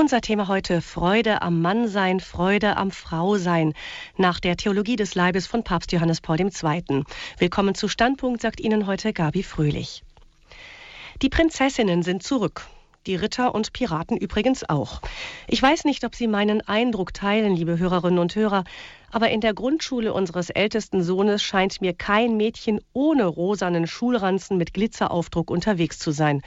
Unser 0.00 0.22
Thema 0.22 0.48
heute 0.48 0.80
Freude 0.80 1.42
am 1.42 1.60
Mannsein, 1.60 2.20
Freude 2.20 2.78
am 2.78 2.90
Frausein 2.90 3.74
nach 4.16 4.40
der 4.40 4.56
Theologie 4.56 4.96
des 4.96 5.14
Leibes 5.14 5.46
von 5.46 5.62
Papst 5.62 5.92
Johannes 5.92 6.22
Paul 6.22 6.40
II. 6.40 7.04
Willkommen 7.36 7.74
zu 7.74 7.86
Standpunkt, 7.86 8.40
sagt 8.40 8.60
Ihnen 8.60 8.86
heute 8.86 9.12
Gabi 9.12 9.42
Fröhlich. 9.42 10.02
Die 11.20 11.28
Prinzessinnen 11.28 12.02
sind 12.02 12.22
zurück. 12.22 12.66
Die 13.06 13.14
Ritter 13.14 13.54
und 13.54 13.74
Piraten 13.74 14.16
übrigens 14.16 14.66
auch. 14.66 15.02
Ich 15.46 15.60
weiß 15.60 15.84
nicht, 15.84 16.02
ob 16.06 16.14
Sie 16.14 16.28
meinen 16.28 16.66
Eindruck 16.66 17.12
teilen, 17.12 17.54
liebe 17.54 17.78
Hörerinnen 17.78 18.20
und 18.20 18.34
Hörer, 18.34 18.64
aber 19.12 19.28
in 19.28 19.42
der 19.42 19.52
Grundschule 19.52 20.14
unseres 20.14 20.48
ältesten 20.48 21.02
Sohnes 21.02 21.42
scheint 21.42 21.82
mir 21.82 21.92
kein 21.92 22.38
Mädchen 22.38 22.80
ohne 22.94 23.26
rosanen 23.26 23.86
Schulranzen 23.86 24.56
mit 24.56 24.72
Glitzeraufdruck 24.72 25.50
unterwegs 25.50 25.98
zu 25.98 26.10
sein. 26.10 26.40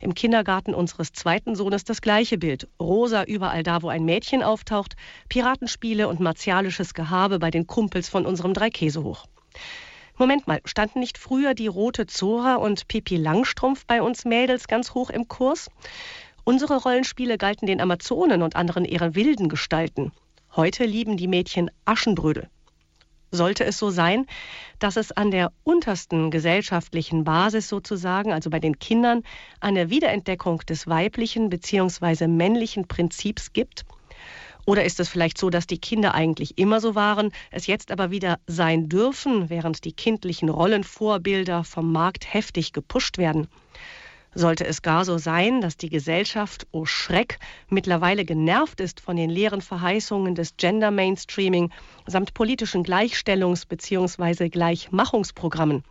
Im 0.00 0.14
Kindergarten 0.14 0.74
unseres 0.74 1.12
zweiten 1.12 1.54
Sohnes 1.54 1.84
das 1.84 2.00
gleiche 2.00 2.38
Bild. 2.38 2.68
Rosa 2.80 3.24
überall 3.24 3.62
da, 3.62 3.82
wo 3.82 3.88
ein 3.88 4.04
Mädchen 4.04 4.42
auftaucht, 4.42 4.96
Piratenspiele 5.28 6.08
und 6.08 6.20
martialisches 6.20 6.94
Gehabe 6.94 7.38
bei 7.38 7.50
den 7.50 7.66
Kumpels 7.66 8.08
von 8.08 8.26
unserem 8.26 8.54
Dreikäsehoch. 8.54 9.26
Moment 10.18 10.46
mal, 10.46 10.60
standen 10.64 11.00
nicht 11.00 11.18
früher 11.18 11.54
die 11.54 11.66
rote 11.66 12.06
Zora 12.06 12.56
und 12.56 12.88
Pipi 12.88 13.16
Langstrumpf 13.16 13.86
bei 13.86 14.02
uns 14.02 14.24
Mädels 14.24 14.68
ganz 14.68 14.94
hoch 14.94 15.10
im 15.10 15.28
Kurs? 15.28 15.68
Unsere 16.44 16.82
Rollenspiele 16.82 17.38
galten 17.38 17.66
den 17.66 17.80
Amazonen 17.80 18.42
und 18.42 18.56
anderen 18.56 18.84
eher 18.84 19.14
wilden 19.14 19.48
Gestalten. 19.48 20.12
Heute 20.54 20.84
lieben 20.84 21.16
die 21.16 21.28
Mädchen 21.28 21.70
Aschenbrödel 21.84 22.48
sollte 23.30 23.64
es 23.64 23.78
so 23.78 23.90
sein, 23.90 24.26
dass 24.78 24.96
es 24.96 25.12
an 25.12 25.30
der 25.30 25.52
untersten 25.64 26.30
gesellschaftlichen 26.30 27.24
Basis 27.24 27.68
sozusagen, 27.68 28.32
also 28.32 28.50
bei 28.50 28.60
den 28.60 28.78
Kindern, 28.78 29.22
eine 29.60 29.90
Wiederentdeckung 29.90 30.58
des 30.60 30.86
weiblichen 30.86 31.48
bzw. 31.48 32.26
männlichen 32.26 32.86
Prinzips 32.88 33.52
gibt? 33.52 33.84
Oder 34.66 34.84
ist 34.84 34.98
es 34.98 35.08
vielleicht 35.08 35.38
so, 35.38 35.48
dass 35.48 35.68
die 35.68 35.78
Kinder 35.78 36.14
eigentlich 36.14 36.58
immer 36.58 36.80
so 36.80 36.96
waren, 36.96 37.30
es 37.52 37.68
jetzt 37.68 37.92
aber 37.92 38.10
wieder 38.10 38.40
sein 38.48 38.88
dürfen, 38.88 39.48
während 39.48 39.84
die 39.84 39.92
kindlichen 39.92 40.48
Rollenvorbilder 40.48 41.62
vom 41.62 41.92
Markt 41.92 42.32
heftig 42.34 42.72
gepusht 42.72 43.16
werden? 43.16 43.46
Sollte 44.38 44.66
es 44.66 44.82
gar 44.82 45.06
so 45.06 45.16
sein, 45.16 45.62
dass 45.62 45.78
die 45.78 45.88
Gesellschaft, 45.88 46.66
oh 46.70 46.84
Schreck, 46.84 47.38
mittlerweile 47.70 48.26
genervt 48.26 48.82
ist 48.82 49.00
von 49.00 49.16
den 49.16 49.30
leeren 49.30 49.62
Verheißungen 49.62 50.34
des 50.34 50.58
Gender 50.58 50.90
Mainstreaming 50.90 51.72
samt 52.06 52.34
politischen 52.34 52.84
Gleichstellungs- 52.84 53.66
bzw. 53.66 54.50
Gleichmachungsprogrammen? 54.50 55.84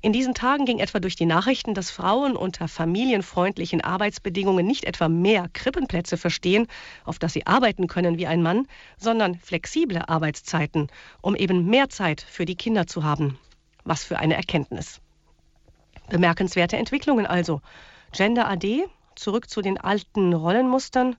In 0.00 0.14
diesen 0.14 0.32
Tagen 0.32 0.64
ging 0.64 0.78
etwa 0.78 0.98
durch 0.98 1.14
die 1.14 1.26
Nachrichten, 1.26 1.74
dass 1.74 1.90
Frauen 1.90 2.36
unter 2.36 2.68
familienfreundlichen 2.68 3.82
Arbeitsbedingungen 3.82 4.66
nicht 4.66 4.84
etwa 4.84 5.10
mehr 5.10 5.50
Krippenplätze 5.52 6.16
verstehen, 6.16 6.68
auf 7.04 7.18
das 7.18 7.34
sie 7.34 7.46
arbeiten 7.46 7.86
können 7.86 8.16
wie 8.16 8.26
ein 8.26 8.42
Mann, 8.42 8.66
sondern 8.96 9.34
flexible 9.34 10.08
Arbeitszeiten, 10.08 10.88
um 11.20 11.36
eben 11.36 11.66
mehr 11.66 11.90
Zeit 11.90 12.22
für 12.22 12.46
die 12.46 12.56
Kinder 12.56 12.86
zu 12.86 13.04
haben. 13.04 13.38
Was 13.84 14.04
für 14.04 14.18
eine 14.18 14.36
Erkenntnis. 14.36 15.01
Bemerkenswerte 16.12 16.76
Entwicklungen 16.76 17.24
also. 17.24 17.62
Gender 18.12 18.46
AD, 18.46 18.84
zurück 19.14 19.48
zu 19.48 19.62
den 19.62 19.78
alten 19.78 20.34
Rollenmustern. 20.34 21.16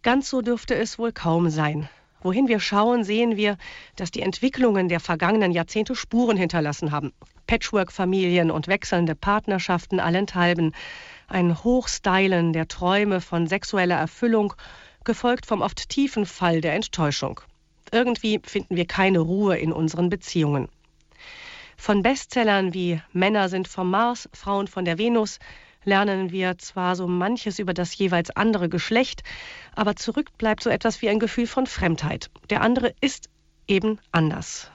Ganz 0.00 0.30
so 0.30 0.40
dürfte 0.40 0.74
es 0.74 0.98
wohl 0.98 1.12
kaum 1.12 1.50
sein. 1.50 1.90
Wohin 2.22 2.48
wir 2.48 2.58
schauen, 2.58 3.04
sehen 3.04 3.36
wir, 3.36 3.58
dass 3.96 4.10
die 4.10 4.22
Entwicklungen 4.22 4.88
der 4.88 4.98
vergangenen 4.98 5.52
Jahrzehnte 5.52 5.94
Spuren 5.94 6.38
hinterlassen 6.38 6.90
haben. 6.90 7.12
Patchwork-Familien 7.46 8.50
und 8.50 8.66
wechselnde 8.66 9.14
Partnerschaften 9.14 10.00
allenthalben. 10.00 10.72
Ein 11.28 11.62
Hochstylen 11.62 12.54
der 12.54 12.68
Träume 12.68 13.20
von 13.20 13.46
sexueller 13.46 13.96
Erfüllung, 13.96 14.54
gefolgt 15.04 15.44
vom 15.44 15.60
oft 15.60 15.90
tiefen 15.90 16.24
Fall 16.24 16.62
der 16.62 16.72
Enttäuschung. 16.72 17.42
Irgendwie 17.90 18.40
finden 18.42 18.74
wir 18.74 18.86
keine 18.86 19.18
Ruhe 19.18 19.58
in 19.58 19.70
unseren 19.70 20.08
Beziehungen. 20.08 20.70
Von 21.84 22.04
Bestsellern 22.04 22.74
wie 22.74 23.02
Männer 23.12 23.48
sind 23.48 23.66
vom 23.66 23.90
Mars, 23.90 24.28
Frauen 24.32 24.68
von 24.68 24.84
der 24.84 24.98
Venus 24.98 25.40
lernen 25.82 26.30
wir 26.30 26.56
zwar 26.58 26.94
so 26.94 27.08
manches 27.08 27.58
über 27.58 27.74
das 27.74 27.98
jeweils 27.98 28.30
andere 28.30 28.68
Geschlecht, 28.68 29.24
aber 29.74 29.96
zurück 29.96 30.28
bleibt 30.38 30.62
so 30.62 30.70
etwas 30.70 31.02
wie 31.02 31.08
ein 31.08 31.18
Gefühl 31.18 31.48
von 31.48 31.66
Fremdheit. 31.66 32.30
Der 32.50 32.60
andere 32.60 32.94
ist 33.00 33.30
eben 33.66 33.98
anders. 34.12 34.70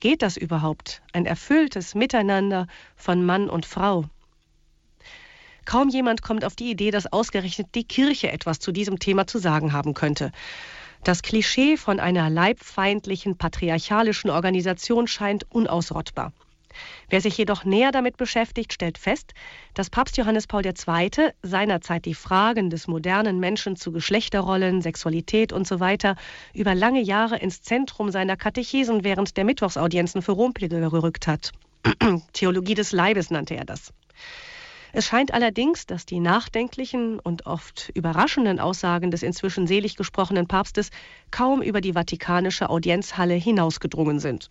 Geht 0.00 0.20
das 0.20 0.36
überhaupt? 0.36 1.00
Ein 1.14 1.24
erfülltes 1.24 1.94
Miteinander 1.94 2.66
von 2.94 3.24
Mann 3.24 3.48
und 3.48 3.64
Frau? 3.64 4.04
Kaum 5.64 5.88
jemand 5.88 6.20
kommt 6.20 6.44
auf 6.44 6.56
die 6.56 6.70
Idee, 6.70 6.90
dass 6.90 7.10
ausgerechnet 7.10 7.68
die 7.74 7.84
Kirche 7.84 8.30
etwas 8.30 8.58
zu 8.58 8.70
diesem 8.70 8.98
Thema 8.98 9.26
zu 9.26 9.38
sagen 9.38 9.72
haben 9.72 9.94
könnte. 9.94 10.30
Das 11.04 11.22
Klischee 11.22 11.78
von 11.78 12.00
einer 12.00 12.28
leibfeindlichen, 12.28 13.38
patriarchalischen 13.38 14.28
Organisation 14.28 15.06
scheint 15.06 15.50
unausrottbar. 15.50 16.34
Wer 17.08 17.20
sich 17.20 17.36
jedoch 17.36 17.64
näher 17.64 17.92
damit 17.92 18.16
beschäftigt, 18.16 18.72
stellt 18.72 18.98
fest, 18.98 19.32
dass 19.74 19.90
Papst 19.90 20.16
Johannes 20.16 20.46
Paul 20.46 20.64
II. 20.64 21.30
seinerzeit 21.42 22.04
die 22.04 22.14
Fragen 22.14 22.70
des 22.70 22.86
modernen 22.86 23.40
Menschen 23.40 23.76
zu 23.76 23.92
Geschlechterrollen, 23.92 24.82
Sexualität 24.82 25.52
usw. 25.52 25.96
So 26.00 26.14
über 26.54 26.74
lange 26.74 27.00
Jahre 27.00 27.38
ins 27.38 27.62
Zentrum 27.62 28.10
seiner 28.10 28.36
Katechesen 28.36 29.04
während 29.04 29.36
der 29.36 29.44
Mittwochsaudienzen 29.44 30.22
für 30.22 30.32
Rompilger 30.32 30.90
gerückt 30.90 31.26
hat. 31.26 31.52
Theologie 32.32 32.74
des 32.74 32.92
Leibes 32.92 33.30
nannte 33.30 33.56
er 33.56 33.64
das. 33.64 33.92
Es 34.92 35.06
scheint 35.06 35.32
allerdings, 35.32 35.86
dass 35.86 36.04
die 36.04 36.18
nachdenklichen 36.18 37.20
und 37.20 37.46
oft 37.46 37.90
überraschenden 37.94 38.58
Aussagen 38.58 39.12
des 39.12 39.22
inzwischen 39.22 39.68
selig 39.68 39.96
gesprochenen 39.96 40.48
Papstes 40.48 40.90
kaum 41.30 41.62
über 41.62 41.80
die 41.80 41.92
vatikanische 41.92 42.68
Audienzhalle 42.70 43.34
hinausgedrungen 43.34 44.18
sind. 44.18 44.50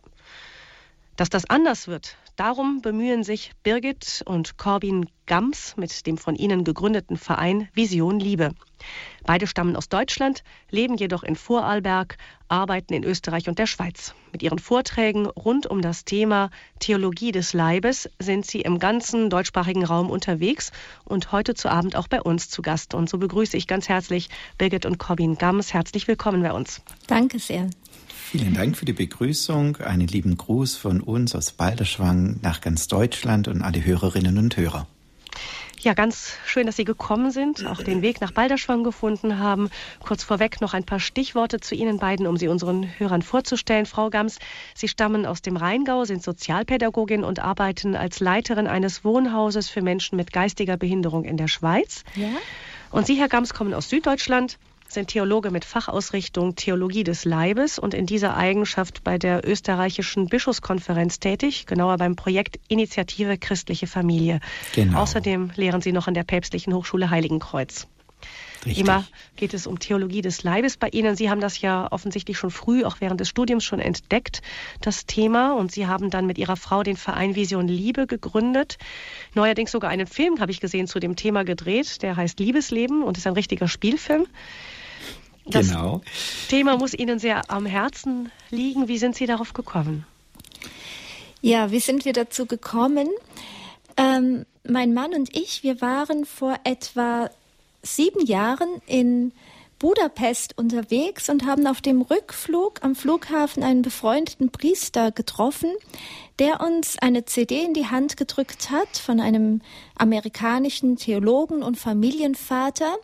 Dass 1.20 1.30
das 1.30 1.50
anders 1.50 1.90
wird, 1.90 2.16
darum 2.38 2.82
bemühen 2.82 3.26
sich 3.26 3.52
Birgit 3.62 4.24
und 4.26 4.58
Corbin 4.58 5.10
Gams 5.26 5.76
mit 5.76 6.08
dem 6.08 6.18
von 6.18 6.36
ihnen 6.36 6.64
gegründeten 6.64 7.18
Verein 7.18 7.68
Vision 7.74 8.22
Liebe. 8.22 8.54
Beide 9.26 9.46
stammen 9.46 9.76
aus 9.76 9.90
Deutschland, 9.90 10.46
leben 10.72 10.96
jedoch 10.96 11.24
in 11.24 11.36
Vorarlberg, 11.36 12.16
arbeiten 12.48 12.94
in 12.94 13.04
Österreich 13.04 13.50
und 13.50 13.60
der 13.60 13.66
Schweiz. 13.66 14.16
Mit 14.32 14.44
ihren 14.44 14.60
Vorträgen 14.60 15.26
rund 15.26 15.68
um 15.68 15.82
das 15.82 16.06
Thema 16.06 16.52
Theologie 16.80 17.34
des 17.34 17.52
Leibes 17.52 18.10
sind 18.20 18.46
sie 18.46 18.62
im 18.62 18.80
ganzen 18.80 19.30
deutschsprachigen 19.30 19.84
Raum 19.84 20.10
unterwegs 20.10 20.72
und 21.04 21.34
heute 21.34 21.54
zu 21.54 21.68
Abend 21.68 21.98
auch 21.98 22.08
bei 22.08 22.22
uns 22.22 22.50
zu 22.50 22.62
Gast. 22.62 22.94
Und 22.94 23.10
so 23.10 23.18
begrüße 23.18 23.58
ich 23.58 23.68
ganz 23.68 23.90
herzlich 23.90 24.30
Birgit 24.58 24.86
und 24.86 25.00
Corbin 25.00 25.38
Gams. 25.38 25.74
Herzlich 25.74 26.08
willkommen 26.08 26.42
bei 26.44 26.54
uns. 26.54 26.82
Danke 27.08 27.40
sehr. 27.40 27.70
Vielen 28.32 28.54
Dank 28.54 28.78
für 28.78 28.86
die 28.86 28.94
Begrüßung. 28.94 29.78
Einen 29.78 30.06
lieben 30.06 30.38
Gruß 30.38 30.78
von 30.78 31.02
uns 31.02 31.34
aus 31.34 31.52
Balderschwang 31.52 32.40
nach 32.44 32.62
ganz 32.62 32.88
Deutschland 32.88 33.48
und 33.48 33.64
alle 33.64 33.84
Hörerinnen 33.84 34.38
und 34.38 34.56
Hörer. 34.56 34.86
Ja, 35.80 35.96
ganz 35.96 36.34
schön, 36.46 36.68
dass 36.68 36.76
Sie 36.76 36.86
gekommen 36.86 37.32
sind, 37.32 37.66
auch 37.66 37.82
den 37.82 38.04
Weg 38.04 38.22
nach 38.22 38.32
Balderschwang 38.32 38.84
gefunden 38.84 39.40
haben. 39.40 39.72
Kurz 40.00 40.24
vorweg 40.24 40.62
noch 40.62 40.76
ein 40.76 40.84
paar 40.84 41.00
Stichworte 41.00 41.60
zu 41.60 41.74
Ihnen 41.74 41.98
beiden, 41.98 42.28
um 42.28 42.38
Sie 42.38 42.50
unseren 42.50 42.88
Hörern 43.00 43.24
vorzustellen. 43.24 43.88
Frau 43.88 44.12
Gams, 44.12 44.38
Sie 44.76 44.88
stammen 44.88 45.26
aus 45.26 45.42
dem 45.42 45.58
Rheingau, 45.58 46.06
sind 46.06 46.22
Sozialpädagogin 46.22 47.24
und 47.24 47.40
arbeiten 47.40 47.96
als 47.96 48.20
Leiterin 48.20 48.68
eines 48.68 49.04
Wohnhauses 49.04 49.70
für 49.70 49.82
Menschen 49.82 50.18
mit 50.18 50.32
geistiger 50.32 50.78
Behinderung 50.78 51.26
in 51.26 51.38
der 51.38 51.48
Schweiz. 51.48 52.04
Ja. 52.14 52.28
Und 52.92 53.08
Sie, 53.08 53.16
Herr 53.16 53.28
Gams, 53.28 53.56
kommen 53.56 53.74
aus 53.74 53.90
Süddeutschland, 53.90 54.60
sind 54.90 55.08
Theologe 55.08 55.52
mit 55.52 55.66
Fachausrichtung 55.66 56.56
Theologie 56.56 57.04
des 57.04 57.26
Leibes 57.26 57.80
und 57.80 57.94
in 57.94 58.06
dieser 58.06 58.36
Eigenschaft 58.36 59.04
bei 59.04 59.18
der 59.18 59.48
österreichischen 59.48 60.28
Bischofskonferenz 60.28 61.20
tätig, 61.20 61.66
genauer 61.66 61.98
beim 61.98 62.16
Projekt 62.16 62.60
Initiative 62.68 63.38
Christliche 63.38 63.88
Familie. 63.88 64.40
Genau. 64.74 65.00
Außerdem 65.00 65.52
lehren 65.56 65.82
Sie 65.82 65.92
noch 65.92 66.08
an 66.08 66.14
der 66.14 66.24
Päpstlichen 66.24 66.74
Hochschule 66.74 67.10
Heiligenkreuz. 67.10 67.88
Richtig. 68.66 68.80
Immer 68.80 69.06
geht 69.38 69.54
es 69.54 69.68
um 69.68 69.80
Theologie 69.80 70.22
des 70.22 70.44
Leibes 70.44 70.76
bei 70.76 70.90
Ihnen. 70.90 71.16
Sie 71.16 71.30
haben 71.30 71.40
das 71.40 71.62
ja 71.62 71.88
offensichtlich 71.92 72.38
schon 72.38 72.52
früh, 72.52 72.84
auch 72.84 72.98
während 73.00 73.22
des 73.22 73.30
Studiums 73.30 73.64
schon 73.64 73.80
entdeckt, 73.80 74.42
das 74.82 75.06
Thema. 75.06 75.54
Und 75.54 75.72
Sie 75.72 75.88
haben 75.88 76.10
dann 76.10 76.26
mit 76.26 76.38
Ihrer 76.38 76.58
Frau 76.58 76.84
den 76.84 76.98
Verein 76.98 77.36
Vision 77.36 77.68
Liebe 77.70 78.06
gegründet. 78.06 78.78
Neuerdings 79.34 79.72
sogar 79.72 79.90
einen 79.90 80.08
Film, 80.08 80.42
habe 80.42 80.52
ich 80.52 80.60
gesehen, 80.60 80.88
zu 80.88 81.00
dem 81.00 81.16
Thema 81.16 81.46
gedreht. 81.46 82.02
Der 82.02 82.18
heißt 82.18 82.40
Liebesleben 82.40 83.02
und 83.04 83.18
ist 83.18 83.28
ein 83.28 83.34
richtiger 83.34 83.70
Spielfilm. 83.70 84.28
Das 85.52 85.68
genau. 85.68 86.02
Thema 86.48 86.78
muss 86.78 86.94
Ihnen 86.94 87.20
sehr 87.20 87.50
am 87.50 87.66
Herzen 87.66 88.32
liegen. 88.52 88.88
Wie 88.88 88.98
sind 88.98 89.16
Sie 89.16 89.26
darauf 89.26 89.54
gekommen? 89.54 90.06
Ja, 91.42 91.72
wie 91.72 91.80
sind 91.80 92.06
wir 92.06 92.14
dazu 92.14 92.46
gekommen? 92.46 93.08
Ähm, 93.98 94.46
mein 94.68 94.94
Mann 94.94 95.14
und 95.14 95.36
ich, 95.36 95.64
wir 95.64 95.82
waren 95.82 96.26
vor 96.26 96.56
etwa 96.64 97.30
sieben 97.82 98.26
Jahren 98.26 98.82
in 98.86 99.32
Budapest 99.80 100.58
unterwegs 100.58 101.30
und 101.30 101.46
haben 101.46 101.66
auf 101.66 101.80
dem 101.80 102.02
Rückflug 102.02 102.84
am 102.84 102.96
Flughafen 102.96 103.64
einen 103.64 103.82
befreundeten 103.82 104.52
Priester 104.52 105.12
getroffen, 105.12 105.72
der 106.38 106.60
uns 106.60 106.98
eine 107.00 107.24
CD 107.24 107.64
in 107.64 107.74
die 107.74 107.88
Hand 107.88 108.18
gedrückt 108.18 108.70
hat 108.72 108.98
von 108.98 109.22
einem 109.22 109.62
amerikanischen 109.96 110.98
Theologen 110.98 111.64
und 111.64 111.78
Familienvater, 111.78 112.98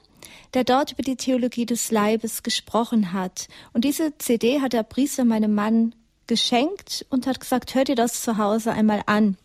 der 0.54 0.64
dort 0.64 0.94
über 0.94 1.04
die 1.04 1.16
Theologie 1.16 1.66
des 1.66 1.92
Leibes 1.92 2.44
gesprochen 2.44 3.14
hat. 3.14 3.48
Und 3.74 3.86
diese 3.86 4.18
CD 4.18 4.62
hat 4.62 4.74
der 4.74 4.84
Priester 4.84 5.26
meinem 5.26 5.54
Mann 5.54 5.96
geschenkt 6.28 7.06
und 7.10 7.28
hat 7.28 7.40
gesagt, 7.40 7.76
hör 7.76 7.84
dir 7.84 7.96
das 7.96 8.22
zu 8.22 8.38
Hause 8.38 8.72
einmal 8.72 9.04
an. 9.06 9.38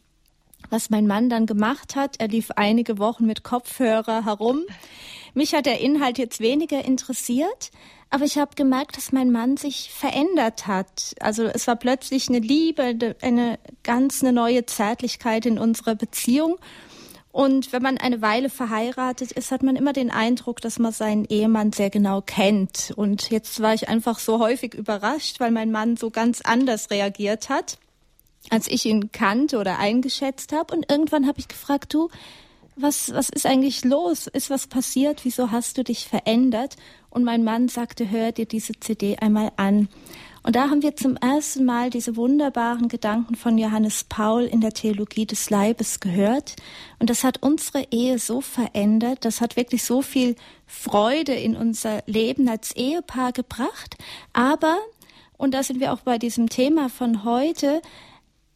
Was 0.68 0.90
mein 0.90 1.06
Mann 1.06 1.28
dann 1.30 1.46
gemacht 1.46 1.96
hat, 1.96 2.16
er 2.18 2.28
lief 2.28 2.50
einige 2.56 2.98
Wochen 2.98 3.26
mit 3.26 3.42
Kopfhörer 3.42 4.24
herum. 4.24 4.62
Mich 5.34 5.54
hat 5.54 5.66
der 5.66 5.80
Inhalt 5.80 6.18
jetzt 6.18 6.40
weniger 6.40 6.84
interessiert, 6.84 7.70
aber 8.10 8.24
ich 8.24 8.38
habe 8.38 8.56
gemerkt, 8.56 8.96
dass 8.96 9.12
mein 9.12 9.30
Mann 9.30 9.56
sich 9.56 9.90
verändert 9.92 10.66
hat. 10.66 11.14
Also 11.20 11.44
es 11.44 11.66
war 11.66 11.76
plötzlich 11.76 12.28
eine 12.28 12.40
Liebe, 12.40 13.16
eine 13.22 13.58
ganz 13.84 14.22
eine 14.22 14.32
neue 14.32 14.66
Zärtlichkeit 14.66 15.46
in 15.46 15.58
unserer 15.58 15.94
Beziehung. 15.94 16.58
Und 17.32 17.72
wenn 17.72 17.82
man 17.82 17.98
eine 17.98 18.22
Weile 18.22 18.50
verheiratet 18.50 19.30
ist, 19.32 19.52
hat 19.52 19.62
man 19.62 19.76
immer 19.76 19.92
den 19.92 20.10
Eindruck, 20.10 20.60
dass 20.60 20.80
man 20.80 20.92
seinen 20.92 21.24
Ehemann 21.26 21.72
sehr 21.72 21.90
genau 21.90 22.22
kennt. 22.22 22.92
Und 22.96 23.30
jetzt 23.30 23.60
war 23.60 23.72
ich 23.72 23.88
einfach 23.88 24.18
so 24.18 24.40
häufig 24.40 24.74
überrascht, 24.74 25.38
weil 25.38 25.52
mein 25.52 25.70
Mann 25.70 25.96
so 25.96 26.10
ganz 26.10 26.40
anders 26.40 26.90
reagiert 26.90 27.48
hat, 27.48 27.78
als 28.50 28.66
ich 28.66 28.84
ihn 28.84 29.12
kannte 29.12 29.58
oder 29.58 29.78
eingeschätzt 29.78 30.52
habe. 30.52 30.74
Und 30.74 30.90
irgendwann 30.90 31.28
habe 31.28 31.38
ich 31.38 31.46
gefragt, 31.46 31.94
du, 31.94 32.08
was, 32.74 33.12
was 33.14 33.28
ist 33.28 33.46
eigentlich 33.46 33.84
los? 33.84 34.26
Ist 34.26 34.50
was 34.50 34.66
passiert? 34.66 35.24
Wieso 35.24 35.52
hast 35.52 35.78
du 35.78 35.84
dich 35.84 36.08
verändert? 36.08 36.76
Und 37.10 37.22
mein 37.24 37.44
Mann 37.44 37.68
sagte, 37.68 38.10
hör 38.10 38.32
dir 38.32 38.46
diese 38.46 38.72
CD 38.80 39.16
einmal 39.18 39.52
an. 39.56 39.88
Und 40.42 40.56
da 40.56 40.70
haben 40.70 40.82
wir 40.82 40.96
zum 40.96 41.16
ersten 41.16 41.66
Mal 41.66 41.90
diese 41.90 42.16
wunderbaren 42.16 42.88
Gedanken 42.88 43.34
von 43.34 43.58
Johannes 43.58 44.04
Paul 44.04 44.44
in 44.44 44.62
der 44.62 44.72
Theologie 44.72 45.26
des 45.26 45.50
Leibes 45.50 46.00
gehört. 46.00 46.56
Und 46.98 47.10
das 47.10 47.24
hat 47.24 47.42
unsere 47.42 47.86
Ehe 47.90 48.18
so 48.18 48.40
verändert, 48.40 49.24
das 49.24 49.42
hat 49.42 49.56
wirklich 49.56 49.84
so 49.84 50.00
viel 50.00 50.36
Freude 50.66 51.34
in 51.34 51.56
unser 51.56 52.02
Leben 52.06 52.48
als 52.48 52.74
Ehepaar 52.74 53.32
gebracht. 53.32 53.96
Aber, 54.32 54.78
und 55.36 55.52
da 55.52 55.62
sind 55.62 55.78
wir 55.78 55.92
auch 55.92 56.00
bei 56.00 56.16
diesem 56.16 56.48
Thema 56.48 56.88
von 56.88 57.24
heute, 57.24 57.82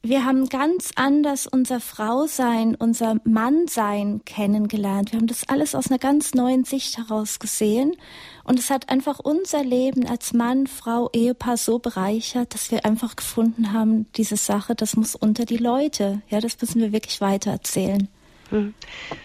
wir 0.05 0.27
haben 0.27 0.51
ganz 0.51 0.91
anders 0.97 1.47
unser 1.47 1.81
Frausein, 1.81 2.75
unser 2.75 3.17
Mannsein 3.25 4.21
kennengelernt. 4.27 5.13
Wir 5.13 5.19
haben 5.19 5.27
das 5.27 5.49
alles 5.49 5.75
aus 5.75 5.89
einer 5.89 5.99
ganz 5.99 6.35
neuen 6.35 6.65
Sicht 6.65 6.99
heraus 6.99 7.39
gesehen. 7.39 7.97
Und 8.45 8.59
es 8.59 8.69
hat 8.69 8.91
einfach 8.91 9.19
unser 9.19 9.65
Leben 9.65 10.07
als 10.07 10.35
Mann, 10.35 10.67
Frau, 10.67 11.09
Ehepaar 11.15 11.57
so 11.57 11.79
bereichert, 11.79 12.53
dass 12.53 12.71
wir 12.71 12.85
einfach 12.85 13.17
gefunden 13.17 13.73
haben, 13.73 14.07
diese 14.13 14.37
Sache, 14.37 14.75
das 14.75 14.95
muss 14.95 15.15
unter 15.15 15.47
die 15.47 15.57
Leute. 15.57 16.21
Ja, 16.29 16.41
das 16.41 16.61
müssen 16.61 16.83
wir 16.83 16.93
wirklich 16.93 17.23
weiter 17.23 17.63
Hm. 18.51 18.75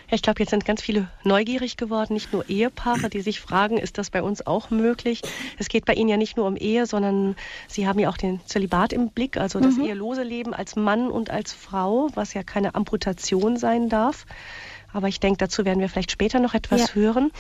Ja, 0.10 0.16
ich 0.16 0.22
glaube, 0.22 0.40
jetzt 0.40 0.50
sind 0.50 0.66
ganz 0.66 0.82
viele 0.82 1.08
neugierig 1.24 1.78
geworden, 1.78 2.14
nicht 2.14 2.34
nur 2.34 2.50
Ehepaare, 2.50 3.10
die 3.10 3.22
sich 3.22 3.40
fragen, 3.40 3.78
ist 3.78 3.98
das 3.98 4.10
bei 4.10 4.24
uns 4.24 4.46
auch 4.46 4.70
möglich? 4.70 5.22
Es 5.58 5.70
geht 5.70 5.86
bei 5.86 5.94
Ihnen 5.94 6.10
ja 6.10 6.18
nicht 6.18 6.38
nur 6.38 6.48
um 6.48 6.56
Ehe, 6.56 6.86
sondern 6.86 7.36
Sie 7.68 7.88
haben 7.88 8.00
ja 8.00 8.10
auch 8.10 8.18
den 8.18 8.40
Zölibat 8.46 8.94
im 8.94 9.10
Blick, 9.10 9.38
also 9.38 9.60
das 9.60 9.76
mhm. 9.76 9.86
ehelose 9.86 10.24
Leben 10.24 10.54
als 10.54 10.76
Mann 10.76 11.10
und 11.12 11.30
als 11.30 11.54
Frau, 11.54 12.10
was 12.16 12.34
ja 12.34 12.44
keine 12.44 12.76
Amputation 12.76 13.58
sein 13.58 13.90
darf. 13.90 14.26
Aber 14.92 15.08
ich 15.08 15.20
denke, 15.20 15.38
dazu 15.38 15.66
werden 15.66 15.80
wir 15.80 15.90
vielleicht 15.90 16.12
später 16.12 16.40
noch 16.40 16.54
etwas 16.54 16.82
ja. 16.82 16.96
hören. 16.96 17.32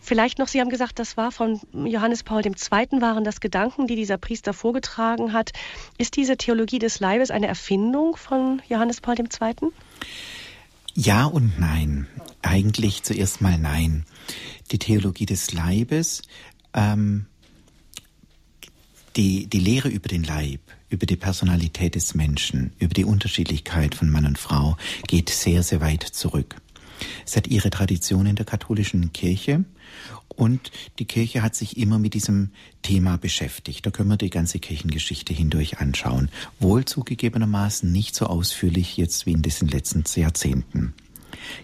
Vielleicht 0.00 0.38
noch, 0.38 0.48
Sie 0.48 0.60
haben 0.60 0.70
gesagt, 0.70 0.98
das 0.98 1.16
war 1.16 1.30
von 1.32 1.60
Johannes 1.72 2.22
Paul 2.22 2.44
II. 2.46 2.54
waren 3.00 3.24
das 3.24 3.40
Gedanken, 3.40 3.86
die 3.86 3.96
dieser 3.96 4.16
Priester 4.16 4.54
vorgetragen 4.54 5.32
hat. 5.32 5.52
Ist 5.98 6.16
diese 6.16 6.36
Theologie 6.36 6.78
des 6.78 7.00
Leibes 7.00 7.30
eine 7.30 7.46
Erfindung 7.46 8.16
von 8.16 8.62
Johannes 8.68 9.02
Paul 9.02 9.16
II.? 9.18 9.70
Ja 11.00 11.26
und 11.26 11.60
nein. 11.60 12.08
Eigentlich 12.42 13.04
zuerst 13.04 13.40
mal 13.40 13.56
nein. 13.56 14.04
Die 14.72 14.80
Theologie 14.80 15.26
des 15.26 15.52
Leibes, 15.52 16.22
ähm, 16.74 17.26
die, 19.14 19.46
die 19.46 19.60
Lehre 19.60 19.90
über 19.90 20.08
den 20.08 20.24
Leib, 20.24 20.60
über 20.88 21.06
die 21.06 21.14
Personalität 21.14 21.94
des 21.94 22.16
Menschen, 22.16 22.72
über 22.80 22.94
die 22.94 23.04
Unterschiedlichkeit 23.04 23.94
von 23.94 24.10
Mann 24.10 24.26
und 24.26 24.40
Frau 24.40 24.76
geht 25.06 25.30
sehr, 25.30 25.62
sehr 25.62 25.80
weit 25.80 26.02
zurück. 26.02 26.56
Es 27.24 27.36
hat 27.36 27.46
ihre 27.46 27.70
Tradition 27.70 28.26
in 28.26 28.34
der 28.34 28.46
katholischen 28.46 29.12
Kirche 29.12 29.64
und 30.38 30.70
die 31.00 31.04
Kirche 31.04 31.42
hat 31.42 31.56
sich 31.56 31.76
immer 31.76 31.98
mit 31.98 32.14
diesem 32.14 32.50
Thema 32.82 33.18
beschäftigt. 33.18 33.84
Da 33.84 33.90
können 33.90 34.08
wir 34.08 34.16
die 34.16 34.30
ganze 34.30 34.60
Kirchengeschichte 34.60 35.34
hindurch 35.34 35.78
anschauen. 35.78 36.30
Wohl 36.60 36.84
zugegebenermaßen 36.84 37.90
nicht 37.90 38.14
so 38.14 38.26
ausführlich 38.26 38.96
jetzt 38.96 39.26
wie 39.26 39.32
in 39.32 39.42
diesen 39.42 39.66
letzten 39.66 40.04
Jahrzehnten. 40.14 40.94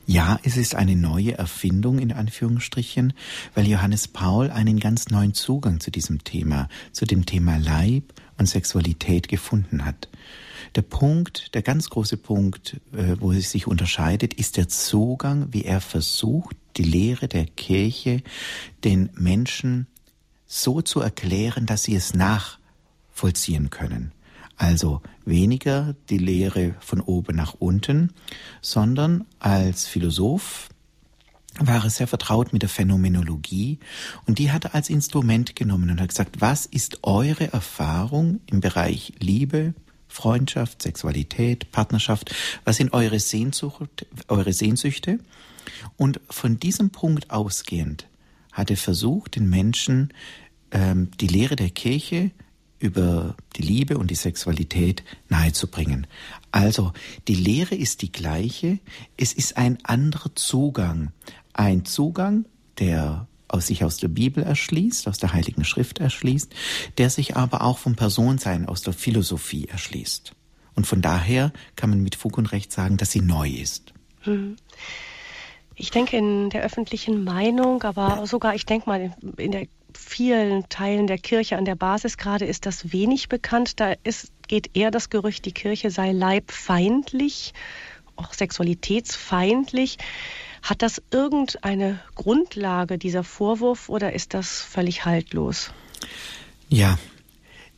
Ja, 0.07 0.41
es 0.43 0.57
ist 0.57 0.75
eine 0.75 0.97
neue 0.97 1.39
Erfindung 1.39 2.01
in 2.01 2.11
Anführungsstrichen, 2.11 3.13
weil 3.55 3.69
Johannes 3.69 4.09
Paul 4.09 4.51
einen 4.51 4.81
ganz 4.81 5.09
neuen 5.09 5.35
Zugang 5.35 5.79
zu 5.79 5.93
diesem 5.93 6.25
Thema, 6.25 6.69
zu 6.91 7.05
dem 7.05 7.27
Thema 7.27 7.59
Leib 7.59 8.13
und 8.39 8.47
Sexualität 8.47 9.29
gefunden 9.29 9.85
hat. 9.85 10.09
Der 10.75 10.83
Punkt, 10.83 11.55
der 11.55 11.63
ganz 11.63 11.91
große 11.91 12.17
Punkt, 12.17 12.81
äh, 12.93 13.17
wo 13.21 13.31
es 13.31 13.53
sich 13.53 13.69
unterscheidet, 13.69 14.35
ist 14.35 14.57
der 14.57 14.69
Zugang, 14.69 15.53
wie 15.53 15.65
er 15.65 15.81
versucht, 15.81 16.57
die 16.77 16.85
Lehre 16.85 17.29
der 17.29 17.47
Kirche 17.47 18.23
den 18.83 19.11
Menschen 19.15 19.87
so 20.47 20.83
zu 20.83 21.01
erklären, 21.01 21.67
dass 21.67 21.85
sie 21.85 21.95
es 21.95 22.15
nachvollziehen 22.15 23.71
können. 23.71 24.13
Also 24.57 25.03
weniger 25.25 25.95
die 26.11 26.19
Lehre 26.19 26.75
von 26.81 27.01
oben 27.01 27.37
nach 27.37 27.55
unten, 27.55 28.13
sondern 28.61 29.25
als 29.41 29.87
Philosoph 29.87 30.69
war 31.59 31.85
er 31.85 31.91
sehr 31.91 32.07
vertraut 32.07 32.53
mit 32.53 32.63
der 32.63 32.69
Phänomenologie 32.69 33.79
und 34.27 34.39
die 34.39 34.51
hat 34.51 34.65
er 34.65 34.75
als 34.75 34.91
Instrument 34.91 35.55
genommen 35.55 35.91
und 35.91 36.01
hat 36.01 36.09
gesagt, 36.09 36.41
was 36.41 36.67
ist 36.67 37.01
eure 37.03 37.53
Erfahrung 37.53 38.41
im 38.47 38.61
Bereich 38.61 39.13
Liebe, 39.21 39.75
Freundschaft, 40.09 40.83
Sexualität, 40.83 41.71
Partnerschaft, 41.73 42.35
was 42.65 42.77
sind 42.77 42.93
eure, 42.93 43.21
Sehnsucht, 43.21 44.07
eure 44.29 44.53
Sehnsüchte? 44.53 45.19
Und 45.97 46.21
von 46.31 46.59
diesem 46.59 46.91
Punkt 46.91 47.31
ausgehend 47.31 48.09
hat 48.53 48.71
er 48.71 48.77
versucht, 48.77 49.37
den 49.37 49.49
Menschen 49.49 50.13
ähm, 50.71 51.11
die 51.21 51.27
Lehre 51.27 51.57
der 51.57 51.71
Kirche 51.71 52.31
über 52.79 53.35
die 53.57 53.63
Liebe 53.63 53.97
und 53.97 54.11
die 54.11 54.15
Sexualität 54.15 55.03
nahezubringen. 55.29 56.07
Also, 56.51 56.93
die 57.29 57.35
Lehre 57.35 57.75
ist 57.75 58.03
die 58.03 58.13
gleiche, 58.13 58.79
es 59.17 59.33
ist 59.33 59.57
ein 59.57 59.79
anderer 59.85 60.35
Zugang. 60.35 61.13
Ein 61.53 61.85
Zugang, 61.85 62.45
der 62.79 63.27
aus 63.49 63.69
sich 63.69 63.85
aus 63.85 63.99
der 63.99 64.09
Bibel 64.09 64.43
erschließt, 64.43 65.09
aus 65.09 65.19
der 65.19 65.33
Heiligen 65.33 65.65
Schrift 65.65 65.99
erschließt, 65.99 66.53
der 66.99 67.09
sich 67.09 67.37
aber 67.37 67.63
auch 67.63 67.79
vom 67.79 67.95
Personsein 67.95 68.67
aus 68.67 68.83
der 68.83 68.93
Philosophie 68.93 69.67
erschließt. 69.67 70.33
Und 70.75 70.87
von 70.87 71.01
daher 71.01 71.53
kann 71.77 71.91
man 71.91 72.03
mit 72.03 72.17
Fug 72.17 72.37
und 72.37 72.53
Recht 72.53 72.73
sagen, 72.73 72.97
dass 72.97 73.13
sie 73.13 73.21
neu 73.21 73.49
ist. 73.49 73.95
Hm. 74.23 74.57
Ich 75.77 75.91
denke 75.91 76.17
in 76.17 76.51
der 76.51 76.63
öffentlichen 76.63 77.25
Meinung, 77.25 77.83
aber 77.83 78.27
sogar, 78.27 78.55
ich 78.55 78.67
denke 78.67 78.89
mal, 78.89 79.15
in 79.37 79.53
der 79.53 79.67
vielen 79.97 80.69
Teilen 80.69 81.07
der 81.07 81.19
Kirche 81.19 81.57
an 81.57 81.65
der 81.65 81.75
Basis 81.75 82.17
gerade 82.17 82.45
ist 82.45 82.67
das 82.67 82.93
wenig 82.93 83.29
bekannt. 83.29 83.81
Da 83.81 83.95
ist, 84.05 84.33
geht 84.49 84.77
eher 84.77 84.91
das 84.91 85.11
Gerücht, 85.11 85.45
die 85.45 85.53
Kirche 85.53 85.91
sei 85.91 86.13
leibfeindlich, 86.13 87.55
auch 88.17 88.33
sexualitätsfeindlich. 88.33 89.99
Hat 90.63 90.83
das 90.83 91.03
irgendeine 91.11 92.01
Grundlage, 92.15 92.99
dieser 92.99 93.25
Vorwurf, 93.25 93.89
oder 93.89 94.13
ist 94.13 94.35
das 94.35 94.61
völlig 94.61 95.05
haltlos? 95.05 95.71
Ja, 96.69 96.99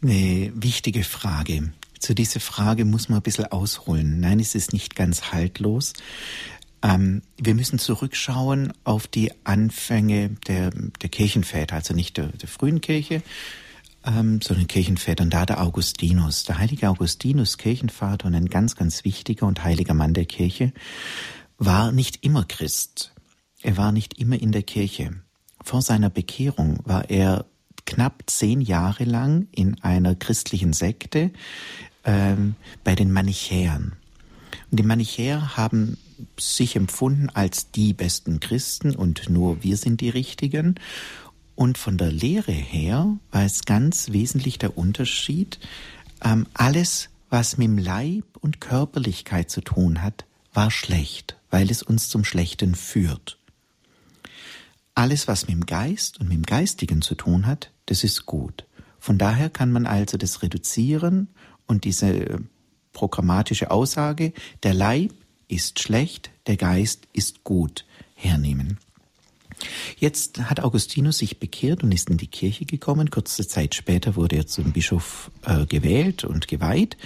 eine 0.02 0.52
wichtige 0.54 1.02
Frage. 1.02 1.72
Zu 1.98 2.14
dieser 2.14 2.40
Frage 2.40 2.84
muss 2.84 3.08
man 3.08 3.18
ein 3.18 3.22
bisschen 3.22 3.46
ausholen. 3.46 4.20
Nein, 4.20 4.38
es 4.38 4.54
ist 4.54 4.72
nicht 4.72 4.94
ganz 4.94 5.32
haltlos. 5.32 5.94
Ähm, 6.86 7.22
wir 7.36 7.54
müssen 7.54 7.80
zurückschauen 7.80 8.72
auf 8.84 9.08
die 9.08 9.32
Anfänge 9.44 10.30
der, 10.46 10.70
der 10.70 11.08
Kirchenväter, 11.08 11.74
also 11.74 11.94
nicht 11.94 12.16
der, 12.16 12.28
der 12.28 12.48
frühen 12.48 12.80
Kirche, 12.80 13.22
ähm, 14.04 14.40
sondern 14.40 14.68
Kirchenvätern, 14.68 15.28
da 15.28 15.46
der 15.46 15.60
Augustinus. 15.60 16.44
Der 16.44 16.58
heilige 16.58 16.88
Augustinus, 16.88 17.58
Kirchenvater 17.58 18.28
und 18.28 18.36
ein 18.36 18.46
ganz, 18.46 18.76
ganz 18.76 19.04
wichtiger 19.04 19.46
und 19.46 19.64
heiliger 19.64 19.94
Mann 19.94 20.14
der 20.14 20.26
Kirche, 20.26 20.72
war 21.58 21.90
nicht 21.90 22.24
immer 22.24 22.44
Christ. 22.44 23.12
Er 23.62 23.76
war 23.76 23.90
nicht 23.90 24.20
immer 24.20 24.40
in 24.40 24.52
der 24.52 24.62
Kirche. 24.62 25.10
Vor 25.64 25.82
seiner 25.82 26.10
Bekehrung 26.10 26.78
war 26.84 27.10
er 27.10 27.46
knapp 27.84 28.22
zehn 28.26 28.60
Jahre 28.60 29.04
lang 29.04 29.48
in 29.50 29.82
einer 29.82 30.14
christlichen 30.14 30.72
Sekte 30.72 31.32
ähm, 32.04 32.54
bei 32.84 32.94
den 32.94 33.10
Manichäern. 33.10 33.96
Und 34.70 34.80
die 34.80 34.84
Manichäer 34.84 35.56
haben 35.56 35.96
sich 36.38 36.76
empfunden 36.76 37.30
als 37.30 37.70
die 37.70 37.92
besten 37.92 38.40
Christen 38.40 38.96
und 38.96 39.28
nur 39.28 39.62
wir 39.62 39.76
sind 39.76 40.00
die 40.00 40.10
Richtigen. 40.10 40.76
Und 41.54 41.78
von 41.78 41.96
der 41.98 42.10
Lehre 42.12 42.52
her 42.52 43.16
war 43.30 43.44
es 43.44 43.64
ganz 43.64 44.10
wesentlich 44.12 44.58
der 44.58 44.76
Unterschied, 44.76 45.58
ähm, 46.24 46.46
alles, 46.54 47.10
was 47.30 47.58
mit 47.58 47.66
dem 47.68 47.78
Leib 47.78 48.24
und 48.40 48.60
Körperlichkeit 48.60 49.50
zu 49.50 49.60
tun 49.60 50.02
hat, 50.02 50.24
war 50.52 50.70
schlecht, 50.70 51.36
weil 51.50 51.70
es 51.70 51.82
uns 51.82 52.08
zum 52.08 52.24
Schlechten 52.24 52.74
führt. 52.74 53.38
alles, 54.94 55.28
was 55.28 55.46
mit 55.46 55.54
dem 55.54 55.66
Geist 55.66 56.18
und 56.18 56.28
mit 56.28 56.38
dem 56.38 56.46
Geistigen 56.46 57.02
zu 57.02 57.14
tun 57.14 57.46
hat, 57.46 57.70
das 57.84 58.02
ist 58.02 58.24
gut. 58.26 58.64
Von 58.98 59.18
daher 59.18 59.50
kann 59.50 59.70
man 59.70 59.86
also 59.86 60.16
das 60.16 60.42
reduzieren 60.42 61.28
und 61.66 61.84
diese 61.84 62.40
programmatische 62.96 63.70
Aussage, 63.70 64.32
der 64.62 64.72
Leib 64.72 65.12
ist 65.48 65.80
schlecht, 65.80 66.30
der 66.46 66.56
Geist 66.56 67.06
ist 67.12 67.44
gut, 67.44 67.84
hernehmen. 68.14 68.78
Jetzt 69.98 70.40
hat 70.48 70.60
Augustinus 70.60 71.18
sich 71.18 71.38
bekehrt 71.38 71.82
und 71.82 71.92
ist 71.92 72.08
in 72.08 72.16
die 72.16 72.26
Kirche 72.26 72.64
gekommen. 72.64 73.10
Kurze 73.10 73.46
Zeit 73.46 73.74
später 73.74 74.16
wurde 74.16 74.36
er 74.36 74.46
zum 74.46 74.72
Bischof 74.72 75.30
äh, 75.44 75.66
gewählt 75.66 76.24
und 76.24 76.48
geweiht 76.48 76.96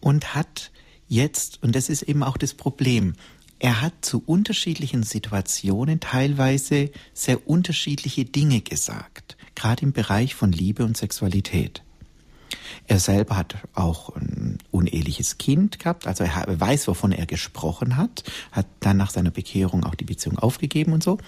und 0.00 0.34
hat 0.34 0.72
jetzt, 1.06 1.62
und 1.62 1.76
das 1.76 1.88
ist 1.88 2.02
eben 2.02 2.24
auch 2.24 2.36
das 2.36 2.54
Problem, 2.54 3.14
er 3.60 3.80
hat 3.80 3.92
zu 4.04 4.24
unterschiedlichen 4.26 5.04
Situationen 5.04 6.00
teilweise 6.00 6.90
sehr 7.14 7.48
unterschiedliche 7.48 8.24
Dinge 8.24 8.60
gesagt, 8.60 9.36
gerade 9.54 9.82
im 9.82 9.92
Bereich 9.92 10.34
von 10.34 10.50
Liebe 10.50 10.84
und 10.84 10.96
Sexualität. 10.96 11.84
Er 12.86 12.98
selber 12.98 13.36
hat 13.36 13.56
auch 13.74 14.14
ein 14.16 14.58
uneheliches 14.70 15.38
Kind 15.38 15.78
gehabt, 15.78 16.06
also 16.06 16.24
er 16.24 16.60
weiß, 16.60 16.88
wovon 16.88 17.12
er 17.12 17.26
gesprochen 17.26 17.96
hat, 17.96 18.24
hat 18.50 18.66
dann 18.80 18.96
nach 18.96 19.10
seiner 19.10 19.30
Bekehrung 19.30 19.84
auch 19.84 19.94
die 19.94 20.04
Beziehung 20.04 20.38
aufgegeben 20.38 20.92
und 20.92 21.02
so. 21.02 21.18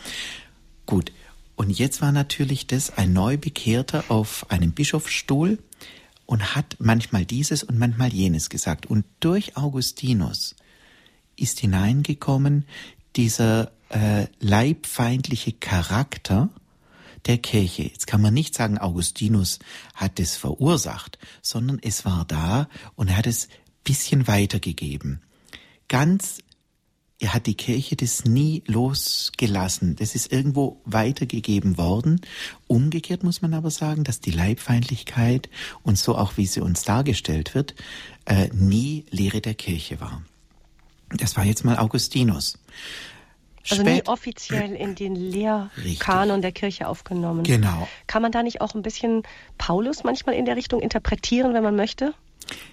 Gut, 0.87 1.13
und 1.57 1.71
jetzt 1.71 2.03
war 2.03 2.13
natürlich 2.13 2.67
das 2.67 2.97
ein 2.97 3.13
Neubekehrter 3.13 4.05
auf 4.09 4.51
einem 4.51 4.73
Bischofsstuhl 4.73 5.59
und 6.27 6.55
hat 6.55 6.77
manchmal 6.79 7.25
dieses 7.25 7.63
und 7.63 7.79
manchmal 7.79 8.13
jenes 8.13 8.49
gesagt. 8.49 8.87
Und 8.87 9.05
durch 9.21 9.57
Augustinus 9.57 10.57
ist 11.37 11.61
hineingekommen 11.61 12.67
dieser 13.17 13.73
äh, 13.91 14.27
leibfeindliche 14.41 15.53
Charakter 15.53 16.49
der 17.27 17.39
Kirche. 17.39 17.85
Jetzt 17.85 18.07
kann 18.07 18.21
man 18.21 18.35
nicht 18.35 18.55
sagen, 18.55 18.79
Augustinus 18.79 19.59
hat 19.95 20.21
es 20.21 20.37
verursacht, 20.37 21.19
sondern 21.43 21.79
es 21.83 22.05
war 22.05 22.25
da 22.27 22.69
und 22.95 23.09
er 23.09 23.19
hat 23.19 23.27
es 23.27 23.49
bisschen 23.85 24.27
weitergegeben. 24.27 25.21
Ganz 25.89 26.39
er 27.21 27.33
hat 27.33 27.47
die 27.47 27.55
Kirche 27.55 27.97
das 27.97 28.25
nie 28.25 28.63
losgelassen. 28.67 29.97
Das 29.97 30.15
ist 30.15 30.33
irgendwo 30.33 30.83
weitergegeben 30.85 31.79
worden. 31.79 32.21
Umgekehrt 32.67 33.23
muss 33.23 33.41
man 33.41 33.55
aber 33.55 33.71
sagen, 33.71 34.05
dass 34.05 34.21
die 34.21 34.33
Leibfeindlichkeit 34.33 35.49
und 35.83 35.97
so 35.97 36.19
auch 36.19 36.37
wie 36.37 36.47
sie 36.47 36.61
uns 36.61 36.83
dargestellt 36.83 37.55
wird, 37.55 37.75
äh, 38.27 38.49
nie 38.53 39.07
Lehre 39.11 39.41
der 39.41 39.55
Kirche 39.55 40.01
war. 40.01 40.23
Das 41.09 41.37
war 41.37 41.45
jetzt 41.45 41.65
mal 41.65 41.79
Augustinus. 41.79 42.59
Also 43.71 43.83
Spät 43.83 44.05
nie 44.05 44.09
offiziell 44.09 44.73
in 44.75 44.95
den 44.95 45.15
Lehrkanon 45.15 46.43
der 46.43 46.53
Kirche 46.53 46.87
aufgenommen. 46.87 47.45
Genau. 47.45 47.89
Kann 48.07 48.23
man 48.23 48.33
da 48.33 48.43
nicht 48.43 48.61
auch 48.61 48.75
ein 48.75 48.83
bisschen 48.83 49.23
Paulus 49.59 50.05
manchmal 50.05 50.35
in 50.35 50.45
der 50.45 50.57
Richtung 50.57 50.81
interpretieren, 50.81 51.55
wenn 51.55 51.63
man 51.63 51.77
möchte? 51.77 52.15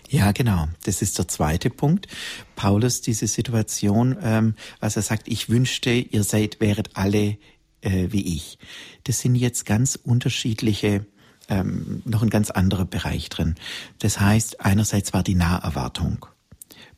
Ja, 0.10 0.34
genau. 0.34 0.68
Das 0.84 1.02
ist 1.02 1.18
der 1.18 1.28
zweite 1.28 1.70
Punkt. 1.70 2.08
Paulus, 2.56 3.02
diese 3.02 3.28
Situation, 3.28 4.18
ähm, 4.22 4.56
was 4.82 4.98
er 4.98 5.02
sagt, 5.02 5.30
ich 5.30 5.50
wünschte, 5.50 5.92
ihr 5.92 6.24
seid, 6.24 6.60
wäret 6.60 6.98
alle 6.98 7.38
äh, 7.82 8.08
wie 8.12 8.36
ich. 8.36 8.58
Das 9.06 9.20
sind 9.20 9.36
jetzt 9.36 9.66
ganz 9.66 9.98
unterschiedliche, 10.02 11.06
ähm, 11.50 12.02
noch 12.06 12.22
ein 12.22 12.30
ganz 12.30 12.52
anderer 12.52 12.86
Bereich 12.86 13.30
drin. 13.30 13.56
Das 14.00 14.20
heißt, 14.20 14.62
einerseits 14.62 15.14
war 15.14 15.24
die 15.24 15.36
Naherwartung. 15.36 16.26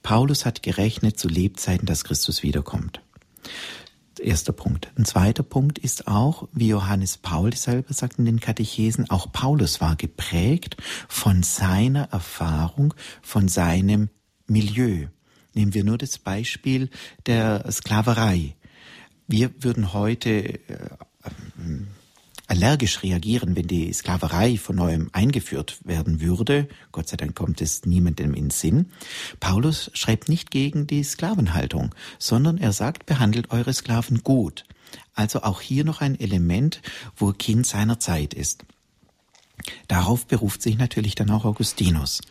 Paulus 0.01 0.45
hat 0.45 0.63
gerechnet 0.63 1.17
zu 1.17 1.27
Lebzeiten, 1.27 1.85
dass 1.85 2.03
Christus 2.03 2.43
wiederkommt. 2.43 3.01
Erster 4.19 4.53
Punkt. 4.53 4.91
Ein 4.97 5.05
zweiter 5.05 5.43
Punkt 5.43 5.79
ist 5.79 6.07
auch, 6.07 6.47
wie 6.51 6.67
Johannes 6.67 7.17
Paul 7.17 7.53
selber 7.55 7.93
sagt 7.93 8.19
in 8.19 8.25
den 8.25 8.39
Katechesen, 8.39 9.09
auch 9.09 9.31
Paulus 9.31 9.81
war 9.81 9.95
geprägt 9.95 10.77
von 11.07 11.43
seiner 11.43 12.09
Erfahrung, 12.11 12.93
von 13.21 13.47
seinem 13.47 14.09
Milieu. 14.47 15.07
Nehmen 15.53 15.73
wir 15.73 15.83
nur 15.83 15.97
das 15.97 16.17
Beispiel 16.17 16.89
der 17.25 17.71
Sklaverei. 17.71 18.55
Wir 19.27 19.51
würden 19.63 19.93
heute 19.93 20.59
äh, 20.69 20.89
allergisch 22.47 23.03
reagieren, 23.03 23.55
wenn 23.55 23.67
die 23.67 23.91
Sklaverei 23.93 24.57
von 24.57 24.75
neuem 24.75 25.09
eingeführt 25.13 25.79
werden 25.83 26.21
würde. 26.21 26.67
Gott 26.91 27.07
sei 27.07 27.17
Dank 27.17 27.35
kommt 27.35 27.61
es 27.61 27.85
niemandem 27.85 28.33
in 28.33 28.49
Sinn. 28.49 28.91
Paulus 29.39 29.89
schreibt 29.93 30.29
nicht 30.29 30.51
gegen 30.51 30.85
die 30.87 31.03
Sklavenhaltung, 31.03 31.95
sondern 32.19 32.57
er 32.57 32.73
sagt, 32.73 33.05
behandelt 33.05 33.51
eure 33.51 33.73
Sklaven 33.73 34.23
gut. 34.23 34.65
Also 35.15 35.43
auch 35.43 35.61
hier 35.61 35.85
noch 35.85 36.01
ein 36.01 36.19
Element, 36.19 36.81
wo 37.15 37.31
Kind 37.31 37.65
seiner 37.65 37.99
Zeit 37.99 38.33
ist. 38.33 38.65
Darauf 39.87 40.27
beruft 40.27 40.61
sich 40.61 40.77
natürlich 40.77 41.15
dann 41.15 41.29
auch 41.29 41.45
Augustinus. 41.45 42.21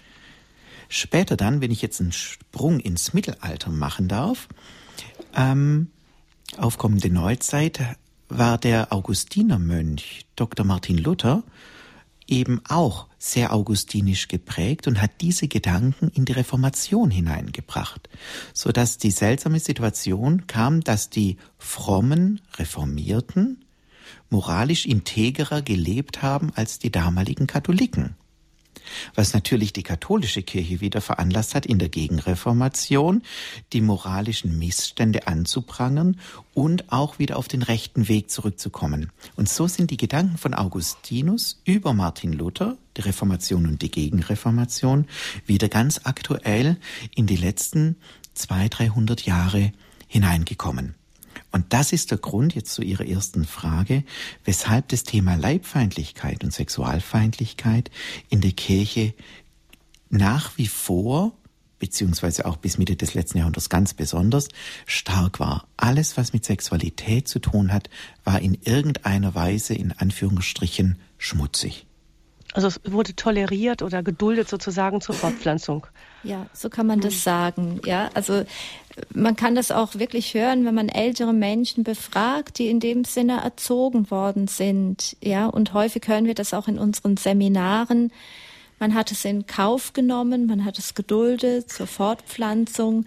Später 0.88 1.36
dann, 1.36 1.62
wenn 1.62 1.70
ich 1.70 1.80
jetzt 1.80 2.00
einen 2.00 2.12
Sprung 2.12 2.78
ins 2.78 3.14
Mittelalter 3.14 3.70
machen 3.70 4.08
darf, 4.08 4.48
ähm, 5.34 5.90
aufkommende 6.58 7.08
Neuzeit, 7.08 7.80
war 8.38 8.58
der 8.58 8.92
Augustinermönch 8.92 10.26
Dr. 10.36 10.64
Martin 10.64 10.98
Luther 10.98 11.42
eben 12.26 12.62
auch 12.68 13.08
sehr 13.18 13.52
augustinisch 13.52 14.28
geprägt 14.28 14.86
und 14.86 15.00
hat 15.02 15.10
diese 15.20 15.48
Gedanken 15.48 16.08
in 16.08 16.24
die 16.24 16.32
Reformation 16.32 17.10
hineingebracht, 17.10 18.08
so 18.54 18.72
dass 18.72 18.98
die 18.98 19.10
seltsame 19.10 19.60
Situation 19.60 20.46
kam, 20.46 20.80
dass 20.82 21.10
die 21.10 21.36
frommen 21.58 22.40
Reformierten 22.56 23.64
moralisch 24.30 24.86
integrer 24.86 25.62
gelebt 25.62 26.22
haben 26.22 26.52
als 26.54 26.78
die 26.78 26.90
damaligen 26.90 27.46
Katholiken 27.46 28.16
was 29.14 29.34
natürlich 29.34 29.72
die 29.72 29.82
katholische 29.82 30.42
Kirche 30.42 30.80
wieder 30.80 31.00
veranlasst 31.00 31.54
hat, 31.54 31.66
in 31.66 31.78
der 31.78 31.88
Gegenreformation 31.88 33.22
die 33.72 33.80
moralischen 33.80 34.58
Missstände 34.58 35.26
anzuprangern 35.26 36.18
und 36.54 36.92
auch 36.92 37.18
wieder 37.18 37.36
auf 37.36 37.48
den 37.48 37.62
rechten 37.62 38.08
Weg 38.08 38.30
zurückzukommen. 38.30 39.10
Und 39.36 39.48
so 39.48 39.66
sind 39.66 39.90
die 39.90 39.96
Gedanken 39.96 40.38
von 40.38 40.54
Augustinus 40.54 41.60
über 41.64 41.94
Martin 41.94 42.32
Luther, 42.32 42.76
die 42.96 43.02
Reformation 43.02 43.66
und 43.66 43.82
die 43.82 43.90
Gegenreformation, 43.90 45.06
wieder 45.46 45.68
ganz 45.68 46.00
aktuell 46.04 46.76
in 47.14 47.26
die 47.26 47.36
letzten 47.36 47.96
zwei, 48.34 48.68
dreihundert 48.68 49.22
Jahre 49.22 49.72
hineingekommen. 50.08 50.94
Und 51.52 51.72
das 51.72 51.92
ist 51.92 52.10
der 52.10 52.18
Grund 52.18 52.54
jetzt 52.54 52.72
zu 52.72 52.82
Ihrer 52.82 53.06
ersten 53.06 53.44
Frage, 53.44 54.04
weshalb 54.44 54.88
das 54.88 55.04
Thema 55.04 55.36
Leibfeindlichkeit 55.36 56.42
und 56.42 56.52
Sexualfeindlichkeit 56.52 57.90
in 58.30 58.40
der 58.40 58.52
Kirche 58.52 59.14
nach 60.08 60.56
wie 60.56 60.66
vor 60.66 61.32
beziehungsweise 61.78 62.46
auch 62.46 62.58
bis 62.58 62.78
Mitte 62.78 62.94
des 62.94 63.14
letzten 63.14 63.38
Jahrhunderts 63.38 63.68
ganz 63.68 63.92
besonders 63.92 64.46
stark 64.86 65.40
war. 65.40 65.66
Alles, 65.76 66.16
was 66.16 66.32
mit 66.32 66.44
Sexualität 66.44 67.26
zu 67.26 67.40
tun 67.40 67.72
hat, 67.72 67.90
war 68.22 68.40
in 68.40 68.56
irgendeiner 68.62 69.34
Weise 69.34 69.74
in 69.74 69.90
Anführungsstrichen 69.90 70.96
schmutzig. 71.18 71.86
Also 72.54 72.68
es 72.68 72.80
wurde 72.84 73.16
toleriert 73.16 73.82
oder 73.82 74.02
geduldet 74.02 74.48
sozusagen 74.48 75.00
zur 75.00 75.14
Fortpflanzung. 75.14 75.86
Ja, 76.22 76.46
so 76.52 76.68
kann 76.68 76.86
man 76.86 77.00
das 77.00 77.24
sagen. 77.24 77.80
Ja, 77.86 78.10
also 78.14 78.44
man 79.14 79.36
kann 79.36 79.54
das 79.54 79.70
auch 79.70 79.94
wirklich 79.94 80.34
hören, 80.34 80.64
wenn 80.66 80.74
man 80.74 80.88
ältere 80.88 81.32
Menschen 81.32 81.82
befragt, 81.82 82.58
die 82.58 82.68
in 82.68 82.78
dem 82.78 83.04
Sinne 83.04 83.40
erzogen 83.40 84.10
worden 84.10 84.48
sind. 84.48 85.16
Ja, 85.22 85.46
und 85.46 85.72
häufig 85.72 86.06
hören 86.06 86.26
wir 86.26 86.34
das 86.34 86.52
auch 86.52 86.68
in 86.68 86.78
unseren 86.78 87.16
Seminaren. 87.16 88.12
Man 88.78 88.94
hat 88.94 89.12
es 89.12 89.24
in 89.24 89.46
Kauf 89.46 89.92
genommen, 89.92 90.46
man 90.46 90.64
hat 90.64 90.78
es 90.78 90.94
geduldet 90.94 91.70
zur 91.70 91.86
Fortpflanzung. 91.86 93.06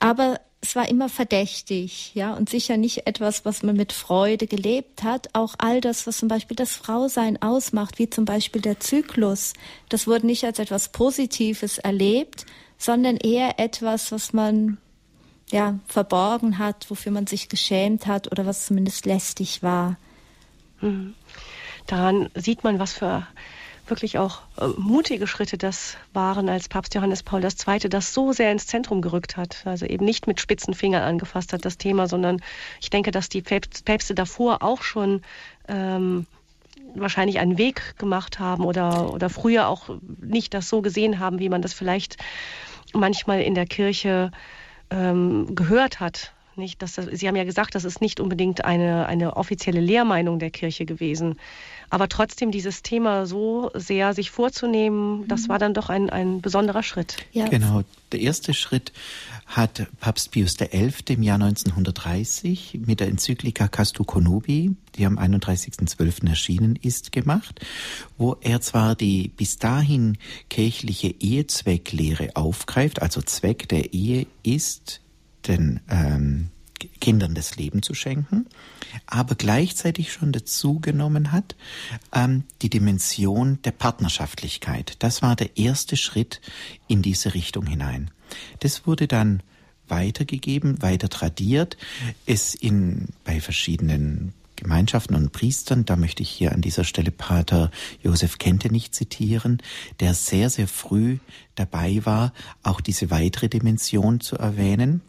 Aber 0.00 0.38
es 0.64 0.76
war 0.76 0.88
immer 0.88 1.08
verdächtig, 1.08 2.14
ja, 2.14 2.34
und 2.34 2.48
sicher 2.48 2.76
nicht 2.76 3.08
etwas, 3.08 3.44
was 3.44 3.64
man 3.64 3.76
mit 3.76 3.92
Freude 3.92 4.46
gelebt 4.46 5.02
hat. 5.02 5.28
Auch 5.32 5.56
all 5.58 5.80
das, 5.80 6.06
was 6.06 6.18
zum 6.18 6.28
Beispiel 6.28 6.56
das 6.56 6.76
Frausein 6.76 7.42
ausmacht, 7.42 7.98
wie 7.98 8.08
zum 8.08 8.24
Beispiel 8.24 8.62
der 8.62 8.78
Zyklus, 8.78 9.54
das 9.88 10.06
wurde 10.06 10.26
nicht 10.26 10.44
als 10.44 10.60
etwas 10.60 10.90
Positives 10.90 11.78
erlebt, 11.78 12.46
sondern 12.78 13.16
eher 13.16 13.58
etwas, 13.58 14.12
was 14.12 14.32
man 14.32 14.78
ja 15.50 15.80
verborgen 15.86 16.58
hat, 16.58 16.88
wofür 16.88 17.10
man 17.10 17.26
sich 17.26 17.48
geschämt 17.48 18.06
hat 18.06 18.30
oder 18.30 18.46
was 18.46 18.66
zumindest 18.66 19.04
lästig 19.04 19.64
war. 19.64 19.96
Mhm. 20.80 21.14
Daran 21.88 22.30
sieht 22.36 22.62
man, 22.62 22.78
was 22.78 22.92
für 22.92 23.26
wirklich 23.92 24.16
auch 24.16 24.40
äh, 24.58 24.68
mutige 24.78 25.26
Schritte 25.26 25.58
das 25.58 25.98
waren, 26.14 26.48
als 26.48 26.70
Papst 26.70 26.94
Johannes 26.94 27.22
Paul 27.22 27.44
II. 27.44 27.78
das 27.90 28.14
so 28.14 28.32
sehr 28.32 28.50
ins 28.50 28.66
Zentrum 28.66 29.02
gerückt 29.02 29.36
hat. 29.36 29.66
Also 29.66 29.84
eben 29.84 30.06
nicht 30.06 30.26
mit 30.26 30.40
spitzen 30.40 30.72
Fingern 30.72 31.02
angefasst 31.02 31.52
hat, 31.52 31.66
das 31.66 31.76
Thema, 31.76 32.08
sondern 32.08 32.40
ich 32.80 32.88
denke, 32.88 33.10
dass 33.10 33.28
die 33.28 33.42
Päpste 33.42 34.14
davor 34.14 34.62
auch 34.62 34.82
schon 34.82 35.20
ähm, 35.68 36.26
wahrscheinlich 36.94 37.38
einen 37.38 37.58
Weg 37.58 37.98
gemacht 37.98 38.38
haben 38.38 38.64
oder, 38.64 39.12
oder 39.12 39.28
früher 39.28 39.68
auch 39.68 39.90
nicht 40.22 40.54
das 40.54 40.70
so 40.70 40.80
gesehen 40.80 41.18
haben, 41.18 41.38
wie 41.38 41.50
man 41.50 41.60
das 41.60 41.74
vielleicht 41.74 42.16
manchmal 42.94 43.42
in 43.42 43.54
der 43.54 43.66
Kirche 43.66 44.30
ähm, 44.90 45.54
gehört 45.54 46.00
hat 46.00 46.31
nicht, 46.56 46.82
dass 46.82 46.94
das, 46.94 47.06
Sie 47.06 47.28
haben 47.28 47.36
ja 47.36 47.44
gesagt, 47.44 47.74
das 47.74 47.84
ist 47.84 48.00
nicht 48.00 48.20
unbedingt 48.20 48.64
eine, 48.64 49.06
eine 49.06 49.36
offizielle 49.36 49.80
Lehrmeinung 49.80 50.38
der 50.38 50.50
Kirche 50.50 50.84
gewesen. 50.84 51.36
Aber 51.90 52.08
trotzdem 52.08 52.50
dieses 52.50 52.82
Thema 52.82 53.26
so 53.26 53.70
sehr 53.74 54.14
sich 54.14 54.30
vorzunehmen, 54.30 55.28
das 55.28 55.48
war 55.48 55.58
dann 55.58 55.74
doch 55.74 55.90
ein, 55.90 56.08
ein 56.08 56.40
besonderer 56.40 56.82
Schritt. 56.82 57.18
Ja. 57.32 57.48
Genau. 57.48 57.82
Der 58.12 58.20
erste 58.20 58.54
Schritt 58.54 58.92
hat 59.46 59.86
Papst 60.00 60.30
Pius 60.30 60.56
XI. 60.56 60.92
im 61.08 61.22
Jahr 61.22 61.34
1930 61.34 62.80
mit 62.86 63.00
der 63.00 63.08
Enzyklika 63.08 63.68
Castu 63.68 64.04
Conubi, 64.04 64.74
die 64.94 65.04
am 65.04 65.18
31.12. 65.18 66.28
erschienen 66.28 66.76
ist, 66.76 67.12
gemacht, 67.12 67.60
wo 68.16 68.36
er 68.40 68.62
zwar 68.62 68.94
die 68.94 69.28
bis 69.28 69.58
dahin 69.58 70.16
kirchliche 70.48 71.08
Ehezwecklehre 71.08 72.30
aufgreift, 72.34 73.02
also 73.02 73.20
Zweck 73.20 73.68
der 73.68 73.92
Ehe 73.92 74.26
ist, 74.42 75.02
den 75.46 75.80
ähm, 75.88 76.50
Kindern 77.00 77.34
das 77.34 77.56
Leben 77.56 77.82
zu 77.82 77.94
schenken, 77.94 78.46
aber 79.06 79.34
gleichzeitig 79.34 80.12
schon 80.12 80.32
dazu 80.32 80.80
genommen 80.80 81.32
hat, 81.32 81.56
ähm, 82.12 82.44
die 82.62 82.70
Dimension 82.70 83.60
der 83.62 83.72
Partnerschaftlichkeit. 83.72 84.96
Das 85.00 85.22
war 85.22 85.36
der 85.36 85.56
erste 85.56 85.96
Schritt 85.96 86.40
in 86.88 87.02
diese 87.02 87.34
Richtung 87.34 87.66
hinein. 87.66 88.10
Das 88.60 88.86
wurde 88.86 89.08
dann 89.08 89.42
weitergegeben, 89.88 90.80
weiter 90.80 91.08
tradiert, 91.08 91.76
es 92.26 92.54
in, 92.54 93.08
bei 93.24 93.40
verschiedenen 93.40 94.32
Gemeinschaften 94.56 95.16
und 95.16 95.32
Priestern, 95.32 95.84
da 95.84 95.96
möchte 95.96 96.22
ich 96.22 96.30
hier 96.30 96.52
an 96.52 96.60
dieser 96.60 96.84
Stelle 96.84 97.10
Pater 97.10 97.70
Josef 98.00 98.38
Kente 98.38 98.70
nicht 98.70 98.94
zitieren, 98.94 99.60
der 99.98 100.14
sehr, 100.14 100.50
sehr 100.50 100.68
früh 100.68 101.18
dabei 101.56 102.00
war, 102.04 102.32
auch 102.62 102.80
diese 102.80 103.10
weitere 103.10 103.48
Dimension 103.48 104.20
zu 104.20 104.36
erwähnen 104.36 105.02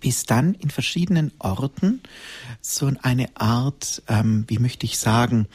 bis 0.00 0.24
dann 0.24 0.54
in 0.54 0.70
verschiedenen 0.70 1.32
Orten 1.38 2.00
so 2.60 2.90
eine 3.02 3.36
Art, 3.36 4.02
ähm, 4.08 4.44
wie 4.48 4.58
möchte 4.58 4.86
ich 4.86 4.98
sagen, 4.98 5.46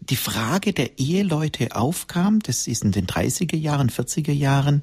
die 0.00 0.16
Frage 0.16 0.72
der 0.72 0.98
Eheleute 0.98 1.74
aufkam, 1.74 2.40
das 2.40 2.66
ist 2.66 2.84
in 2.84 2.92
den 2.92 3.06
30er 3.06 3.56
Jahren, 3.56 3.90
40er 3.90 4.32
Jahren, 4.32 4.82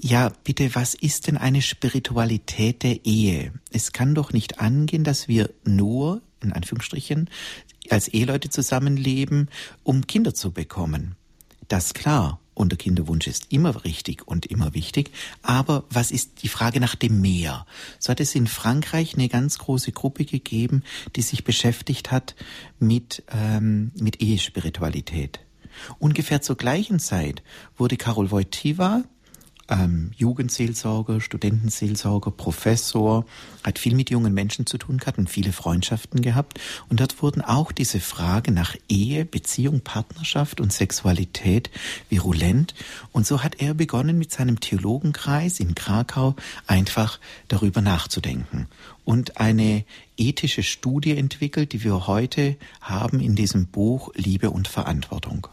ja, 0.00 0.30
bitte, 0.44 0.74
was 0.74 0.94
ist 0.94 1.26
denn 1.26 1.36
eine 1.36 1.60
Spiritualität 1.60 2.84
der 2.84 3.04
Ehe? 3.04 3.52
Es 3.72 3.92
kann 3.92 4.14
doch 4.14 4.32
nicht 4.32 4.60
angehen, 4.60 5.02
dass 5.02 5.26
wir 5.26 5.50
nur, 5.64 6.22
in 6.40 6.52
Anführungsstrichen, 6.52 7.28
als 7.90 8.06
Eheleute 8.06 8.48
zusammenleben, 8.48 9.48
um 9.82 10.06
Kinder 10.06 10.34
zu 10.34 10.52
bekommen. 10.52 11.16
Das 11.66 11.94
klar. 11.94 12.38
Und 12.58 12.70
der 12.70 12.78
Kinderwunsch 12.78 13.28
ist 13.28 13.52
immer 13.52 13.84
richtig 13.84 14.26
und 14.26 14.44
immer 14.46 14.74
wichtig. 14.74 15.12
Aber 15.42 15.84
was 15.90 16.10
ist 16.10 16.42
die 16.42 16.48
Frage 16.48 16.80
nach 16.80 16.96
dem 16.96 17.20
Mehr? 17.20 17.66
So 18.00 18.10
hat 18.10 18.18
es 18.18 18.34
in 18.34 18.48
Frankreich 18.48 19.14
eine 19.14 19.28
ganz 19.28 19.58
große 19.58 19.92
Gruppe 19.92 20.24
gegeben, 20.24 20.82
die 21.14 21.22
sich 21.22 21.44
beschäftigt 21.44 22.10
hat 22.10 22.34
mit, 22.80 23.22
ähm, 23.30 23.92
mit 23.94 24.20
Ehespiritualität. 24.20 25.38
Ungefähr 26.00 26.42
zur 26.42 26.56
gleichen 26.56 26.98
Zeit 26.98 27.44
wurde 27.76 27.96
Karol 27.96 28.32
Wojtyła, 28.32 29.04
ähm, 29.68 30.12
Jugendseelsorger, 30.16 31.20
Studentenseelsorger, 31.20 32.30
Professor, 32.30 33.24
hat 33.62 33.78
viel 33.78 33.94
mit 33.94 34.10
jungen 34.10 34.32
Menschen 34.34 34.66
zu 34.66 34.78
tun 34.78 34.98
gehabt 34.98 35.18
und 35.18 35.28
viele 35.28 35.52
Freundschaften 35.52 36.22
gehabt. 36.22 36.58
Und 36.88 37.00
dort 37.00 37.22
wurden 37.22 37.42
auch 37.42 37.72
diese 37.72 38.00
Frage 38.00 38.50
nach 38.50 38.74
Ehe, 38.88 39.24
Beziehung, 39.24 39.80
Partnerschaft 39.80 40.60
und 40.60 40.72
Sexualität 40.72 41.70
virulent. 42.08 42.74
Und 43.12 43.26
so 43.26 43.42
hat 43.42 43.60
er 43.60 43.74
begonnen, 43.74 44.18
mit 44.18 44.32
seinem 44.32 44.60
Theologenkreis 44.60 45.60
in 45.60 45.74
Krakau 45.74 46.34
einfach 46.66 47.18
darüber 47.48 47.80
nachzudenken 47.80 48.68
und 49.04 49.38
eine 49.38 49.84
ethische 50.16 50.62
Studie 50.62 51.16
entwickelt, 51.16 51.72
die 51.72 51.84
wir 51.84 52.06
heute 52.06 52.56
haben 52.80 53.20
in 53.20 53.34
diesem 53.34 53.66
Buch 53.66 54.10
Liebe 54.14 54.50
und 54.50 54.68
Verantwortung. 54.68 55.46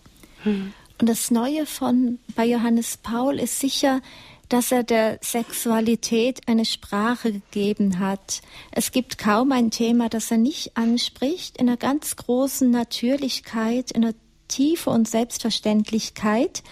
Hm. 0.44 0.74
Und 1.00 1.10
das 1.10 1.30
Neue 1.30 1.66
von 1.66 2.20
bei 2.36 2.46
Johannes 2.46 2.98
Paul 2.98 3.40
ist 3.40 3.60
sicher, 3.60 4.02
dass 4.50 4.72
er 4.72 4.84
der 4.84 5.20
Sexualität 5.22 6.48
eine 6.48 6.66
Sprache 6.66 7.34
gegeben 7.34 8.00
hat. 8.00 8.42
Es 8.72 8.92
gibt 8.92 9.18
kaum 9.18 9.52
ein 9.52 9.72
Thema, 9.72 10.08
das 10.08 10.32
er 10.32 10.38
nicht 10.38 10.78
anspricht, 10.78 11.58
in 11.58 11.68
einer 11.68 11.78
ganz 11.78 12.16
großen 12.16 12.70
Natürlichkeit, 12.70 13.92
in 13.92 14.06
einer 14.06 14.14
Tiefe 14.48 14.90
und 14.90 15.08
Selbstverständlichkeit. 15.08 16.64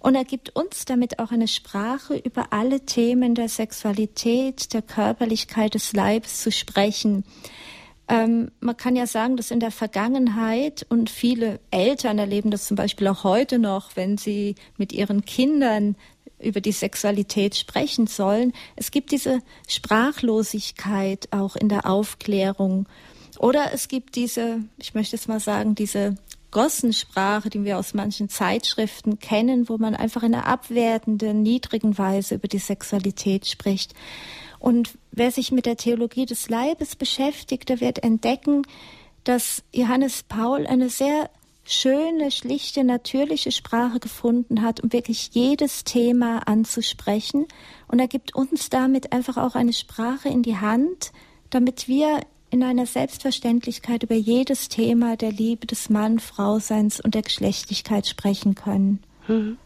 Und 0.00 0.14
er 0.14 0.24
gibt 0.24 0.54
uns 0.54 0.84
damit 0.84 1.18
auch 1.18 1.32
eine 1.32 1.48
Sprache, 1.48 2.16
über 2.16 2.52
alle 2.52 2.84
Themen 2.84 3.34
der 3.34 3.48
Sexualität, 3.48 4.74
der 4.74 4.82
Körperlichkeit 4.82 5.74
des 5.74 5.94
Leibes 5.94 6.42
zu 6.42 6.52
sprechen. 6.52 7.24
Ähm, 8.06 8.50
man 8.60 8.76
kann 8.76 8.96
ja 8.96 9.06
sagen, 9.06 9.36
dass 9.36 9.50
in 9.50 9.60
der 9.60 9.70
Vergangenheit 9.70 10.84
und 10.90 11.08
viele 11.08 11.60
Eltern 11.70 12.18
erleben 12.18 12.50
das 12.50 12.66
zum 12.66 12.76
Beispiel 12.76 13.06
auch 13.08 13.24
heute 13.24 13.58
noch, 13.58 13.96
wenn 13.96 14.18
sie 14.18 14.56
mit 14.76 14.92
ihren 14.92 15.24
Kindern 15.24 15.96
über 16.38 16.60
die 16.60 16.72
Sexualität 16.72 17.56
sprechen 17.56 18.06
sollen. 18.06 18.52
Es 18.76 18.90
gibt 18.90 19.10
diese 19.10 19.40
Sprachlosigkeit 19.68 21.28
auch 21.32 21.56
in 21.56 21.68
der 21.68 21.86
Aufklärung. 21.86 22.86
Oder 23.38 23.72
es 23.72 23.88
gibt 23.88 24.16
diese, 24.16 24.60
ich 24.78 24.94
möchte 24.94 25.16
es 25.16 25.26
mal 25.26 25.40
sagen, 25.40 25.74
diese 25.74 26.16
Gossensprache, 26.50 27.50
die 27.50 27.64
wir 27.64 27.78
aus 27.78 27.94
manchen 27.94 28.28
Zeitschriften 28.28 29.18
kennen, 29.18 29.68
wo 29.68 29.76
man 29.76 29.96
einfach 29.96 30.22
in 30.22 30.34
einer 30.34 30.46
abwertenden, 30.46 31.42
niedrigen 31.42 31.98
Weise 31.98 32.36
über 32.36 32.48
die 32.48 32.58
Sexualität 32.58 33.46
spricht. 33.46 33.92
Und 34.64 34.96
wer 35.12 35.30
sich 35.30 35.52
mit 35.52 35.66
der 35.66 35.76
Theologie 35.76 36.24
des 36.24 36.48
Leibes 36.48 36.96
beschäftigt, 36.96 37.68
der 37.68 37.82
wird 37.82 38.02
entdecken, 38.02 38.62
dass 39.22 39.62
Johannes 39.74 40.22
Paul 40.22 40.66
eine 40.66 40.88
sehr 40.88 41.28
schöne, 41.66 42.30
schlichte, 42.30 42.82
natürliche 42.82 43.52
Sprache 43.52 44.00
gefunden 44.00 44.62
hat, 44.62 44.80
um 44.80 44.90
wirklich 44.90 45.28
jedes 45.34 45.84
Thema 45.84 46.48
anzusprechen. 46.48 47.44
Und 47.88 47.98
er 47.98 48.08
gibt 48.08 48.34
uns 48.34 48.70
damit 48.70 49.12
einfach 49.12 49.36
auch 49.36 49.54
eine 49.54 49.74
Sprache 49.74 50.30
in 50.30 50.42
die 50.42 50.56
Hand, 50.56 51.12
damit 51.50 51.86
wir 51.86 52.20
in 52.48 52.62
einer 52.62 52.86
Selbstverständlichkeit 52.86 54.02
über 54.02 54.14
jedes 54.14 54.70
Thema 54.70 55.18
der 55.18 55.30
Liebe 55.30 55.66
des 55.66 55.90
Mann, 55.90 56.20
Frauseins 56.20 57.00
und 57.00 57.14
der 57.14 57.20
Geschlechtlichkeit 57.20 58.06
sprechen 58.06 58.54
können. 58.54 59.02
Hm. 59.26 59.58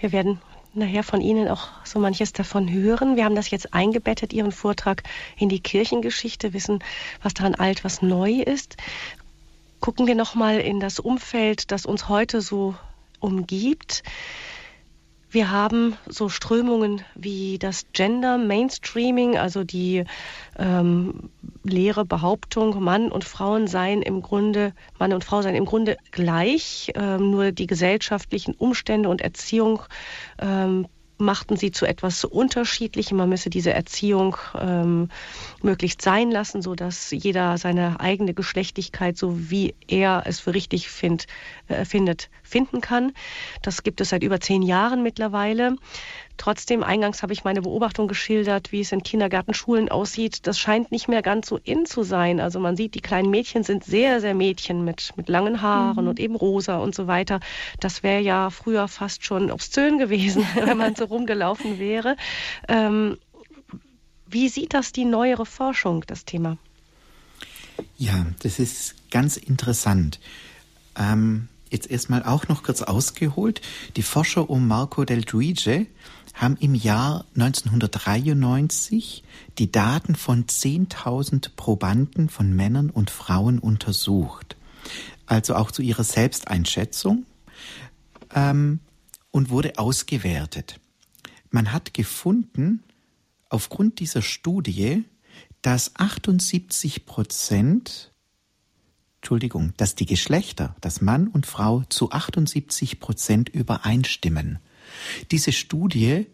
Wir 0.00 0.10
werden 0.10 0.40
nachher 0.74 1.02
von 1.02 1.20
Ihnen 1.20 1.48
auch 1.48 1.68
so 1.84 1.98
manches 1.98 2.32
davon 2.32 2.70
hören. 2.70 3.16
Wir 3.16 3.24
haben 3.24 3.34
das 3.34 3.50
jetzt 3.50 3.74
eingebettet, 3.74 4.32
Ihren 4.32 4.52
Vortrag 4.52 5.02
in 5.36 5.48
die 5.48 5.60
Kirchengeschichte, 5.60 6.52
wissen, 6.52 6.82
was 7.22 7.34
daran 7.34 7.54
alt, 7.54 7.84
was 7.84 8.02
neu 8.02 8.40
ist. 8.40 8.76
Gucken 9.80 10.06
wir 10.06 10.14
nochmal 10.14 10.60
in 10.60 10.80
das 10.80 11.00
Umfeld, 11.00 11.72
das 11.72 11.86
uns 11.86 12.08
heute 12.08 12.40
so 12.40 12.74
umgibt. 13.18 14.02
Wir 15.32 15.52
haben 15.52 15.96
so 16.08 16.28
Strömungen 16.28 17.02
wie 17.14 17.58
das 17.58 17.86
Gender 17.92 18.36
Mainstreaming, 18.36 19.38
also 19.38 19.62
die 19.62 20.04
ähm, 20.58 21.30
leere 21.62 22.04
Behauptung, 22.04 22.82
Mann 22.82 23.12
und 23.12 23.22
Frauen 23.22 23.68
seien 23.68 24.02
im 24.02 24.22
Grunde, 24.22 24.72
Mann 24.98 25.12
und 25.12 25.24
Frau 25.24 25.40
seien 25.40 25.54
im 25.54 25.66
Grunde 25.66 25.96
gleich, 26.10 26.90
ähm, 26.96 27.30
nur 27.30 27.52
die 27.52 27.68
gesellschaftlichen 27.68 28.54
Umstände 28.54 29.08
und 29.08 29.20
Erziehung 29.20 29.82
ähm, 30.40 30.88
machten 31.20 31.56
sie 31.56 31.70
zu 31.70 31.86
etwas 31.86 32.24
Unterschiedlichem. 32.24 33.18
Man 33.18 33.28
müsse 33.28 33.50
diese 33.50 33.72
Erziehung 33.72 34.36
ähm, 34.58 35.08
möglichst 35.62 36.02
sein 36.02 36.30
lassen, 36.30 36.62
so 36.62 36.74
dass 36.74 37.10
jeder 37.10 37.58
seine 37.58 38.00
eigene 38.00 38.34
Geschlechtlichkeit, 38.34 39.16
so 39.16 39.50
wie 39.50 39.74
er 39.86 40.24
es 40.26 40.40
für 40.40 40.54
richtig 40.54 40.88
find, 40.88 41.26
äh, 41.68 41.84
findet, 41.84 42.30
finden 42.42 42.80
kann. 42.80 43.12
Das 43.62 43.82
gibt 43.82 44.00
es 44.00 44.10
seit 44.10 44.22
über 44.22 44.40
zehn 44.40 44.62
Jahren 44.62 45.02
mittlerweile. 45.02 45.76
Trotzdem, 46.40 46.82
eingangs 46.82 47.22
habe 47.22 47.34
ich 47.34 47.44
meine 47.44 47.60
Beobachtung 47.60 48.08
geschildert, 48.08 48.72
wie 48.72 48.80
es 48.80 48.92
in 48.92 49.02
Kindergärten, 49.02 49.52
Schulen 49.52 49.90
aussieht. 49.90 50.46
Das 50.46 50.58
scheint 50.58 50.90
nicht 50.90 51.06
mehr 51.06 51.20
ganz 51.20 51.46
so 51.48 51.58
in 51.58 51.84
zu 51.84 52.02
sein. 52.02 52.40
Also 52.40 52.58
man 52.60 52.78
sieht, 52.78 52.94
die 52.94 53.02
kleinen 53.02 53.28
Mädchen 53.28 53.62
sind 53.62 53.84
sehr, 53.84 54.22
sehr 54.22 54.32
Mädchen 54.34 54.82
mit, 54.82 55.12
mit 55.16 55.28
langen 55.28 55.60
Haaren 55.60 56.04
mhm. 56.04 56.08
und 56.08 56.18
eben 56.18 56.34
rosa 56.34 56.78
und 56.78 56.94
so 56.94 57.06
weiter. 57.06 57.40
Das 57.78 58.02
wäre 58.02 58.22
ja 58.22 58.48
früher 58.48 58.88
fast 58.88 59.22
schon 59.22 59.50
obszön 59.50 59.98
gewesen, 59.98 60.46
wenn 60.54 60.78
man 60.78 60.94
so 60.94 61.04
rumgelaufen 61.04 61.78
wäre. 61.78 62.16
Ähm, 62.68 63.18
wie 64.26 64.48
sieht 64.48 64.72
das 64.72 64.92
die 64.92 65.04
neuere 65.04 65.44
Forschung, 65.44 66.04
das 66.06 66.24
Thema? 66.24 66.56
Ja, 67.98 68.24
das 68.42 68.58
ist 68.58 68.94
ganz 69.10 69.36
interessant. 69.36 70.20
Ähm, 70.98 71.48
jetzt 71.70 71.90
erstmal 71.90 72.22
auch 72.22 72.48
noch 72.48 72.62
kurz 72.62 72.80
ausgeholt. 72.80 73.60
Die 73.96 74.02
Forscher 74.02 74.48
um 74.48 74.66
Marco 74.66 75.04
del 75.04 75.20
Duige 75.20 75.86
haben 76.34 76.56
im 76.56 76.74
Jahr 76.74 77.26
1993 77.34 79.24
die 79.58 79.70
Daten 79.70 80.14
von 80.14 80.46
10.000 80.46 81.50
Probanden 81.56 82.28
von 82.28 82.54
Männern 82.54 82.90
und 82.90 83.10
Frauen 83.10 83.58
untersucht. 83.58 84.56
Also 85.26 85.54
auch 85.54 85.70
zu 85.70 85.82
ihrer 85.82 86.04
Selbsteinschätzung 86.04 87.26
ähm, 88.34 88.80
und 89.30 89.50
wurde 89.50 89.78
ausgewertet. 89.78 90.80
Man 91.50 91.72
hat 91.72 91.94
gefunden, 91.94 92.82
aufgrund 93.48 93.98
dieser 93.98 94.22
Studie, 94.22 95.04
dass 95.62 95.96
78 95.96 97.04
Prozent, 97.04 98.12
Entschuldigung, 99.16 99.74
dass 99.76 99.94
die 99.94 100.06
Geschlechter, 100.06 100.74
dass 100.80 101.02
Mann 101.02 101.28
und 101.28 101.46
Frau 101.46 101.82
zu 101.88 102.10
78 102.10 103.00
Prozent 103.00 103.48
übereinstimmen. 103.50 104.58
Diese 105.30 105.52
Studie 105.52 106.26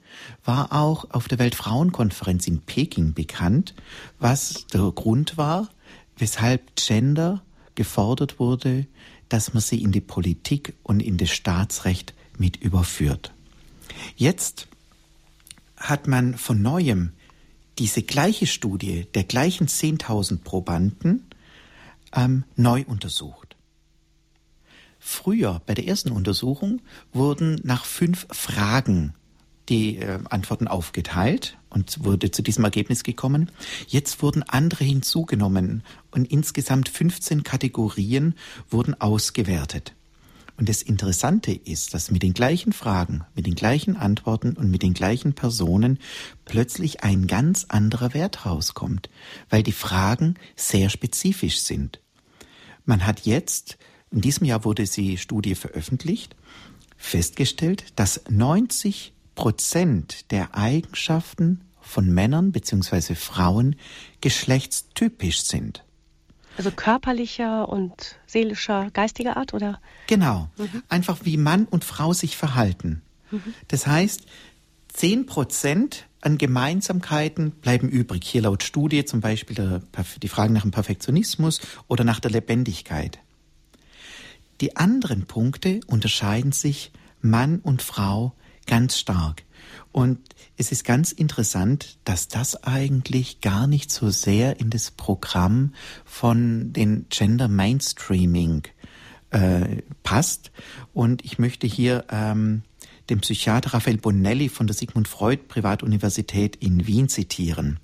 war 0.44 0.72
auch 0.72 1.10
auf 1.10 1.28
der 1.28 1.38
Weltfrauenkonferenz 1.38 2.46
in 2.46 2.60
Peking 2.60 3.14
bekannt, 3.14 3.74
was 4.18 4.66
der 4.72 4.90
Grund 4.94 5.36
war, 5.36 5.68
weshalb 6.16 6.76
Gender 6.76 7.42
gefordert 7.74 8.38
wurde, 8.38 8.86
dass 9.28 9.52
man 9.54 9.60
sie 9.60 9.82
in 9.82 9.92
die 9.92 10.00
Politik 10.00 10.74
und 10.82 11.00
in 11.00 11.18
das 11.18 11.30
Staatsrecht 11.30 12.14
mit 12.38 12.56
überführt. 12.56 13.32
Jetzt 14.16 14.68
hat 15.76 16.06
man 16.06 16.36
von 16.36 16.62
neuem 16.62 17.12
diese 17.78 18.02
gleiche 18.02 18.46
Studie 18.46 19.06
der 19.14 19.24
gleichen 19.24 19.66
10.000 19.66 20.38
Probanden 20.42 21.26
ähm, 22.14 22.44
neu 22.56 22.84
untersucht. 22.86 23.45
Früher, 25.08 25.62
bei 25.66 25.74
der 25.74 25.86
ersten 25.86 26.10
Untersuchung, 26.10 26.82
wurden 27.12 27.60
nach 27.62 27.84
fünf 27.84 28.26
Fragen 28.32 29.14
die 29.68 29.98
äh, 29.98 30.18
Antworten 30.30 30.66
aufgeteilt 30.66 31.58
und 31.70 32.02
wurde 32.02 32.32
zu 32.32 32.42
diesem 32.42 32.64
Ergebnis 32.64 33.04
gekommen. 33.04 33.52
Jetzt 33.86 34.20
wurden 34.20 34.42
andere 34.42 34.82
hinzugenommen 34.82 35.84
und 36.10 36.28
insgesamt 36.32 36.88
15 36.88 37.44
Kategorien 37.44 38.34
wurden 38.68 39.00
ausgewertet. 39.00 39.94
Und 40.56 40.68
das 40.68 40.82
Interessante 40.82 41.52
ist, 41.52 41.94
dass 41.94 42.10
mit 42.10 42.24
den 42.24 42.34
gleichen 42.34 42.72
Fragen, 42.72 43.24
mit 43.36 43.46
den 43.46 43.54
gleichen 43.54 43.96
Antworten 43.96 44.54
und 44.54 44.72
mit 44.72 44.82
den 44.82 44.92
gleichen 44.92 45.34
Personen 45.34 46.00
plötzlich 46.46 47.04
ein 47.04 47.28
ganz 47.28 47.66
anderer 47.68 48.12
Wert 48.12 48.44
rauskommt, 48.44 49.08
weil 49.50 49.62
die 49.62 49.70
Fragen 49.70 50.34
sehr 50.56 50.90
spezifisch 50.90 51.60
sind. 51.60 52.00
Man 52.84 53.06
hat 53.06 53.20
jetzt, 53.20 53.78
in 54.16 54.22
diesem 54.22 54.46
Jahr 54.46 54.64
wurde 54.64 54.84
die 54.84 55.18
Studie 55.18 55.54
veröffentlicht, 55.54 56.34
festgestellt, 56.96 57.84
dass 57.96 58.22
90 58.30 59.12
Prozent 59.34 60.30
der 60.30 60.54
Eigenschaften 60.56 61.60
von 61.82 62.08
Männern 62.10 62.50
bzw. 62.50 63.14
Frauen 63.14 63.76
geschlechtstypisch 64.22 65.42
sind. 65.42 65.84
Also 66.56 66.70
körperlicher 66.70 67.68
und 67.68 68.16
seelischer, 68.26 68.90
geistiger 68.94 69.36
Art, 69.36 69.52
oder? 69.52 69.82
Genau. 70.06 70.48
Mhm. 70.56 70.82
Einfach 70.88 71.18
wie 71.24 71.36
Mann 71.36 71.66
und 71.66 71.84
Frau 71.84 72.14
sich 72.14 72.38
verhalten. 72.38 73.02
Mhm. 73.30 73.52
Das 73.68 73.86
heißt, 73.86 74.22
zehn 74.88 75.26
Prozent 75.26 76.06
an 76.22 76.38
Gemeinsamkeiten 76.38 77.50
bleiben 77.50 77.90
übrig. 77.90 78.24
Hier 78.24 78.40
laut 78.40 78.62
Studie 78.62 79.04
zum 79.04 79.20
Beispiel 79.20 79.82
die 80.22 80.28
Fragen 80.28 80.54
nach 80.54 80.62
dem 80.62 80.70
Perfektionismus 80.70 81.60
oder 81.86 82.02
nach 82.02 82.18
der 82.18 82.30
Lebendigkeit. 82.30 83.20
Die 84.60 84.76
anderen 84.76 85.26
Punkte 85.26 85.80
unterscheiden 85.86 86.52
sich 86.52 86.92
Mann 87.20 87.58
und 87.60 87.82
Frau 87.82 88.34
ganz 88.66 88.98
stark. 88.98 89.44
Und 89.92 90.18
es 90.56 90.72
ist 90.72 90.84
ganz 90.84 91.12
interessant, 91.12 91.98
dass 92.04 92.28
das 92.28 92.64
eigentlich 92.64 93.40
gar 93.40 93.66
nicht 93.66 93.90
so 93.90 94.10
sehr 94.10 94.60
in 94.60 94.70
das 94.70 94.90
Programm 94.90 95.72
von 96.04 96.72
den 96.72 97.06
Gender 97.08 97.48
Mainstreaming 97.48 98.62
äh, 99.30 99.82
passt. 100.02 100.50
Und 100.92 101.24
ich 101.24 101.38
möchte 101.38 101.66
hier 101.66 102.04
ähm, 102.10 102.62
den 103.08 103.20
Psychiater 103.20 103.74
Raphael 103.74 103.98
Bonelli 103.98 104.48
von 104.48 104.66
der 104.66 104.74
Sigmund 104.74 105.08
Freud 105.08 105.44
Privatuniversität 105.48 106.56
in 106.56 106.86
Wien 106.86 107.08
zitieren. 107.08 107.78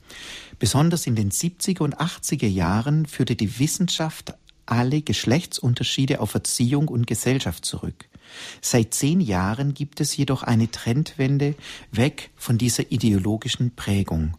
Besonders 0.58 1.06
in 1.06 1.16
den 1.16 1.30
70er 1.30 1.82
und 1.82 1.98
80er 1.98 2.46
Jahren 2.46 3.06
führte 3.06 3.37
die 3.37 3.58
Wissenschaft 3.58 4.35
alle 4.72 5.02
Geschlechtsunterschiede 5.02 6.20
auf 6.20 6.32
Erziehung 6.32 6.88
und 6.88 7.06
Gesellschaft 7.06 7.66
zurück. 7.66 8.08
Seit 8.62 8.94
zehn 8.94 9.20
Jahren 9.20 9.74
gibt 9.74 10.00
es 10.00 10.16
jedoch 10.16 10.42
eine 10.42 10.70
Trendwende 10.70 11.54
weg 11.90 12.30
von 12.37 12.56
dieser 12.56 12.90
ideologischen 12.90 13.74
Prägung. 13.74 14.35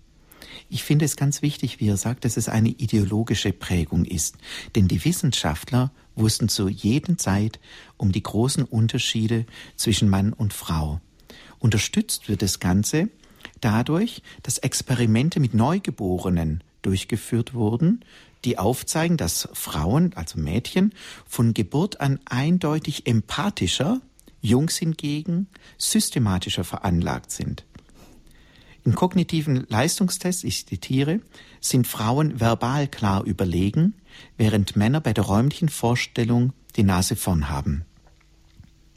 Ich 0.70 0.84
finde 0.84 1.06
es 1.06 1.18
ganz 1.18 1.44
wichtig, 1.44 1.80
wie 1.80 1.88
er 1.88 1.98
sagt, 1.98 2.26
dass 2.26 2.36
es 2.36 2.50
eine 2.50 2.70
ideologische 2.70 3.54
Prägung 3.54 4.06
ist. 4.06 4.38
Denn 4.76 4.88
die 4.88 5.06
Wissenschaftler 5.06 5.92
wussten 6.16 6.50
zu 6.50 6.68
jeder 6.68 7.16
Zeit 7.20 7.60
um 7.98 8.12
die 8.12 8.24
großen 8.24 8.64
Unterschiede 8.64 9.46
zwischen 9.76 10.10
Mann 10.10 10.34
und 10.34 10.52
Frau. 10.52 11.00
Unterstützt 11.60 12.28
wird 12.28 12.42
das 12.42 12.60
Ganze 12.60 13.10
dadurch, 13.62 14.24
dass 14.42 14.58
Experimente 14.58 15.40
mit 15.40 15.54
Neugeborenen 15.54 16.64
durchgeführt 16.82 17.54
wurden, 17.54 18.04
die 18.46 18.58
aufzeigen, 18.58 19.18
dass 19.18 19.50
Frauen, 19.54 20.14
also 20.16 20.40
Mädchen, 20.40 20.94
von 21.28 21.54
Geburt 21.54 22.02
an 22.02 22.20
eindeutig 22.26 23.08
empathischer, 23.08 24.02
Jungs 24.42 24.78
hingegen 24.78 25.48
systematischer 25.78 26.64
veranlagt 26.64 27.32
sind. 27.32 27.66
Im 28.86 28.96
kognitiven 28.96 29.66
Leistungstest, 29.70 30.44
ich 30.44 30.68
zitiere, 30.68 31.22
sind 31.62 31.88
Frauen 31.88 32.42
verbal 32.42 32.90
klar 32.90 33.24
überlegen, 33.24 33.94
während 34.38 34.76
Männer 34.76 35.00
bei 35.00 35.14
der 35.14 35.24
räumlichen 35.24 35.70
Vorstellung 35.70 36.52
die 36.76 36.84
Nase 36.84 37.16
vorn 37.16 37.50
haben. 37.50 37.86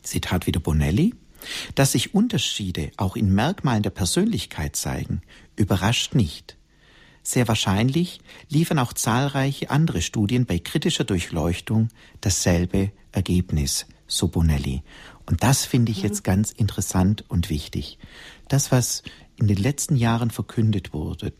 Zitat 0.02 0.46
wieder 0.46 0.60
Bonelli. 0.60 1.14
Dass 1.76 1.92
sich 1.92 2.14
Unterschiede 2.14 2.90
auch 2.96 3.14
in 3.14 3.32
Merkmalen 3.32 3.84
der 3.84 3.90
Persönlichkeit 3.90 4.74
zeigen, 4.74 5.22
überrascht 5.54 6.14
nicht. 6.14 6.56
Sehr 7.26 7.48
wahrscheinlich 7.48 8.20
liefern 8.50 8.78
auch 8.78 8.92
zahlreiche 8.92 9.68
andere 9.68 10.00
Studien 10.00 10.46
bei 10.46 10.60
kritischer 10.60 11.02
Durchleuchtung 11.02 11.88
dasselbe 12.20 12.92
Ergebnis, 13.10 13.86
so 14.06 14.28
Bonelli. 14.28 14.84
Und 15.28 15.42
das 15.42 15.64
finde 15.64 15.90
ich 15.90 16.02
jetzt 16.02 16.22
ganz 16.22 16.52
interessant 16.52 17.24
und 17.26 17.50
wichtig. 17.50 17.98
Das, 18.46 18.70
was 18.70 19.02
in 19.40 19.48
den 19.48 19.56
letzten 19.56 19.96
Jahren 19.96 20.30
verkündet 20.30 20.92
wurde, 20.92 21.32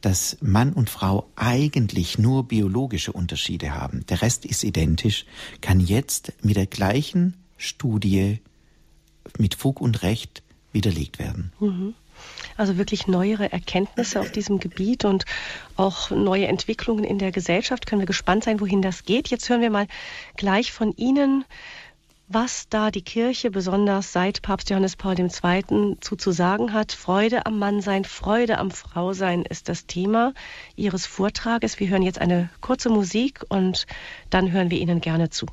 dass 0.00 0.38
Mann 0.40 0.72
und 0.72 0.88
Frau 0.88 1.30
eigentlich 1.36 2.18
nur 2.18 2.48
biologische 2.48 3.12
Unterschiede 3.12 3.74
haben, 3.74 4.06
der 4.06 4.22
Rest 4.22 4.46
ist 4.46 4.64
identisch, 4.64 5.26
kann 5.60 5.80
jetzt 5.80 6.32
mit 6.40 6.56
der 6.56 6.66
gleichen 6.66 7.36
Studie 7.58 8.40
mit 9.36 9.54
Fug 9.54 9.82
und 9.82 10.02
Recht 10.02 10.42
widerlegt 10.72 11.18
werden. 11.18 11.52
Mhm. 11.60 11.94
Also 12.56 12.78
wirklich 12.78 13.06
neuere 13.06 13.52
Erkenntnisse 13.52 14.20
auf 14.20 14.30
diesem 14.30 14.60
Gebiet 14.60 15.04
und 15.04 15.24
auch 15.76 16.10
neue 16.10 16.46
Entwicklungen 16.46 17.04
in 17.04 17.18
der 17.18 17.32
Gesellschaft. 17.32 17.86
Können 17.86 18.00
wir 18.00 18.06
gespannt 18.06 18.44
sein, 18.44 18.60
wohin 18.60 18.82
das 18.82 19.04
geht. 19.04 19.28
Jetzt 19.28 19.48
hören 19.48 19.60
wir 19.60 19.70
mal 19.70 19.86
gleich 20.36 20.72
von 20.72 20.92
Ihnen, 20.96 21.44
was 22.28 22.68
da 22.68 22.90
die 22.90 23.02
Kirche 23.02 23.50
besonders 23.50 24.12
seit 24.12 24.42
Papst 24.42 24.70
Johannes 24.70 24.96
Paul 24.96 25.18
II. 25.18 25.96
zu 26.00 26.16
zu 26.16 26.32
sagen 26.32 26.72
hat. 26.72 26.92
Freude 26.92 27.46
am 27.46 27.58
Mannsein, 27.58 28.04
Freude 28.04 28.58
am 28.58 28.70
Frausein 28.70 29.42
ist 29.42 29.68
das 29.68 29.86
Thema 29.86 30.32
Ihres 30.74 31.06
Vortrages. 31.06 31.78
Wir 31.78 31.88
hören 31.88 32.02
jetzt 32.02 32.20
eine 32.20 32.50
kurze 32.60 32.88
Musik 32.88 33.44
und 33.48 33.86
dann 34.30 34.50
hören 34.50 34.70
wir 34.70 34.78
Ihnen 34.78 35.00
gerne 35.00 35.30
zu. 35.30 35.46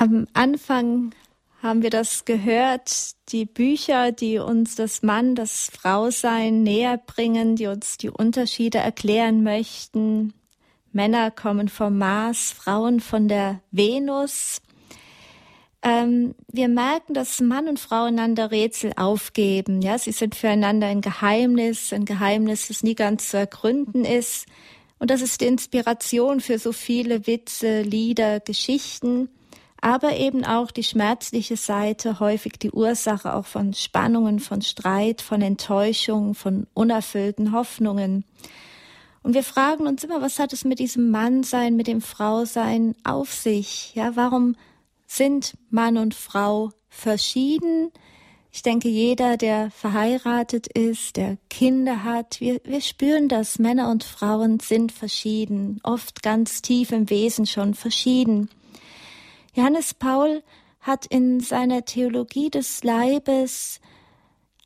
Am 0.00 0.28
Anfang 0.32 1.10
haben 1.60 1.82
wir 1.82 1.90
das 1.90 2.24
gehört, 2.24 3.16
die 3.32 3.44
Bücher, 3.46 4.12
die 4.12 4.38
uns 4.38 4.76
das 4.76 5.02
Mann, 5.02 5.34
das 5.34 5.72
Frausein 5.72 6.62
näher 6.62 6.98
bringen, 7.04 7.56
die 7.56 7.66
uns 7.66 7.96
die 7.96 8.08
Unterschiede 8.08 8.78
erklären 8.78 9.42
möchten. 9.42 10.34
Männer 10.92 11.32
kommen 11.32 11.68
vom 11.68 11.98
Mars, 11.98 12.52
Frauen 12.52 13.00
von 13.00 13.26
der 13.26 13.60
Venus. 13.72 14.62
Ähm, 15.82 16.36
wir 16.46 16.68
merken, 16.68 17.12
dass 17.12 17.40
Mann 17.40 17.66
und 17.66 17.80
Frau 17.80 18.04
einander 18.04 18.52
Rätsel 18.52 18.92
aufgeben. 18.94 19.82
Ja, 19.82 19.98
sie 19.98 20.12
sind 20.12 20.36
füreinander 20.36 20.86
ein 20.86 21.00
Geheimnis, 21.00 21.92
ein 21.92 22.04
Geheimnis, 22.04 22.68
das 22.68 22.84
nie 22.84 22.94
ganz 22.94 23.30
zu 23.30 23.36
ergründen 23.36 24.04
ist. 24.04 24.46
Und 25.00 25.10
das 25.10 25.22
ist 25.22 25.40
die 25.40 25.46
Inspiration 25.46 26.38
für 26.38 26.60
so 26.60 26.70
viele 26.70 27.26
Witze, 27.26 27.82
Lieder, 27.82 28.38
Geschichten 28.38 29.30
aber 29.80 30.16
eben 30.16 30.44
auch 30.44 30.70
die 30.70 30.82
schmerzliche 30.82 31.56
Seite, 31.56 32.20
häufig 32.20 32.54
die 32.58 32.70
Ursache 32.70 33.34
auch 33.34 33.46
von 33.46 33.74
Spannungen, 33.74 34.40
von 34.40 34.62
Streit, 34.62 35.22
von 35.22 35.40
Enttäuschung, 35.40 36.34
von 36.34 36.66
unerfüllten 36.74 37.52
Hoffnungen. 37.52 38.24
Und 39.22 39.34
wir 39.34 39.44
fragen 39.44 39.86
uns 39.86 40.04
immer, 40.04 40.20
was 40.20 40.38
hat 40.38 40.52
es 40.52 40.64
mit 40.64 40.78
diesem 40.78 41.10
Mannsein, 41.10 41.76
mit 41.76 41.86
dem 41.86 42.00
Frausein 42.00 42.94
auf 43.04 43.32
sich? 43.32 43.94
Ja, 43.94 44.16
warum 44.16 44.56
sind 45.06 45.54
Mann 45.70 45.96
und 45.96 46.14
Frau 46.14 46.70
verschieden? 46.88 47.90
Ich 48.50 48.62
denke, 48.62 48.88
jeder, 48.88 49.36
der 49.36 49.70
verheiratet 49.70 50.66
ist, 50.66 51.16
der 51.16 51.36
Kinder 51.50 52.02
hat, 52.02 52.40
wir, 52.40 52.60
wir 52.64 52.80
spüren 52.80 53.28
das. 53.28 53.58
Männer 53.58 53.90
und 53.90 54.02
Frauen 54.02 54.58
sind 54.58 54.90
verschieden, 54.90 55.78
oft 55.82 56.22
ganz 56.22 56.62
tief 56.62 56.90
im 56.90 57.10
Wesen 57.10 57.46
schon 57.46 57.74
verschieden. 57.74 58.48
Johannes 59.54 59.94
Paul 59.94 60.42
hat 60.80 61.06
in 61.06 61.40
seiner 61.40 61.84
Theologie 61.84 62.50
des 62.50 62.82
Leibes 62.84 63.80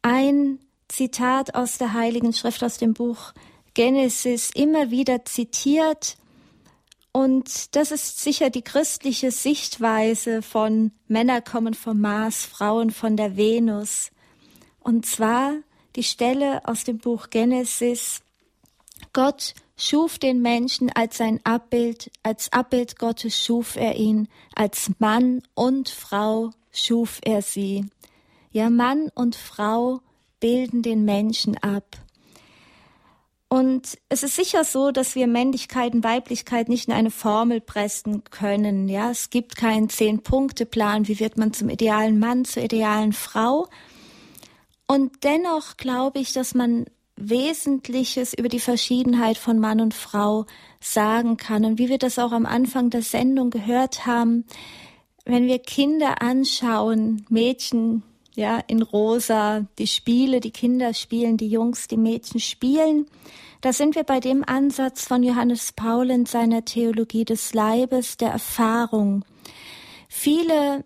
ein 0.03 0.59
Zitat 0.88 1.55
aus 1.55 1.79
der 1.79 1.95
Heiligen 1.95 2.33
Schrift 2.33 2.62
aus 2.62 2.79
dem 2.79 2.92
Buch 2.92 3.33
Genesis 3.75 4.51
immer 4.55 4.90
wieder 4.90 5.25
zitiert. 5.25 6.16
Und 7.12 7.75
das 7.77 7.92
ist 7.92 8.21
sicher 8.21 8.51
die 8.51 8.62
christliche 8.62 9.31
Sichtweise 9.31 10.42
von 10.42 10.92
Männer 11.09 11.40
kommen 11.40 11.75
vom 11.75 12.01
Mars, 12.01 12.45
Frauen 12.45 12.90
von 12.90 13.16
der 13.16 13.37
Venus. 13.37 14.11
Und 14.81 15.07
zwar 15.07 15.55
die 15.97 16.03
Stelle 16.03 16.66
aus 16.66 16.85
dem 16.85 16.99
Buch 16.99 17.31
Genesis. 17.31 18.21
Gott 19.12 19.55
schuf 19.77 20.19
den 20.19 20.43
Menschen 20.43 20.91
als 20.91 21.17
sein 21.17 21.41
Abbild, 21.45 22.11
als 22.23 22.53
Abbild 22.53 22.99
Gottes 22.99 23.43
schuf 23.43 23.77
er 23.77 23.97
ihn, 23.97 24.29
als 24.55 24.91
Mann 24.99 25.43
und 25.55 25.89
Frau 25.89 26.51
schuf 26.73 27.21
er 27.25 27.43
sie. 27.43 27.87
Ja, 28.51 28.71
Mann 28.71 29.11
und 29.15 29.35
Frau 29.35 30.01
bilden 30.41 30.83
den 30.83 31.05
Menschen 31.05 31.57
ab. 31.59 31.97
Und 33.49 33.99
es 34.09 34.23
ist 34.23 34.37
sicher 34.37 34.65
so, 34.65 34.93
dass 34.93 35.15
wir 35.15 35.27
Männlichkeit 35.27 35.93
und 35.93 36.05
Weiblichkeit 36.05 36.71
nicht 36.71 36.89
in 36.89 36.95
eine 36.95 37.11
Formel 37.11 37.61
pressen 37.61 38.25
können. 38.25 38.89
Ja, 38.89 39.11
es 39.11 39.29
gibt 39.29 39.57
keinen 39.57 39.91
Zehn-Punkte-Plan. 39.91 41.07
Wie 41.07 41.21
wird 41.21 41.37
man 41.37 41.53
zum 41.53 41.69
idealen 41.69 42.19
Mann, 42.19 42.47
zur 42.47 42.63
idealen 42.63 43.13
Frau? 43.13 43.69
Und 44.87 45.23
dennoch 45.23 45.77
glaube 45.77 46.19
ich, 46.19 46.33
dass 46.33 46.55
man 46.55 46.87
Wesentliches 47.16 48.35
über 48.35 48.48
die 48.48 48.61
Verschiedenheit 48.61 49.38
von 49.38 49.59
Mann 49.59 49.81
und 49.81 49.94
Frau 49.94 50.46
sagen 50.81 51.37
kann. 51.37 51.64
Und 51.64 51.79
wie 51.79 51.88
wir 51.88 51.98
das 51.98 52.18
auch 52.18 52.33
am 52.33 52.46
Anfang 52.46 52.90
der 52.90 53.03
Sendung 53.03 53.51
gehört 53.51 54.07
haben, 54.07 54.44
wenn 55.25 55.46
wir 55.46 55.59
Kinder 55.59 56.20
anschauen, 56.20 57.27
Mädchen, 57.29 58.03
ja, 58.35 58.59
in 58.66 58.83
rosa, 58.83 59.66
die 59.79 59.87
Spiele, 59.87 60.40
die 60.40 60.51
Kinder 60.51 60.94
spielen, 60.94 61.37
die 61.37 61.48
Jungs, 61.48 61.87
die 61.87 61.96
Mädchen 61.96 62.40
spielen. 62.40 63.07
Da 63.61 63.72
sind 63.72 63.94
wir 63.94 64.05
bei 64.05 64.18
dem 64.18 64.42
Ansatz 64.44 65.07
von 65.07 65.22
Johannes 65.22 65.72
Paul 65.72 66.11
in 66.11 66.27
seiner 66.27 66.64
Theologie 66.64 67.25
des 67.25 67.55
Leibes, 67.55 68.16
der 68.16 68.31
Erfahrung. 68.31 69.25
Viele 70.09 70.85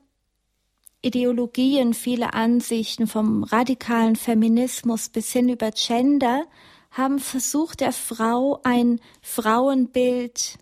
Ideologien, 1.06 1.94
viele 1.94 2.34
Ansichten 2.34 3.06
vom 3.06 3.44
radikalen 3.44 4.16
Feminismus 4.16 5.08
bis 5.08 5.32
hin 5.32 5.48
über 5.48 5.70
Gender 5.70 6.44
haben 6.90 7.18
versucht, 7.18 7.80
der 7.80 7.92
Frau 7.92 8.60
ein 8.64 9.00
Frauenbild 9.22 10.58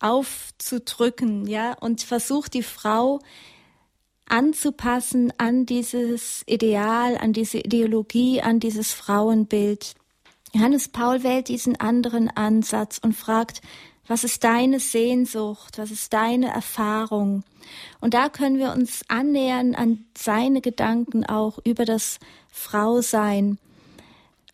aufzudrücken, 0.00 1.46
ja, 1.46 1.72
und 1.80 2.02
versucht 2.02 2.54
die 2.54 2.62
Frau 2.62 3.20
anzupassen 4.28 5.32
an 5.38 5.66
dieses 5.66 6.42
Ideal, 6.46 7.16
an 7.16 7.32
diese 7.32 7.58
Ideologie, 7.58 8.42
an 8.42 8.60
dieses 8.60 8.92
Frauenbild. 8.92 9.94
Johannes 10.52 10.88
Paul 10.88 11.22
wählt 11.22 11.48
diesen 11.48 11.76
anderen 11.80 12.28
Ansatz 12.28 12.98
und 12.98 13.14
fragt, 13.14 13.62
was 14.06 14.24
ist 14.24 14.44
deine 14.44 14.80
Sehnsucht? 14.80 15.78
Was 15.78 15.90
ist 15.90 16.12
deine 16.12 16.48
Erfahrung? 16.48 17.42
Und 18.00 18.14
da 18.14 18.28
können 18.28 18.58
wir 18.58 18.72
uns 18.72 19.02
annähern 19.08 19.74
an 19.74 20.04
seine 20.16 20.60
Gedanken 20.60 21.24
auch 21.26 21.58
über 21.64 21.84
das 21.84 22.18
Frausein. 22.50 23.58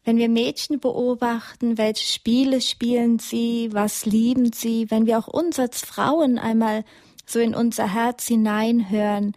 Wenn 0.05 0.17
wir 0.17 0.29
Mädchen 0.29 0.81
beobachten, 0.81 1.79
welche 1.79 2.07
Spiele 2.07 2.61
spielen 2.61 3.19
sie, 3.19 3.71
was 3.73 4.05
lieben 4.05 4.53
sie, 4.53 4.91
wenn 4.91 5.07
wir 5.07 5.19
auch 5.19 5.29
uns 5.29 5.59
als 5.61 5.81
Frauen 5.81 6.39
einmal 6.39 6.85
so 7.25 7.39
in 7.39 7.55
unser 7.55 7.93
Herz 7.93 8.27
hineinhören, 8.27 9.37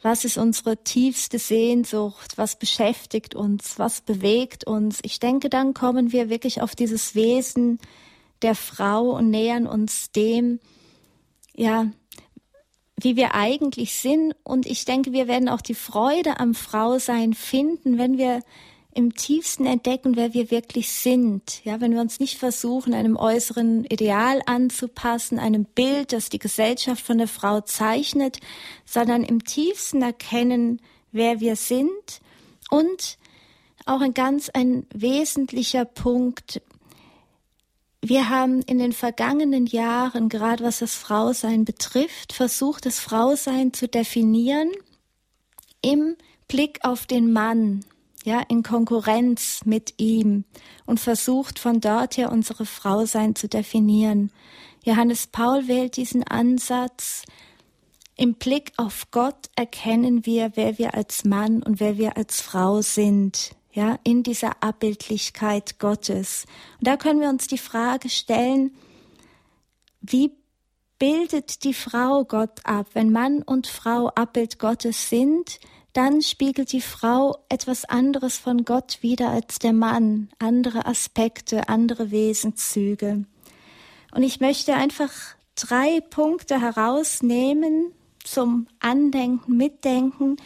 was 0.00 0.24
ist 0.24 0.38
unsere 0.38 0.76
tiefste 0.76 1.38
Sehnsucht? 1.38 2.38
Was 2.38 2.56
beschäftigt 2.56 3.34
uns? 3.34 3.78
Was 3.78 4.00
bewegt 4.00 4.64
uns? 4.64 5.00
Ich 5.02 5.18
denke, 5.18 5.48
dann 5.50 5.74
kommen 5.74 6.12
wir 6.12 6.30
wirklich 6.30 6.62
auf 6.62 6.76
dieses 6.76 7.14
Wesen 7.14 7.80
der 8.42 8.54
Frau 8.54 9.10
und 9.10 9.30
nähern 9.30 9.66
uns 9.66 10.12
dem, 10.12 10.60
ja, 11.54 11.88
wie 13.00 13.16
wir 13.16 13.34
eigentlich 13.34 13.94
sind. 13.94 14.34
Und 14.44 14.66
ich 14.66 14.84
denke, 14.84 15.12
wir 15.12 15.28
werden 15.28 15.48
auch 15.48 15.60
die 15.60 15.74
Freude 15.74 16.40
am 16.40 16.54
Frausein 16.54 17.34
finden, 17.34 17.98
wenn 17.98 18.18
wir 18.18 18.42
im 18.94 19.14
tiefsten 19.14 19.64
entdecken, 19.64 20.16
wer 20.16 20.34
wir 20.34 20.50
wirklich 20.50 20.90
sind. 20.90 21.64
Ja, 21.64 21.80
wenn 21.80 21.92
wir 21.92 22.00
uns 22.00 22.18
nicht 22.18 22.36
versuchen, 22.36 22.94
einem 22.94 23.16
äußeren 23.16 23.84
Ideal 23.84 24.42
anzupassen, 24.46 25.38
einem 25.38 25.64
Bild, 25.64 26.12
das 26.12 26.30
die 26.30 26.40
Gesellschaft 26.40 27.04
von 27.04 27.18
der 27.18 27.28
Frau 27.28 27.60
zeichnet, 27.60 28.40
sondern 28.84 29.22
im 29.22 29.44
tiefsten 29.44 30.02
erkennen, 30.02 30.80
wer 31.12 31.38
wir 31.38 31.54
sind 31.54 32.20
und 32.70 33.18
auch 33.86 34.00
ein 34.00 34.14
ganz 34.14 34.50
ein 34.50 34.86
wesentlicher 34.92 35.84
Punkt. 35.84 36.60
Wir 38.00 38.28
haben 38.28 38.62
in 38.62 38.78
den 38.78 38.92
vergangenen 38.92 39.66
Jahren, 39.66 40.28
gerade 40.28 40.62
was 40.62 40.78
das 40.78 40.94
Frausein 40.94 41.64
betrifft, 41.64 42.32
versucht, 42.32 42.86
das 42.86 43.00
Frausein 43.00 43.72
zu 43.72 43.88
definieren 43.88 44.70
im 45.82 46.16
Blick 46.46 46.80
auf 46.82 47.06
den 47.06 47.32
Mann 47.32 47.84
ja, 48.24 48.40
in 48.48 48.62
Konkurrenz 48.62 49.60
mit 49.64 49.94
ihm 49.96 50.44
und 50.86 51.00
versucht 51.00 51.58
von 51.58 51.80
dort 51.80 52.16
her 52.16 52.30
unsere 52.30 52.66
Frau 52.66 53.06
sein 53.06 53.34
zu 53.34 53.48
definieren. 53.48 54.30
Johannes 54.84 55.26
Paul 55.26 55.66
wählt 55.66 55.96
diesen 55.96 56.24
Ansatz. 56.24 57.22
Im 58.16 58.34
Blick 58.34 58.72
auf 58.76 59.10
Gott 59.10 59.48
erkennen 59.56 60.26
wir, 60.26 60.52
wer 60.56 60.78
wir 60.78 60.94
als 60.94 61.24
Mann 61.24 61.62
und 61.62 61.80
wer 61.80 61.96
wir 61.98 62.16
als 62.16 62.40
Frau 62.40 62.82
sind, 62.82 63.52
ja, 63.72 63.98
in 64.04 64.22
dieser 64.22 64.62
Abbildlichkeit 64.62 65.78
Gottes. 65.78 66.46
Und 66.78 66.86
da 66.86 66.96
können 66.96 67.20
wir 67.20 67.28
uns 67.28 67.46
die 67.46 67.58
Frage 67.58 68.08
stellen, 68.08 68.74
wie 70.00 70.32
bildet 70.98 71.64
die 71.64 71.74
Frau 71.74 72.24
Gott 72.24 72.60
ab? 72.64 72.86
Wenn 72.94 73.12
Mann 73.12 73.42
und 73.42 73.66
Frau 73.66 74.08
Abbild 74.08 74.58
Gottes 74.58 75.08
sind, 75.08 75.60
dann 75.92 76.22
spiegelt 76.22 76.72
die 76.72 76.80
Frau 76.80 77.38
etwas 77.48 77.84
anderes 77.84 78.36
von 78.36 78.64
Gott 78.64 78.98
wider 79.00 79.30
als 79.30 79.58
der 79.58 79.72
Mann, 79.72 80.28
andere 80.38 80.86
Aspekte, 80.86 81.68
andere 81.68 82.10
Wesenszüge. 82.10 83.24
Und 84.14 84.22
ich 84.22 84.40
möchte 84.40 84.74
einfach 84.74 85.10
drei 85.54 86.00
Punkte 86.00 86.60
herausnehmen 86.60 87.92
zum 88.24 88.68
Andenken, 88.80 89.56
Mitdenken 89.56 90.36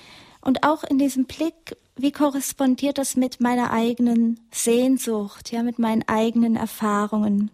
und 0.40 0.64
auch 0.64 0.85
in 0.85 0.98
diesem 0.98 1.26
Blick, 1.26 1.76
wie 1.96 2.12
korrespondiert 2.12 2.98
das 2.98 3.16
mit 3.16 3.40
meiner 3.40 3.70
eigenen 3.70 4.40
Sehnsucht, 4.50 5.52
ja, 5.52 5.62
mit 5.62 5.78
meinen 5.78 6.07
eigenen 6.09 6.57
Erfahrungen. 6.57 7.50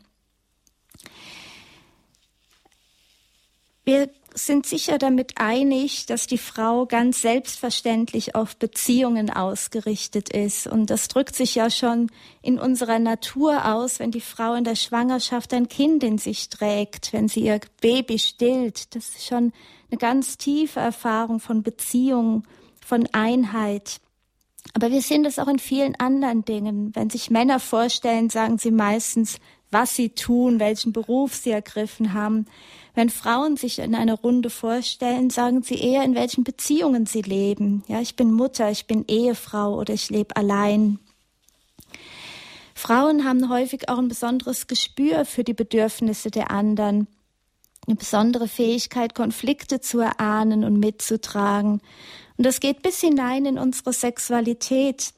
Wir 3.85 4.11
sind 4.35 4.67
sicher 4.67 4.99
damit 4.99 5.39
einig, 5.39 6.07
dass 6.07 6.27
die 6.27 6.39
Frau 6.39 6.87
ganz 6.87 7.23
selbstverständlich 7.23 8.35
auf 8.35 8.57
Beziehungen 8.57 9.31
ausgerichtet 9.31 10.29
ist. 10.29 10.67
Und 10.67 10.91
das 10.91 11.09
drückt 11.09 11.35
sich 11.35 11.55
ja 11.55 11.71
schon 11.71 12.11
in 12.43 12.59
unserer 12.59 12.99
Natur 12.99 13.65
aus, 13.75 13.99
wenn 13.99 14.11
die 14.11 14.21
Frau 14.21 14.55
in 14.55 14.65
der 14.65 14.77
Schwangerschaft 14.77 15.53
ein 15.55 15.69
Kind 15.69 16.05
in 16.05 16.19
sich 16.19 16.49
trägt, 16.49 17.13
wenn 17.13 17.29
sie 17.29 17.41
ihr 17.41 17.61
Baby 17.81 18.19
stillt. 18.19 18.95
Das 18.95 19.09
ist 19.09 19.27
schon 19.27 19.53
eine 19.91 19.99
ganz 19.99 20.37
tiefe 20.39 20.81
Erfahrung 20.81 21.41
von 21.41 21.63
Beziehung, 21.63 22.45
von 22.85 23.07
Einheit. 23.13 24.01
Aber 24.75 24.91
wir 24.91 25.03
sehen 25.03 25.25
das 25.25 25.39
auch 25.39 25.49
in 25.49 25.59
vielen 25.59 25.95
anderen 25.97 26.45
Dingen. 26.45 26.95
Wenn 26.95 27.11
sich 27.11 27.31
Männer 27.31 27.61
vorstellen, 27.61 28.31
sagen 28.31 28.59
sie 28.59 28.71
meistens, 28.71 29.39
was 29.71 29.95
sie 29.95 30.11
tun, 30.11 30.61
welchen 30.61 30.93
Beruf 30.93 31.35
sie 31.35 31.51
ergriffen 31.51 32.15
haben. 32.15 32.47
Wenn 32.95 33.11
Frauen 33.11 33.57
sich 33.57 33.79
in 33.79 33.95
einer 33.95 34.15
Runde 34.15 34.51
vorstellen, 34.51 35.31
sagen 35.31 35.63
sie 35.63 35.77
eher, 35.77 36.05
in 36.05 36.15
welchen 36.15 36.45
Beziehungen 36.45 37.07
sie 37.07 37.23
leben. 37.23 37.85
Ja, 37.87 38.01
ich 38.01 38.17
bin 38.17 38.33
Mutter, 38.33 38.71
ich 38.71 38.87
bin 38.87 39.05
Ehefrau 39.07 39.75
oder 39.75 39.95
ich 39.95 40.11
lebe 40.11 40.37
allein. 40.37 40.99
Frauen 42.75 43.25
haben 43.25 43.49
häufig 43.49 43.89
auch 43.89 43.99
ein 43.99 44.09
besonderes 44.09 44.69
Gespür 44.69 45.25
für 45.25 45.45
die 45.45 45.55
Bedürfnisse 45.55 46.31
der 46.31 46.51
anderen, 46.51 47.09
eine 47.87 47.97
besondere 47.97 48.49
Fähigkeit, 48.49 49.15
Konflikte 49.15 49.81
zu 49.81 49.99
erahnen 50.01 50.63
und 50.63 50.79
mitzutragen. 50.79 51.81
Und 52.39 52.47
das 52.47 52.61
geht 52.61 52.83
bis 52.83 53.01
hinein 53.01 53.45
in 53.47 53.59
unsere 53.59 53.93
Sexualität, 53.93 55.13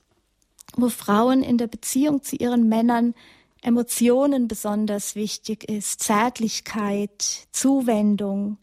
wo 0.76 0.88
Frauen 0.88 1.42
in 1.42 1.58
der 1.58 1.66
Beziehung 1.66 2.22
zu 2.22 2.34
ihren 2.36 2.68
Männern 2.68 3.14
Emotionen 3.62 4.48
besonders 4.48 5.14
wichtig 5.14 5.68
ist, 5.68 6.02
Zärtlichkeit, 6.02 7.46
Zuwendung. 7.52 8.56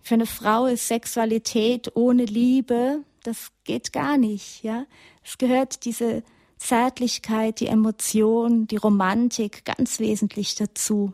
Für 0.00 0.14
eine 0.14 0.26
Frau 0.26 0.66
ist 0.66 0.86
Sexualität 0.86 1.96
ohne 1.96 2.24
Liebe, 2.24 3.00
das 3.24 3.50
geht 3.64 3.92
gar 3.92 4.16
nicht, 4.16 4.62
ja. 4.62 4.86
Es 5.24 5.36
gehört 5.38 5.84
diese 5.84 6.22
Zärtlichkeit, 6.58 7.58
die 7.58 7.66
Emotion, 7.66 8.68
die 8.68 8.76
Romantik 8.76 9.64
ganz 9.64 9.98
wesentlich 9.98 10.54
dazu. 10.54 11.12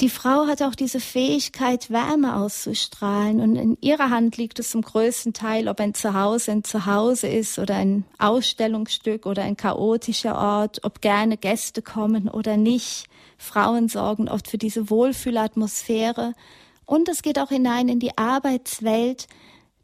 Die 0.00 0.10
Frau 0.10 0.46
hat 0.46 0.62
auch 0.62 0.76
diese 0.76 1.00
Fähigkeit, 1.00 1.90
Wärme 1.90 2.36
auszustrahlen 2.36 3.40
und 3.40 3.56
in 3.56 3.76
ihrer 3.80 4.10
Hand 4.10 4.36
liegt 4.36 4.60
es 4.60 4.70
zum 4.70 4.82
größten 4.82 5.32
Teil, 5.32 5.66
ob 5.66 5.80
ein 5.80 5.92
Zuhause 5.92 6.52
ein 6.52 6.62
Zuhause 6.62 7.26
ist 7.26 7.58
oder 7.58 7.74
ein 7.74 8.04
Ausstellungsstück 8.16 9.26
oder 9.26 9.42
ein 9.42 9.56
chaotischer 9.56 10.38
Ort, 10.38 10.84
ob 10.84 11.00
gerne 11.00 11.36
Gäste 11.36 11.82
kommen 11.82 12.28
oder 12.28 12.56
nicht. 12.56 13.06
Frauen 13.38 13.88
sorgen 13.88 14.28
oft 14.28 14.46
für 14.46 14.56
diese 14.56 14.88
Wohlfühlatmosphäre 14.88 16.34
und 16.86 17.08
es 17.08 17.22
geht 17.22 17.40
auch 17.40 17.48
hinein 17.48 17.88
in 17.88 17.98
die 17.98 18.16
Arbeitswelt, 18.16 19.26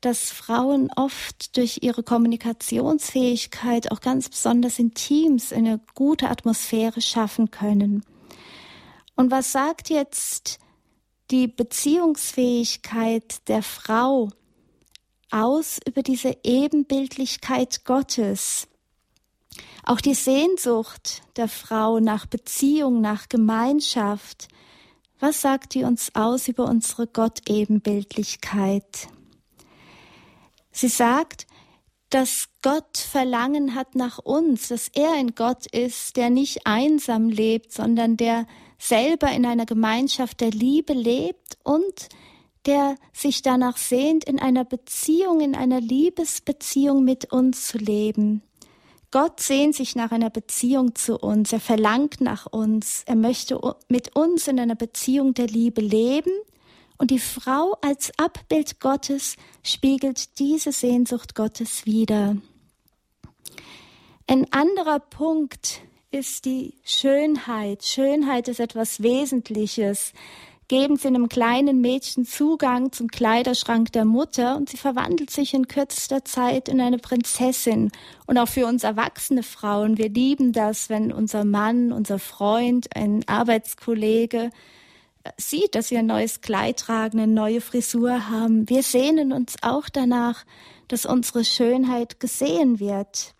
dass 0.00 0.30
Frauen 0.30 0.90
oft 0.94 1.56
durch 1.56 1.80
ihre 1.82 2.04
Kommunikationsfähigkeit 2.04 3.90
auch 3.90 4.00
ganz 4.00 4.28
besonders 4.28 4.78
in 4.78 4.94
Teams 4.94 5.52
eine 5.52 5.80
gute 5.96 6.30
Atmosphäre 6.30 7.00
schaffen 7.00 7.50
können. 7.50 8.04
Und 9.16 9.30
was 9.30 9.52
sagt 9.52 9.90
jetzt 9.90 10.58
die 11.30 11.46
Beziehungsfähigkeit 11.46 13.48
der 13.48 13.62
Frau 13.62 14.30
aus 15.30 15.78
über 15.86 16.02
diese 16.02 16.36
Ebenbildlichkeit 16.42 17.84
Gottes? 17.84 18.66
Auch 19.84 20.00
die 20.00 20.14
Sehnsucht 20.14 21.22
der 21.36 21.48
Frau 21.48 22.00
nach 22.00 22.26
Beziehung, 22.26 23.00
nach 23.00 23.28
Gemeinschaft. 23.28 24.48
Was 25.20 25.42
sagt 25.42 25.74
die 25.74 25.84
uns 25.84 26.14
aus 26.14 26.48
über 26.48 26.64
unsere 26.64 27.06
Gottebenbildlichkeit? 27.06 29.08
Sie 30.72 30.88
sagt, 30.88 31.46
dass 32.14 32.48
Gott 32.62 32.96
Verlangen 32.96 33.74
hat 33.74 33.96
nach 33.96 34.20
uns, 34.20 34.68
dass 34.68 34.86
er 34.86 35.14
ein 35.14 35.34
Gott 35.34 35.66
ist, 35.66 36.14
der 36.14 36.30
nicht 36.30 36.64
einsam 36.64 37.28
lebt, 37.28 37.72
sondern 37.72 38.16
der 38.16 38.46
selber 38.78 39.32
in 39.32 39.44
einer 39.44 39.66
Gemeinschaft 39.66 40.40
der 40.40 40.52
Liebe 40.52 40.92
lebt 40.92 41.58
und 41.64 42.08
der 42.66 42.94
sich 43.12 43.42
danach 43.42 43.76
sehnt, 43.76 44.22
in 44.26 44.38
einer 44.38 44.64
Beziehung, 44.64 45.40
in 45.40 45.56
einer 45.56 45.80
Liebesbeziehung 45.80 47.02
mit 47.02 47.32
uns 47.32 47.66
zu 47.66 47.78
leben. 47.78 48.42
Gott 49.10 49.40
sehnt 49.40 49.74
sich 49.74 49.96
nach 49.96 50.12
einer 50.12 50.30
Beziehung 50.30 50.94
zu 50.94 51.18
uns, 51.18 51.52
er 51.52 51.58
verlangt 51.58 52.20
nach 52.20 52.46
uns, 52.46 53.02
er 53.06 53.16
möchte 53.16 53.58
mit 53.88 54.14
uns 54.14 54.46
in 54.46 54.60
einer 54.60 54.76
Beziehung 54.76 55.34
der 55.34 55.48
Liebe 55.48 55.80
leben 55.80 56.30
und 57.04 57.10
die 57.10 57.18
Frau 57.18 57.76
als 57.82 58.12
Abbild 58.16 58.80
Gottes 58.80 59.36
spiegelt 59.62 60.38
diese 60.38 60.72
Sehnsucht 60.72 61.34
Gottes 61.34 61.84
wider. 61.84 62.38
Ein 64.26 64.50
anderer 64.54 65.00
Punkt 65.00 65.82
ist 66.10 66.46
die 66.46 66.78
Schönheit. 66.82 67.84
Schönheit 67.84 68.48
ist 68.48 68.58
etwas 68.58 69.02
Wesentliches. 69.02 70.14
Geben 70.68 70.96
Sie 70.96 71.08
einem 71.08 71.28
kleinen 71.28 71.82
Mädchen 71.82 72.24
Zugang 72.24 72.90
zum 72.90 73.08
Kleiderschrank 73.08 73.92
der 73.92 74.06
Mutter 74.06 74.56
und 74.56 74.70
sie 74.70 74.78
verwandelt 74.78 75.28
sich 75.28 75.52
in 75.52 75.68
kürzester 75.68 76.24
Zeit 76.24 76.70
in 76.70 76.80
eine 76.80 76.96
Prinzessin. 76.96 77.92
Und 78.26 78.38
auch 78.38 78.48
für 78.48 78.66
uns 78.66 78.82
erwachsene 78.82 79.42
Frauen, 79.42 79.98
wir 79.98 80.08
lieben 80.08 80.54
das, 80.54 80.88
wenn 80.88 81.12
unser 81.12 81.44
Mann, 81.44 81.92
unser 81.92 82.18
Freund, 82.18 82.96
ein 82.96 83.28
Arbeitskollege 83.28 84.48
sieht, 85.36 85.74
dass 85.74 85.90
wir 85.90 86.00
ein 86.00 86.06
neues 86.06 86.40
Kleid 86.40 86.78
tragen, 86.78 87.18
eine 87.18 87.32
neue 87.32 87.60
Frisur 87.60 88.28
haben. 88.28 88.68
Wir 88.68 88.82
sehnen 88.82 89.32
uns 89.32 89.56
auch 89.62 89.88
danach, 89.88 90.44
dass 90.88 91.06
unsere 91.06 91.44
Schönheit 91.44 92.20
gesehen 92.20 92.80
wird. 92.80 93.34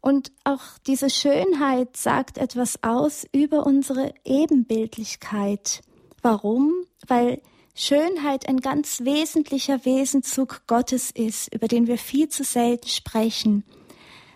Und 0.00 0.30
auch 0.44 0.62
diese 0.86 1.10
Schönheit 1.10 1.96
sagt 1.96 2.38
etwas 2.38 2.82
aus 2.82 3.26
über 3.32 3.66
unsere 3.66 4.14
Ebenbildlichkeit. 4.24 5.82
Warum? 6.22 6.72
Weil 7.06 7.42
Schönheit 7.74 8.48
ein 8.48 8.60
ganz 8.60 9.00
wesentlicher 9.00 9.84
Wesenzug 9.84 10.62
Gottes 10.66 11.10
ist, 11.10 11.52
über 11.54 11.68
den 11.68 11.86
wir 11.86 11.98
viel 11.98 12.28
zu 12.28 12.44
selten 12.44 12.88
sprechen. 12.88 13.64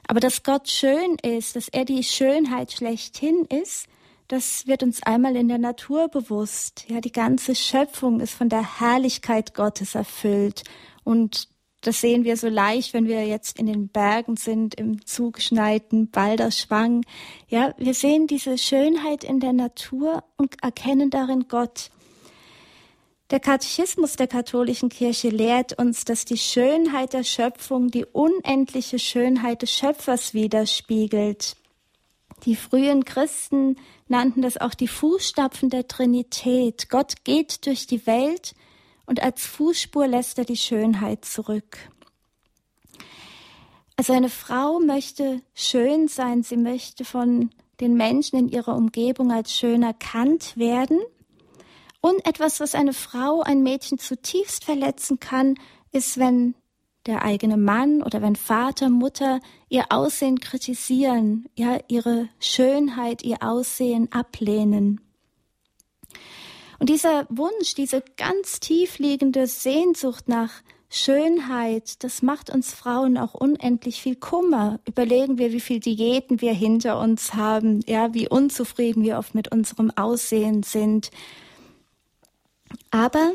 Aber 0.07 0.21
dass 0.21 0.43
Gott 0.43 0.69
schön 0.69 1.17
ist, 1.23 1.57
dass 1.57 1.69
er 1.69 1.85
die 1.85 2.03
Schönheit 2.03 2.73
schlechthin 2.73 3.45
ist, 3.47 3.87
das 4.33 4.67
wird 4.67 4.83
uns 4.83 5.03
einmal 5.03 5.37
in 5.37 5.49
der 5.49 5.59
Natur 5.59 6.09
bewusst. 6.09 6.87
Ja, 6.89 7.03
die 7.03 7.13
ganze 7.13 7.55
Schöpfung 7.55 8.19
ist 8.19 8.33
von 8.33 8.49
der 8.49 8.81
Herrlichkeit 8.81 9.53
Gottes 9.53 9.95
erfüllt 9.95 10.63
und 11.05 11.49
das 11.83 12.01
sehen 12.01 12.25
wir 12.25 12.39
so 12.39 12.49
leicht, 12.49 12.95
wenn 12.95 13.09
wir 13.09 13.27
jetzt 13.27 13.59
in 13.59 13.67
den 13.67 13.89
Bergen 13.89 14.39
sind, 14.39 14.75
im 14.77 15.05
zugeschneiten 15.05 16.11
Balderschwang. 16.11 17.05
Ja, 17.49 17.75
wir 17.77 17.93
sehen 17.93 18.27
diese 18.27 18.57
Schönheit 18.57 19.23
in 19.23 19.39
der 19.39 19.53
Natur 19.53 20.25
und 20.39 20.63
erkennen 20.63 21.11
darin 21.11 21.49
Gott. 21.49 21.91
Der 23.31 23.41
Katechismus 23.41 24.17
der 24.17 24.29
katholischen 24.29 24.89
Kirche 24.89 25.29
lehrt 25.29 25.79
uns, 25.79 26.07
dass 26.07 26.25
die 26.25 26.39
Schönheit 26.39 27.13
der 27.13 27.25
Schöpfung 27.25 27.91
die 27.91 28.07
unendliche 28.07 28.99
Schönheit 28.99 29.61
des 29.61 29.73
Schöpfers 29.73 30.33
widerspiegelt. 30.33 31.57
Die 32.45 32.57
frühen 32.57 33.05
Christen 33.05 33.77
nannten 34.09 34.43
das 34.43 34.57
auch 34.57 34.75
die 34.75 34.89
Fußstapfen 34.89 35.71
der 35.71 35.89
Trinität. 35.89 36.89
Gott 36.91 37.25
geht 37.25 37.67
durch 37.67 37.87
die 37.87 38.07
Welt 38.07 38.55
und 39.07 39.23
als 39.23 39.45
Fußspur 39.47 40.07
lässt 40.07 40.39
er 40.39 40.45
die 40.45 40.57
Schönheit 40.57 41.25
zurück. 41.25 41.79
Also 43.97 44.13
eine 44.13 44.31
Frau 44.31 44.81
möchte 44.81 45.43
schön 45.55 46.09
sein, 46.09 46.43
sie 46.43 46.57
möchte 46.57 47.05
von 47.05 47.51
den 47.81 47.95
Menschen 47.95 48.39
in 48.39 48.49
ihrer 48.49 48.77
Umgebung 48.77 49.31
als 49.33 49.53
schön 49.53 49.83
erkannt 49.83 50.57
werden. 50.57 50.99
Und 52.01 52.27
etwas, 52.27 52.59
was 52.59 52.75
eine 52.75 52.95
Frau, 52.95 53.43
ein 53.43 53.63
Mädchen 53.63 53.99
zutiefst 53.99 54.65
verletzen 54.65 55.21
kann, 55.21 55.55
ist, 55.93 56.19
wenn 56.19 56.55
der 57.07 57.25
eigene 57.25 57.57
Mann 57.57 58.03
oder 58.03 58.23
wenn 58.23 58.37
Vater, 58.37 58.89
Mutter 58.89 59.41
ihr 59.69 59.87
Aussehen 59.91 60.41
kritisieren, 60.41 61.47
ja, 61.57 61.79
ihre 61.89 62.29
Schönheit, 62.39 63.23
ihr 63.23 63.43
Aussehen 63.43 64.11
ablehnen. 64.13 65.01
Und 66.79 66.89
dieser 66.89 67.27
Wunsch, 67.29 67.75
diese 67.75 68.03
ganz 68.17 68.59
tiefliegende 68.61 69.47
Sehnsucht 69.47 70.29
nach 70.29 70.51
Schönheit, 70.91 72.03
das 72.05 72.23
macht 72.23 72.51
uns 72.51 72.75
Frauen 72.75 73.17
auch 73.17 73.35
unendlich 73.35 74.03
viel 74.03 74.17
Kummer. 74.17 74.79
Überlegen 74.87 75.39
wir, 75.39 75.53
wie 75.53 75.61
viel 75.61 75.81
Diäten 75.81 76.41
wir 76.41 76.53
hinter 76.53 77.01
uns 77.01 77.35
haben, 77.35 77.81
ja, 77.87 78.13
wie 78.15 78.29
unzufrieden 78.29 79.03
wir 79.03 79.19
oft 79.19 79.35
mit 79.35 79.51
unserem 79.51 79.91
Aussehen 79.97 80.63
sind. 80.63 81.11
Aber 82.91 83.33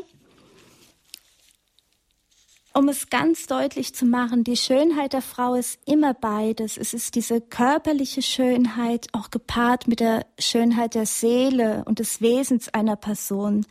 um 2.74 2.88
es 2.88 3.08
ganz 3.08 3.46
deutlich 3.46 3.94
zu 3.94 4.04
machen, 4.04 4.44
die 4.44 4.56
Schönheit 4.56 5.12
der 5.12 5.22
Frau 5.22 5.54
ist 5.54 5.78
immer 5.86 6.14
beides. 6.14 6.76
Es 6.76 6.94
ist 6.94 7.14
diese 7.14 7.40
körperliche 7.40 8.22
Schönheit, 8.22 9.06
auch 9.12 9.30
gepaart 9.30 9.88
mit 9.88 10.00
der 10.00 10.26
Schönheit 10.38 10.94
der 10.94 11.06
Seele 11.06 11.82
und 11.86 11.98
des 11.98 12.20
Wesens 12.20 12.68
einer 12.68 12.96
Person. 12.96 13.66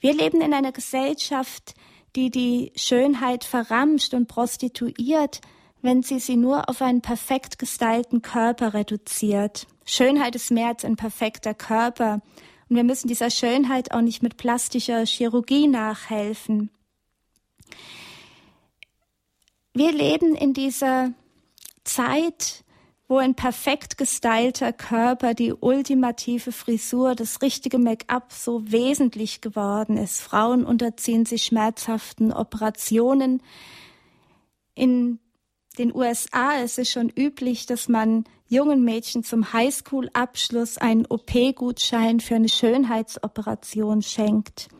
Wir 0.00 0.14
leben 0.14 0.40
in 0.40 0.52
einer 0.52 0.72
Gesellschaft, 0.72 1.74
die 2.14 2.30
die 2.30 2.72
Schönheit 2.76 3.44
verramscht 3.44 4.14
und 4.14 4.26
prostituiert, 4.26 5.40
wenn 5.82 6.02
sie 6.02 6.18
sie 6.18 6.36
nur 6.36 6.68
auf 6.68 6.82
einen 6.82 7.02
perfekt 7.02 7.58
gestylten 7.58 8.22
Körper 8.22 8.74
reduziert. 8.74 9.66
Schönheit 9.84 10.34
ist 10.34 10.50
mehr 10.50 10.68
als 10.68 10.84
ein 10.84 10.96
perfekter 10.96 11.54
Körper. 11.54 12.20
Und 12.68 12.76
wir 12.76 12.84
müssen 12.84 13.06
dieser 13.06 13.30
Schönheit 13.30 13.92
auch 13.92 14.00
nicht 14.00 14.22
mit 14.22 14.36
plastischer 14.36 15.06
Chirurgie 15.06 15.68
nachhelfen. 15.68 16.70
Wir 19.76 19.92
leben 19.92 20.34
in 20.34 20.54
dieser 20.54 21.12
Zeit, 21.84 22.64
wo 23.08 23.18
ein 23.18 23.34
perfekt 23.34 23.98
gestylter 23.98 24.72
Körper, 24.72 25.34
die 25.34 25.52
ultimative 25.52 26.50
Frisur, 26.50 27.14
das 27.14 27.42
richtige 27.42 27.76
Make-up 27.76 28.32
so 28.32 28.72
wesentlich 28.72 29.42
geworden 29.42 29.98
ist. 29.98 30.22
Frauen 30.22 30.64
unterziehen 30.64 31.26
sich 31.26 31.42
schmerzhaften 31.42 32.32
Operationen. 32.32 33.42
In 34.74 35.18
den 35.78 35.94
USA 35.94 36.52
ist 36.54 36.78
es 36.78 36.90
schon 36.90 37.10
üblich, 37.10 37.66
dass 37.66 37.86
man 37.86 38.24
jungen 38.48 38.82
Mädchen 38.82 39.24
zum 39.24 39.52
Highschool-Abschluss 39.52 40.78
einen 40.78 41.04
OP-Gutschein 41.04 42.20
für 42.20 42.36
eine 42.36 42.48
Schönheitsoperation 42.48 44.00
schenkt. 44.00 44.70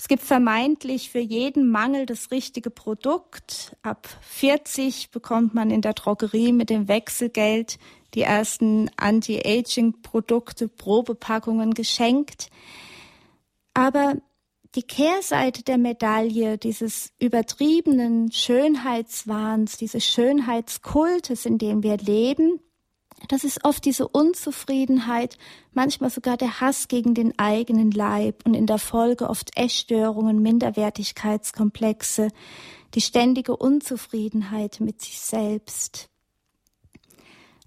Es 0.00 0.06
gibt 0.06 0.22
vermeintlich 0.22 1.10
für 1.10 1.18
jeden 1.18 1.68
Mangel 1.68 2.06
das 2.06 2.30
richtige 2.30 2.70
Produkt. 2.70 3.76
Ab 3.82 4.08
40 4.22 5.10
bekommt 5.10 5.54
man 5.54 5.72
in 5.72 5.82
der 5.82 5.92
Drogerie 5.92 6.52
mit 6.52 6.70
dem 6.70 6.86
Wechselgeld 6.86 7.80
die 8.14 8.22
ersten 8.22 8.90
Anti-Aging-Produkte, 8.96 10.68
Probepackungen 10.68 11.74
geschenkt. 11.74 12.48
Aber 13.74 14.14
die 14.76 14.84
Kehrseite 14.84 15.64
der 15.64 15.78
Medaille 15.78 16.58
dieses 16.58 17.12
übertriebenen 17.18 18.30
Schönheitswahns, 18.30 19.78
dieses 19.78 20.04
Schönheitskultes, 20.04 21.44
in 21.44 21.58
dem 21.58 21.82
wir 21.82 21.96
leben, 21.96 22.60
das 23.28 23.44
ist 23.44 23.64
oft 23.64 23.84
diese 23.84 24.08
Unzufriedenheit, 24.08 25.38
manchmal 25.72 26.10
sogar 26.10 26.36
der 26.36 26.60
Hass 26.60 26.88
gegen 26.88 27.14
den 27.14 27.38
eigenen 27.38 27.90
Leib 27.90 28.44
und 28.44 28.54
in 28.54 28.66
der 28.66 28.78
Folge 28.78 29.28
oft 29.28 29.56
Essstörungen, 29.56 30.40
Minderwertigkeitskomplexe, 30.42 32.28
die 32.94 33.00
ständige 33.00 33.56
Unzufriedenheit 33.56 34.80
mit 34.80 35.02
sich 35.02 35.20
selbst. 35.20 36.08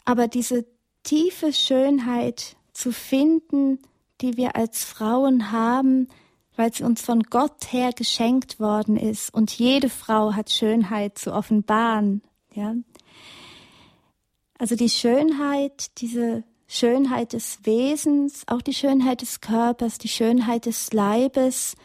Aber 0.04 0.28
diese 0.28 0.66
tiefe 1.04 1.54
Schönheit 1.54 2.56
zu 2.74 2.92
finden, 2.92 3.80
die 4.22 4.38
wir 4.38 4.56
als 4.56 4.84
Frauen 4.84 5.52
haben, 5.52 6.08
weil 6.56 6.74
sie 6.74 6.84
uns 6.84 7.02
von 7.02 7.24
Gott 7.24 7.72
her 7.72 7.92
geschenkt 7.94 8.60
worden 8.60 8.98
ist 8.98 9.34
und 9.34 9.52
jede 9.52 9.90
Frau 9.90 10.34
hat 10.34 10.50
Schönheit 10.50 11.18
zu 11.18 11.34
offenbaren, 11.34 12.22
ja. 12.54 12.76
Also 14.62 14.76
die 14.76 14.92
Schönheit, 14.92 16.00
diese 16.02 16.44
Schönheit 16.68 17.34
des 17.34 17.62
Wesens, 17.64 18.44
auch 18.46 18.62
die 18.62 18.76
Schönheit 18.76 19.24
des 19.24 19.42
Körpers, 19.42 19.98
die 19.98 20.08
Schönheit 20.08 20.68
des 20.68 20.94
Leibes 20.94 21.76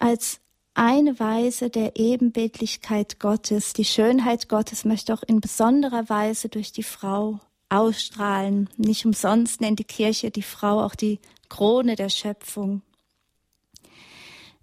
als 0.00 0.40
eine 0.74 1.20
Weise 1.20 1.70
der 1.70 1.94
Ebenbildlichkeit 1.94 3.20
Gottes. 3.20 3.74
Die 3.74 3.84
Schönheit 3.84 4.48
Gottes 4.48 4.84
möchte 4.84 5.14
auch 5.14 5.22
in 5.22 5.40
besonderer 5.40 6.08
Weise 6.08 6.48
durch 6.48 6.72
die 6.72 6.82
Frau 6.82 7.38
ausstrahlen. 7.68 8.70
Nicht 8.76 9.06
umsonst 9.06 9.60
nennt 9.60 9.78
die 9.78 9.84
Kirche 9.84 10.32
die 10.32 10.42
Frau 10.42 10.82
auch 10.82 10.96
die 10.96 11.20
Krone 11.48 11.94
der 11.94 12.08
Schöpfung. 12.08 12.82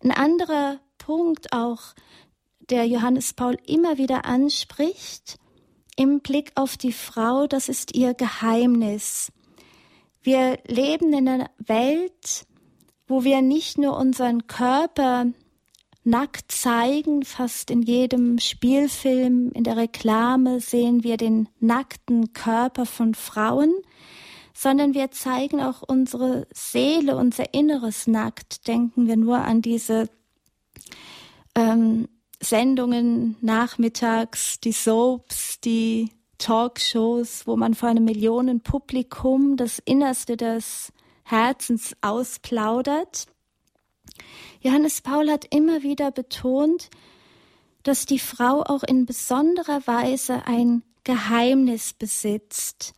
Ein 0.04 0.12
anderer 0.12 0.82
Punkt 0.98 1.54
auch, 1.54 1.94
der 2.70 2.86
Johannes 2.88 3.32
Paul 3.32 3.58
immer 3.66 3.98
wieder 3.98 4.26
anspricht, 4.26 5.40
im 5.96 6.20
Blick 6.22 6.52
auf 6.56 6.78
die 6.78 6.94
Frau, 6.94 7.48
das 7.48 7.70
ist 7.70 7.96
ihr 7.96 8.14
Geheimnis. 8.14 9.32
Wir 10.22 10.58
leben 10.68 11.14
in 11.14 11.28
einer 11.28 11.50
Welt, 11.58 12.46
wo 13.08 13.24
wir 13.24 13.42
nicht 13.42 13.78
nur 13.78 13.98
unseren 13.98 14.48
Körper 14.48 15.28
nackt 16.04 16.52
zeigen, 16.52 17.24
fast 17.24 17.72
in 17.72 17.82
jedem 17.82 18.40
Spielfilm, 18.40 19.52
in 19.54 19.64
der 19.64 19.78
Reklame 19.78 20.60
sehen 20.60 21.04
wir 21.04 21.18
den 21.18 21.50
nackten 21.60 22.34
Körper 22.34 22.86
von 22.86 23.16
Frauen, 23.16 23.74
sondern 24.54 24.94
wir 24.94 25.12
zeigen 25.12 25.62
auch 25.62 25.82
unsere 25.82 26.48
Seele, 26.54 27.18
unser 27.18 27.54
Inneres 27.54 28.08
nackt. 28.08 28.68
Denken 28.68 29.08
wir 29.08 29.18
nur 29.18 29.40
an 29.40 29.62
diese 29.62 30.10
ähm, 31.56 32.08
Sendungen 32.44 33.36
nachmittags, 33.42 34.60
die 34.60 34.72
Soaps, 34.72 35.60
die 35.62 36.12
Talkshows, 36.38 37.48
wo 37.48 37.56
man 37.56 37.74
vor 37.74 37.90
einem 37.90 38.06
Millionenpublikum 38.06 39.56
das 39.58 39.80
Innerste 39.80 40.38
des 40.38 40.92
Herzens 41.24 41.96
ausplaudert. 42.02 43.28
Johannes 44.62 45.02
Paul 45.02 45.30
hat 45.30 45.46
immer 45.54 45.84
wieder 45.84 46.12
betont, 46.12 46.90
dass 47.84 48.06
die 48.06 48.20
Frau 48.20 48.64
auch 48.64 48.84
in 48.84 49.06
besonderer 49.06 49.86
Weise 49.88 50.46
ein 50.46 50.84
Geheimnis 51.04 51.94
besitzt. 51.94 52.94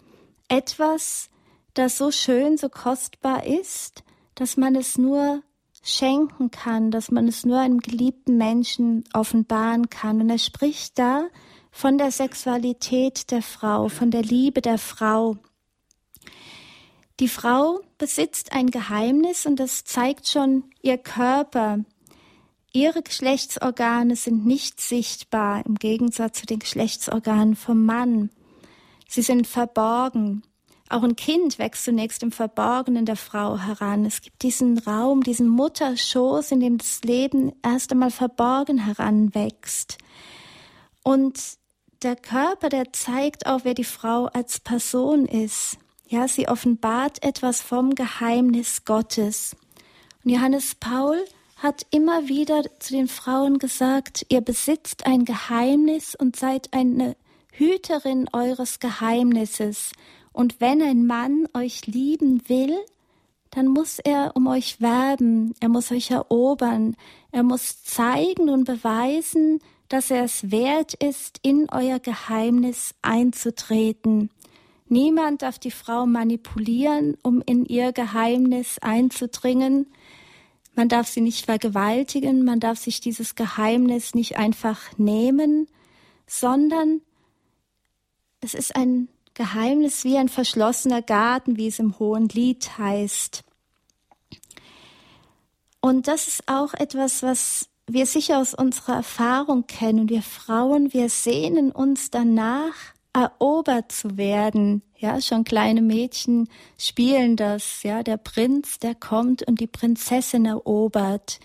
Etwas, 0.47 1.29
das 1.73 1.97
so 1.97 2.11
schön, 2.11 2.57
so 2.57 2.69
kostbar 2.69 3.45
ist, 3.45 4.03
dass 4.35 4.57
man 4.57 4.75
es 4.75 4.97
nur 4.97 5.41
schenken 5.85 6.49
kann, 6.49 6.89
dass 6.89 7.11
man 7.11 7.27
es 7.27 7.45
nur 7.45 7.59
einem 7.59 7.79
geliebten 7.79 8.37
Menschen 8.37 9.03
offenbaren 9.13 9.89
kann. 9.89 10.19
Und 10.19 10.31
er 10.31 10.39
spricht 10.39 10.97
da 10.97 11.27
von 11.69 11.99
der 11.99 12.09
Sexualität 12.09 13.29
der 13.29 13.43
Frau, 13.43 13.87
von 13.87 14.09
der 14.09 14.23
Liebe 14.23 14.61
der 14.61 14.79
Frau. 14.79 15.37
Die 17.19 17.27
Frau 17.27 17.81
besitzt 17.99 18.51
ein 18.51 18.71
Geheimnis 18.71 19.45
und 19.45 19.57
das 19.57 19.83
zeigt 19.85 20.27
schon 20.27 20.63
ihr 20.81 20.97
Körper. 20.97 21.79
Ihre 22.73 23.03
Geschlechtsorgane 23.03 24.15
sind 24.15 24.45
nicht 24.45 24.81
sichtbar 24.81 25.65
im 25.65 25.75
Gegensatz 25.75 26.39
zu 26.39 26.45
den 26.47 26.59
Geschlechtsorganen 26.59 27.55
vom 27.55 27.85
Mann. 27.85 28.31
Sie 29.07 29.21
sind 29.21 29.45
verborgen. 29.45 30.41
Auch 30.89 31.03
ein 31.03 31.15
Kind 31.15 31.57
wächst 31.57 31.85
zunächst 31.85 32.21
im 32.21 32.31
Verborgenen 32.31 33.05
der 33.05 33.15
Frau 33.15 33.57
heran. 33.57 34.05
Es 34.05 34.21
gibt 34.21 34.43
diesen 34.43 34.77
Raum, 34.77 35.23
diesen 35.23 35.47
Mutterschoß, 35.47 36.51
in 36.51 36.59
dem 36.59 36.77
das 36.77 37.01
Leben 37.01 37.53
erst 37.63 37.91
einmal 37.91 38.11
verborgen 38.11 38.77
heranwächst. 38.77 39.97
Und 41.03 41.39
der 42.03 42.15
Körper, 42.15 42.69
der 42.69 42.93
zeigt 42.93 43.47
auch, 43.47 43.61
wer 43.63 43.73
die 43.73 43.83
Frau 43.83 44.25
als 44.25 44.59
Person 44.59 45.25
ist. 45.25 45.77
Ja, 46.07 46.27
sie 46.27 46.47
offenbart 46.47 47.23
etwas 47.23 47.61
vom 47.61 47.95
Geheimnis 47.95 48.85
Gottes. 48.85 49.55
Und 50.23 50.31
Johannes 50.31 50.75
Paul 50.75 51.17
hat 51.57 51.87
immer 51.89 52.27
wieder 52.27 52.61
zu 52.79 52.93
den 52.93 53.07
Frauen 53.07 53.57
gesagt, 53.57 54.25
ihr 54.29 54.41
besitzt 54.41 55.07
ein 55.07 55.25
Geheimnis 55.25 56.13
und 56.13 56.35
seid 56.35 56.73
eine 56.73 57.15
Hüterin 57.51 58.29
eures 58.33 58.79
Geheimnisses. 58.79 59.93
Und 60.35 60.59
wenn 60.59 60.81
ein 60.81 61.05
Mann 61.07 61.47
euch 61.53 61.87
lieben 61.87 62.41
will, 62.49 62.77
dann 63.51 63.69
muss 63.69 63.99
er 63.99 64.35
um 64.35 64.47
euch 64.47 64.81
werben, 64.81 65.53
er 65.61 65.69
muss 65.69 65.93
euch 65.93 66.11
erobern, 66.11 66.97
er 67.31 67.41
muss 67.41 67.83
zeigen 67.83 68.49
und 68.49 68.65
beweisen, 68.65 69.61
dass 69.87 70.11
er 70.11 70.25
es 70.25 70.51
wert 70.51 70.93
ist, 70.95 71.39
in 71.41 71.69
euer 71.71 71.99
Geheimnis 71.99 72.95
einzutreten. 73.01 74.29
Niemand 74.89 75.41
darf 75.41 75.57
die 75.57 75.71
Frau 75.71 76.05
manipulieren, 76.05 77.15
um 77.23 77.41
in 77.45 77.63
ihr 77.63 77.93
Geheimnis 77.93 78.77
einzudringen. 78.79 79.87
Man 80.75 80.89
darf 80.89 81.07
sie 81.07 81.21
nicht 81.21 81.45
vergewaltigen, 81.45 82.43
man 82.43 82.59
darf 82.59 82.77
sich 82.77 82.99
dieses 82.99 83.35
Geheimnis 83.35 84.13
nicht 84.13 84.35
einfach 84.35 84.97
nehmen, 84.97 85.69
sondern 86.27 86.99
es 88.41 88.53
ist 88.53 88.75
ein 88.75 89.07
Geheimnis 89.35 90.03
wie 90.03 90.17
ein 90.17 90.29
verschlossener 90.29 91.01
Garten, 91.01 91.57
wie 91.57 91.67
es 91.67 91.79
im 91.79 91.99
Hohen 91.99 92.29
Lied 92.29 92.77
heißt. 92.77 93.43
Und 95.81 96.07
das 96.07 96.27
ist 96.27 96.47
auch 96.47 96.73
etwas, 96.73 97.21
was 97.21 97.69
wir 97.87 98.07
sicher 98.07 98.39
aus 98.39 98.55
unserer 98.55 98.95
Erfahrung 98.95 99.67
kennen. 99.67 100.09
Wir 100.09 100.23
Frauen, 100.23 100.93
wir 100.93 101.09
sehnen 101.09 101.71
uns 101.71 102.09
danach, 102.09 102.73
erobert 103.13 103.91
zu 103.91 104.17
werden. 104.17 104.81
Ja, 104.97 105.21
schon 105.21 105.43
kleine 105.43 105.81
Mädchen 105.81 106.49
spielen 106.77 107.35
das. 107.35 107.83
Ja, 107.83 108.03
der 108.03 108.17
Prinz, 108.17 108.79
der 108.79 108.95
kommt 108.95 109.43
und 109.43 109.59
die 109.59 109.67
Prinzessin 109.67 110.45
erobert. 110.45 111.39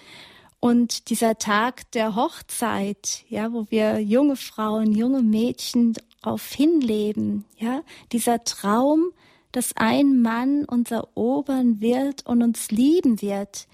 Und 0.59 1.11
dieser 1.11 1.39
Tag 1.39 1.91
der 1.93 2.17
Hochzeit, 2.17 3.25
ja, 3.29 3.53
wo 3.53 3.67
wir 3.71 3.99
junge 3.99 4.37
Frauen, 4.37 4.93
junge 4.93 5.23
Mädchen 5.23 5.95
auf 6.23 6.53
hinleben, 6.53 7.45
ja, 7.57 7.83
dieser 8.13 8.45
Traum, 8.45 9.13
dass 9.53 9.77
ein 9.77 10.21
Mann 10.21 10.65
uns 10.65 10.91
erobern 10.91 11.81
wird 11.81 12.27
und 12.27 12.43
uns 12.43 12.71
lieben 12.71 13.21
wird. 13.21 13.67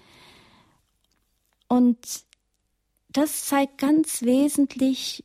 Und 1.67 1.97
das 3.09 3.45
zeigt 3.45 3.77
ganz 3.77 4.21
wesentlich, 4.21 5.23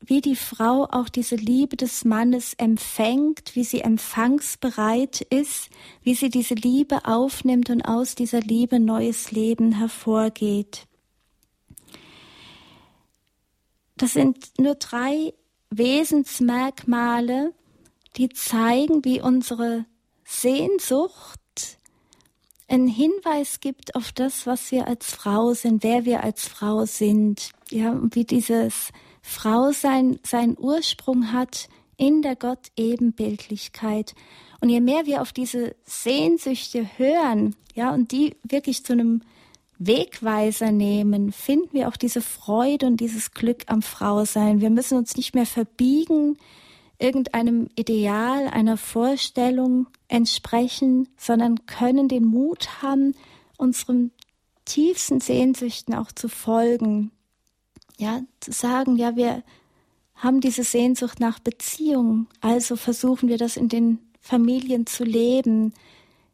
wie 0.00 0.20
die 0.20 0.36
Frau 0.36 0.84
auch 0.84 1.08
diese 1.08 1.36
Liebe 1.36 1.76
des 1.76 2.04
Mannes 2.04 2.54
empfängt, 2.54 3.56
wie 3.56 3.64
sie 3.64 3.80
empfangsbereit 3.80 5.20
ist, 5.22 5.70
wie 6.02 6.14
sie 6.14 6.30
diese 6.30 6.54
Liebe 6.54 7.04
aufnimmt 7.06 7.70
und 7.70 7.82
aus 7.82 8.14
dieser 8.14 8.40
Liebe 8.40 8.78
neues 8.78 9.32
Leben 9.32 9.72
hervorgeht. 9.72 10.86
Das 13.96 14.12
sind 14.12 14.58
nur 14.58 14.74
drei 14.74 15.32
Wesensmerkmale, 15.70 17.52
die 18.16 18.28
zeigen, 18.30 19.04
wie 19.04 19.20
unsere 19.20 19.84
Sehnsucht 20.24 21.40
einen 22.68 22.88
Hinweis 22.88 23.60
gibt 23.60 23.94
auf 23.94 24.12
das, 24.12 24.46
was 24.46 24.72
wir 24.72 24.88
als 24.88 25.10
Frau 25.10 25.54
sind, 25.54 25.82
wer 25.82 26.04
wir 26.04 26.24
als 26.24 26.48
Frau 26.48 26.84
sind, 26.84 27.50
ja, 27.70 27.90
und 27.92 28.14
wie 28.14 28.24
dieses 28.24 28.90
Frausein 29.22 30.18
seinen 30.22 30.56
Ursprung 30.58 31.32
hat 31.32 31.68
in 31.96 32.22
der 32.22 32.36
Gott-Ebenbildlichkeit. 32.36 34.14
Und 34.60 34.68
je 34.68 34.80
mehr 34.80 35.06
wir 35.06 35.22
auf 35.22 35.32
diese 35.32 35.76
Sehnsüchte 35.84 36.98
hören, 36.98 37.54
ja, 37.74 37.92
und 37.92 38.12
die 38.12 38.36
wirklich 38.42 38.84
zu 38.84 38.94
einem 38.94 39.22
Wegweiser 39.78 40.72
nehmen, 40.72 41.32
finden 41.32 41.72
wir 41.72 41.88
auch 41.88 41.96
diese 41.96 42.22
Freude 42.22 42.86
und 42.86 42.98
dieses 42.98 43.32
Glück 43.32 43.64
am 43.66 43.82
Frausein. 43.82 44.60
Wir 44.60 44.70
müssen 44.70 44.96
uns 44.96 45.16
nicht 45.16 45.34
mehr 45.34 45.46
verbiegen, 45.46 46.38
irgendeinem 46.98 47.68
Ideal, 47.76 48.48
einer 48.48 48.76
Vorstellung 48.76 49.86
entsprechen, 50.08 51.08
sondern 51.18 51.66
können 51.66 52.08
den 52.08 52.24
Mut 52.24 52.82
haben, 52.82 53.14
unserem 53.58 54.10
tiefsten 54.64 55.20
Sehnsüchten 55.20 55.94
auch 55.94 56.12
zu 56.12 56.28
folgen. 56.28 57.10
Ja, 57.98 58.20
zu 58.40 58.52
sagen, 58.52 58.96
ja, 58.96 59.16
wir 59.16 59.42
haben 60.14 60.40
diese 60.40 60.64
Sehnsucht 60.64 61.20
nach 61.20 61.38
Beziehung, 61.38 62.26
also 62.40 62.76
versuchen 62.76 63.28
wir 63.28 63.38
das 63.38 63.56
in 63.56 63.68
den 63.68 63.98
Familien 64.20 64.86
zu 64.86 65.04
leben. 65.04 65.72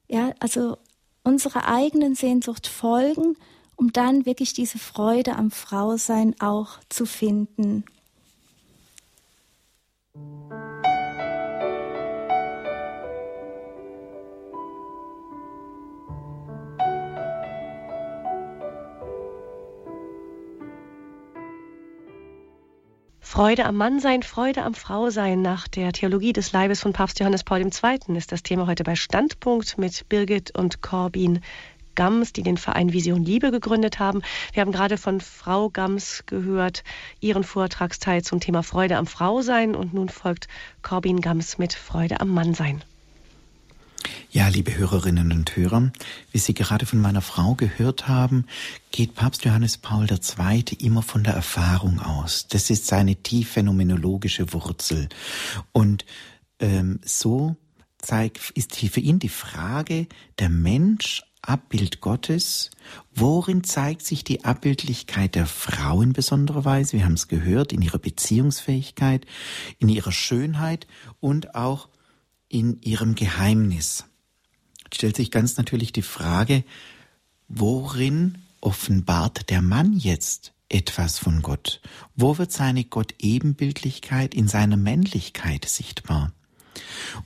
Ja, 0.09 0.32
also 0.38 0.76
unserer 1.24 1.68
eigenen 1.68 2.14
Sehnsucht 2.14 2.66
folgen, 2.66 3.36
um 3.76 3.92
dann 3.92 4.26
wirklich 4.26 4.52
diese 4.52 4.78
Freude 4.78 5.36
am 5.36 5.50
Frausein 5.50 6.34
auch 6.40 6.78
zu 6.88 7.06
finden. 7.06 7.84
Freude 23.32 23.64
am 23.64 23.76
Mannsein, 23.76 24.22
Freude 24.22 24.62
am 24.62 24.74
Frausein 24.74 25.40
nach 25.40 25.66
der 25.66 25.92
Theologie 25.92 26.34
des 26.34 26.52
Leibes 26.52 26.82
von 26.82 26.92
Papst 26.92 27.18
Johannes 27.18 27.44
Paul 27.44 27.62
II. 27.62 28.14
ist 28.14 28.30
das 28.30 28.42
Thema 28.42 28.66
heute 28.66 28.84
bei 28.84 28.94
Standpunkt 28.94 29.78
mit 29.78 30.06
Birgit 30.10 30.54
und 30.54 30.82
Corbin 30.82 31.40
Gams, 31.94 32.34
die 32.34 32.42
den 32.42 32.58
Verein 32.58 32.92
Vision 32.92 33.24
Liebe 33.24 33.50
gegründet 33.50 33.98
haben. 33.98 34.20
Wir 34.52 34.60
haben 34.60 34.70
gerade 34.70 34.98
von 34.98 35.22
Frau 35.22 35.70
Gams 35.70 36.24
gehört, 36.26 36.84
ihren 37.20 37.42
Vortragsteil 37.42 38.22
zum 38.22 38.38
Thema 38.38 38.62
Freude 38.62 38.98
am 38.98 39.06
Frausein 39.06 39.74
und 39.74 39.94
nun 39.94 40.10
folgt 40.10 40.46
Corbin 40.82 41.22
Gams 41.22 41.56
mit 41.56 41.72
Freude 41.72 42.20
am 42.20 42.28
Mannsein. 42.28 42.84
Ja, 44.30 44.48
liebe 44.48 44.76
Hörerinnen 44.76 45.32
und 45.32 45.57
Hörer, 45.57 45.92
wie 46.30 46.38
Sie 46.38 46.55
gerade 46.55 46.86
von 46.86 47.00
meiner 47.00 47.20
Frau 47.20 47.55
gehört 47.55 48.09
haben, 48.09 48.46
geht 48.90 49.14
Papst 49.14 49.44
Johannes 49.44 49.78
Paul 49.78 50.07
II. 50.11 50.64
immer 50.78 51.03
von 51.03 51.24
der 51.24 51.34
Erfahrung 51.34 52.00
aus. 52.00 52.48
Das 52.48 52.70
ist 52.70 52.86
seine 52.86 53.16
tief 53.16 53.50
phänomenologische 53.50 54.53
Wurzel. 54.53 55.09
Und 55.72 56.05
ähm, 56.61 57.00
so 57.05 57.57
zeigt, 57.98 58.50
ist 58.50 58.76
für 58.76 59.00
ihn 59.00 59.18
die 59.18 59.28
Frage, 59.28 60.07
der 60.38 60.48
Mensch 60.48 61.22
Abbild 61.42 62.00
Gottes. 62.00 62.70
Worin 63.14 63.64
zeigt 63.64 64.03
sich 64.03 64.22
die 64.22 64.44
Abbildlichkeit 64.44 65.34
der 65.34 65.46
Frau 65.46 66.00
in 66.00 66.12
besonderer 66.12 66.64
Weise? 66.64 66.92
Wir 66.92 67.05
haben 67.05 67.14
es 67.14 67.26
gehört, 67.26 67.72
in 67.72 67.82
ihrer 67.82 67.98
Beziehungsfähigkeit, 67.98 69.26
in 69.78 69.88
ihrer 69.88 70.12
Schönheit 70.12 70.86
und 71.18 71.57
auch 71.57 71.88
in 72.53 72.80
ihrem 72.82 73.14
Geheimnis. 73.14 74.05
Stellt 74.92 75.16
sich 75.16 75.30
ganz 75.30 75.57
natürlich 75.57 75.92
die 75.92 76.03
Frage, 76.03 76.64
worin 77.48 78.38
offenbart 78.61 79.48
der 79.50 79.62
Mann 79.62 79.94
jetzt 79.94 80.53
etwas 80.68 81.18
von 81.18 81.42
Gott? 81.42 81.80
Wo 82.14 82.38
wird 82.38 82.53
seine 82.53 82.84
Gott-Ebenbildlichkeit 82.84 84.34
in 84.34 84.48
seiner 84.48 84.76
Männlichkeit 84.76 85.64
sichtbar? 85.64 86.32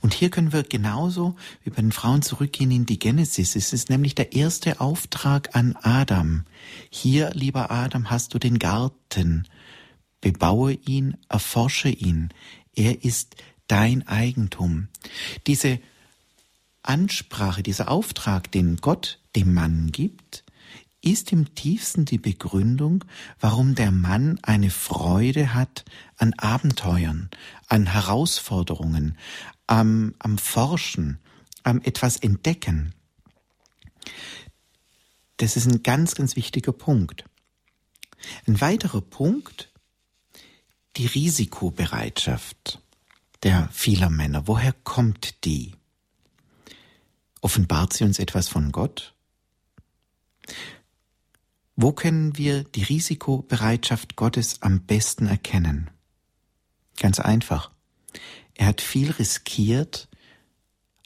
Und 0.01 0.13
hier 0.13 0.29
können 0.29 0.53
wir 0.53 0.63
genauso 0.63 1.35
wie 1.63 1.69
bei 1.69 1.81
den 1.81 1.91
Frauen 1.91 2.21
zurückgehen 2.21 2.71
in 2.71 2.85
die 2.85 2.99
Genesis. 2.99 3.55
Es 3.55 3.73
ist 3.73 3.89
nämlich 3.89 4.15
der 4.15 4.33
erste 4.33 4.81
Auftrag 4.81 5.55
an 5.55 5.75
Adam. 5.81 6.43
Hier, 6.89 7.31
lieber 7.33 7.71
Adam, 7.71 8.09
hast 8.09 8.33
du 8.33 8.39
den 8.39 8.59
Garten. 8.59 9.47
Bebaue 10.19 10.73
ihn, 10.73 11.17
erforsche 11.29 11.89
ihn. 11.89 12.29
Er 12.75 13.03
ist 13.03 13.35
dein 13.67 14.07
Eigentum. 14.07 14.87
Diese 15.45 15.79
Ansprache, 16.83 17.63
dieser 17.63 17.89
Auftrag, 17.89 18.51
den 18.51 18.77
Gott 18.77 19.19
dem 19.35 19.53
Mann 19.53 19.91
gibt, 19.91 20.43
ist 21.01 21.31
im 21.31 21.53
tiefsten 21.53 22.05
die 22.05 22.17
Begründung, 22.17 23.03
warum 23.39 23.75
der 23.75 23.91
Mann 23.91 24.39
eine 24.41 24.69
Freude 24.69 25.53
hat 25.53 25.85
an 26.17 26.33
Abenteuern, 26.33 27.29
an 27.67 27.87
Herausforderungen, 27.87 29.17
am, 29.67 30.15
am 30.19 30.37
Forschen, 30.37 31.19
am 31.63 31.81
etwas 31.81 32.17
Entdecken. 32.17 32.93
Das 35.37 35.55
ist 35.55 35.67
ein 35.67 35.83
ganz, 35.83 36.15
ganz 36.15 36.35
wichtiger 36.35 36.71
Punkt. 36.71 37.25
Ein 38.47 38.59
weiterer 38.59 39.01
Punkt, 39.01 39.71
die 40.95 41.05
Risikobereitschaft 41.05 42.81
der 43.43 43.69
vieler 43.71 44.09
Männer. 44.09 44.47
Woher 44.47 44.73
kommt 44.73 45.45
die? 45.45 45.75
Offenbart 47.41 47.93
sie 47.93 48.03
uns 48.03 48.19
etwas 48.19 48.47
von 48.47 48.71
Gott? 48.71 49.13
Wo 51.75 51.91
können 51.91 52.37
wir 52.37 52.63
die 52.63 52.83
Risikobereitschaft 52.83 54.15
Gottes 54.15 54.61
am 54.61 54.81
besten 54.81 55.27
erkennen? 55.27 55.91
Ganz 56.97 57.19
einfach. 57.19 57.71
Er 58.55 58.67
hat 58.67 58.81
viel 58.81 59.11
riskiert, 59.11 60.07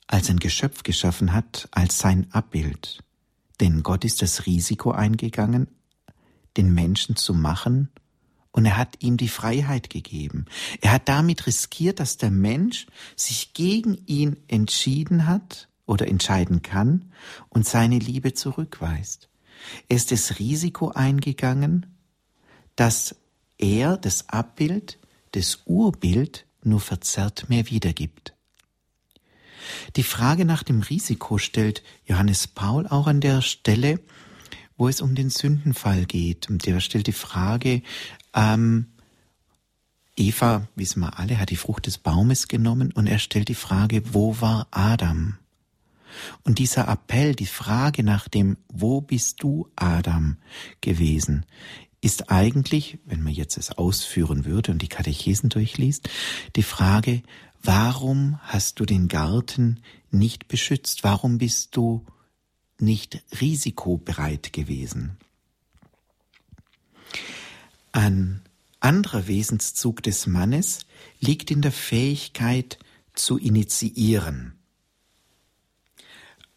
als 0.07 0.29
ein 0.29 0.39
Geschöpf 0.39 0.83
geschaffen 0.83 1.33
hat, 1.33 1.67
als 1.71 1.99
sein 1.99 2.31
Abbild. 2.31 3.03
Denn 3.59 3.83
Gott 3.83 4.05
ist 4.05 4.21
das 4.21 4.45
Risiko 4.45 4.91
eingegangen, 4.91 5.67
den 6.57 6.73
Menschen 6.73 7.15
zu 7.15 7.33
machen 7.33 7.89
und 8.51 8.65
er 8.65 8.77
hat 8.77 8.97
ihm 8.99 9.17
die 9.17 9.29
Freiheit 9.29 9.89
gegeben. 9.89 10.45
Er 10.81 10.91
hat 10.91 11.07
damit 11.07 11.47
riskiert, 11.47 11.99
dass 11.99 12.17
der 12.17 12.31
Mensch 12.31 12.87
sich 13.15 13.53
gegen 13.53 13.97
ihn 14.07 14.37
entschieden 14.47 15.27
hat 15.27 15.69
oder 15.85 16.07
entscheiden 16.07 16.61
kann 16.61 17.11
und 17.49 17.65
seine 17.65 17.99
Liebe 17.99 18.33
zurückweist. 18.33 19.29
Er 19.87 19.97
ist 19.97 20.11
das 20.11 20.39
Risiko 20.39 20.89
eingegangen, 20.89 21.85
dass 22.75 23.15
er 23.57 23.97
das 23.97 24.29
Abbild, 24.29 24.97
das 25.31 25.59
Urbild 25.65 26.45
nur 26.63 26.79
verzerrt 26.79 27.49
mehr 27.49 27.69
wiedergibt. 27.69 28.33
Die 29.95 30.03
Frage 30.03 30.45
nach 30.45 30.63
dem 30.63 30.81
Risiko 30.81 31.37
stellt 31.37 31.83
Johannes 32.05 32.47
Paul 32.47 32.87
auch 32.87 33.07
an 33.07 33.21
der 33.21 33.41
Stelle, 33.41 33.99
wo 34.77 34.87
es 34.87 35.01
um 35.01 35.13
den 35.13 35.29
Sündenfall 35.29 36.05
geht. 36.05 36.49
Und 36.49 36.65
der 36.65 36.79
stellt 36.79 37.07
die 37.07 37.11
Frage, 37.11 37.83
ähm, 38.33 38.87
Eva, 40.15 40.67
wissen 40.75 40.99
wir 40.99 41.17
alle, 41.17 41.39
hat 41.39 41.49
die 41.49 41.55
Frucht 41.55 41.87
des 41.87 41.97
Baumes 41.97 42.47
genommen 42.47 42.91
und 42.91 43.07
er 43.07 43.19
stellt 43.19 43.47
die 43.47 43.55
Frage, 43.55 44.13
wo 44.13 44.39
war 44.41 44.67
Adam? 44.71 45.37
Und 46.43 46.59
dieser 46.59 46.87
Appell, 46.87 47.35
die 47.35 47.45
Frage 47.45 48.03
nach 48.03 48.27
dem, 48.27 48.57
wo 48.67 49.01
bist 49.01 49.41
du, 49.41 49.69
Adam, 49.75 50.37
gewesen, 50.81 51.45
ist 52.01 52.29
eigentlich, 52.29 52.97
wenn 53.05 53.23
man 53.23 53.33
jetzt 53.33 53.57
es 53.57 53.71
ausführen 53.71 54.45
würde 54.45 54.71
und 54.71 54.81
die 54.81 54.89
Katechesen 54.89 55.49
durchliest, 55.49 56.09
die 56.55 56.63
Frage, 56.63 57.21
warum 57.63 58.39
hast 58.41 58.79
du 58.79 58.85
den 58.85 59.07
Garten 59.07 59.79
nicht 60.09 60.47
beschützt? 60.47 61.03
Warum 61.03 61.37
bist 61.37 61.75
du 61.75 62.05
nicht 62.79 63.23
risikobereit 63.39 64.51
gewesen? 64.51 65.17
Ein 67.91 68.41
anderer 68.79 69.27
Wesenszug 69.27 70.01
des 70.03 70.27
Mannes 70.27 70.79
liegt 71.19 71.51
in 71.51 71.61
der 71.61 71.71
Fähigkeit 71.71 72.79
zu 73.13 73.37
initiieren. 73.37 74.53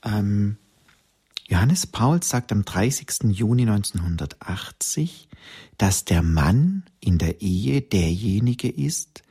Ähm, 0.05 0.59
Johannes 1.47 1.87
Paul 1.87 2.22
sagt 2.22 2.53
am 2.53 2.64
30. 2.64 3.24
Juni 3.32 3.62
1980, 3.62 5.28
dass 5.76 6.05
der 6.05 6.22
Mann 6.22 6.85
in 7.01 7.18
der 7.18 7.43
Ehe 7.43 7.82
derjenige 7.82 8.68
ist, 8.68 9.22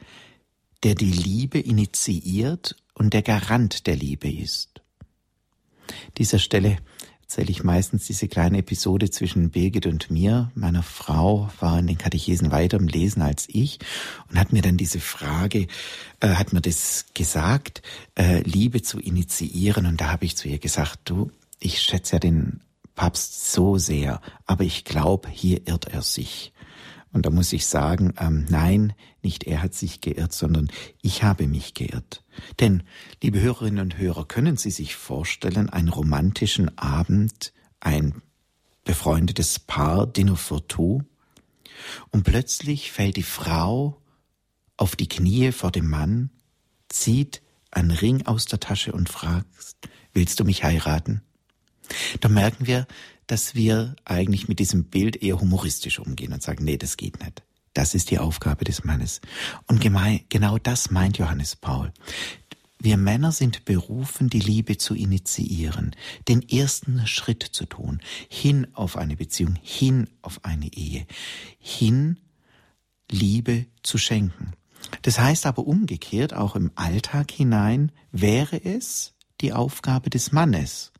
der 0.83 0.95
die 0.95 1.11
Liebe 1.11 1.59
initiiert 1.59 2.75
und 2.93 3.13
der 3.13 3.23
Garant 3.23 3.87
der 3.87 3.95
Liebe 3.95 4.29
ist. 4.31 4.81
Dieser 6.17 6.39
Stelle 6.39 6.77
erzähle 7.33 7.49
ich 7.49 7.63
meistens 7.63 8.05
diese 8.05 8.27
kleine 8.27 8.59
Episode 8.59 9.09
zwischen 9.09 9.49
Birgit 9.49 9.87
und 9.87 10.11
mir. 10.11 10.51
Meine 10.53 10.83
Frau 10.83 11.49
war 11.59 11.79
in 11.79 11.87
den 11.87 11.97
Katechesen 11.97 12.51
weiter 12.51 12.77
im 12.77 12.87
Lesen 12.87 13.23
als 13.23 13.47
ich 13.49 13.79
und 14.29 14.37
hat 14.37 14.53
mir 14.53 14.61
dann 14.61 14.77
diese 14.77 14.99
Frage, 14.99 15.65
äh, 16.19 16.27
hat 16.27 16.53
mir 16.53 16.61
das 16.61 17.05
gesagt, 17.15 17.81
äh, 18.13 18.43
Liebe 18.43 18.83
zu 18.83 18.99
initiieren. 18.99 19.87
Und 19.87 19.99
da 19.99 20.11
habe 20.11 20.25
ich 20.25 20.37
zu 20.37 20.47
ihr 20.47 20.59
gesagt, 20.59 20.99
du, 21.05 21.31
ich 21.59 21.81
schätze 21.81 22.17
ja 22.17 22.19
den 22.19 22.59
Papst 22.93 23.51
so 23.51 23.79
sehr, 23.79 24.21
aber 24.45 24.63
ich 24.63 24.83
glaube, 24.83 25.27
hier 25.27 25.67
irrt 25.67 25.87
er 25.87 26.03
sich. 26.03 26.52
Und 27.13 27.27
da 27.27 27.29
muss 27.29 27.53
ich 27.53 27.67
sagen, 27.67 28.13
ähm, 28.19 28.45
nein, 28.49 28.93
nicht 29.21 29.43
er 29.45 29.61
hat 29.61 29.75
sich 29.75 30.01
geirrt, 30.01 30.33
sondern 30.33 30.69
ich 31.01 31.23
habe 31.23 31.47
mich 31.47 31.75
geirrt. 31.75 32.23
Denn, 32.59 32.83
liebe 33.21 33.39
Hörerinnen 33.39 33.79
und 33.79 33.97
Hörer, 33.97 34.25
können 34.25 34.57
Sie 34.57 34.71
sich 34.71 34.95
vorstellen, 34.95 35.69
einen 35.69 35.89
romantischen 35.89 36.75
Abend, 36.77 37.53
ein 37.79 38.21
befreundetes 38.83 39.59
Paar, 39.59 40.07
Dinner 40.07 40.35
for 40.35 40.67
Two, 40.67 41.03
und 42.09 42.23
plötzlich 42.23 42.91
fällt 42.91 43.17
die 43.17 43.23
Frau 43.23 44.01
auf 44.75 44.95
die 44.95 45.07
Knie 45.07 45.51
vor 45.51 45.71
dem 45.71 45.89
Mann, 45.89 46.31
zieht 46.89 47.41
einen 47.69 47.91
Ring 47.91 48.25
aus 48.25 48.45
der 48.45 48.59
Tasche 48.59 48.91
und 48.91 49.09
fragt, 49.09 49.47
willst 50.13 50.39
du 50.39 50.45
mich 50.45 50.63
heiraten? 50.63 51.21
Da 52.21 52.29
merken 52.29 52.65
wir, 52.65 52.87
dass 53.33 53.55
wir 53.55 53.95
eigentlich 54.05 54.47
mit 54.47 54.59
diesem 54.59 54.83
Bild 54.83 55.23
eher 55.23 55.39
humoristisch 55.39 55.97
umgehen 55.97 56.33
und 56.33 56.43
sagen, 56.43 56.63
nee, 56.65 56.77
das 56.77 56.97
geht 56.97 57.19
nicht. 57.19 57.41
Das 57.73 57.95
ist 57.95 58.11
die 58.11 58.19
Aufgabe 58.19 58.63
des 58.63 58.83
Mannes. 58.83 59.21
Und 59.65 59.81
genau 59.81 60.59
das 60.59 60.91
meint 60.91 61.17
Johannes 61.17 61.55
Paul. 61.55 61.91
Wir 62.77 62.95
Männer 62.95 63.31
sind 63.31 63.65
berufen, 63.65 64.29
die 64.29 64.39
Liebe 64.39 64.77
zu 64.77 64.93
initiieren, 64.93 65.95
den 66.27 66.47
ersten 66.47 67.07
Schritt 67.07 67.41
zu 67.41 67.65
tun, 67.65 68.01
hin 68.29 68.67
auf 68.73 68.97
eine 68.97 69.15
Beziehung, 69.15 69.57
hin 69.63 70.09
auf 70.21 70.45
eine 70.45 70.71
Ehe, 70.71 71.07
hin 71.57 72.19
Liebe 73.09 73.65
zu 73.81 73.97
schenken. 73.97 74.51
Das 75.01 75.17
heißt 75.17 75.47
aber 75.47 75.65
umgekehrt, 75.65 76.35
auch 76.35 76.55
im 76.55 76.69
Alltag 76.75 77.31
hinein 77.31 77.91
wäre 78.11 78.63
es 78.63 79.15
die 79.41 79.53
Aufgabe 79.53 80.11
des 80.11 80.31
Mannes, 80.31 80.92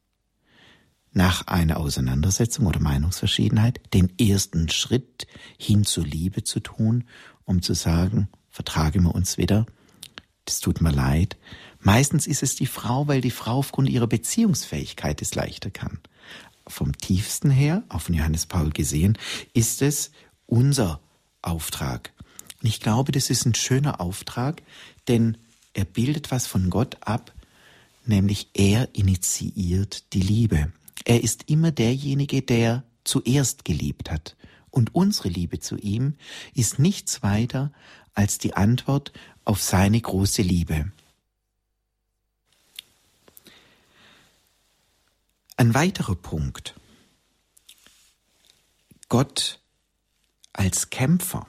nach 1.14 1.48
einer 1.48 1.78
Auseinandersetzung 1.78 2.66
oder 2.66 2.80
Meinungsverschiedenheit 2.80 3.80
den 3.94 4.18
ersten 4.20 4.70
Schritt 4.70 5.28
hin 5.58 5.86
zur 5.86 6.06
Liebe 6.06 6.44
zu 6.44 6.60
tun, 6.60 7.06
um 7.46 7.62
zu 7.62 7.74
sagen, 7.74 8.28
vertragen 8.50 9.04
wir 9.04 9.16
uns 9.16 9.38
wieder, 9.38 9.66
das 10.46 10.60
tut 10.60 10.82
mir 10.82 10.92
leid. 10.92 11.38
Meistens 11.80 12.28
ist 12.28 12.44
es 12.44 12.56
die 12.56 12.66
Frau, 12.66 13.08
weil 13.08 13.22
die 13.22 13.32
Frau 13.32 13.58
aufgrund 13.58 13.90
ihrer 13.90 14.08
Beziehungsfähigkeit 14.08 15.22
es 15.22 15.36
leichter 15.36 15.70
kann. 15.70 16.00
Vom 16.68 16.98
tiefsten 16.98 17.50
her, 17.50 17.84
von 17.98 18.16
Johannes 18.16 18.46
Paul 18.46 18.72
gesehen, 18.72 19.18
ist 19.54 19.82
es 19.82 20.12
unser 20.46 21.00
Auftrag. 21.42 22.12
Und 22.62 22.70
ich 22.70 22.80
glaube, 22.80 23.12
das 23.12 23.30
ist 23.30 23.46
ein 23.46 23.56
schöner 23.56 24.00
Auftrag, 24.00 24.62
denn 25.08 25.38
er 25.74 25.86
bildet 25.86 26.32
was 26.32 26.48
von 26.48 26.70
Gott 26.70 26.98
ab, 27.02 27.34
nämlich 28.06 28.50
er 28.54 28.90
initiiert 28.94 30.14
die 30.14 30.22
Liebe. 30.22 30.72
Er 31.06 31.24
ist 31.24 31.50
immer 31.50 31.72
derjenige, 31.72 32.42
der 32.42 32.84
zuerst 33.04 33.66
geliebt 33.66 34.12
hat. 34.12 34.36
Und 34.70 34.96
unsere 34.96 35.30
Liebe 35.30 35.60
zu 35.60 35.78
ihm 35.78 36.16
ist 36.54 36.80
nichts 36.80 37.22
weiter 37.22 37.72
als 38.14 38.38
die 38.38 38.56
Antwort 38.56 39.12
auf 39.46 39.62
seine 39.62 40.00
große 40.00 40.42
Liebe. 40.42 40.92
Ein 45.58 45.74
weiterer 45.74 46.16
Punkt. 46.16 46.76
Gott 49.10 49.60
als 50.54 50.90
Kämpfer. 50.90 51.48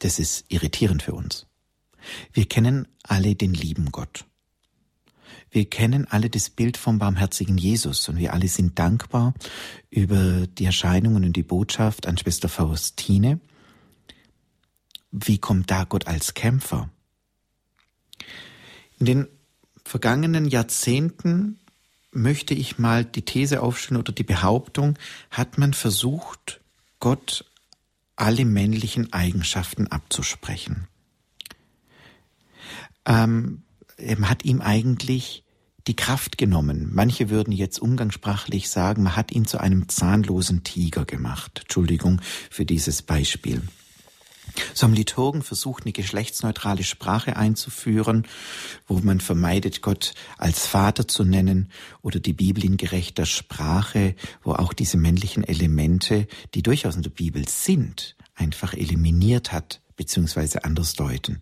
Das 0.00 0.18
ist 0.18 0.44
irritierend 0.48 1.02
für 1.02 1.12
uns. 1.12 1.46
Wir 2.32 2.48
kennen 2.48 2.88
alle 3.02 3.36
den 3.36 3.54
lieben 3.54 3.92
Gott. 3.92 4.24
Wir 5.50 5.68
kennen 5.68 6.06
alle 6.08 6.30
das 6.30 6.48
Bild 6.48 6.76
vom 6.76 6.98
barmherzigen 6.98 7.58
Jesus 7.58 8.08
und 8.08 8.18
wir 8.18 8.32
alle 8.32 8.48
sind 8.48 8.78
dankbar 8.78 9.34
über 9.90 10.46
die 10.46 10.64
Erscheinungen 10.64 11.24
und 11.24 11.34
die 11.34 11.42
Botschaft 11.42 12.06
an 12.06 12.16
Schwester 12.16 12.48
Faustine. 12.48 13.40
Wie 15.10 15.38
kommt 15.38 15.70
da 15.70 15.84
Gott 15.84 16.06
als 16.06 16.34
Kämpfer? 16.34 16.88
In 18.98 19.06
den 19.06 19.26
vergangenen 19.84 20.46
Jahrzehnten 20.46 21.58
möchte 22.12 22.54
ich 22.54 22.78
mal 22.78 23.04
die 23.04 23.22
These 23.22 23.62
aufstellen 23.62 24.00
oder 24.00 24.12
die 24.12 24.24
Behauptung, 24.24 24.98
hat 25.30 25.58
man 25.58 25.74
versucht, 25.74 26.60
Gott 27.00 27.44
alle 28.14 28.44
männlichen 28.44 29.12
Eigenschaften 29.12 29.86
abzusprechen. 29.86 30.86
Ähm, 33.06 33.62
man 34.18 34.28
hat 34.28 34.44
ihm 34.44 34.60
eigentlich 34.60 35.44
die 35.86 35.96
Kraft 35.96 36.38
genommen. 36.38 36.90
Manche 36.92 37.30
würden 37.30 37.52
jetzt 37.52 37.78
umgangssprachlich 37.78 38.68
sagen, 38.68 39.02
man 39.02 39.16
hat 39.16 39.32
ihn 39.32 39.46
zu 39.46 39.58
einem 39.58 39.88
zahnlosen 39.88 40.62
Tiger 40.62 41.04
gemacht. 41.04 41.60
Entschuldigung 41.62 42.20
für 42.50 42.64
dieses 42.64 43.02
Beispiel. 43.02 43.62
So 44.74 44.84
haben 44.84 44.94
Liturgen 44.94 45.42
versucht, 45.42 45.84
eine 45.84 45.92
geschlechtsneutrale 45.92 46.82
Sprache 46.82 47.36
einzuführen, 47.36 48.26
wo 48.86 48.98
man 48.98 49.20
vermeidet, 49.20 49.80
Gott 49.80 50.14
als 50.38 50.66
Vater 50.66 51.06
zu 51.06 51.24
nennen 51.24 51.70
oder 52.02 52.20
die 52.20 52.32
Bibel 52.32 52.64
in 52.64 52.76
gerechter 52.76 53.26
Sprache, 53.26 54.14
wo 54.42 54.52
auch 54.52 54.72
diese 54.72 54.96
männlichen 54.96 55.44
Elemente, 55.44 56.26
die 56.54 56.62
durchaus 56.62 56.96
in 56.96 57.02
der 57.02 57.10
Bibel 57.10 57.48
sind, 57.48 58.16
einfach 58.34 58.74
eliminiert 58.74 59.52
hat, 59.52 59.80
beziehungsweise 59.96 60.64
anders 60.64 60.94
deuten. 60.94 61.40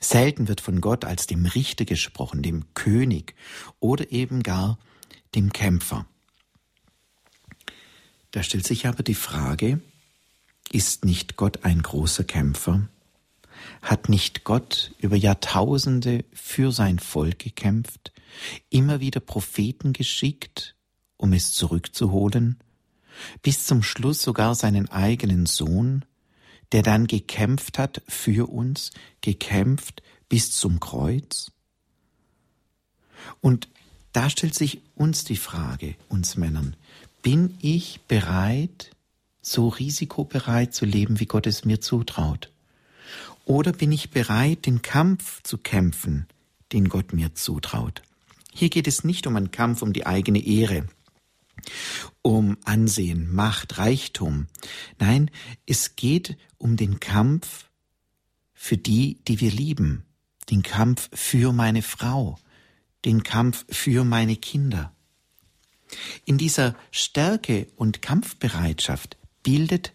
Selten 0.00 0.48
wird 0.48 0.60
von 0.60 0.80
Gott 0.80 1.04
als 1.04 1.26
dem 1.26 1.46
Richter 1.46 1.84
gesprochen, 1.84 2.42
dem 2.42 2.72
König 2.74 3.34
oder 3.80 4.12
eben 4.12 4.42
gar 4.42 4.78
dem 5.34 5.52
Kämpfer. 5.52 6.06
Da 8.30 8.42
stellt 8.42 8.66
sich 8.66 8.86
aber 8.86 9.02
die 9.02 9.14
Frage, 9.14 9.80
ist 10.70 11.04
nicht 11.04 11.36
Gott 11.36 11.64
ein 11.64 11.82
großer 11.82 12.24
Kämpfer? 12.24 12.88
Hat 13.82 14.08
nicht 14.08 14.44
Gott 14.44 14.92
über 14.98 15.16
Jahrtausende 15.16 16.24
für 16.32 16.72
sein 16.72 16.98
Volk 16.98 17.38
gekämpft, 17.38 18.12
immer 18.70 19.00
wieder 19.00 19.20
Propheten 19.20 19.92
geschickt, 19.92 20.76
um 21.16 21.32
es 21.32 21.52
zurückzuholen, 21.52 22.58
bis 23.42 23.66
zum 23.66 23.82
Schluss 23.82 24.22
sogar 24.22 24.54
seinen 24.54 24.88
eigenen 24.90 25.46
Sohn, 25.46 26.04
der 26.72 26.82
dann 26.82 27.06
gekämpft 27.06 27.78
hat 27.78 28.02
für 28.06 28.50
uns, 28.50 28.90
gekämpft 29.20 30.02
bis 30.28 30.52
zum 30.52 30.80
Kreuz? 30.80 31.50
Und 33.40 33.68
da 34.12 34.30
stellt 34.30 34.54
sich 34.54 34.80
uns 34.94 35.24
die 35.24 35.36
Frage, 35.36 35.94
uns 36.08 36.36
Männern, 36.36 36.76
bin 37.22 37.56
ich 37.60 38.00
bereit, 38.08 38.90
so 39.40 39.68
risikobereit 39.68 40.74
zu 40.74 40.84
leben, 40.84 41.20
wie 41.20 41.26
Gott 41.26 41.46
es 41.46 41.64
mir 41.64 41.80
zutraut? 41.80 42.50
Oder 43.44 43.72
bin 43.72 43.92
ich 43.92 44.10
bereit, 44.10 44.66
den 44.66 44.82
Kampf 44.82 45.42
zu 45.42 45.56
kämpfen, 45.58 46.26
den 46.72 46.88
Gott 46.88 47.12
mir 47.12 47.34
zutraut? 47.34 48.02
Hier 48.52 48.68
geht 48.68 48.86
es 48.86 49.04
nicht 49.04 49.26
um 49.26 49.36
einen 49.36 49.50
Kampf 49.50 49.82
um 49.82 49.92
die 49.92 50.06
eigene 50.06 50.44
Ehre, 50.44 50.86
um 52.22 52.56
Ansehen, 52.64 53.32
Macht, 53.32 53.78
Reichtum. 53.78 54.46
Nein, 54.98 55.30
es 55.66 55.96
geht 55.96 56.36
um 56.58 56.76
den 56.76 57.00
Kampf 57.00 57.68
für 58.54 58.76
die, 58.76 59.22
die 59.26 59.40
wir 59.40 59.50
lieben, 59.50 60.04
den 60.50 60.62
Kampf 60.62 61.08
für 61.12 61.52
meine 61.52 61.82
Frau, 61.82 62.38
den 63.04 63.22
Kampf 63.22 63.64
für 63.70 64.04
meine 64.04 64.36
Kinder. 64.36 64.92
In 66.24 66.38
dieser 66.38 66.74
Stärke 66.90 67.68
und 67.76 68.02
Kampfbereitschaft 68.02 69.16
bildet 69.42 69.92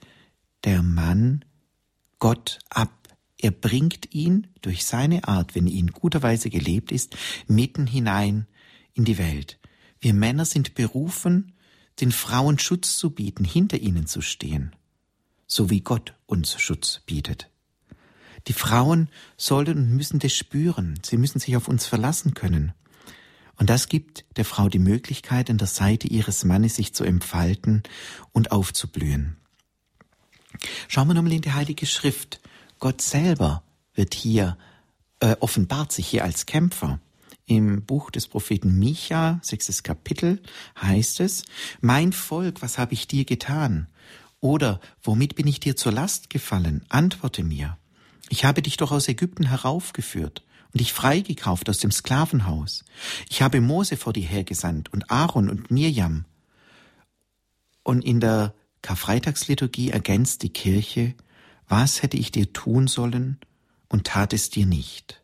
der 0.64 0.82
Mann 0.82 1.45
Gott 2.20 2.59
ab. 2.70 2.91
Er 3.38 3.51
bringt 3.51 4.14
ihn 4.14 4.47
durch 4.61 4.86
seine 4.86 5.28
Art, 5.28 5.55
wenn 5.55 5.68
er 5.68 5.74
in 5.74 5.91
guter 5.91 6.24
Weise 6.24 6.49
gelebt 6.49 6.91
ist, 6.91 7.18
mitten 7.47 7.86
hinein 7.86 8.47
in 8.93 9.03
die 9.03 9.18
Welt. 9.18 9.59
Wir 10.04 10.14
Männer 10.14 10.43
sind 10.43 10.76
berufen, 10.76 11.54
den 12.01 12.12
Frauen 12.12 12.60
Schutz 12.60 12.97
zu 12.97 13.12
bieten, 13.12 13.45
hinter 13.45 13.78
ihnen 13.78 14.06
zu 14.06 14.20
stehen, 14.20 14.76
so 15.47 15.70
wie 15.70 15.80
Gott 15.80 16.14
uns 16.26 16.60
Schutz 16.60 16.99
bietet. 17.06 17.49
Die 18.49 18.54
Frauen 18.54 19.08
sollen 19.38 19.78
und 19.78 19.95
müssen 19.95 20.20
das 20.20 20.34
spüren, 20.34 20.99
sie 21.04 21.16
müssen 21.16 21.39
sich 21.39 21.56
auf 21.56 21.70
uns 21.70 21.86
verlassen 21.86 22.34
können. 22.34 22.74
Und 23.56 23.70
das 23.70 23.88
gibt 23.88 24.26
der 24.36 24.43
Frau 24.43 24.68
die 24.68 24.78
Möglichkeit, 24.78 25.49
an 25.49 25.58
der 25.58 25.68
Seite 25.68 26.10
ihres 26.10 26.43
Mannes 26.43 26.76
sich 26.76 26.93
zu 26.93 27.06
entfalten 27.06 27.82
und 28.34 28.51
aufzublühen. 28.51 29.38
Schauen 30.89 31.08
wir 31.08 31.14
nochmal 31.14 31.32
in 31.32 31.41
die 31.41 31.54
Heilige 31.54 31.86
Schrift. 31.86 32.41
Gott 32.78 33.01
selber 33.01 33.64
wird 33.93 34.16
hier, 34.16 34.58
äh, 35.22 35.38
offenbart 35.39 35.93
sich 35.93 36.08
hier 36.08 36.26
als 36.26 36.45
Kämpfer. 36.45 36.99
Im 37.45 37.83
Buch 37.83 38.09
des 38.09 38.27
Propheten 38.27 38.79
Micha, 38.79 39.39
sechstes 39.41 39.83
Kapitel, 39.83 40.41
heißt 40.81 41.19
es, 41.19 41.43
Mein 41.81 42.13
Volk, 42.13 42.61
was 42.61 42.77
habe 42.77 42.93
ich 42.93 43.07
dir 43.07 43.25
getan? 43.25 43.87
Oder 44.39 44.79
womit 45.01 45.35
bin 45.35 45.47
ich 45.47 45.59
dir 45.59 45.75
zur 45.75 45.91
Last 45.91 46.29
gefallen? 46.29 46.83
Antworte 46.89 47.43
mir. 47.43 47.77
Ich 48.29 48.45
habe 48.45 48.61
dich 48.61 48.77
doch 48.77 48.91
aus 48.91 49.07
Ägypten 49.07 49.45
heraufgeführt 49.45 50.43
und 50.71 50.79
dich 50.79 50.93
freigekauft 50.93 51.69
aus 51.69 51.79
dem 51.79 51.91
Sklavenhaus. 51.91 52.83
Ich 53.29 53.41
habe 53.41 53.61
Mose 53.61 53.97
vor 53.97 54.13
dir 54.13 54.25
hergesandt 54.25 54.91
und 54.91 55.11
Aaron 55.11 55.49
und 55.49 55.69
Mirjam. 55.69 56.25
Und 57.83 58.03
in 58.03 58.19
der 58.19 58.53
Karfreitagsliturgie 58.81 59.91
ergänzt 59.91 60.43
die 60.43 60.51
Kirche, 60.51 61.15
was 61.67 62.01
hätte 62.01 62.17
ich 62.17 62.31
dir 62.31 62.51
tun 62.53 62.87
sollen 62.87 63.39
und 63.87 64.07
tat 64.07 64.33
es 64.33 64.49
dir 64.49 64.65
nicht. 64.65 65.22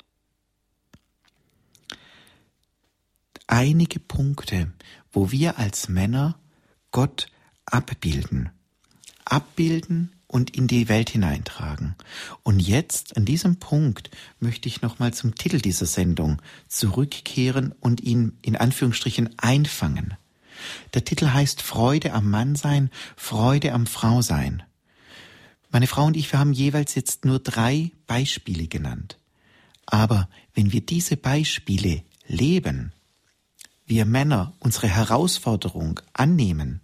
Einige 3.49 3.99
Punkte, 3.99 4.71
wo 5.11 5.31
wir 5.31 5.57
als 5.57 5.89
Männer 5.89 6.39
Gott 6.91 7.27
abbilden. 7.65 8.49
Abbilden 9.25 10.13
und 10.27 10.55
in 10.55 10.67
die 10.67 10.87
Welt 10.87 11.09
hineintragen. 11.09 11.95
Und 12.43 12.59
jetzt, 12.59 13.17
an 13.17 13.25
diesem 13.25 13.57
Punkt, 13.57 14.11
möchte 14.39 14.69
ich 14.69 14.83
nochmal 14.83 15.13
zum 15.13 15.33
Titel 15.33 15.59
dieser 15.59 15.87
Sendung 15.87 16.39
zurückkehren 16.67 17.73
und 17.79 18.01
ihn 18.01 18.37
in 18.43 18.55
Anführungsstrichen 18.55 19.37
einfangen. 19.39 20.13
Der 20.93 21.03
Titel 21.03 21.29
heißt 21.29 21.63
Freude 21.63 22.13
am 22.13 22.29
Mannsein, 22.29 22.91
Freude 23.15 23.73
am 23.73 23.87
Frausein. 23.87 24.61
Meine 25.71 25.87
Frau 25.87 26.05
und 26.05 26.15
ich, 26.15 26.31
wir 26.31 26.39
haben 26.39 26.53
jeweils 26.53 26.93
jetzt 26.93 27.25
nur 27.25 27.39
drei 27.39 27.91
Beispiele 28.05 28.67
genannt. 28.67 29.17
Aber 29.87 30.29
wenn 30.53 30.71
wir 30.71 30.81
diese 30.81 31.17
Beispiele 31.17 32.03
leben, 32.27 32.91
wir 33.89 34.05
Männer 34.05 34.53
unsere 34.59 34.87
Herausforderung 34.87 35.99
annehmen, 36.13 36.81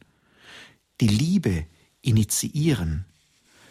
die 0.99 1.07
Liebe 1.07 1.65
initiieren, 2.01 3.05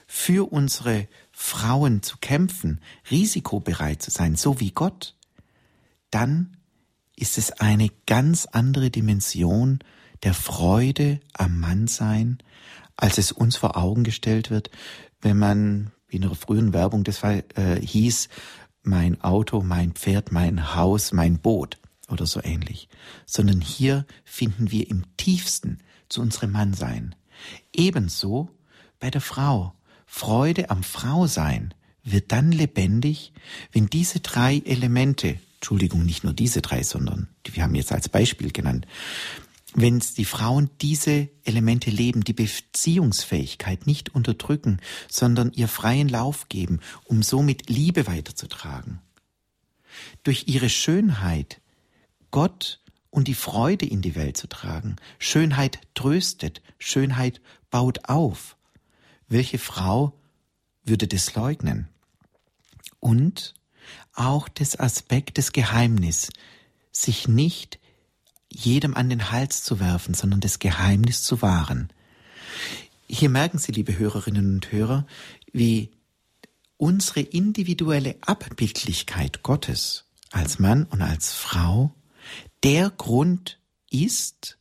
für 0.07 0.53
unsere 0.53 1.09
Frauen 1.33 2.03
zu 2.03 2.19
kämpfen, 2.19 2.81
risikobereit 3.11 4.03
zu 4.03 4.11
sein, 4.11 4.37
so 4.37 4.61
wie 4.61 4.71
Gott, 4.71 5.17
dann 6.11 6.57
ist 7.17 7.37
es 7.37 7.51
eine 7.53 7.91
ganz 8.07 8.47
andere 8.47 8.91
Dimension 8.91 9.81
der 10.23 10.35
Freude 10.35 11.21
am 11.33 11.59
Mannsein, 11.59 12.39
als 12.97 13.19
es 13.19 13.33
uns 13.33 13.57
vor 13.57 13.77
Augen 13.77 14.05
gestellt 14.05 14.51
wird, 14.51 14.71
wenn 15.21 15.39
man, 15.39 15.91
wie 16.07 16.17
in 16.17 16.25
einer 16.25 16.37
frühen 16.37 16.73
Werbung 16.73 17.03
das 17.03 17.23
äh, 17.25 17.43
hieß, 17.81 18.29
mein 18.83 19.21
Auto, 19.23 19.63
mein 19.63 19.93
Pferd, 19.93 20.31
mein 20.31 20.77
Haus, 20.77 21.13
mein 21.13 21.39
Boot 21.41 21.79
oder 22.15 22.27
so 22.27 22.43
ähnlich, 22.43 22.89
sondern 23.27 23.61
hier 23.61 24.07
finden 24.25 24.71
wir 24.71 24.89
im 24.89 25.05
tiefsten 25.19 25.81
zu 26.09 26.23
unserem 26.23 26.53
Mannsein. 26.53 27.15
Ebenso 27.75 28.49
bei 28.99 29.11
der 29.11 29.21
Frau. 29.21 29.75
Freude 30.07 30.71
am 30.71 30.83
Frausein 30.83 31.75
wird 32.05 32.33
dann 32.33 32.53
lebendig, 32.53 33.33
wenn 33.73 33.87
diese 33.87 34.21
drei 34.21 34.63
Elemente, 34.65 35.39
Entschuldigung, 35.57 36.05
nicht 36.05 36.25
nur 36.25 36.33
diese 36.33 36.63
drei, 36.63 36.83
sondern 36.83 37.29
die 37.47 37.57
wir 37.57 37.65
haben 37.65 37.75
jetzt 37.75 37.93
als 37.93 38.09
Beispiel 38.09 38.53
genannt, 38.53 38.87
wenn 39.75 39.99
die 39.99 40.25
Frauen 40.25 40.71
diese 40.81 41.29
Elemente 41.45 41.91
leben, 41.91 42.23
die 42.23 42.33
Beziehungsfähigkeit 42.33 43.87
nicht 43.87 44.15
unterdrücken, 44.15 44.79
sondern 45.09 45.53
ihr 45.53 45.67
freien 45.67 46.09
Lauf 46.09 46.49
geben, 46.49 46.81
um 47.05 47.23
somit 47.23 47.69
Liebe 47.69 48.07
weiterzutragen. 48.07 49.01
Durch 50.23 50.45
ihre 50.47 50.69
Schönheit 50.69 51.61
Gott 52.35 52.81
und 53.11 53.29
die 53.29 53.35
Freude 53.35 53.87
in 53.87 54.03
die 54.03 54.17
Welt 54.17 54.37
zu 54.37 54.49
tragen. 54.49 54.97
Schönheit 55.21 55.79
tröstet, 55.95 56.63
Schönheit 56.81 57.41
baut 57.71 58.09
auf. 58.09 58.57
Welche 59.29 59.59
Frau 59.59 60.19
würde 60.83 61.07
das 61.07 61.37
leugnen? 61.37 61.87
Und 62.99 63.55
auch 64.15 64.49
das 64.49 64.77
Aspekt 64.77 65.39
des 65.39 65.53
Geheimnis, 65.53 66.31
sich 66.91 67.29
nicht 67.29 67.79
jedem 68.49 68.95
an 68.97 69.11
den 69.11 69.31
Hals 69.31 69.63
zu 69.63 69.79
werfen, 69.79 70.15
sondern 70.15 70.41
das 70.41 70.59
Geheimnis 70.59 71.23
zu 71.23 71.41
wahren. 71.41 71.93
Hier 73.07 73.29
merken 73.29 73.59
Sie, 73.59 73.71
liebe 73.71 73.97
Hörerinnen 73.97 74.57
und 74.57 74.73
Hörer, 74.73 75.07
wie 75.53 75.93
unsere 76.79 77.21
individuelle 77.21 78.17
Abbildlichkeit 78.23 79.45
Gottes 79.45 80.07
als 80.33 80.59
Mann 80.59 80.83
und 80.87 81.01
als 81.01 81.33
Frau 81.33 81.95
der 82.65 82.89
Grund 82.89 83.61
ist, 83.91 84.59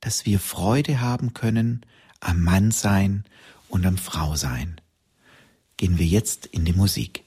dass 0.00 0.26
wir 0.26 0.40
Freude 0.40 1.00
haben 1.00 1.34
können 1.34 1.86
am 2.18 2.42
Mannsein 2.42 3.24
und 3.68 3.86
am 3.86 3.96
Frausein. 3.96 4.80
Gehen 5.76 5.98
wir 5.98 6.06
jetzt 6.06 6.46
in 6.46 6.64
die 6.64 6.72
Musik. 6.72 7.22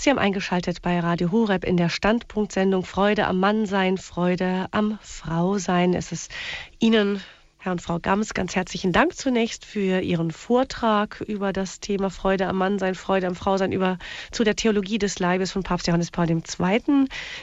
Sie 0.00 0.08
haben 0.08 0.18
eingeschaltet 0.18 0.80
bei 0.80 0.98
Radio 0.98 1.30
Horeb 1.30 1.62
in 1.62 1.76
der 1.76 1.90
Standpunktsendung 1.90 2.86
Freude 2.86 3.26
am 3.26 3.38
Mannsein, 3.38 3.98
Freude 3.98 4.66
am 4.70 4.98
Frausein. 5.02 5.92
Es 5.92 6.10
ist 6.10 6.30
Ihnen 6.78 7.20
Herr 7.58 7.72
und 7.72 7.82
Frau 7.82 7.98
Gams, 7.98 8.32
ganz 8.32 8.56
herzlichen 8.56 8.90
Dank 8.90 9.14
zunächst 9.14 9.66
für 9.66 10.00
Ihren 10.00 10.30
Vortrag 10.30 11.20
über 11.20 11.52
das 11.52 11.80
Thema 11.80 12.08
Freude 12.08 12.46
am 12.46 12.56
Mannsein, 12.56 12.94
Freude 12.94 13.26
am 13.26 13.34
Frausein, 13.34 13.72
über 13.72 13.98
zu 14.30 14.42
der 14.42 14.56
Theologie 14.56 14.96
des 14.96 15.18
Leibes 15.18 15.52
von 15.52 15.62
Papst 15.62 15.86
Johannes 15.86 16.10
Paul 16.10 16.30
II. 16.30 16.40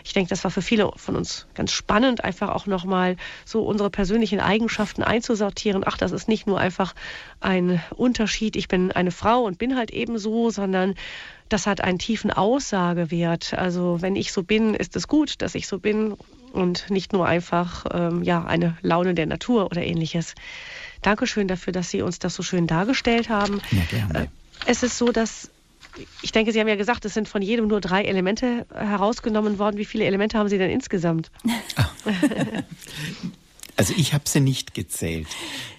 Ich 0.03 0.13
denke, 0.13 0.29
das 0.29 0.43
war 0.43 0.49
für 0.49 0.63
viele 0.63 0.91
von 0.95 1.15
uns 1.15 1.45
ganz 1.53 1.71
spannend, 1.71 2.23
einfach 2.23 2.49
auch 2.49 2.65
nochmal 2.65 3.17
so 3.45 3.61
unsere 3.61 3.91
persönlichen 3.91 4.39
Eigenschaften 4.39 5.03
einzusortieren. 5.03 5.83
Ach, 5.85 5.97
das 5.97 6.11
ist 6.11 6.27
nicht 6.27 6.47
nur 6.47 6.59
einfach 6.59 6.95
ein 7.39 7.79
Unterschied, 7.95 8.55
ich 8.55 8.67
bin 8.67 8.91
eine 8.91 9.11
Frau 9.11 9.43
und 9.43 9.59
bin 9.59 9.77
halt 9.77 9.91
eben 9.91 10.17
so, 10.17 10.49
sondern 10.49 10.95
das 11.49 11.67
hat 11.67 11.81
einen 11.81 11.99
tiefen 11.99 12.31
Aussagewert. 12.31 13.53
Also 13.53 14.01
wenn 14.01 14.15
ich 14.15 14.31
so 14.31 14.43
bin, 14.43 14.73
ist 14.73 14.95
es 14.95 15.07
gut, 15.07 15.41
dass 15.41 15.55
ich 15.55 15.67
so 15.67 15.79
bin 15.79 16.15
und 16.53 16.89
nicht 16.89 17.13
nur 17.13 17.27
einfach 17.27 17.85
ähm, 17.91 18.23
ja 18.23 18.43
eine 18.43 18.77
Laune 18.81 19.13
der 19.13 19.25
Natur 19.25 19.65
oder 19.65 19.83
ähnliches. 19.83 20.35
Dankeschön 21.01 21.47
dafür, 21.47 21.73
dass 21.73 21.89
Sie 21.89 22.01
uns 22.01 22.19
das 22.19 22.35
so 22.35 22.43
schön 22.43 22.67
dargestellt 22.67 23.29
haben. 23.29 23.61
Ja, 23.71 23.83
gerne. 23.89 24.23
Äh, 24.25 24.27
es 24.65 24.83
ist 24.83 24.97
so, 24.97 25.11
dass 25.11 25.49
ich 26.21 26.31
denke, 26.31 26.51
Sie 26.51 26.59
haben 26.59 26.67
ja 26.67 26.75
gesagt, 26.75 27.05
es 27.05 27.13
sind 27.13 27.27
von 27.27 27.41
jedem 27.41 27.67
nur 27.67 27.81
drei 27.81 28.03
Elemente 28.03 28.65
herausgenommen 28.73 29.57
worden. 29.57 29.77
Wie 29.77 29.85
viele 29.85 30.05
Elemente 30.05 30.37
haben 30.37 30.49
Sie 30.49 30.57
denn 30.57 30.69
insgesamt? 30.69 31.31
Also 33.77 33.93
ich 33.95 34.13
habe 34.13 34.23
sie 34.27 34.39
nicht 34.39 34.73
gezählt. 34.73 35.27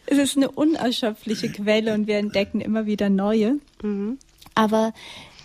Es 0.06 0.18
ist 0.18 0.36
eine 0.36 0.50
unerschöpfliche 0.50 1.50
Quelle 1.50 1.92
und 1.94 2.06
wir 2.06 2.18
entdecken 2.18 2.60
immer 2.60 2.86
wieder 2.86 3.10
neue. 3.10 3.58
Mhm. 3.82 4.18
Aber 4.54 4.94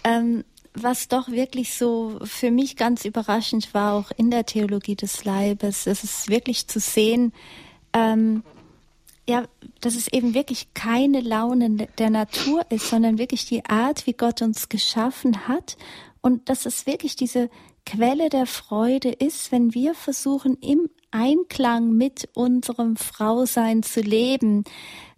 ähm, 0.04 0.44
was 0.74 1.08
doch 1.08 1.30
wirklich 1.30 1.76
so 1.76 2.20
für 2.24 2.52
mich 2.52 2.76
ganz 2.76 3.06
überraschend 3.06 3.74
war, 3.74 3.94
auch 3.94 4.12
in 4.18 4.32
der 4.32 4.46
Theologie 4.46 4.96
des 4.96 5.24
Leibes, 5.24 5.86
ist 5.86 6.04
es 6.04 6.28
wirklich 6.28 6.68
zu 6.68 6.80
sehen, 6.80 7.32
ähm, 7.94 8.44
ja, 9.28 9.46
dass 9.80 9.96
es 9.96 10.08
eben 10.08 10.34
wirklich 10.34 10.74
keine 10.74 11.22
Laune 11.22 11.88
der 11.98 12.10
Natur 12.10 12.66
ist, 12.70 12.90
sondern 12.90 13.18
wirklich 13.18 13.46
die 13.46 13.64
Art, 13.66 14.06
wie 14.06 14.14
Gott 14.14 14.42
uns 14.42 14.68
geschaffen 14.68 15.48
hat 15.48 15.78
und 16.22 16.50
dass 16.50 16.66
es 16.66 16.86
wirklich 16.86 17.16
diese 17.16 17.50
Quelle 17.86 18.30
der 18.30 18.46
Freude 18.46 19.10
ist, 19.10 19.52
wenn 19.52 19.74
wir 19.74 19.94
versuchen, 19.94 20.58
im 20.58 20.90
Einklang 21.12 21.94
mit 21.94 22.30
unserem 22.34 22.96
Frausein 22.96 23.84
zu 23.84 24.02
leben. 24.02 24.64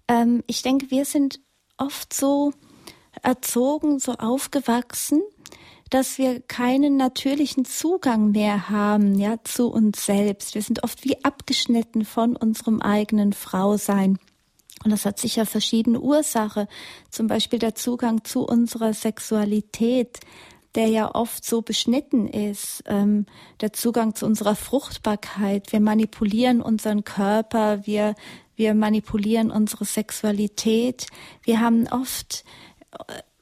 Ähm, 0.07 0.43
ich 0.47 0.61
denke, 0.61 0.91
wir 0.91 1.05
sind 1.05 1.39
oft 1.77 2.13
so 2.13 2.51
erzogen, 3.25 3.99
so 3.99 4.13
aufgewachsen, 4.13 5.21
dass 5.89 6.17
wir 6.17 6.41
keinen 6.41 6.97
natürlichen 6.97 7.65
Zugang 7.65 8.31
mehr 8.31 8.69
haben, 8.69 9.15
ja, 9.15 9.37
zu 9.43 9.67
uns 9.67 10.05
selbst. 10.05 10.55
Wir 10.55 10.61
sind 10.61 10.83
oft 10.83 11.03
wie 11.03 11.23
abgeschnitten 11.23 12.05
von 12.05 12.35
unserem 12.35 12.81
eigenen 12.81 13.33
Frausein. 13.33 14.17
Und 14.83 14.91
das 14.91 15.05
hat 15.05 15.19
sicher 15.19 15.45
verschiedene 15.45 15.99
Ursachen. 15.99 16.67
Zum 17.09 17.27
Beispiel 17.27 17.59
der 17.59 17.75
Zugang 17.75 18.23
zu 18.23 18.45
unserer 18.45 18.93
Sexualität, 18.93 20.19
der 20.75 20.87
ja 20.87 21.13
oft 21.13 21.45
so 21.45 21.61
beschnitten 21.61 22.27
ist, 22.27 22.83
ähm, 22.85 23.25
der 23.61 23.73
Zugang 23.73 24.13
zu 24.13 24.25
unserer 24.25 24.55
Fruchtbarkeit. 24.55 25.71
Wir 25.71 25.79
manipulieren 25.79 26.61
unseren 26.61 27.03
Körper, 27.03 27.85
wir, 27.85 28.15
wir 28.55 28.73
manipulieren 28.73 29.51
unsere 29.51 29.85
Sexualität. 29.85 31.07
Wir 31.43 31.61
haben 31.61 31.87
oft 31.87 32.43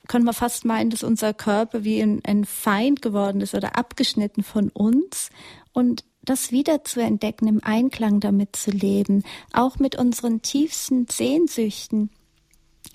können 0.08 0.26
wir 0.26 0.34
fast 0.34 0.66
meinen, 0.66 0.90
dass 0.90 1.04
unser 1.04 1.34
Körper 1.34 1.84
wie 1.84 2.02
ein, 2.02 2.22
ein 2.26 2.46
Feind 2.46 3.02
geworden 3.02 3.42
ist 3.42 3.56
oder 3.56 3.78
abgeschnitten 3.78 4.44
von 4.44 4.70
uns 4.70 5.30
und 5.72 6.04
das 6.24 6.52
wieder 6.52 6.84
zu 6.84 7.02
entdecken, 7.02 7.48
im 7.48 7.64
Einklang 7.64 8.20
damit 8.20 8.56
zu 8.56 8.72
leben, 8.72 9.24
auch 9.52 9.80
mit 9.80 9.98
unseren 9.98 10.42
tiefsten 10.42 11.08
Sehnsüchten. 11.10 12.10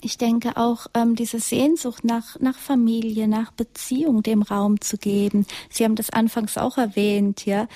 Ich 0.00 0.16
denke 0.16 0.56
auch 0.56 0.86
ähm, 0.94 1.16
diese 1.16 1.40
Sehnsucht 1.40 2.04
nach, 2.04 2.38
nach 2.40 2.56
Familie, 2.56 3.26
nach 3.26 3.50
Beziehung 3.50 4.22
dem 4.22 4.42
Raum 4.42 4.80
zu 4.80 4.96
geben. 4.96 5.46
Sie 5.70 5.84
haben 5.84 5.96
das 5.96 6.10
anfangs 6.10 6.56
auch 6.56 6.78
erwähnt, 6.78 7.44
ja, 7.46 7.66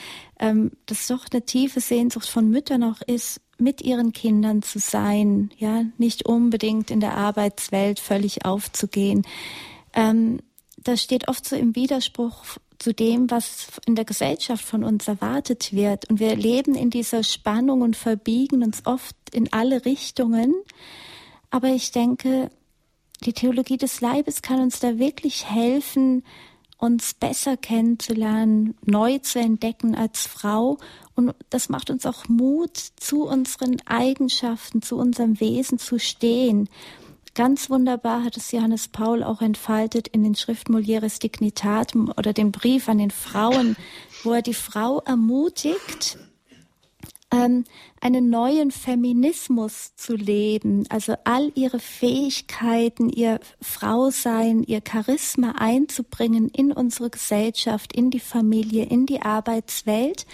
ähm, 0.43 0.72
dass 0.86 1.07
doch 1.07 1.26
eine 1.32 1.43
tiefe 1.43 1.80
Sehnsucht 1.80 2.28
von 2.28 2.51
Müttern 2.51 2.82
auch 2.82 3.01
ist, 3.07 3.40
mit 3.59 3.80
ihren 3.80 4.12
Kindern 4.12 4.61
zu 4.61 4.80
sein, 4.80 5.51
ja, 5.57 5.84
nicht 5.99 6.26
unbedingt 6.26 6.90
in 6.90 6.99
der 6.99 7.16
Arbeitswelt 7.16 8.01
völlig 8.01 8.45
aufzugehen. 8.45 9.22
Ähm, 9.93 10.40
das 10.78 11.01
steht 11.01 11.28
oft 11.28 11.49
so 11.49 11.55
im 11.55 11.76
Widerspruch 11.76 12.43
zu 12.80 12.93
dem, 12.93 13.30
was 13.30 13.68
in 13.86 13.95
der 13.95 14.05
Gesellschaft 14.05 14.64
von 14.64 14.82
uns 14.82 15.07
erwartet 15.07 15.72
wird. 15.72 16.11
Und 16.11 16.18
wir 16.18 16.34
leben 16.34 16.74
in 16.74 16.90
dieser 16.90 17.22
Spannung 17.22 17.82
und 17.82 17.95
verbiegen 17.95 18.64
uns 18.64 18.84
oft 18.84 19.14
in 19.32 19.53
alle 19.53 19.84
Richtungen. 19.84 20.57
Aber 21.51 21.68
ich 21.68 21.93
denke, 21.93 22.51
die 23.24 23.32
Theologie 23.32 23.76
des 23.76 24.01
Leibes 24.01 24.43
kann 24.43 24.61
uns 24.61 24.80
da 24.80 24.99
wirklich 24.99 25.49
helfen, 25.49 26.24
uns 26.83 27.14
besser 27.14 27.57
kennenzulernen, 27.57 28.74
neu 28.85 29.18
zu 29.18 29.39
entdecken 29.39 29.95
als 29.95 30.26
Frau. 30.26 30.78
Und 31.14 31.33
das 31.49 31.68
macht 31.68 31.91
uns 31.91 32.05
auch 32.07 32.28
Mut, 32.28 32.76
zu 32.76 33.24
unseren 33.24 33.76
Eigenschaften, 33.87 34.83
zu 34.83 34.97
unserem 34.97 35.39
Wesen 35.39 35.78
zu 35.78 36.01
stehen. 36.01 36.68
Ganz 37.35 37.70
wunderbar 37.70 38.24
hat 38.24 38.37
es 38.37 38.51
Johannes 38.51 38.89
Paul 38.89 39.22
auch 39.22 39.41
entfaltet 39.41 40.09
in 40.09 40.24
den 40.24 40.35
Schrift 40.35 40.68
Mulieris 40.70 41.20
Dignitatem 41.20 42.12
oder 42.16 42.33
dem 42.33 42.51
Brief 42.51 42.89
an 42.89 42.99
den 42.99 43.12
Frauen, 43.12 43.76
wo 44.24 44.33
er 44.33 44.43
die 44.43 44.53
Frau 44.53 44.99
ermutigt, 45.03 46.18
ähm, 47.33 47.64
einen 48.01 48.30
neuen 48.30 48.70
Feminismus 48.70 49.97
zu 49.97 50.14
leben, 50.14 50.85
also 50.91 51.14
all 51.24 51.51
ihre 51.55 51.80
Fähigkeiten, 51.80 53.09
ihr 53.09 53.41
Frausein, 53.61 54.62
ihr 54.62 54.83
Charisma 54.87 55.53
einzubringen 55.57 56.49
in 56.49 56.72
unsere 56.72 57.11
Gesellschaft, 57.11 57.93
in 57.95 58.11
die 58.11 58.20
Familie, 58.20 58.85
in 58.85 59.07
die 59.07 59.22
Arbeitswelt, 59.22 60.26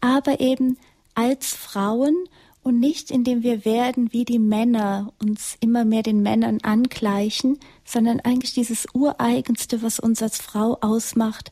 aber 0.00 0.40
eben 0.40 0.78
als 1.14 1.52
Frauen 1.52 2.16
und 2.62 2.78
nicht 2.78 3.10
indem 3.10 3.42
wir 3.42 3.64
werden 3.64 4.12
wie 4.12 4.24
die 4.24 4.38
Männer, 4.38 5.12
uns 5.20 5.56
immer 5.60 5.84
mehr 5.84 6.02
den 6.02 6.22
Männern 6.22 6.58
angleichen, 6.62 7.58
sondern 7.84 8.20
eigentlich 8.20 8.54
dieses 8.54 8.86
Ureigenste, 8.94 9.82
was 9.82 9.98
uns 9.98 10.22
als 10.22 10.40
Frau 10.40 10.78
ausmacht, 10.80 11.50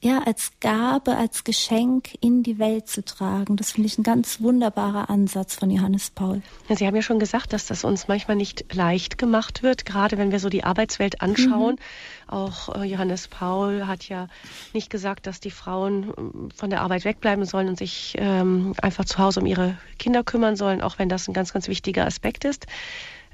ja, 0.00 0.22
als 0.24 0.52
Gabe, 0.60 1.16
als 1.16 1.42
Geschenk 1.42 2.16
in 2.20 2.44
die 2.44 2.60
Welt 2.60 2.86
zu 2.86 3.04
tragen. 3.04 3.56
Das 3.56 3.72
finde 3.72 3.88
ich 3.88 3.98
ein 3.98 4.04
ganz 4.04 4.40
wunderbarer 4.40 5.10
Ansatz 5.10 5.56
von 5.56 5.70
Johannes 5.70 6.10
Paul. 6.10 6.40
Sie 6.68 6.86
haben 6.86 6.94
ja 6.94 7.02
schon 7.02 7.18
gesagt, 7.18 7.52
dass 7.52 7.66
das 7.66 7.82
uns 7.82 8.06
manchmal 8.06 8.36
nicht 8.36 8.72
leicht 8.72 9.18
gemacht 9.18 9.64
wird, 9.64 9.84
gerade 9.84 10.16
wenn 10.16 10.30
wir 10.30 10.38
so 10.38 10.48
die 10.50 10.62
Arbeitswelt 10.62 11.20
anschauen. 11.20 11.74
Mhm. 11.74 12.32
Auch 12.32 12.76
äh, 12.76 12.84
Johannes 12.84 13.26
Paul 13.26 13.88
hat 13.88 14.08
ja 14.08 14.28
nicht 14.72 14.88
gesagt, 14.88 15.26
dass 15.26 15.40
die 15.40 15.50
Frauen 15.50 16.12
ähm, 16.16 16.48
von 16.54 16.70
der 16.70 16.82
Arbeit 16.82 17.04
wegbleiben 17.04 17.44
sollen 17.44 17.68
und 17.68 17.78
sich 17.78 18.14
ähm, 18.18 18.74
einfach 18.80 19.04
zu 19.04 19.18
Hause 19.18 19.40
um 19.40 19.46
ihre 19.46 19.78
Kinder 19.98 20.22
kümmern 20.22 20.54
sollen, 20.54 20.80
auch 20.80 21.00
wenn 21.00 21.08
das 21.08 21.26
ein 21.26 21.34
ganz, 21.34 21.52
ganz 21.52 21.66
wichtiger 21.66 22.06
Aspekt 22.06 22.44
ist. 22.44 22.66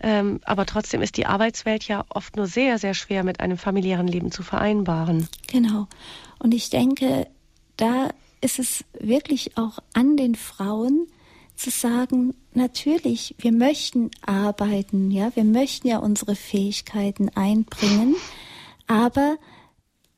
Ähm, 0.01 0.41
aber 0.45 0.67
trotzdem 0.67 1.03
ist 1.03 1.17
die 1.17 1.27
Arbeitswelt 1.27 1.87
ja 1.89 2.05
oft 2.09 2.37
nur 2.37 2.47
sehr, 2.47 2.79
sehr 2.79 2.95
schwer 2.95 3.23
mit 3.23 3.41
einem 3.41 3.59
familiären 3.59 4.09
Leben 4.09 4.31
zu 4.31 4.43
vereinbaren. 4.43 5.29
Genau. 5.47 5.89
Und 6.45 6.53
ich 6.53 6.69
denke, 6.69 7.27
da 7.79 8.11
ist 8.43 8.59
es 8.59 8.85
wirklich 9.01 9.57
auch 9.57 9.79
an 9.95 10.19
den 10.19 10.35
Frauen 10.35 11.07
zu 11.57 11.71
sagen, 11.71 12.35
natürlich, 12.53 13.35
wir 13.39 13.51
möchten 13.51 14.11
arbeiten, 14.27 15.11
ja, 15.11 15.35
wir 15.35 15.45
möchten 15.45 15.89
ja 15.89 16.01
unsere 16.01 16.37
Fähigkeiten 16.37 17.31
einbringen, 17.31 18.15
aber 18.87 19.39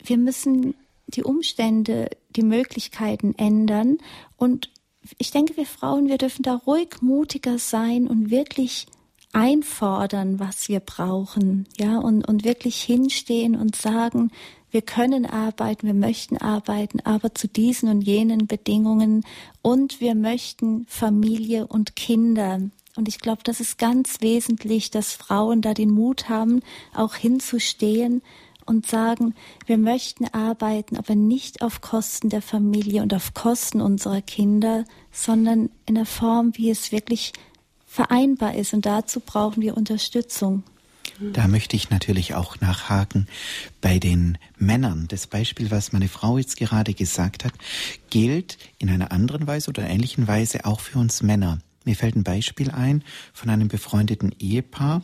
wir 0.02 0.18
müssen 0.18 0.74
die 1.06 1.22
Umstände, 1.22 2.10
die 2.30 2.42
Möglichkeiten 2.42 3.36
ändern. 3.36 3.98
Und 4.36 4.72
ich 5.18 5.30
denke, 5.30 5.56
wir 5.56 5.66
Frauen, 5.66 6.08
wir 6.08 6.18
dürfen 6.18 6.42
da 6.42 6.56
ruhig 6.56 7.02
mutiger 7.02 7.60
sein 7.60 8.08
und 8.08 8.30
wirklich 8.30 8.88
einfordern, 9.32 10.40
was 10.40 10.68
wir 10.68 10.80
brauchen, 10.80 11.68
ja, 11.78 11.98
und, 11.98 12.26
und 12.26 12.42
wirklich 12.42 12.82
hinstehen 12.82 13.54
und 13.54 13.76
sagen, 13.76 14.32
wir 14.76 14.82
können 14.82 15.24
arbeiten, 15.24 15.86
wir 15.86 15.94
möchten 15.94 16.36
arbeiten, 16.36 17.00
aber 17.00 17.34
zu 17.34 17.48
diesen 17.48 17.88
und 17.88 18.02
jenen 18.02 18.46
Bedingungen 18.46 19.24
und 19.62 20.02
wir 20.02 20.14
möchten 20.14 20.84
Familie 20.86 21.66
und 21.66 21.96
Kinder. 21.96 22.60
Und 22.94 23.08
ich 23.08 23.18
glaube, 23.18 23.40
das 23.42 23.58
ist 23.60 23.78
ganz 23.78 24.20
wesentlich, 24.20 24.90
dass 24.90 25.14
Frauen 25.14 25.62
da 25.62 25.72
den 25.72 25.90
Mut 25.90 26.28
haben, 26.28 26.60
auch 26.94 27.14
hinzustehen 27.14 28.20
und 28.66 28.86
sagen, 28.86 29.34
wir 29.64 29.78
möchten 29.78 30.26
arbeiten, 30.26 30.98
aber 30.98 31.14
nicht 31.14 31.62
auf 31.62 31.80
Kosten 31.80 32.28
der 32.28 32.42
Familie 32.42 33.00
und 33.00 33.14
auf 33.14 33.32
Kosten 33.32 33.80
unserer 33.80 34.20
Kinder, 34.20 34.84
sondern 35.10 35.70
in 35.86 35.94
der 35.94 36.04
Form, 36.04 36.52
wie 36.54 36.68
es 36.68 36.92
wirklich 36.92 37.32
vereinbar 37.86 38.54
ist. 38.54 38.74
Und 38.74 38.84
dazu 38.84 39.20
brauchen 39.20 39.62
wir 39.62 39.74
Unterstützung. 39.74 40.64
Da 41.20 41.48
möchte 41.48 41.76
ich 41.76 41.90
natürlich 41.90 42.34
auch 42.34 42.60
nachhaken 42.60 43.26
bei 43.80 43.98
den 43.98 44.38
Männern. 44.58 45.06
Das 45.08 45.26
Beispiel, 45.26 45.70
was 45.70 45.92
meine 45.92 46.08
Frau 46.08 46.38
jetzt 46.38 46.56
gerade 46.56 46.94
gesagt 46.94 47.44
hat, 47.44 47.52
gilt 48.10 48.58
in 48.78 48.90
einer 48.90 49.12
anderen 49.12 49.46
Weise 49.46 49.70
oder 49.70 49.88
ähnlichen 49.88 50.28
Weise 50.28 50.64
auch 50.64 50.80
für 50.80 50.98
uns 50.98 51.22
Männer. 51.22 51.58
Mir 51.84 51.96
fällt 51.96 52.16
ein 52.16 52.24
Beispiel 52.24 52.70
ein 52.70 53.02
von 53.32 53.48
einem 53.48 53.68
befreundeten 53.68 54.34
Ehepaar. 54.38 55.02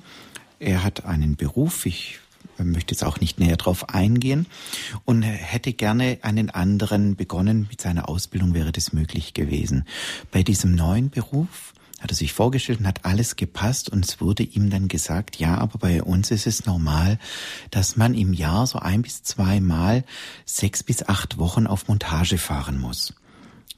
Er 0.58 0.82
hat 0.82 1.04
einen 1.04 1.36
Beruf, 1.36 1.86
ich 1.86 2.18
möchte 2.58 2.92
jetzt 2.92 3.04
auch 3.04 3.20
nicht 3.20 3.40
näher 3.40 3.56
drauf 3.56 3.88
eingehen 3.88 4.46
und 5.04 5.22
hätte 5.22 5.72
gerne 5.72 6.18
einen 6.22 6.50
anderen 6.50 7.16
begonnen. 7.16 7.66
Mit 7.70 7.80
seiner 7.80 8.08
Ausbildung 8.08 8.54
wäre 8.54 8.72
das 8.72 8.92
möglich 8.92 9.34
gewesen. 9.34 9.86
Bei 10.30 10.42
diesem 10.42 10.74
neuen 10.74 11.10
Beruf 11.10 11.71
hat 12.02 12.10
er 12.10 12.16
sich 12.16 12.32
vorgestellt 12.32 12.80
und 12.80 12.86
hat 12.86 13.04
alles 13.04 13.36
gepasst 13.36 13.88
und 13.88 14.04
es 14.04 14.20
wurde 14.20 14.42
ihm 14.42 14.70
dann 14.70 14.88
gesagt, 14.88 15.36
ja, 15.36 15.56
aber 15.58 15.78
bei 15.78 16.02
uns 16.02 16.32
ist 16.32 16.48
es 16.48 16.66
normal, 16.66 17.18
dass 17.70 17.96
man 17.96 18.14
im 18.14 18.32
Jahr 18.32 18.66
so 18.66 18.80
ein 18.80 19.02
bis 19.02 19.22
zweimal 19.22 20.04
sechs 20.44 20.82
bis 20.82 21.08
acht 21.08 21.38
Wochen 21.38 21.68
auf 21.68 21.86
Montage 21.86 22.38
fahren 22.38 22.78
muss. 22.78 23.14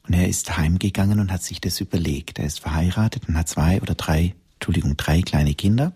Und 0.06 0.14
er 0.14 0.26
ist 0.26 0.56
heimgegangen 0.56 1.20
und 1.20 1.30
hat 1.30 1.42
sich 1.42 1.60
das 1.60 1.80
überlegt. 1.80 2.38
Er 2.38 2.46
ist 2.46 2.60
verheiratet 2.60 3.28
und 3.28 3.36
hat 3.36 3.48
zwei 3.48 3.80
oder 3.82 3.94
drei, 3.94 4.34
Entschuldigung, 4.54 4.96
drei 4.96 5.20
kleine 5.20 5.54
Kinder. 5.54 5.92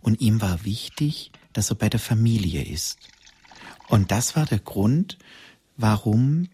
Und 0.00 0.20
ihm 0.20 0.42
war 0.42 0.64
wichtig, 0.64 1.32
dass 1.54 1.70
er 1.70 1.76
bei 1.76 1.88
der 1.88 2.00
Familie 2.00 2.62
ist. 2.62 2.98
Und 3.88 4.10
das 4.10 4.36
war 4.36 4.44
der 4.44 4.58
Grund, 4.58 5.18
warum 5.76 6.48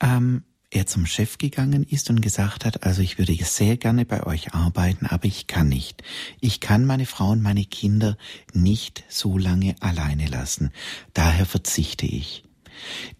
ähm, 0.00 0.44
er 0.70 0.86
zum 0.86 1.06
Chef 1.06 1.38
gegangen 1.38 1.84
ist 1.84 2.10
und 2.10 2.20
gesagt 2.20 2.64
hat, 2.64 2.84
also 2.84 3.00
ich 3.00 3.18
würde 3.18 3.34
sehr 3.44 3.76
gerne 3.76 4.04
bei 4.04 4.26
euch 4.26 4.52
arbeiten, 4.54 5.06
aber 5.06 5.26
ich 5.26 5.46
kann 5.46 5.68
nicht. 5.68 6.02
Ich 6.40 6.60
kann 6.60 6.84
meine 6.84 7.06
Frau 7.06 7.30
und 7.30 7.42
meine 7.42 7.64
Kinder 7.64 8.16
nicht 8.52 9.04
so 9.08 9.38
lange 9.38 9.76
alleine 9.80 10.26
lassen. 10.26 10.72
Daher 11.14 11.46
verzichte 11.46 12.06
ich. 12.06 12.44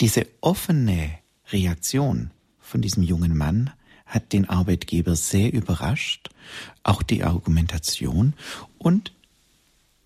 Diese 0.01 0.27
offene 0.41 1.11
Reaktion 1.51 2.31
von 2.59 2.83
diesem 2.83 3.03
jungen 3.03 3.37
Mann 3.37 3.71
hat 4.05 4.33
den 4.33 4.49
Arbeitgeber 4.49 5.17
sehr 5.17 5.53
überrascht, 5.53 6.31
auch 6.83 7.03
die 7.03 7.25
Argumentation 7.25 8.35
und 8.79 9.13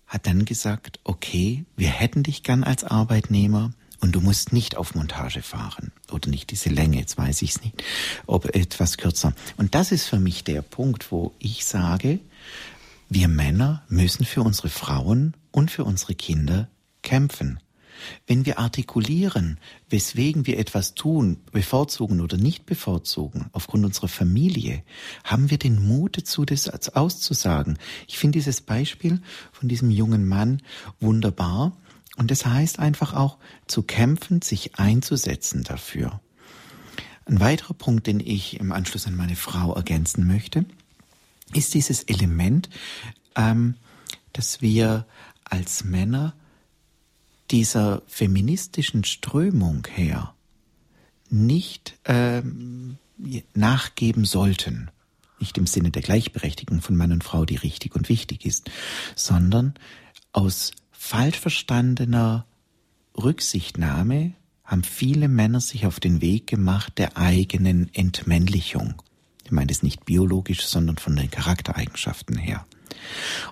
hat 0.07 0.27
dann 0.27 0.45
gesagt, 0.45 0.99
okay, 1.03 1.65
wir 1.75 1.89
hätten 1.89 2.23
dich 2.23 2.43
gern 2.43 2.63
als 2.63 2.83
Arbeitnehmer, 2.83 3.71
und 4.01 4.13
du 4.13 4.19
musst 4.19 4.51
nicht 4.51 4.75
auf 4.75 4.95
Montage 4.95 5.41
fahren. 5.41 5.91
Oder 6.11 6.29
nicht 6.29 6.51
diese 6.51 6.69
Länge, 6.69 6.97
jetzt 6.97 7.17
weiß 7.17 7.41
ich 7.43 7.51
es 7.51 7.61
nicht. 7.61 7.83
Ob 8.25 8.53
etwas 8.55 8.97
kürzer. 8.97 9.33
Und 9.57 9.75
das 9.75 9.91
ist 9.91 10.07
für 10.07 10.19
mich 10.19 10.43
der 10.43 10.61
Punkt, 10.61 11.11
wo 11.11 11.33
ich 11.39 11.65
sage, 11.65 12.19
wir 13.09 13.27
Männer 13.27 13.83
müssen 13.87 14.25
für 14.25 14.41
unsere 14.41 14.69
Frauen 14.69 15.35
und 15.51 15.71
für 15.71 15.83
unsere 15.83 16.15
Kinder 16.15 16.67
kämpfen. 17.03 17.59
Wenn 18.25 18.45
wir 18.45 18.57
artikulieren, 18.57 19.59
weswegen 19.89 20.47
wir 20.47 20.57
etwas 20.57 20.95
tun, 20.95 21.37
bevorzugen 21.51 22.21
oder 22.21 22.37
nicht 22.37 22.65
bevorzugen, 22.65 23.47
aufgrund 23.51 23.85
unserer 23.85 24.07
Familie, 24.07 24.83
haben 25.23 25.51
wir 25.51 25.59
den 25.59 25.85
Mut 25.85 26.17
dazu, 26.17 26.45
das 26.45 26.67
auszusagen. 26.95 27.77
Ich 28.07 28.17
finde 28.17 28.39
dieses 28.39 28.61
Beispiel 28.61 29.21
von 29.51 29.69
diesem 29.69 29.91
jungen 29.91 30.27
Mann 30.27 30.61
wunderbar, 30.99 31.73
und 32.17 32.31
das 32.31 32.45
heißt 32.45 32.79
einfach 32.79 33.13
auch 33.13 33.37
zu 33.67 33.83
kämpfen, 33.83 34.41
sich 34.41 34.75
einzusetzen 34.75 35.63
dafür. 35.63 36.19
Ein 37.25 37.39
weiterer 37.39 37.73
Punkt, 37.73 38.07
den 38.07 38.19
ich 38.19 38.59
im 38.59 38.71
Anschluss 38.71 39.07
an 39.07 39.15
meine 39.15 39.35
Frau 39.35 39.73
ergänzen 39.73 40.27
möchte, 40.27 40.65
ist 41.53 41.73
dieses 41.73 42.03
Element, 42.03 42.69
ähm, 43.35 43.75
dass 44.33 44.61
wir 44.61 45.05
als 45.43 45.83
Männer 45.83 46.33
dieser 47.51 48.01
feministischen 48.07 49.03
Strömung 49.03 49.85
her 49.93 50.33
nicht 51.29 51.97
ähm, 52.05 52.97
nachgeben 53.53 54.25
sollten. 54.25 54.89
Nicht 55.39 55.57
im 55.57 55.67
Sinne 55.67 55.91
der 55.91 56.01
Gleichberechtigung 56.01 56.81
von 56.81 56.95
Mann 56.95 57.11
und 57.11 57.23
Frau, 57.23 57.45
die 57.45 57.55
richtig 57.55 57.95
und 57.95 58.09
wichtig 58.09 58.45
ist, 58.45 58.69
sondern 59.15 59.73
aus 60.33 60.71
falsch 61.01 61.39
verstandener 61.39 62.45
Rücksichtnahme 63.17 64.33
haben 64.63 64.83
viele 64.83 65.27
Männer 65.27 65.59
sich 65.59 65.87
auf 65.87 65.99
den 65.99 66.21
Weg 66.21 66.45
gemacht 66.45 66.99
der 66.99 67.17
eigenen 67.17 67.93
Entmännlichung. 67.93 69.01
Ich 69.43 69.51
meine 69.51 69.67
das 69.67 69.81
nicht 69.81 70.05
biologisch, 70.05 70.63
sondern 70.63 70.97
von 70.97 71.15
den 71.15 71.31
Charaktereigenschaften 71.31 72.37
her. 72.37 72.65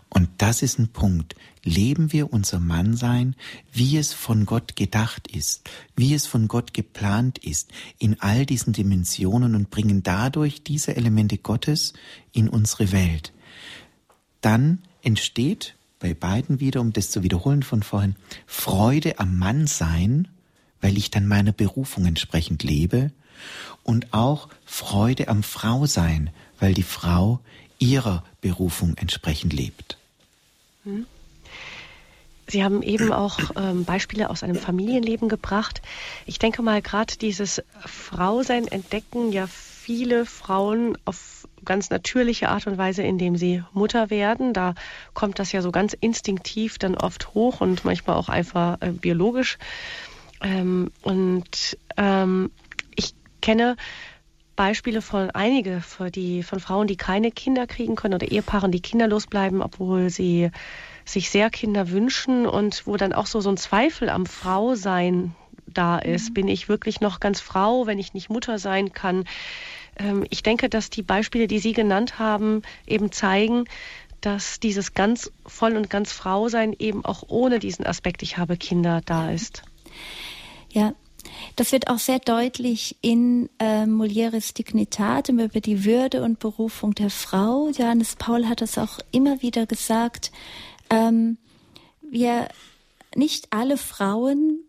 Und 0.10 0.30
das 0.38 0.62
ist 0.62 0.78
ein 0.78 0.90
Punkt. 0.90 1.36
Leben 1.64 2.14
wir 2.14 2.32
unser 2.32 2.60
Mannsein, 2.60 3.36
wie 3.74 3.98
es 3.98 4.14
von 4.14 4.46
Gott 4.46 4.76
gedacht 4.76 5.28
ist, 5.28 5.68
wie 5.96 6.14
es 6.14 6.28
von 6.28 6.48
Gott 6.48 6.76
geplant 6.76 7.40
ist, 7.40 7.72
in 7.98 8.22
all 8.22 8.46
diesen 8.46 8.74
Dimensionen 8.74 9.56
und 9.56 9.72
bringen 9.72 10.04
dadurch 10.04 10.64
diese 10.64 10.96
Elemente 10.96 11.40
Gottes 11.40 11.94
in 12.32 12.48
unsere 12.48 12.92
Welt. 12.92 13.34
Dann 14.40 14.84
entsteht 15.02 15.76
bei 16.00 16.14
beiden 16.14 16.60
wieder, 16.60 16.82
um 16.82 16.94
das 16.94 17.12
zu 17.12 17.24
wiederholen 17.24 17.64
von 17.64 17.84
vorhin, 17.84 18.16
Freude 18.48 19.20
am 19.20 19.38
Mann 19.38 19.68
sein, 19.68 20.28
weil 20.82 20.98
ich 20.98 21.12
dann 21.12 21.28
meiner 21.28 21.52
Berufung 21.52 22.06
entsprechend 22.06 22.64
lebe 22.64 23.12
und 23.84 24.14
auch 24.14 24.50
Freude 24.66 25.28
am 25.28 25.44
Frau 25.44 25.86
sein, 25.86 26.30
weil 26.60 26.74
die 26.74 26.84
Frau 26.84 27.40
ihrer 27.80 28.24
Berufung 28.42 28.96
entsprechend 28.98 29.54
lebt. 29.54 29.98
Hm. 30.84 31.06
Sie 32.48 32.64
haben 32.64 32.82
eben 32.82 33.14
auch 33.14 33.38
ähm, 33.56 33.86
Beispiele 33.86 34.30
aus 34.30 34.42
einem 34.42 34.56
Familienleben 34.56 35.30
gebracht. 35.30 35.84
Ich 36.26 36.40
denke 36.40 36.64
mal, 36.64 36.82
gerade 36.82 37.16
dieses 37.16 37.62
Frausein 37.86 38.68
entdecken 38.68 39.32
ja 39.32 39.48
viele 39.90 40.28
Frauen 40.28 41.00
auf 41.06 41.48
ganz 41.66 41.90
natürliche 41.90 42.50
Art 42.50 42.68
und 42.68 42.78
Weise, 42.78 43.02
indem 43.02 43.36
sie 43.38 43.64
Mutter 43.74 44.12
werden. 44.12 44.54
Da 44.54 44.76
kommt 45.16 45.40
das 45.40 45.52
ja 45.52 45.64
so 45.64 45.72
ganz 45.72 45.94
instinktiv 45.94 46.78
dann 46.78 46.94
oft 46.94 47.34
hoch 47.34 47.60
und 47.60 47.86
manchmal 47.86 48.16
auch 48.16 48.30
einfach 48.30 48.78
äh, 48.82 48.92
biologisch. 48.92 49.58
Ähm, 50.44 50.92
und 51.02 51.76
ähm, 51.98 52.52
ich 52.96 53.16
kenne 53.42 53.78
Beispiele 54.56 55.02
von 55.02 55.32
einige 55.32 55.82
von, 55.82 56.12
die, 56.12 56.44
von 56.44 56.60
Frauen, 56.60 56.86
die 56.86 56.96
keine 56.96 57.32
Kinder 57.32 57.66
kriegen 57.66 57.96
können 57.96 58.14
oder 58.14 58.30
Ehepaaren, 58.32 58.72
die 58.72 58.82
kinderlos 58.82 59.26
bleiben, 59.26 59.64
obwohl 59.64 60.12
sie 60.12 60.52
sich 61.04 61.32
sehr 61.32 61.50
Kinder 61.50 61.90
wünschen 61.90 62.46
und 62.46 62.86
wo 62.86 62.96
dann 62.96 63.14
auch 63.14 63.26
so, 63.26 63.42
so 63.42 63.50
ein 63.50 63.58
Zweifel 63.58 64.10
am 64.10 64.28
Frausein 64.28 65.34
da 65.66 65.98
ist. 65.98 66.30
Mhm. 66.30 66.34
Bin 66.36 66.48
ich 66.48 66.70
wirklich 66.70 67.02
noch 67.02 67.20
ganz 67.20 67.42
Frau, 67.42 67.88
wenn 67.88 67.98
ich 67.98 68.14
nicht 68.14 68.30
Mutter 68.30 68.60
sein 68.60 68.94
kann? 68.94 69.26
Ähm, 70.00 70.26
ich 70.30 70.42
denke, 70.42 70.70
dass 70.70 70.90
die 70.90 71.04
Beispiele, 71.04 71.48
die 71.48 71.60
Sie 71.60 71.74
genannt 71.74 72.18
haben, 72.18 72.64
eben 72.88 73.12
zeigen, 73.12 73.66
dass 74.22 74.60
dieses 74.60 74.94
ganz 74.94 75.32
voll 75.46 75.76
und 75.76 75.90
ganz 75.90 76.12
Frau 76.12 76.50
sein 76.50 76.76
eben 76.78 77.06
auch 77.06 77.24
ohne 77.28 77.60
diesen 77.60 77.86
Aspekt, 77.86 78.24
ich 78.24 78.38
habe 78.38 78.58
Kinder, 78.58 79.02
da 79.06 79.32
ist. 79.32 79.64
Ja, 80.72 80.94
das 81.56 81.72
wird 81.72 81.90
auch 81.90 82.00
sehr 82.00 82.20
deutlich 82.20 82.98
in 83.02 83.50
äh, 83.60 83.86
Molieres 83.86 84.54
Dignitatem 84.54 85.40
über 85.40 85.60
die 85.62 85.86
Würde 85.86 86.24
und 86.24 86.40
Berufung 86.40 86.96
der 86.96 87.10
Frau. 87.10 87.70
Johannes 87.70 88.16
Paul 88.16 88.48
hat 88.48 88.62
das 88.62 88.78
auch 88.78 89.00
immer 89.12 89.42
wieder 89.42 89.66
gesagt. 89.66 90.32
Ähm, 90.90 91.38
wir, 92.02 92.50
nicht 93.16 93.48
alle 93.52 93.78
Frauen 93.78 94.60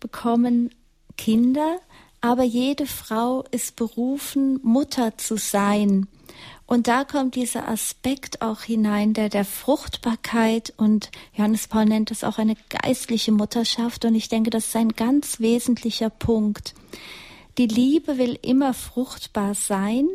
bekommen 0.00 0.70
Kinder, 1.16 1.78
aber 2.22 2.44
jede 2.44 2.86
Frau 2.86 3.44
ist 3.50 3.76
berufen, 3.76 4.58
Mutter 4.62 5.18
zu 5.18 5.36
sein. 5.36 6.06
Und 6.66 6.88
da 6.88 7.04
kommt 7.04 7.34
dieser 7.34 7.68
Aspekt 7.68 8.40
auch 8.40 8.62
hinein, 8.62 9.12
der 9.12 9.28
der 9.28 9.44
Fruchtbarkeit 9.44 10.72
und 10.78 11.10
Johannes 11.34 11.68
Paul 11.68 11.84
nennt 11.84 12.10
es 12.10 12.24
auch 12.24 12.38
eine 12.38 12.56
geistliche 12.70 13.32
Mutterschaft. 13.32 14.06
Und 14.06 14.14
ich 14.14 14.30
denke, 14.30 14.48
das 14.48 14.68
ist 14.68 14.76
ein 14.76 14.90
ganz 14.90 15.40
wesentlicher 15.40 16.08
Punkt. 16.08 16.74
Die 17.58 17.66
Liebe 17.66 18.16
will 18.16 18.38
immer 18.40 18.72
fruchtbar 18.72 19.54
sein 19.54 20.08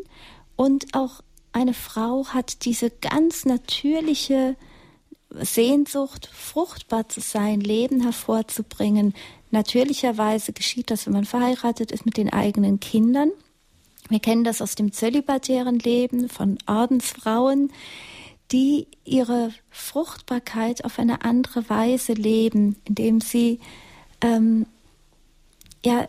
und 0.55 0.95
auch 0.95 1.22
eine 1.51 1.74
Frau 1.74 2.26
hat 2.28 2.66
diese 2.66 2.89
ganz 2.89 3.45
natürliche 3.45 4.55
Sehnsucht, 5.30 6.30
fruchtbar 6.34 7.10
zu 7.10 7.20
sein, 7.20 7.60
Leben 7.60 8.01
hervorzubringen. 8.01 9.14
Natürlicherweise 9.52 10.54
geschieht 10.54 10.91
das, 10.91 11.06
wenn 11.06 11.14
man 11.14 11.26
verheiratet 11.26 11.91
ist 11.91 12.06
mit 12.06 12.18
den 12.18 12.32
eigenen 12.32 12.80
Kindern. 12.80 13.32
Wir 14.10 14.20
kennen 14.20 14.43
das 14.43 14.62
aus 14.62 14.76
dem 14.76 14.91
zölibatären 14.91 15.80
Leben 15.80 16.30
von 16.30 16.58
Ordensfrauen, 16.66 17.72
die 18.52 18.88
ihre 19.04 19.52
Fruchtbarkeit 19.70 20.86
auf 20.86 21.00
eine 21.00 21.24
andere 21.24 21.70
Weise 21.70 22.14
leben, 22.14 22.78
indem 22.86 23.20
sie 23.20 23.60
ähm, 24.22 24.66
ja 25.86 26.08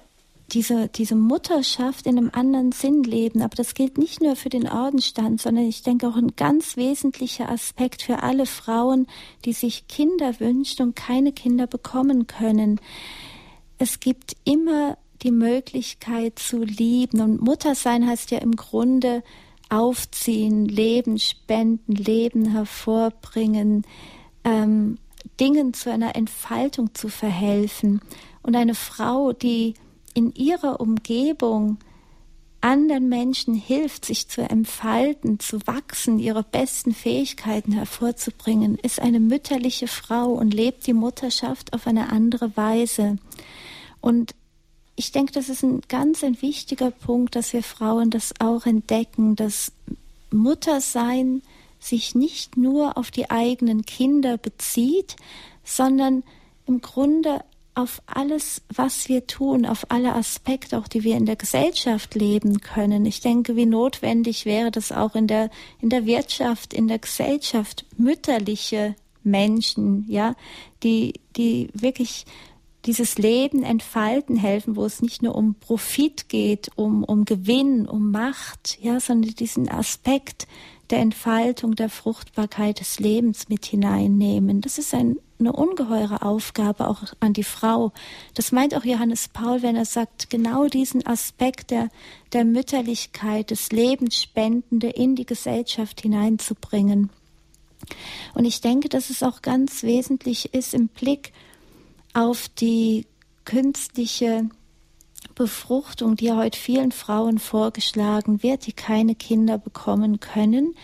diese, 0.53 0.89
diese 0.89 1.15
Mutterschaft 1.15 2.07
in 2.07 2.17
einem 2.17 2.31
anderen 2.33 2.73
Sinn 2.73 3.03
leben. 3.03 3.43
Aber 3.43 3.55
das 3.55 3.75
gilt 3.75 3.99
nicht 3.99 4.23
nur 4.23 4.35
für 4.35 4.49
den 4.49 4.69
Ordenstand, 4.69 5.41
sondern 5.41 5.67
ich 5.67 5.83
denke 5.83 6.09
auch 6.09 6.17
ein 6.17 6.37
ganz 6.37 6.77
wesentlicher 6.77 7.51
Aspekt 7.51 8.03
für 8.03 8.23
alle 8.23 8.47
Frauen, 8.47 9.07
die 9.45 9.53
sich 9.53 9.89
Kinder 9.89 10.41
wünschen 10.41 10.83
und 10.83 10.97
keine 10.97 11.33
Kinder 11.33 11.67
bekommen 11.67 12.27
können. 12.27 12.81
Es 13.79 14.01
gibt 14.01 14.37
immer 14.45 14.99
die 15.23 15.31
Möglichkeit 15.31 16.39
zu 16.39 16.63
lieben. 16.63 17.21
Und 17.21 17.41
Muttersein 17.41 18.07
heißt 18.07 18.31
ja 18.31 18.39
im 18.39 18.57
Grunde 18.57 19.23
aufziehen, 19.69 20.67
Leben 20.67 21.19
spenden, 21.19 21.95
Leben 21.95 22.51
hervorbringen, 22.53 23.85
ähm, 24.45 24.99
Dingen 25.41 25.75
zu 25.75 25.91
einer 25.91 26.17
Entfaltung 26.17 26.95
zu 26.95 27.09
verhelfen. 27.09 28.01
Und 28.43 28.57
eine 28.57 28.75
Frau, 28.75 29.33
die 29.33 29.75
in 30.15 30.33
ihrer 30.35 30.81
Umgebung 30.81 31.79
anderen 32.61 33.09
Menschen 33.09 33.55
hilft, 33.55 34.05
sich 34.05 34.29
zu 34.29 34.41
entfalten, 34.43 35.39
zu 35.39 35.65
wachsen, 35.67 36.19
ihre 36.19 36.43
besten 36.43 36.93
Fähigkeiten 36.93 37.73
hervorzubringen, 37.73 38.77
ist 38.77 39.01
eine 39.01 39.21
mütterliche 39.21 39.87
Frau 39.87 40.33
und 40.33 40.53
lebt 40.53 40.87
die 40.87 40.93
Mutterschaft 40.93 41.73
auf 41.73 41.87
eine 41.87 42.11
andere 42.11 42.57
Weise. 42.57 43.17
Und 44.01 44.35
ich 44.97 45.13
denke, 45.13 45.33
das 45.33 45.49
ist 45.49 45.63
ein 45.63 45.83
ganz 45.89 46.25
ein 46.25 46.41
wichtiger 46.43 46.91
Punkt, 46.91 47.37
dass 47.37 47.53
wir 47.53 47.63
Frauen 47.63 48.11
das 48.11 48.35
auch 48.41 48.67
entdecken, 48.67 49.37
dass 49.37 49.73
Muttersein 50.31 51.43
sich 51.81 52.15
nicht 52.15 52.57
nur 52.57 52.99
auf 52.99 53.11
die 53.11 53.31
eigenen 53.31 53.87
Kinder 53.87 54.37
bezieht, 54.37 55.17
sondern 55.65 56.25
im 56.67 56.81
Grunde 56.81 57.45
auf 57.79 58.03
alles, 58.07 58.63
was 58.75 59.09
wir 59.09 59.29
tun, 59.29 59.65
auf 59.65 59.89
alle 59.91 60.17
Aspekte, 60.17 60.77
auch 60.77 60.89
die 60.89 61.05
wir 61.05 61.17
in 61.17 61.27
der 61.27 61.37
Gesellschaft 61.37 62.17
leben 62.17 62.61
können. 62.61 63.07
Ich 63.07 63.21
denke, 63.21 63.55
wie 63.55 63.67
notwendig 63.67 64.47
wäre 64.47 64.73
das 64.73 64.91
auch 64.91 65.15
in 65.15 65.29
der, 65.29 65.49
in 65.81 65.89
der 65.89 66.05
Wirtschaft, 66.05 66.75
in 66.75 66.89
der 66.89 66.99
Gesellschaft, 66.99 67.87
mütterliche 67.97 68.97
Menschen, 69.23 70.05
ja, 70.09 70.35
die, 70.83 71.21
die 71.37 71.69
wirklich 71.73 72.27
dieses 72.87 73.19
Leben 73.19 73.63
entfalten 73.63 74.37
helfen, 74.37 74.77
wo 74.77 74.85
es 74.85 75.03
nicht 75.03 75.23
nur 75.23 75.35
um 75.35 75.55
Profit 75.55 76.29
geht, 76.29 76.71
um, 76.77 77.05
um 77.05 77.25
Gewinn, 77.25 77.89
um 77.89 78.11
Macht, 78.11 78.79
ja, 78.81 79.01
sondern 79.01 79.35
diesen 79.35 79.69
Aspekt 79.69 80.47
der 80.91 81.01
Entfaltung, 81.01 81.75
der 81.75 81.91
Fruchtbarkeit 81.91 82.81
des 82.81 82.99
Lebens 82.99 83.49
mit 83.49 83.67
hineinnehmen. 83.67 84.61
Das 84.61 84.79
ist 84.79 84.95
ein 84.95 85.19
eine 85.39 85.53
ungeheure 85.53 86.23
Aufgabe 86.23 86.89
auch 86.89 87.03
an 87.21 87.33
die 87.33 87.45
Frau. 87.45 87.93
Das 88.35 88.53
meint 88.53 88.75
auch 88.75 88.85
Johannes 88.85 89.29
Paul, 89.29 89.63
wenn 89.63 89.77
er 89.77 89.85
sagt, 89.85 90.31
genau 90.31 90.67
diesen 90.67 91.07
Aspekt 91.07 91.71
der, 91.71 91.91
der 92.33 92.45
Mütterlichkeit, 92.45 93.51
des 93.51 93.71
Lebensspendende 93.71 94.89
in 94.89 95.15
die 95.15 95.27
Gesellschaft 95.27 96.01
hineinzubringen. 96.01 97.11
Und 98.35 98.45
ich 98.45 98.61
denke, 98.61 98.89
dass 98.89 99.11
es 99.11 99.23
auch 99.23 99.41
ganz 99.43 99.83
wesentlich 99.83 100.53
ist 100.55 100.75
im 100.75 100.89
Blick 100.89 101.33
auf 102.19 102.49
die 102.49 103.07
künstliche 103.45 104.49
Befruchtung, 105.37 106.17
die 106.17 106.33
heute 106.33 106.59
vielen 106.59 106.91
Frauen 106.91 107.39
vorgeschlagen 107.39 108.43
wird, 108.43 108.67
die 108.67 108.73
keine 108.73 109.15
Kinder 109.15 109.57
bekommen 109.57 110.19
können, 110.19 110.75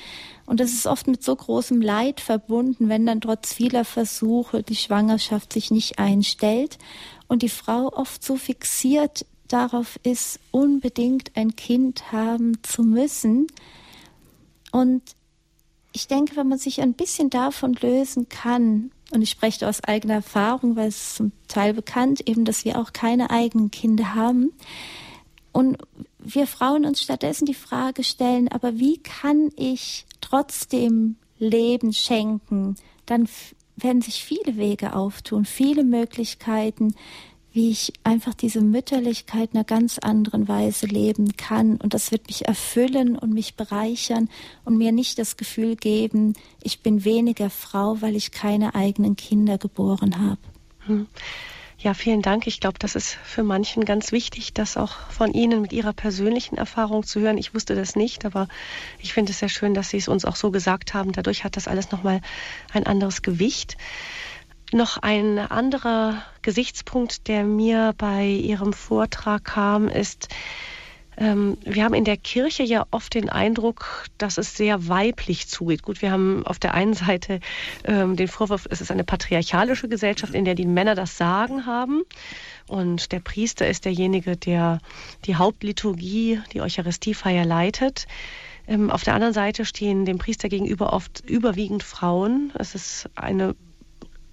und 0.47 0.61
das 0.61 0.73
ist 0.73 0.87
oft 0.87 1.07
mit 1.07 1.23
so 1.23 1.35
großem 1.35 1.81
Leid 1.81 2.21
verbunden, 2.21 2.89
wenn 2.89 3.07
dann 3.07 3.21
trotz 3.21 3.55
vieler 3.55 3.85
Versuche 3.85 4.63
die 4.63 4.77
Schwangerschaft 4.77 5.53
sich 5.53 5.71
nicht 5.71 5.99
einstellt 5.99 6.79
und 7.29 7.43
die 7.43 7.49
Frau 7.49 7.93
oft 7.93 8.23
so 8.23 8.37
fixiert 8.37 9.25
darauf 9.49 9.99
ist, 10.03 10.39
unbedingt 10.51 11.33
ein 11.35 11.57
Kind 11.57 12.13
haben 12.13 12.63
zu 12.63 12.83
müssen. 12.83 13.47
Und 14.71 15.03
ich 15.93 16.09
denke, 16.09 16.37
wenn 16.37 16.49
man 16.49 16.59
sich 16.59 16.83
ein 16.83 16.93
bisschen 16.93 17.31
davon 17.31 17.75
lösen 17.75 18.29
kann, 18.29 18.91
und 19.15 19.23
ich 19.23 19.31
spreche 19.31 19.69
aus 19.69 19.83
eigener 19.83 20.15
Erfahrung, 20.15 20.77
weil 20.77 20.89
es 20.89 21.15
zum 21.15 21.33
Teil 21.49 21.73
bekannt 21.73 22.29
eben, 22.29 22.45
dass 22.45 22.65
wir 22.65 22.79
auch 22.79 22.93
keine 22.93 23.31
eigenen 23.31 23.71
Kinder 23.71 24.15
haben, 24.15 24.53
und 25.55 25.79
wir 26.19 26.49
Frauen 26.49 26.85
uns 26.85 27.01
stattdessen 27.01 27.47
die 27.47 27.55
Frage 27.55 28.03
stellen, 28.03 28.49
aber 28.49 28.77
wie 28.77 28.99
kann 28.99 29.51
ich 29.55 30.05
trotzdem 30.21 31.15
Leben 31.39 31.93
schenken? 31.93 32.75
Dann 33.07 33.29
werden 33.77 34.03
sich 34.03 34.25
viele 34.25 34.57
Wege 34.57 34.97
auftun, 34.97 35.45
viele 35.45 35.85
Möglichkeiten, 35.85 36.97
wie 37.55 37.71
ich 37.71 37.93
einfach 38.03 38.35
diese 38.35 38.61
Mütterlichkeit 38.61 39.51
in 39.53 39.59
einer 39.59 39.65
ganz 39.65 39.99
anderen 39.99 40.49
Weise 40.49 40.87
leben 40.87 41.37
kann. 41.37 41.77
Und 41.77 41.95
das 41.95 42.11
wird 42.11 42.27
mich 42.27 42.47
erfüllen 42.47 43.17
und 43.17 43.33
mich 43.33 43.55
bereichern 43.55 44.29
und 44.65 44.77
mir 44.77 44.91
nicht 44.91 45.21
das 45.21 45.37
Gefühl 45.37 45.77
geben, 45.77 46.35
ich 46.63 46.81
bin 46.81 47.05
weniger 47.05 47.51
Frau, 47.51 48.03
weil 48.03 48.17
ich 48.17 48.33
keine 48.33 48.75
eigenen 48.75 49.15
Kinder 49.15 49.57
geboren 49.57 50.19
habe. 50.19 50.41
Hm. 50.87 51.07
Ja, 51.79 51.95
vielen 51.95 52.23
Dank. 52.23 52.47
Ich 52.47 52.61
glaube, 52.61 52.79
das 52.79 52.95
ist 52.97 53.19
für 53.25 53.43
manchen 53.43 53.85
ganz 53.85 54.11
wichtig, 54.11 54.53
das 54.55 54.77
auch 54.77 54.93
von 55.11 55.33
Ihnen 55.33 55.61
mit 55.61 55.73
Ihrer 55.73 55.93
persönlichen 55.93 56.57
Erfahrung 56.57 57.05
zu 57.05 57.21
hören. 57.21 57.39
Ich 57.39 57.55
wusste 57.55 57.77
das 57.77 57.95
nicht, 57.95 58.25
aber 58.25 58.49
ich 58.99 59.13
finde 59.13 59.33
es 59.33 59.39
sehr 59.39 59.49
schön, 59.49 59.75
dass 59.75 59.91
Sie 59.91 59.99
es 59.99 60.09
uns 60.09 60.25
auch 60.25 60.37
so 60.37 60.51
gesagt 60.51 60.95
haben. 60.95 61.13
Dadurch 61.13 61.45
hat 61.45 61.57
das 61.57 61.69
alles 61.69 61.93
nochmal 61.93 62.21
ein 62.73 62.87
anderes 62.87 63.23
Gewicht. 63.23 63.77
Noch 64.75 64.99
ein 64.99 65.39
anderer 65.39 66.25
Gesichtspunkt, 66.43 67.29
der 67.29 67.45
mir 67.45 67.95
bei 67.97 68.27
Ihrem 68.27 68.73
Vortrag 68.73 69.45
kam, 69.45 69.87
ist, 69.87 70.27
ähm, 71.17 71.57
wir 71.65 71.85
haben 71.85 71.95
in 71.95 72.03
der 72.03 72.17
Kirche 72.17 72.65
ja 72.65 72.85
oft 72.91 73.15
den 73.15 73.29
Eindruck, 73.29 74.07
dass 74.19 74.37
es 74.37 74.57
sehr 74.57 74.89
weiblich 74.89 75.47
zugeht. 75.47 75.85
Gut, 75.85 76.03
wir 76.03 76.11
haben 76.11 76.45
auf 76.45 76.59
der 76.59 76.75
einen 76.75 76.95
Seite 76.95 77.39
ähm, 77.85 78.17
den 78.17 78.27
Vorwurf, 78.27 78.67
es 78.69 78.81
ist 78.81 78.91
eine 78.91 79.05
patriarchalische 79.05 79.89
Gesellschaft, 79.89 80.35
in 80.35 80.45
der 80.45 80.57
die 80.57 80.67
Männer 80.67 80.97
das 80.97 81.17
Sagen 81.17 81.67
haben. 81.67 82.03
Und 82.67 83.13
der 83.13 83.21
Priester 83.21 83.69
ist 83.69 83.85
derjenige, 83.85 84.37
der 84.37 84.81
die 85.25 85.37
Hauptliturgie, 85.37 86.41
die 86.53 86.61
Eucharistiefeier 86.61 87.45
leitet. 87.45 88.09
Ähm, 88.67 88.91
auf 88.91 89.05
der 89.05 89.15
anderen 89.15 89.35
Seite 89.35 89.65
stehen 89.65 90.05
dem 90.05 90.19
Priester 90.19 90.49
gegenüber 90.49 90.93
oft 90.93 91.23
überwiegend 91.31 91.85
Frauen. 91.85 92.53
Es 92.59 92.75
ist 92.75 93.09
eine 93.15 93.55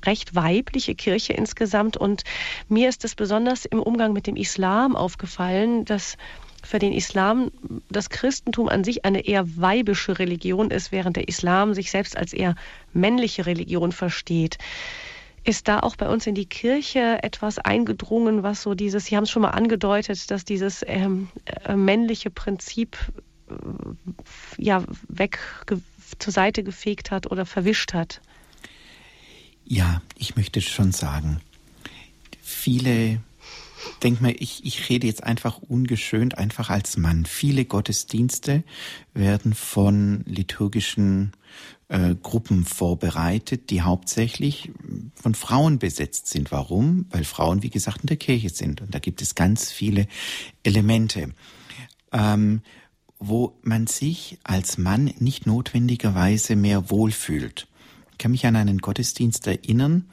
recht 0.06 0.36
weibliche 0.36 0.96
Kirche 0.96 1.34
insgesamt. 1.34 1.98
Und 1.98 2.24
mir 2.68 2.90
ist 2.90 3.04
es 3.06 3.16
besonders 3.16 3.66
im 3.66 3.82
Umgang 3.82 4.14
mit 4.14 4.28
dem 4.28 4.36
Islam 4.36 4.96
aufgefallen, 4.96 5.86
dass 5.86 6.18
für 6.64 6.80
den 6.80 6.94
Islam 6.94 7.52
das 7.90 8.10
Christentum 8.10 8.70
an 8.70 8.84
sich 8.84 9.04
eine 9.06 9.26
eher 9.26 9.58
weibische 9.58 10.20
Religion 10.20 10.72
ist, 10.72 10.92
während 10.92 11.18
der 11.18 11.28
Islam 11.28 11.74
sich 11.74 11.92
selbst 11.92 12.16
als 12.18 12.34
eher 12.34 12.56
männliche 12.94 13.46
Religion 13.46 13.92
versteht. 13.92 14.58
Ist 15.44 15.68
da 15.68 15.80
auch 15.80 15.96
bei 15.96 16.08
uns 16.08 16.28
in 16.28 16.36
die 16.36 16.46
Kirche 16.46 17.24
etwas 17.24 17.58
eingedrungen, 17.58 18.44
was 18.44 18.62
so 18.62 18.76
dieses, 18.76 19.06
Sie 19.06 19.18
haben 19.18 19.24
es 19.24 19.32
schon 19.32 19.42
mal 19.42 19.50
angedeutet, 19.50 20.30
dass 20.30 20.46
dieses 20.46 20.84
ähm, 20.86 21.30
äh, 21.66 21.76
männliche 21.76 22.30
Prinzip 22.30 22.96
äh, 23.50 23.54
ja 24.60 24.84
weg 25.08 25.40
zur 26.20 26.32
Seite 26.32 26.64
gefegt 26.64 27.10
hat 27.10 27.32
oder 27.32 27.48
verwischt 27.48 27.94
hat? 27.94 28.22
Ja, 29.72 30.02
ich 30.18 30.36
möchte 30.36 30.60
schon 30.60 30.92
sagen, 30.92 31.40
viele 32.42 33.22
denk 34.04 34.20
mal, 34.20 34.36
ich, 34.38 34.66
ich 34.66 34.90
rede 34.90 35.08
jetzt 35.08 35.24
einfach 35.24 35.60
ungeschönt, 35.62 36.38
einfach 36.38 36.70
als 36.70 36.98
Mann. 36.98 37.26
Viele 37.26 37.64
Gottesdienste 37.64 38.66
werden 39.14 39.54
von 39.54 40.26
liturgischen 40.26 41.32
äh, 41.88 42.16
Gruppen 42.22 42.66
vorbereitet, 42.66 43.70
die 43.70 43.82
hauptsächlich 43.82 44.74
von 45.16 45.36
Frauen 45.36 45.80
besetzt 45.80 46.28
sind. 46.28 46.52
Warum? 46.52 47.06
Weil 47.10 47.24
Frauen, 47.24 47.64
wie 47.64 47.70
gesagt, 47.70 48.02
in 48.02 48.08
der 48.08 48.18
Kirche 48.18 48.50
sind. 48.50 48.82
Und 48.82 48.94
da 48.94 49.00
gibt 49.00 49.22
es 49.22 49.36
ganz 49.36 49.72
viele 49.72 50.06
Elemente, 50.64 51.34
ähm, 52.12 52.62
wo 53.20 53.58
man 53.62 53.88
sich 53.88 54.38
als 54.44 54.78
Mann 54.78 55.14
nicht 55.20 55.46
notwendigerweise 55.46 56.58
mehr 56.58 56.90
wohlfühlt. 56.90 57.70
Kann 58.22 58.30
mich 58.30 58.46
an 58.46 58.56
einen 58.56 58.78
Gottesdienst 58.78 59.48
erinnern, 59.48 60.06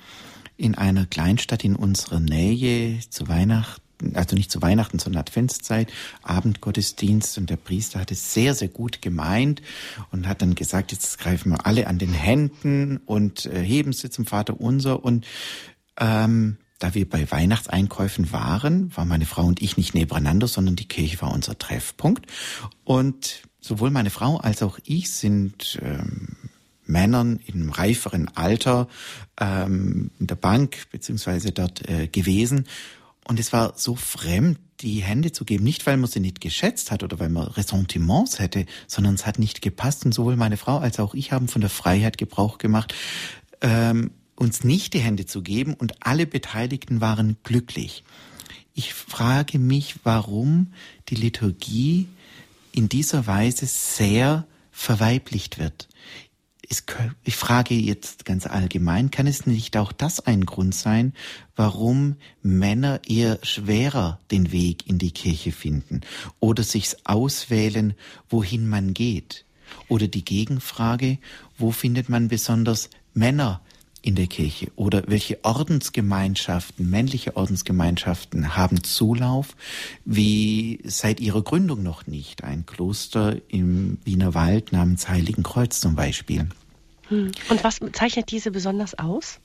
in 0.56 0.74
einer 0.74 1.04
Kleinstadt 1.04 1.62
in 1.62 1.76
unserer 1.76 2.20
Nähe 2.20 3.00
zu 3.10 3.28
Weihnachten 3.28 3.82
also 4.14 4.34
nicht 4.34 4.50
zu 4.50 4.62
Weihnachten, 4.62 4.98
sondern 4.98 5.20
Adventszeit, 5.20 5.92
Abendgottesdienst. 6.22 7.36
Und 7.36 7.50
der 7.50 7.56
Priester 7.56 8.00
hat 8.00 8.10
es 8.10 8.32
sehr, 8.32 8.54
sehr 8.54 8.68
gut 8.68 9.02
gemeint 9.02 9.60
und 10.10 10.26
hat 10.26 10.40
dann 10.40 10.54
gesagt, 10.54 10.92
jetzt 10.92 11.18
greifen 11.18 11.50
wir 11.50 11.66
alle 11.66 11.86
an 11.86 11.98
den 11.98 12.12
Händen 12.14 12.98
und 13.04 13.44
äh, 13.46 13.60
heben 13.60 13.92
sie 13.92 14.08
zum 14.08 14.24
Vater 14.24 14.58
unser. 14.58 15.04
Und 15.04 15.26
ähm, 15.98 16.56
da 16.78 16.94
wir 16.94 17.06
bei 17.06 17.30
Weihnachtseinkäufen 17.30 18.32
waren, 18.32 18.96
waren 18.96 19.08
meine 19.08 19.26
Frau 19.26 19.44
und 19.44 19.60
ich 19.60 19.76
nicht 19.76 19.94
nebeneinander, 19.94 20.46
sondern 20.46 20.76
die 20.76 20.88
Kirche 20.88 21.20
war 21.20 21.32
unser 21.32 21.58
Treffpunkt. 21.58 22.24
Und 22.84 23.42
sowohl 23.60 23.90
meine 23.90 24.10
Frau 24.10 24.38
als 24.38 24.62
auch 24.62 24.78
ich 24.84 25.10
sind 25.10 25.78
ähm, 25.82 26.37
Männern 26.88 27.40
im 27.46 27.70
reiferen 27.70 28.28
Alter 28.34 28.88
ähm, 29.38 30.10
in 30.18 30.26
der 30.26 30.36
Bank 30.36 30.90
beziehungsweise 30.90 31.52
dort 31.52 31.88
äh, 31.88 32.08
gewesen. 32.08 32.66
Und 33.24 33.38
es 33.38 33.52
war 33.52 33.74
so 33.76 33.94
fremd, 33.94 34.58
die 34.80 35.02
Hände 35.02 35.32
zu 35.32 35.44
geben, 35.44 35.64
nicht 35.64 35.86
weil 35.86 35.96
man 35.96 36.08
sie 36.08 36.20
nicht 36.20 36.40
geschätzt 36.40 36.90
hat 36.90 37.02
oder 37.02 37.18
weil 37.18 37.28
man 37.28 37.48
Ressentiments 37.48 38.38
hätte, 38.38 38.64
sondern 38.86 39.14
es 39.14 39.26
hat 39.26 39.38
nicht 39.38 39.60
gepasst. 39.60 40.04
Und 40.04 40.14
sowohl 40.14 40.36
meine 40.36 40.56
Frau 40.56 40.78
als 40.78 40.98
auch 40.98 41.14
ich 41.14 41.32
haben 41.32 41.48
von 41.48 41.60
der 41.60 41.70
Freiheit 41.70 42.16
Gebrauch 42.16 42.58
gemacht, 42.58 42.94
ähm, 43.60 44.12
uns 44.36 44.62
nicht 44.62 44.94
die 44.94 45.00
Hände 45.00 45.26
zu 45.26 45.42
geben 45.42 45.74
und 45.74 45.94
alle 46.00 46.26
Beteiligten 46.26 47.00
waren 47.00 47.36
glücklich. 47.42 48.04
Ich 48.72 48.94
frage 48.94 49.58
mich, 49.58 49.96
warum 50.04 50.72
die 51.08 51.16
Liturgie 51.16 52.06
in 52.70 52.88
dieser 52.88 53.26
Weise 53.26 53.66
sehr 53.66 54.46
verweiblicht 54.70 55.58
wird 55.58 55.88
ich 57.24 57.36
frage 57.36 57.74
jetzt 57.74 58.24
ganz 58.24 58.46
allgemein, 58.46 59.10
kann 59.10 59.26
es 59.26 59.46
nicht 59.46 59.76
auch 59.76 59.90
das 59.92 60.20
ein 60.20 60.44
Grund 60.44 60.74
sein, 60.74 61.14
warum 61.56 62.16
Männer 62.42 63.00
eher 63.06 63.38
schwerer 63.42 64.20
den 64.30 64.52
Weg 64.52 64.86
in 64.86 64.98
die 64.98 65.12
Kirche 65.12 65.52
finden 65.52 66.02
oder 66.40 66.62
sich 66.62 66.94
auswählen, 67.04 67.94
wohin 68.28 68.68
man 68.68 68.92
geht? 68.92 69.44
Oder 69.88 70.08
die 70.08 70.24
Gegenfrage, 70.24 71.18
wo 71.56 71.72
findet 71.72 72.08
man 72.08 72.28
besonders 72.28 72.90
Männer 73.14 73.60
in 74.02 74.14
der 74.14 74.26
Kirche 74.26 74.70
oder 74.76 75.02
welche 75.06 75.44
Ordensgemeinschaften, 75.44 76.88
männliche 76.88 77.36
Ordensgemeinschaften 77.36 78.56
haben 78.56 78.82
Zulauf, 78.84 79.56
wie 80.04 80.80
seit 80.84 81.20
ihrer 81.20 81.42
Gründung 81.42 81.82
noch 81.82 82.06
nicht. 82.06 82.44
Ein 82.44 82.66
Kloster 82.66 83.36
im 83.48 83.98
Wiener 84.04 84.34
Wald 84.34 84.72
namens 84.72 85.08
Heiligen 85.08 85.42
Kreuz 85.42 85.80
zum 85.80 85.94
Beispiel. 85.94 86.48
Hm. 87.08 87.32
Und 87.48 87.64
was 87.64 87.80
zeichnet 87.92 88.30
diese 88.30 88.50
besonders 88.50 88.98
aus? 88.98 89.40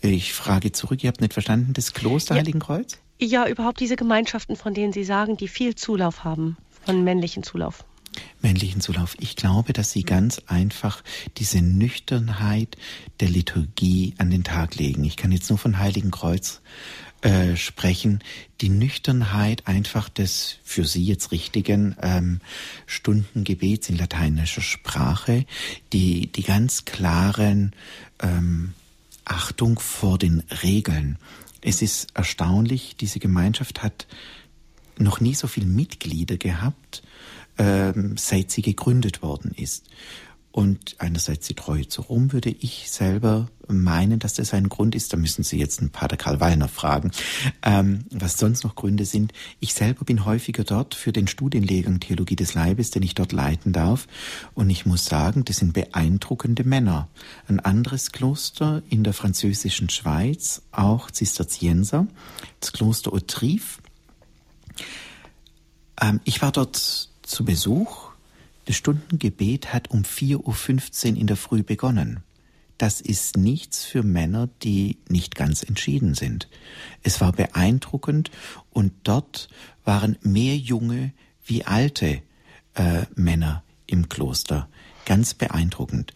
Ich 0.00 0.32
frage 0.32 0.72
zurück, 0.72 1.02
ihr 1.04 1.08
habt 1.08 1.20
nicht 1.20 1.34
verstanden, 1.34 1.72
das 1.72 1.92
Kloster 1.92 2.34
ja. 2.34 2.40
Heiligen 2.40 2.60
Kreuz? 2.60 2.98
Ja, 3.20 3.48
überhaupt 3.48 3.80
diese 3.80 3.96
Gemeinschaften, 3.96 4.56
von 4.56 4.74
denen 4.74 4.92
Sie 4.92 5.04
sagen, 5.04 5.36
die 5.36 5.48
viel 5.48 5.74
Zulauf 5.74 6.24
haben, 6.24 6.56
von 6.84 7.02
männlichen 7.02 7.42
Zulauf 7.42 7.84
männlichen 8.40 8.80
Zulauf. 8.80 9.16
Ich 9.20 9.36
glaube, 9.36 9.72
dass 9.72 9.90
sie 9.90 10.02
ganz 10.02 10.40
einfach 10.46 11.02
diese 11.36 11.60
Nüchternheit 11.60 12.76
der 13.20 13.28
Liturgie 13.28 14.14
an 14.18 14.30
den 14.30 14.44
Tag 14.44 14.76
legen. 14.76 15.04
Ich 15.04 15.16
kann 15.16 15.32
jetzt 15.32 15.48
nur 15.50 15.58
von 15.58 15.78
Heiligen 15.78 16.10
Kreuz 16.10 16.60
äh, 17.22 17.56
sprechen. 17.56 18.20
Die 18.60 18.68
Nüchternheit 18.68 19.66
einfach 19.66 20.08
des 20.08 20.58
für 20.62 20.84
sie 20.84 21.04
jetzt 21.04 21.32
richtigen 21.32 21.96
ähm, 22.00 22.40
Stundengebets 22.86 23.88
in 23.88 23.98
lateinischer 23.98 24.62
Sprache, 24.62 25.44
die, 25.92 26.28
die 26.28 26.42
ganz 26.42 26.84
klaren 26.84 27.72
ähm, 28.20 28.74
Achtung 29.24 29.78
vor 29.80 30.16
den 30.16 30.44
Regeln. 30.62 31.18
Es 31.60 31.82
ist 31.82 32.08
erstaunlich, 32.14 32.94
diese 32.96 33.18
Gemeinschaft 33.18 33.82
hat 33.82 34.06
noch 34.96 35.20
nie 35.20 35.34
so 35.34 35.48
viele 35.48 35.66
Mitglieder 35.66 36.36
gehabt 36.36 37.02
ähm, 37.58 38.16
seit 38.16 38.50
sie 38.50 38.62
gegründet 38.62 39.22
worden 39.22 39.52
ist. 39.56 39.84
Und 40.50 40.96
einerseits 40.98 41.46
die 41.46 41.54
Treue 41.54 41.86
zu 41.86 42.02
Rom 42.02 42.32
würde 42.32 42.50
ich 42.50 42.90
selber 42.90 43.48
meinen, 43.68 44.18
dass 44.18 44.34
das 44.34 44.54
ein 44.54 44.68
Grund 44.68 44.94
ist. 44.94 45.12
Da 45.12 45.16
müssen 45.16 45.44
Sie 45.44 45.58
jetzt 45.58 45.78
einen 45.78 45.90
Pater 45.90 46.16
Karl 46.16 46.40
Wallner 46.40 46.66
fragen, 46.68 47.12
ähm, 47.62 48.06
was 48.10 48.38
sonst 48.38 48.64
noch 48.64 48.74
Gründe 48.74 49.04
sind. 49.04 49.32
Ich 49.60 49.74
selber 49.74 50.04
bin 50.04 50.24
häufiger 50.24 50.64
dort 50.64 50.96
für 50.96 51.12
den 51.12 51.28
Studienlehrgang 51.28 52.00
Theologie 52.00 52.34
des 52.34 52.54
Leibes, 52.54 52.90
den 52.90 53.02
ich 53.04 53.14
dort 53.14 53.32
leiten 53.32 53.72
darf. 53.72 54.08
Und 54.54 54.68
ich 54.70 54.86
muss 54.86 55.04
sagen, 55.04 55.44
das 55.44 55.58
sind 55.58 55.74
beeindruckende 55.74 56.64
Männer. 56.64 57.08
Ein 57.46 57.60
anderes 57.60 58.10
Kloster 58.10 58.82
in 58.88 59.04
der 59.04 59.12
französischen 59.12 59.90
Schweiz, 59.90 60.62
auch 60.72 61.10
Zisterzienser, 61.10 62.08
das 62.58 62.72
Kloster 62.72 63.12
Autrive. 63.12 63.78
Ähm, 66.00 66.20
ich 66.24 66.40
war 66.42 66.52
dort 66.52 67.10
zu 67.28 67.44
Besuch. 67.44 68.10
Das 68.64 68.76
Stundengebet 68.76 69.72
hat 69.72 69.90
um 69.90 70.02
4.15 70.02 71.12
Uhr 71.12 71.16
in 71.18 71.26
der 71.26 71.36
Früh 71.36 71.62
begonnen. 71.62 72.22
Das 72.76 73.00
ist 73.00 73.36
nichts 73.36 73.84
für 73.84 74.02
Männer, 74.02 74.48
die 74.62 74.98
nicht 75.08 75.34
ganz 75.34 75.62
entschieden 75.62 76.14
sind. 76.14 76.48
Es 77.02 77.20
war 77.20 77.32
beeindruckend 77.32 78.30
und 78.70 78.92
dort 79.02 79.48
waren 79.84 80.16
mehr 80.22 80.56
junge 80.56 81.12
wie 81.44 81.64
alte 81.64 82.22
äh, 82.74 83.06
Männer 83.14 83.64
im 83.86 84.08
Kloster 84.08 84.68
ganz 85.08 85.32
beeindruckend. 85.32 86.12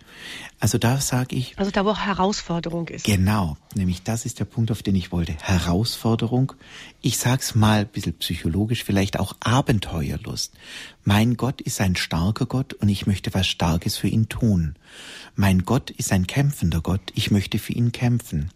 Also 0.61 0.77
da 0.77 1.01
sage 1.01 1.35
ich. 1.35 1.59
Also 1.59 1.71
da, 1.71 1.87
wo 1.87 1.97
Herausforderung 1.97 2.89
ist. 2.89 3.07
Genau, 3.07 3.57
nämlich 3.75 4.03
das 4.03 4.27
ist 4.27 4.39
der 4.39 4.45
Punkt, 4.45 4.71
auf 4.71 4.83
den 4.83 4.95
ich 4.95 5.11
wollte. 5.11 5.35
Herausforderung. 5.41 6.53
Ich 7.01 7.17
sag's 7.17 7.55
mal 7.55 7.81
ein 7.81 7.89
bisschen 7.89 8.13
psychologisch, 8.19 8.85
vielleicht 8.85 9.19
auch 9.19 9.35
Abenteuerlust. 9.41 10.53
Mein 11.05 11.39
Gott 11.39 11.63
ist 11.63 11.81
ein 11.81 11.97
starker 11.97 12.45
Gott 12.45 12.75
und 12.75 12.91
ich 12.91 13.07
möchte 13.07 13.33
was 13.33 13.49
Starkes 13.49 13.97
für 13.97 14.09
ihn 14.09 14.29
tun. 14.29 14.77
Mein 15.37 15.65
Gott 15.65 15.89
ist 15.89 16.13
ein 16.13 16.27
kämpfender 16.27 16.83
Gott, 16.83 17.13
ich 17.15 17.31
möchte 17.31 17.59
für 17.59 17.73
ihn 17.73 17.93
kämpfen. 17.93 18.51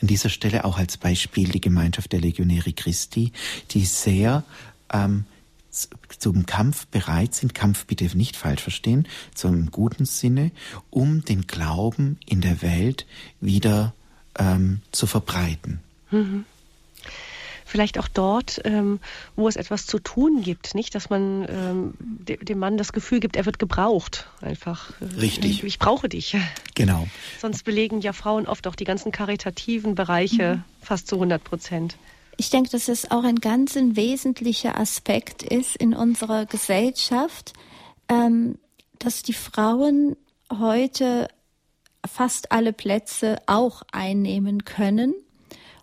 An 0.00 0.08
dieser 0.08 0.28
Stelle 0.28 0.64
auch 0.64 0.76
als 0.76 0.96
Beispiel 0.96 1.50
die 1.50 1.60
Gemeinschaft 1.60 2.10
der 2.10 2.20
Legionäre 2.20 2.72
Christi, 2.72 3.32
die 3.70 3.84
sehr 3.84 4.42
ähm, 4.92 5.24
zum 5.70 6.46
Kampf 6.46 6.86
bereit 6.86 7.34
sind, 7.34 7.54
Kampf 7.54 7.86
bitte 7.86 8.04
nicht 8.16 8.36
falsch 8.36 8.62
verstehen, 8.62 9.06
zum 9.34 9.70
guten 9.70 10.04
Sinne, 10.04 10.50
um 10.90 11.24
den 11.24 11.46
Glauben 11.46 12.18
in 12.26 12.40
der 12.40 12.62
Welt 12.62 13.06
wieder 13.40 13.94
ähm, 14.38 14.80
zu 14.92 15.06
verbreiten. 15.06 15.80
Mhm 16.10 16.44
vielleicht 17.68 17.98
auch 17.98 18.08
dort, 18.08 18.60
ähm, 18.64 18.98
wo 19.36 19.46
es 19.46 19.56
etwas 19.56 19.86
zu 19.86 19.98
tun 19.98 20.42
gibt, 20.42 20.74
nicht, 20.74 20.94
dass 20.94 21.10
man 21.10 21.46
ähm, 21.48 21.94
de 22.00 22.42
dem 22.42 22.58
Mann 22.58 22.78
das 22.78 22.92
Gefühl 22.92 23.20
gibt, 23.20 23.36
er 23.36 23.46
wird 23.46 23.58
gebraucht, 23.58 24.26
einfach. 24.40 24.90
Äh, 25.00 25.20
Richtig. 25.20 25.58
Ich, 25.58 25.64
ich, 25.64 25.78
brauche 25.78 26.08
dich. 26.08 26.36
Genau. 26.74 27.06
Sonst 27.40 27.64
belegen 27.64 28.00
ja 28.00 28.12
Frauen 28.12 28.46
oft 28.46 28.66
auch 28.66 28.74
die 28.74 28.84
ganzen 28.84 29.12
karitativen 29.12 29.94
Bereiche 29.94 30.56
mhm. 30.56 30.84
fast 30.84 31.06
zu 31.06 31.16
100 31.16 31.44
Prozent. 31.44 31.96
Ich 32.40 32.50
denke, 32.50 32.70
dass 32.70 32.86
es 32.86 33.10
auch 33.10 33.24
ein 33.24 33.40
ganz 33.40 33.76
ein 33.76 33.96
wesentlicher 33.96 34.78
Aspekt 34.78 35.42
ist 35.42 35.74
in 35.74 35.92
unserer 35.92 36.46
Gesellschaft, 36.46 37.52
ähm, 38.08 38.58
dass 39.00 39.24
die 39.24 39.32
Frauen 39.32 40.16
heute 40.56 41.26
fast 42.06 42.52
alle 42.52 42.72
Plätze 42.72 43.38
auch 43.46 43.82
einnehmen 43.90 44.64
können. 44.64 45.14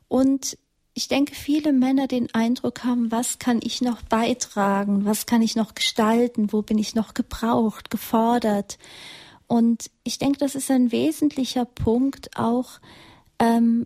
Und 0.07 0.57
ich 0.93 1.09
denke, 1.09 1.35
viele 1.35 1.73
Männer 1.73 2.07
den 2.07 2.33
Eindruck 2.33 2.85
haben, 2.85 3.11
was 3.11 3.37
kann 3.37 3.59
ich 3.61 3.81
noch 3.81 4.01
beitragen, 4.03 5.03
was 5.03 5.25
kann 5.25 5.41
ich 5.41 5.57
noch 5.57 5.75
gestalten, 5.75 6.53
wo 6.53 6.61
bin 6.61 6.77
ich 6.77 6.95
noch 6.95 7.13
gebraucht, 7.13 7.91
gefordert. 7.91 8.77
Und 9.47 9.91
ich 10.05 10.19
denke, 10.19 10.39
das 10.39 10.55
ist 10.55 10.71
ein 10.71 10.93
wesentlicher 10.93 11.65
Punkt 11.65 12.37
auch 12.37 12.79
ähm, 13.39 13.85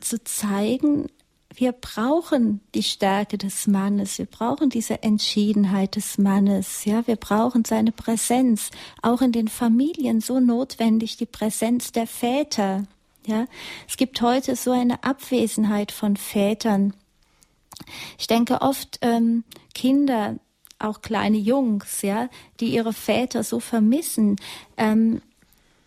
zu 0.00 0.24
zeigen, 0.24 1.08
wir 1.56 1.72
brauchen 1.72 2.60
die 2.74 2.82
Stärke 2.82 3.38
des 3.38 3.66
Mannes, 3.66 4.18
wir 4.18 4.26
brauchen 4.26 4.68
diese 4.68 5.02
Entschiedenheit 5.02 5.96
des 5.96 6.18
Mannes, 6.18 6.84
ja, 6.84 7.06
wir 7.06 7.16
brauchen 7.16 7.64
seine 7.64 7.92
Präsenz, 7.92 8.70
auch 9.02 9.22
in 9.22 9.32
den 9.32 9.48
Familien 9.48 10.20
so 10.20 10.38
notwendig 10.38 11.16
die 11.16 11.26
Präsenz 11.26 11.92
der 11.92 12.06
Väter, 12.06 12.84
ja, 13.26 13.46
es 13.88 13.96
gibt 13.96 14.20
heute 14.20 14.54
so 14.54 14.70
eine 14.70 15.02
Abwesenheit 15.02 15.90
von 15.90 16.16
Vätern. 16.16 16.94
Ich 18.18 18.26
denke 18.26 18.62
oft 18.62 18.98
ähm, 19.02 19.42
Kinder, 19.74 20.36
auch 20.78 21.02
kleine 21.02 21.38
Jungs, 21.38 22.02
ja, 22.02 22.28
die 22.60 22.74
ihre 22.74 22.92
Väter 22.92 23.42
so 23.42 23.60
vermissen. 23.60 24.36
Ähm, 24.76 25.22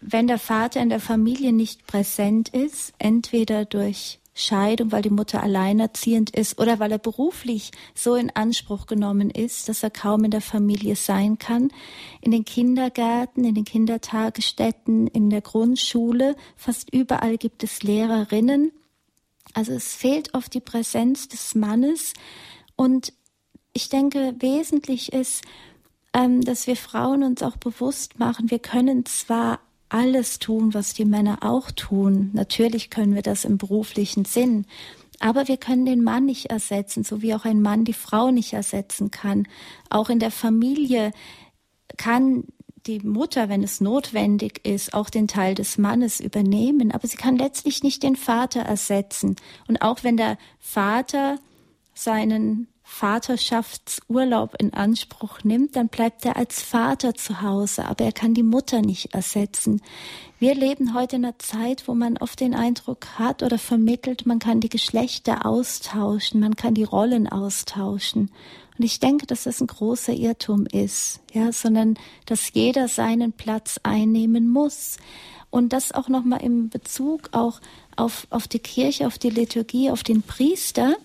wenn 0.01 0.27
der 0.27 0.39
Vater 0.39 0.81
in 0.81 0.89
der 0.89 0.99
Familie 0.99 1.53
nicht 1.53 1.85
präsent 1.87 2.49
ist, 2.49 2.93
entweder 2.99 3.65
durch 3.65 4.18
Scheidung, 4.39 4.91
weil 4.91 5.01
die 5.01 5.09
Mutter 5.09 5.43
alleinerziehend 5.43 6.29
ist 6.29 6.59
oder 6.59 6.79
weil 6.79 6.91
er 6.91 6.97
beruflich 6.97 7.71
so 7.93 8.15
in 8.15 8.29
Anspruch 8.29 8.87
genommen 8.87 9.29
ist, 9.29 9.67
dass 9.67 9.83
er 9.83 9.89
kaum 9.89 10.23
in 10.23 10.31
der 10.31 10.41
Familie 10.41 10.95
sein 10.95 11.37
kann. 11.37 11.71
In 12.21 12.31
den 12.31 12.45
Kindergärten, 12.45 13.43
in 13.43 13.55
den 13.55 13.65
Kindertagesstätten, 13.65 15.07
in 15.07 15.29
der 15.29 15.41
Grundschule, 15.41 16.35
fast 16.55 16.93
überall 16.93 17.37
gibt 17.37 17.63
es 17.63 17.83
Lehrerinnen. 17.83 18.71
Also 19.53 19.73
es 19.73 19.93
fehlt 19.95 20.33
oft 20.33 20.53
die 20.53 20.61
Präsenz 20.61 21.27
des 21.27 21.55
Mannes 21.55 22.13
und 22.75 23.13
ich 23.73 23.89
denke, 23.89 24.35
wesentlich 24.39 25.11
ist, 25.11 25.43
ähm, 26.13 26.41
dass 26.41 26.65
wir 26.65 26.75
Frauen 26.75 27.23
uns 27.23 27.43
auch 27.43 27.57
bewusst 27.57 28.19
machen, 28.19 28.49
wir 28.49 28.59
können 28.59 29.05
zwar 29.05 29.59
alles 29.89 30.39
tun, 30.39 30.73
was 30.73 30.93
die 30.93 31.05
Männer 31.05 31.39
auch 31.41 31.71
tun. 31.71 32.29
Natürlich 32.33 32.89
können 32.89 33.15
wir 33.15 33.23
das 33.23 33.45
im 33.45 33.57
beruflichen 33.57 34.25
Sinn. 34.25 34.65
Aber 35.19 35.47
wir 35.47 35.57
können 35.57 35.85
den 35.85 36.01
Mann 36.01 36.25
nicht 36.25 36.45
ersetzen, 36.45 37.03
so 37.03 37.21
wie 37.21 37.33
auch 37.33 37.43
ein 37.43 37.61
Mann 37.61 37.83
die 37.83 37.93
Frau 37.93 38.31
nicht 38.31 38.53
ersetzen 38.53 39.11
kann. 39.11 39.47
Auch 39.89 40.09
in 40.09 40.19
der 40.19 40.31
Familie 40.31 41.11
kann 41.97 42.45
die 42.87 42.99
Mutter, 42.99 43.49
wenn 43.49 43.61
es 43.61 43.81
notwendig 43.81 44.65
ist, 44.65 44.93
auch 44.93 45.09
den 45.09 45.27
Teil 45.27 45.55
des 45.55 45.77
Mannes 45.77 46.21
übernehmen, 46.21 46.93
aber 46.93 47.07
sie 47.07 47.17
kann 47.17 47.35
letztlich 47.35 47.83
nicht 47.83 48.03
den 48.03 48.15
Vater 48.15 48.61
ersetzen. 48.61 49.35
Und 49.67 49.81
auch 49.81 50.03
wenn 50.03 50.15
der 50.15 50.37
Vater 50.59 51.39
seinen 51.93 52.68
Vaterschaftsurlaub 52.89 54.55
in 54.59 54.73
Anspruch 54.73 55.43
nimmt, 55.43 55.75
dann 55.75 55.87
bleibt 55.87 56.25
er 56.25 56.35
als 56.35 56.61
Vater 56.61 57.13
zu 57.13 57.41
Hause, 57.41 57.85
aber 57.85 58.03
er 58.03 58.11
kann 58.11 58.33
die 58.33 58.43
Mutter 58.43 58.81
nicht 58.81 59.13
ersetzen. 59.13 59.81
Wir 60.39 60.55
leben 60.55 60.93
heute 60.93 61.17
in 61.17 61.23
einer 61.23 61.37
Zeit, 61.37 61.87
wo 61.87 61.93
man 61.93 62.17
oft 62.17 62.39
den 62.39 62.55
Eindruck 62.55 63.19
hat 63.19 63.43
oder 63.43 63.59
vermittelt, 63.59 64.25
man 64.25 64.39
kann 64.39 64.59
die 64.59 64.69
Geschlechter 64.69 65.45
austauschen, 65.45 66.41
man 66.41 66.55
kann 66.55 66.73
die 66.73 66.83
Rollen 66.83 67.29
austauschen. 67.29 68.31
Und 68.77 68.83
ich 68.83 68.99
denke, 68.99 69.27
dass 69.27 69.43
das 69.43 69.61
ein 69.61 69.67
großer 69.67 70.13
Irrtum 70.13 70.65
ist, 70.65 71.21
ja, 71.31 71.51
sondern 71.51 71.93
dass 72.25 72.53
jeder 72.53 72.87
seinen 72.87 73.33
Platz 73.33 73.79
einnehmen 73.83 74.49
muss. 74.49 74.97
Und 75.51 75.73
das 75.73 75.91
auch 75.91 76.09
nochmal 76.09 76.41
im 76.41 76.69
Bezug 76.69 77.29
auch 77.33 77.61
auf, 77.95 78.27
auf 78.29 78.47
die 78.47 78.59
Kirche, 78.59 79.07
auf 79.07 79.19
die 79.19 79.29
Liturgie, 79.29 79.91
auf 79.91 80.03
den 80.03 80.21
Priester. 80.21 80.95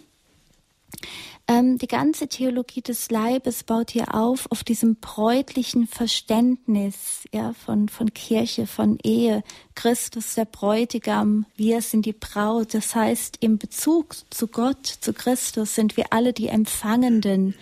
Ähm, 1.47 1.77
die 1.77 1.89
ganze 1.89 2.27
Theologie 2.27 2.81
des 2.81 3.11
Leibes 3.11 3.65
baut 3.65 3.91
hier 3.91 4.15
auf, 4.15 4.51
auf 4.51 4.65
diesem 4.65 4.97
bräutlichen 4.97 5.87
Verständnis 5.87 7.29
ja, 7.33 7.53
von, 7.53 7.91
von 7.91 8.15
Kirche, 8.15 8.67
von 8.67 8.99
Ehe. 9.03 9.43
Christus 9.75 10.35
der 10.37 10.47
Bräutigam, 10.47 11.45
wir 11.55 11.83
sind 11.83 12.07
die 12.07 12.15
Braut. 12.15 12.73
Das 12.73 12.95
heißt, 12.95 13.39
im 13.41 13.59
Bezug 13.59 14.17
zu 14.31 14.47
Gott, 14.47 14.87
zu 14.87 15.13
Christus 15.13 15.75
sind 15.75 15.99
wir 15.99 16.15
alle 16.15 16.33
die 16.33 16.49
Empfangenden. 16.49 17.55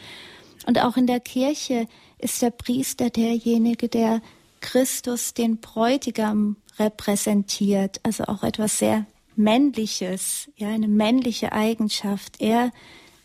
Und 0.67 0.79
auch 0.81 0.97
in 0.97 1.09
der 1.09 1.19
Kirche 1.19 1.89
ist 2.19 2.41
der 2.41 2.51
Priester 2.51 3.11
derjenige, 3.11 3.89
der 3.89 4.23
Christus, 4.61 5.35
den 5.35 5.59
Bräutigam, 5.59 6.55
repräsentiert. 6.79 7.99
Also 8.05 8.25
auch 8.25 8.45
etwas 8.45 8.79
sehr 8.79 9.07
Männliches, 9.35 10.51
ja, 10.57 10.69
eine 10.69 10.89
männliche 10.89 11.53
Eigenschaft. 11.53 12.41
Er 12.41 12.71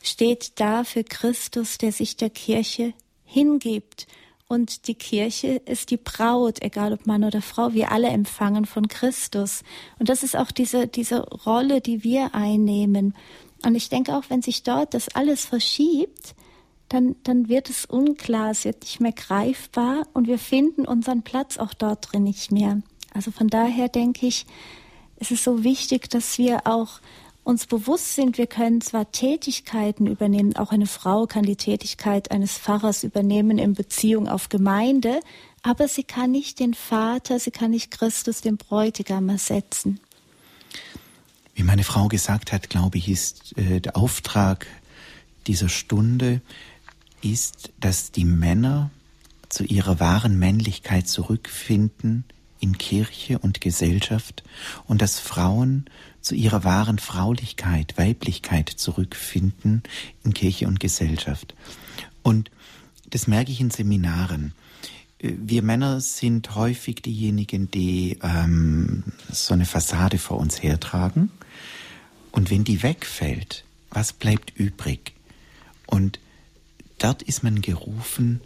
steht 0.07 0.59
da 0.59 0.83
für 0.83 1.03
Christus, 1.03 1.77
der 1.77 1.91
sich 1.91 2.17
der 2.17 2.29
Kirche 2.29 2.93
hingibt. 3.23 4.07
Und 4.47 4.87
die 4.87 4.95
Kirche 4.95 5.61
ist 5.65 5.91
die 5.91 5.97
Braut, 5.97 6.61
egal 6.61 6.93
ob 6.93 7.05
Mann 7.05 7.25
oder 7.25 7.41
Frau. 7.41 7.73
Wir 7.73 7.91
alle 7.91 8.07
empfangen 8.07 8.65
von 8.65 8.87
Christus. 8.87 9.63
Und 9.99 10.09
das 10.09 10.23
ist 10.23 10.37
auch 10.37 10.51
diese, 10.51 10.87
diese 10.87 11.19
Rolle, 11.19 11.81
die 11.81 12.03
wir 12.03 12.33
einnehmen. 12.33 13.13
Und 13.65 13.75
ich 13.75 13.89
denke 13.89 14.15
auch, 14.15 14.23
wenn 14.29 14.41
sich 14.41 14.63
dort 14.63 14.93
das 14.93 15.09
alles 15.09 15.45
verschiebt, 15.45 16.35
dann, 16.89 17.15
dann 17.23 17.49
wird 17.49 17.69
es 17.69 17.85
unklar, 17.85 18.51
es 18.51 18.63
wird 18.63 18.81
nicht 18.81 19.01
mehr 19.01 19.11
greifbar 19.11 20.07
und 20.13 20.27
wir 20.27 20.39
finden 20.39 20.85
unseren 20.85 21.23
Platz 21.23 21.57
auch 21.57 21.73
dort 21.73 22.11
drin 22.13 22.23
nicht 22.23 22.51
mehr. 22.51 22.81
Also 23.13 23.31
von 23.31 23.47
daher 23.47 23.89
denke 23.89 24.27
ich, 24.27 24.45
es 25.17 25.31
ist 25.31 25.43
so 25.43 25.63
wichtig, 25.63 26.09
dass 26.09 26.37
wir 26.37 26.65
auch 26.65 27.01
uns 27.47 27.65
bewusst 27.65 28.15
sind, 28.15 28.37
wir 28.37 28.45
können 28.45 28.81
zwar 28.81 29.09
Tätigkeiten 29.13 30.05
übernehmen, 30.05 30.57
auch 30.57 30.73
eine 30.73 30.85
Frau 30.85 31.27
kann 31.27 31.43
die 31.43 31.55
Tätigkeit 31.55 32.29
eines 32.29 32.57
Pfarrers 32.57 33.05
übernehmen 33.05 33.57
in 33.57 33.73
Beziehung 33.73 34.27
auf 34.27 34.49
Gemeinde, 34.49 35.21
aber 35.63 35.87
sie 35.87 36.03
kann 36.03 36.31
nicht 36.31 36.59
den 36.59 36.73
Vater, 36.73 37.39
sie 37.39 37.51
kann 37.51 37.71
nicht 37.71 37.89
Christus, 37.89 38.41
den 38.41 38.57
Bräutigam 38.57 39.29
ersetzen. 39.29 40.01
Wie 41.55 41.63
meine 41.63 41.85
Frau 41.85 42.09
gesagt 42.09 42.51
hat, 42.51 42.69
glaube 42.69 42.97
ich, 42.97 43.07
ist 43.07 43.57
äh, 43.57 43.79
der 43.79 43.95
Auftrag 43.95 44.67
dieser 45.47 45.69
Stunde 45.69 46.41
ist, 47.21 47.71
dass 47.79 48.11
die 48.11 48.25
Männer 48.25 48.91
zu 49.47 49.63
ihrer 49.63 50.01
wahren 50.01 50.37
Männlichkeit 50.37 51.07
zurückfinden 51.07 52.25
in 52.59 52.77
Kirche 52.77 53.39
und 53.39 53.61
Gesellschaft 53.61 54.43
und 54.85 55.01
dass 55.01 55.19
Frauen 55.19 55.85
zu 56.27 56.35
ihrer 56.35 56.65
wahren 56.65 56.99
Fraulichkeit, 56.99 57.97
Weiblichkeit 57.97 58.67
zurückfinden 58.69 59.81
in 60.25 60.33
Kirche 60.33 60.67
und 60.67 60.81
Gesellschaft. 60.81 61.55
Und 62.21 62.51
das 63.09 63.27
merke 63.27 63.51
ich 63.51 63.61
in 63.61 63.71
Seminaren. 63.71 64.53
Wir 65.19 65.63
Männer 65.63 66.01
sind 66.01 66.53
häufig 66.53 66.97
diejenigen, 67.01 67.71
die 67.71 68.19
ähm, 68.21 69.05
so 69.31 69.53
eine 69.53 69.65
Fassade 69.65 70.17
vor 70.17 70.37
uns 70.37 70.61
hertragen. 70.61 71.31
Und 72.31 72.51
wenn 72.51 72.65
die 72.65 72.83
wegfällt, 72.83 73.63
was 73.89 74.11
bleibt 74.11 74.51
übrig? 74.59 75.13
Und 75.85 76.19
dort 76.99 77.21
ist 77.21 77.41
man 77.41 77.61
gerufen, 77.61 78.41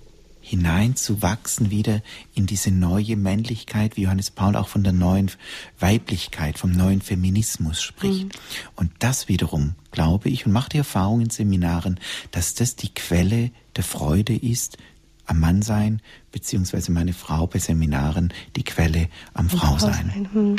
hineinzuwachsen 0.51 1.71
wieder 1.71 2.01
in 2.35 2.45
diese 2.45 2.71
neue 2.71 3.15
Männlichkeit, 3.15 3.95
wie 3.95 4.01
Johannes 4.01 4.31
Paul 4.31 4.57
auch 4.57 4.67
von 4.67 4.83
der 4.83 4.91
neuen 4.91 5.31
Weiblichkeit, 5.79 6.59
vom 6.59 6.71
neuen 6.71 7.01
Feminismus 7.01 7.81
spricht. 7.81 8.25
Mhm. 8.25 8.31
Und 8.75 8.91
das 8.99 9.29
wiederum, 9.29 9.75
glaube 9.91 10.27
ich, 10.27 10.45
und 10.45 10.51
mache 10.51 10.67
die 10.67 10.79
Erfahrung 10.79 11.21
in 11.21 11.29
Seminaren, 11.29 12.01
dass 12.31 12.53
das 12.53 12.75
die 12.75 12.93
Quelle 12.93 13.51
der 13.77 13.85
Freude 13.85 14.35
ist, 14.35 14.77
am 15.25 15.39
Mann 15.39 15.61
sein, 15.61 16.01
beziehungsweise 16.33 16.91
meine 16.91 17.13
Frau 17.13 17.47
bei 17.47 17.59
Seminaren 17.59 18.33
die 18.57 18.63
Quelle 18.63 19.07
am 19.33 19.49
Frau 19.49 19.77
sein. 19.77 20.27
Mhm. 20.33 20.55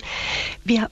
Wir 0.65 0.91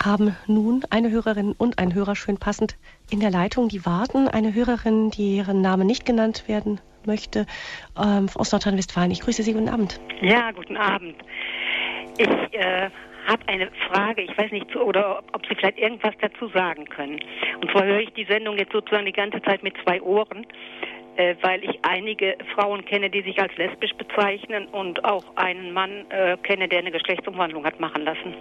haben 0.00 0.34
nun 0.48 0.82
eine 0.90 1.12
Hörerin 1.12 1.52
und 1.52 1.78
ein 1.78 1.94
Hörer 1.94 2.16
schön 2.16 2.38
passend 2.38 2.74
in 3.10 3.20
der 3.20 3.30
Leitung, 3.30 3.68
die 3.68 3.86
warten. 3.86 4.26
Eine 4.26 4.54
Hörerin, 4.54 5.12
die 5.12 5.36
ihren 5.36 5.60
Namen 5.60 5.86
nicht 5.86 6.04
genannt 6.04 6.44
werden 6.48 6.80
möchte, 7.06 7.46
ähm, 7.98 8.28
aus 8.34 8.52
Nordrhein-Westfalen. 8.52 9.10
Ich 9.10 9.20
grüße 9.20 9.42
Sie, 9.42 9.52
guten 9.52 9.68
Abend. 9.68 10.00
Ja, 10.20 10.50
guten 10.52 10.76
Abend. 10.76 11.16
Ich 12.18 12.28
äh, 12.28 12.90
habe 13.26 13.42
eine 13.46 13.70
Frage, 13.88 14.22
ich 14.22 14.36
weiß 14.36 14.52
nicht, 14.52 14.74
oder 14.76 15.22
ob 15.32 15.46
Sie 15.46 15.54
vielleicht 15.54 15.78
irgendwas 15.78 16.14
dazu 16.20 16.48
sagen 16.48 16.84
können. 16.86 17.20
Und 17.60 17.70
zwar 17.70 17.84
höre 17.84 18.00
ich 18.00 18.10
die 18.10 18.24
Sendung 18.24 18.56
jetzt 18.58 18.72
sozusagen 18.72 19.06
die 19.06 19.12
ganze 19.12 19.40
Zeit 19.42 19.62
mit 19.62 19.74
zwei 19.82 20.00
Ohren, 20.02 20.46
äh, 21.16 21.34
weil 21.42 21.64
ich 21.64 21.78
einige 21.82 22.36
Frauen 22.54 22.84
kenne, 22.84 23.10
die 23.10 23.22
sich 23.22 23.40
als 23.40 23.56
lesbisch 23.56 23.92
bezeichnen 23.94 24.66
und 24.68 25.04
auch 25.04 25.24
einen 25.36 25.72
Mann 25.72 26.04
äh, 26.10 26.36
kenne, 26.42 26.68
der 26.68 26.80
eine 26.80 26.90
Geschlechtsumwandlung 26.90 27.64
hat 27.64 27.80
machen 27.80 28.04
lassen. 28.04 28.34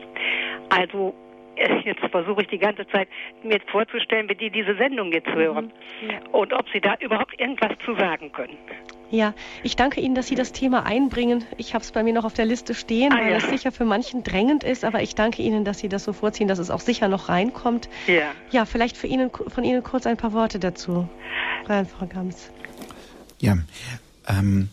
Also 0.69 1.13
jetzt 1.83 2.01
versuche 2.11 2.41
ich 2.41 2.47
die 2.47 2.57
ganze 2.57 2.87
Zeit 2.87 3.07
mir 3.43 3.59
vorzustellen, 3.71 4.29
wie 4.29 4.35
die 4.35 4.49
diese 4.49 4.75
Sendung 4.75 5.11
jetzt 5.11 5.27
mhm. 5.27 5.35
hören 5.35 5.73
mhm, 6.01 6.09
ja. 6.09 6.19
und 6.31 6.53
ob 6.53 6.67
Sie 6.69 6.81
da 6.81 6.95
überhaupt 6.99 7.39
irgendwas 7.39 7.71
zu 7.85 7.95
sagen 7.95 8.31
können. 8.31 8.57
Ja, 9.11 9.35
ich 9.61 9.75
danke 9.75 10.01
Ihnen, 10.01 10.15
dass 10.15 10.27
Sie 10.27 10.35
das 10.35 10.53
Thema 10.53 10.87
einbringen. 10.87 11.45
Ich 11.57 11.75
habe 11.75 11.83
es 11.83 11.91
bei 11.91 12.01
mir 12.01 12.13
noch 12.13 12.25
auf 12.25 12.33
der 12.33 12.45
Liste 12.45 12.73
stehen, 12.73 13.13
ah, 13.13 13.17
weil 13.17 13.31
ja. 13.31 13.37
es 13.37 13.47
sicher 13.47 13.71
für 13.71 13.85
manchen 13.85 14.23
drängend 14.23 14.63
ist, 14.63 14.83
aber 14.83 15.03
ich 15.03 15.13
danke 15.13 15.43
Ihnen, 15.43 15.65
dass 15.65 15.79
Sie 15.79 15.89
das 15.89 16.03
so 16.03 16.13
vorziehen, 16.13 16.47
dass 16.47 16.57
es 16.57 16.71
auch 16.71 16.79
sicher 16.79 17.07
noch 17.07 17.29
reinkommt. 17.29 17.89
Ja. 18.07 18.31
Ja, 18.49 18.65
vielleicht 18.65 18.97
für 18.97 19.05
Ihnen, 19.05 19.29
von 19.29 19.63
Ihnen 19.63 19.83
kurz 19.83 20.07
ein 20.07 20.17
paar 20.17 20.33
Worte 20.33 20.57
dazu, 20.57 21.07
Frau 21.65 22.05
Gams. 22.07 22.51
Ja, 23.39 23.57
ähm, 24.27 24.69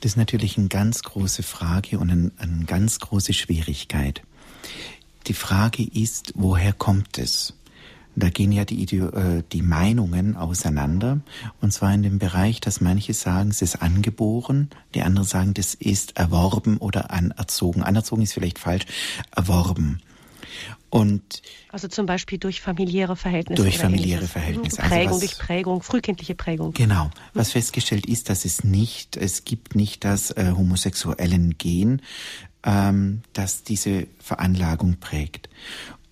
das 0.00 0.12
ist 0.12 0.16
natürlich 0.16 0.58
eine 0.58 0.68
ganz 0.68 1.02
große 1.02 1.42
Frage 1.42 1.98
und 1.98 2.10
eine, 2.10 2.32
eine 2.38 2.64
ganz 2.66 2.98
große 2.98 3.32
Schwierigkeit. 3.32 4.22
Die 5.26 5.34
Frage 5.34 5.82
ist, 5.82 6.32
woher 6.34 6.72
kommt 6.72 7.18
es? 7.18 7.54
Da 8.16 8.28
gehen 8.28 8.52
ja 8.52 8.64
die, 8.64 8.82
äh, 8.96 9.42
die 9.52 9.62
Meinungen 9.62 10.36
auseinander. 10.36 11.20
Und 11.60 11.72
zwar 11.72 11.94
in 11.94 12.02
dem 12.02 12.18
Bereich, 12.18 12.60
dass 12.60 12.80
manche 12.80 13.14
sagen, 13.14 13.50
es 13.50 13.62
ist 13.62 13.82
angeboren, 13.82 14.68
die 14.94 15.02
anderen 15.02 15.26
sagen, 15.26 15.54
das 15.54 15.74
ist 15.74 16.16
erworben 16.16 16.76
oder 16.78 17.10
anerzogen. 17.12 17.82
Anerzogen 17.82 18.22
ist 18.22 18.32
vielleicht 18.32 18.58
falsch, 18.58 18.84
erworben. 19.34 20.00
Und 20.90 21.42
also 21.70 21.86
zum 21.86 22.06
Beispiel 22.06 22.38
durch 22.38 22.60
familiäre 22.60 23.14
Verhältnisse. 23.14 23.62
Durch 23.62 23.78
familiäre 23.78 24.26
Verhältnisse. 24.26 24.82
Also 24.82 24.92
Prägung, 24.92 25.12
also 25.12 25.26
durch 25.26 25.38
Prägung, 25.38 25.82
frühkindliche 25.82 26.34
Prägung. 26.34 26.72
Genau. 26.72 27.10
Was 27.32 27.52
festgestellt 27.52 28.06
ist, 28.06 28.28
dass 28.28 28.44
es 28.44 28.64
nicht, 28.64 29.16
es 29.16 29.44
gibt 29.44 29.76
nicht 29.76 30.04
das 30.04 30.32
äh, 30.32 30.52
homosexuellen 30.56 31.56
Gen, 31.58 32.02
ähm, 32.64 33.22
das 33.32 33.64
diese 33.64 34.06
Veranlagung 34.18 34.96
prägt. 34.98 35.48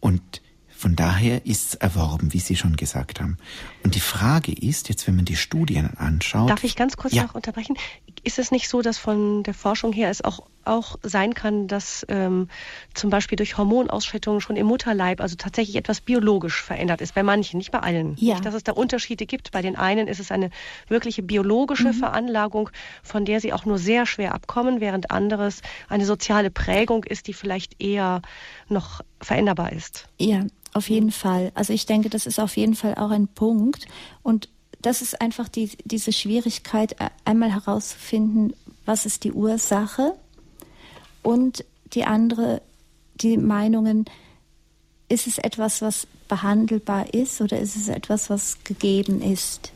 Und 0.01 0.43
von 0.79 0.95
daher 0.95 1.45
ist 1.45 1.70
es 1.70 1.75
erworben, 1.75 2.33
wie 2.33 2.39
Sie 2.39 2.55
schon 2.55 2.77
gesagt 2.77 3.20
haben. 3.20 3.37
Und 3.83 3.97
die 3.97 4.01
Frage 4.01 4.53
ist, 4.53 4.89
jetzt 4.89 5.09
wenn 5.09 5.16
man 5.16 5.25
die 5.25 5.35
Studien 5.35 5.97
anschaut. 5.97 6.49
Darf 6.49 6.62
ich 6.62 6.77
ganz 6.77 6.97
kurz 6.97 7.15
ja. 7.15 7.25
noch 7.25 7.35
unterbrechen? 7.35 7.77
Ist 8.24 8.39
es 8.39 8.51
nicht 8.51 8.69
so, 8.69 8.82
dass 8.82 8.99
von 8.99 9.43
der 9.43 9.55
Forschung 9.55 9.93
her 9.93 10.11
es 10.11 10.23
auch, 10.23 10.47
auch 10.65 10.97
sein 11.03 11.35
kann, 11.35 11.69
dass 11.69 12.05
ähm, 12.09 12.49
zum 12.95 13.11
Beispiel 13.11 13.36
durch 13.36 13.57
Hormonausschüttungen 13.57 14.40
schon 14.40 14.57
im 14.57 14.66
Mutterleib, 14.66 15.20
also 15.20 15.36
tatsächlich 15.36 15.77
etwas 15.77 16.01
biologisch 16.01 16.62
verändert 16.62 17.01
ist, 17.01 17.15
bei 17.15 17.23
manchen, 17.23 17.59
nicht 17.59 17.70
bei 17.70 17.81
allen. 17.81 18.16
Ja. 18.19 18.35
Nicht, 18.35 18.45
dass 18.45 18.55
es 18.55 18.65
da 18.65 18.73
Unterschiede 18.73 19.27
gibt. 19.27 19.51
Bei 19.51 19.62
den 19.62 19.77
einen 19.77 20.09
ist 20.09 20.20
es 20.20 20.31
eine 20.31 20.51
wirkliche 20.89 21.23
biologische 21.23 21.89
mhm. 21.89 21.95
Veranlagung, 21.95 22.70
von 23.03 23.24
der 23.24 23.40
sie 23.40 23.53
auch 23.53 23.65
nur 23.65 23.78
sehr 23.78 24.07
schwer 24.07 24.35
abkommen, 24.35 24.81
während 24.81 25.11
anderes 25.11 25.62
eine 25.89 26.05
soziale 26.05 26.51
Prägung 26.51 27.05
ist, 27.05 27.27
die 27.27 27.35
vielleicht 27.35 27.82
eher 27.82 28.23
noch 28.69 29.01
veränderbar 29.20 29.73
ist. 29.73 30.09
Ja, 30.19 30.45
auf 30.74 30.89
jeden 30.90 31.11
Fall. 31.11 31.51
Also 31.55 31.73
ich 31.73 31.86
denke, 31.86 32.11
das 32.11 32.27
ist 32.27 32.39
auf 32.39 32.57
jeden 32.57 32.74
Fall 32.74 32.95
auch 32.95 33.11
ein 33.11 33.28
Punkt. 33.28 33.86
Und 34.23 34.49
das 34.81 35.03
ist 35.03 35.21
einfach 35.21 35.49
die, 35.49 35.71
diese 35.85 36.13
Schwierigkeit, 36.13 36.93
e, 37.01 37.09
einmal 37.25 37.53
herauszufinden, 37.53 38.55
was 38.85 39.07
ist 39.07 39.25
die 39.25 39.33
Ursache 39.33 40.15
und 41.23 41.65
die 41.95 42.05
andere, 42.05 42.63
die 43.17 43.37
Meinungen, 43.37 44.07
ist 45.09 45.27
es 45.27 45.39
etwas, 45.39 45.83
was 45.83 46.07
behandelbar 46.29 47.13
ist 47.15 47.41
oder 47.41 47.59
ist 47.59 47.77
es 47.77 47.89
etwas, 47.89 48.31
was 48.31 48.63
gegeben 48.65 49.23
ist? 49.23 49.73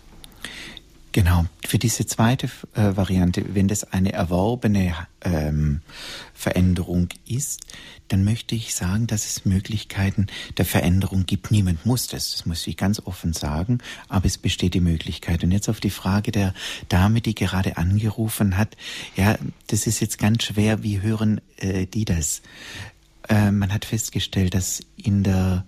Genau. 1.12 1.44
Für 1.66 1.78
diese 1.78 2.06
zweite 2.06 2.46
äh, 2.74 2.96
Variante, 2.96 3.54
wenn 3.54 3.68
das 3.68 3.84
eine 3.92 4.12
erworbene 4.12 4.94
ähm, 5.22 5.82
Veränderung 6.32 7.08
ist, 7.26 7.60
dann 8.12 8.24
möchte 8.24 8.54
ich 8.54 8.74
sagen, 8.74 9.06
dass 9.06 9.24
es 9.24 9.44
Möglichkeiten 9.46 10.26
der 10.58 10.66
Veränderung 10.66 11.24
gibt. 11.24 11.50
Niemand 11.50 11.86
muss 11.86 12.08
das, 12.08 12.32
das 12.32 12.46
muss 12.46 12.66
ich 12.66 12.76
ganz 12.76 13.00
offen 13.00 13.32
sagen, 13.32 13.78
aber 14.08 14.26
es 14.26 14.36
besteht 14.36 14.74
die 14.74 14.80
Möglichkeit. 14.80 15.42
Und 15.42 15.50
jetzt 15.50 15.68
auf 15.68 15.80
die 15.80 15.90
Frage 15.90 16.30
der 16.30 16.52
Dame, 16.88 17.22
die 17.22 17.34
gerade 17.34 17.78
angerufen 17.78 18.58
hat, 18.58 18.76
ja, 19.16 19.38
das 19.68 19.86
ist 19.86 20.00
jetzt 20.00 20.18
ganz 20.18 20.44
schwer, 20.44 20.82
wie 20.82 21.00
hören 21.00 21.40
äh, 21.56 21.86
die 21.86 22.04
das? 22.04 22.42
Äh, 23.28 23.50
man 23.50 23.72
hat 23.72 23.86
festgestellt, 23.86 24.54
dass 24.54 24.80
in 24.96 25.22
der 25.22 25.64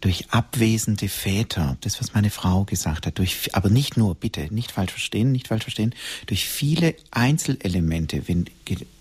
durch 0.00 0.30
abwesende 0.30 1.08
Väter, 1.08 1.76
das 1.82 2.00
was 2.00 2.14
meine 2.14 2.30
Frau 2.30 2.64
gesagt 2.64 3.06
hat, 3.06 3.18
durch, 3.18 3.54
aber 3.54 3.68
nicht 3.68 3.96
nur, 3.96 4.14
bitte, 4.14 4.48
nicht 4.54 4.72
falsch 4.72 4.92
verstehen, 4.92 5.32
nicht 5.32 5.48
falsch 5.48 5.64
verstehen, 5.64 5.94
durch 6.26 6.48
viele 6.48 6.94
Einzelelemente, 7.10 8.26
wenn 8.28 8.46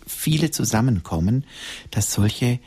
viele 0.10 0.52
zusammenkommen, 0.52 1.45
dass 1.91 2.11
solche 2.11 2.60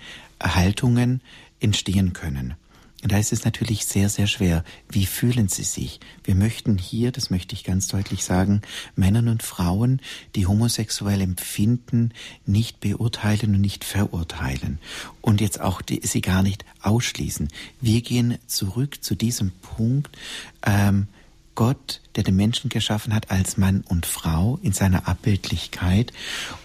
Haltungen 0.43 1.21
entstehen 1.61 2.13
können. 2.13 2.55
Und 3.03 3.11
da 3.11 3.19
ist 3.19 3.33
es 3.33 3.45
natürlich 3.45 3.85
sehr, 3.85 4.09
sehr 4.09 4.29
schwer. 4.29 4.63
Wie 4.89 5.07
fühlen 5.07 5.49
Sie 5.49 5.65
sich? 5.65 5.99
Wir 6.23 6.37
möchten 6.37 6.79
hier, 6.79 7.11
das 7.11 7.31
möchte 7.31 7.55
ich 7.55 7.65
ganz 7.65 7.89
deutlich 7.89 8.23
sagen, 8.23 8.63
Männern 8.95 9.29
und 9.29 9.43
Frauen, 9.43 10.01
die 10.37 10.47
homosexuell 10.47 11.21
empfinden, 11.21 12.13
nicht 12.47 12.79
beurteilen 12.79 13.57
und 13.57 13.61
nicht 13.61 13.85
verurteilen. 13.85 14.79
Und 15.21 15.41
jetzt 15.41 15.61
auch 15.61 15.83
die, 15.83 16.01
sie 16.05 16.21
gar 16.21 16.45
nicht 16.45 16.65
ausschließen. 16.81 17.49
Wir 17.81 18.03
gehen 18.03 18.39
zurück 18.47 19.03
zu 19.03 19.17
diesem 19.17 19.51
Punkt, 19.51 20.17
ähm, 20.65 21.09
Gott, 21.55 22.01
der 22.17 22.25
den 22.25 22.37
Menschen 22.37 22.69
geschaffen 22.71 23.15
hat 23.15 23.31
als 23.31 23.57
Mann 23.57 23.85
und 23.89 24.07
Frau 24.07 24.59
in 24.63 24.73
seiner 24.73 25.09
Abbildlichkeit. 25.09 26.13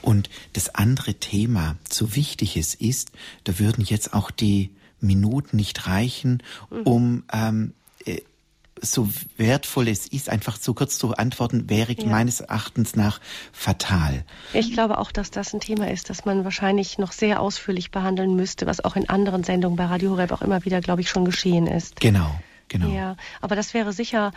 Und 0.01 0.29
das 0.53 0.73
andere 0.73 1.15
Thema, 1.15 1.75
so 1.89 2.15
wichtig 2.15 2.57
es 2.57 2.73
ist, 2.73 3.11
da 3.43 3.59
würden 3.59 3.83
jetzt 3.83 4.13
auch 4.13 4.31
die 4.31 4.71
Minuten 4.99 5.57
nicht 5.57 5.87
reichen, 5.87 6.41
mhm. 6.69 6.81
um 6.83 7.23
ähm, 7.31 7.73
äh, 8.05 8.21
so 8.81 9.09
wertvoll 9.37 9.87
es 9.87 10.07
ist, 10.07 10.29
einfach 10.29 10.57
so 10.57 10.73
kurz 10.73 10.97
zu 10.97 11.15
antworten, 11.15 11.69
wäre 11.69 11.93
ja. 11.93 12.05
meines 12.05 12.41
Erachtens 12.41 12.95
nach 12.95 13.19
fatal. 13.51 14.23
Ich 14.53 14.73
glaube 14.73 14.99
auch, 14.99 15.11
dass 15.11 15.31
das 15.31 15.53
ein 15.53 15.59
Thema 15.59 15.89
ist, 15.89 16.09
das 16.09 16.25
man 16.25 16.43
wahrscheinlich 16.43 16.97
noch 16.97 17.11
sehr 17.11 17.41
ausführlich 17.41 17.91
behandeln 17.91 18.35
müsste, 18.35 18.65
was 18.65 18.83
auch 18.83 18.95
in 18.95 19.09
anderen 19.09 19.43
Sendungen 19.43 19.77
bei 19.77 19.85
Radio 19.85 20.11
Horeb 20.11 20.31
auch 20.31 20.41
immer 20.41 20.63
wieder, 20.65 20.81
glaube 20.81 21.01
ich, 21.01 21.09
schon 21.09 21.25
geschehen 21.25 21.67
ist. 21.67 21.99
Genau. 21.99 22.39
Genau. 22.69 22.89
Ja, 22.89 23.15
aber 23.39 23.55
das 23.55 23.73
wäre 23.73 23.93
sicher, 23.93 24.33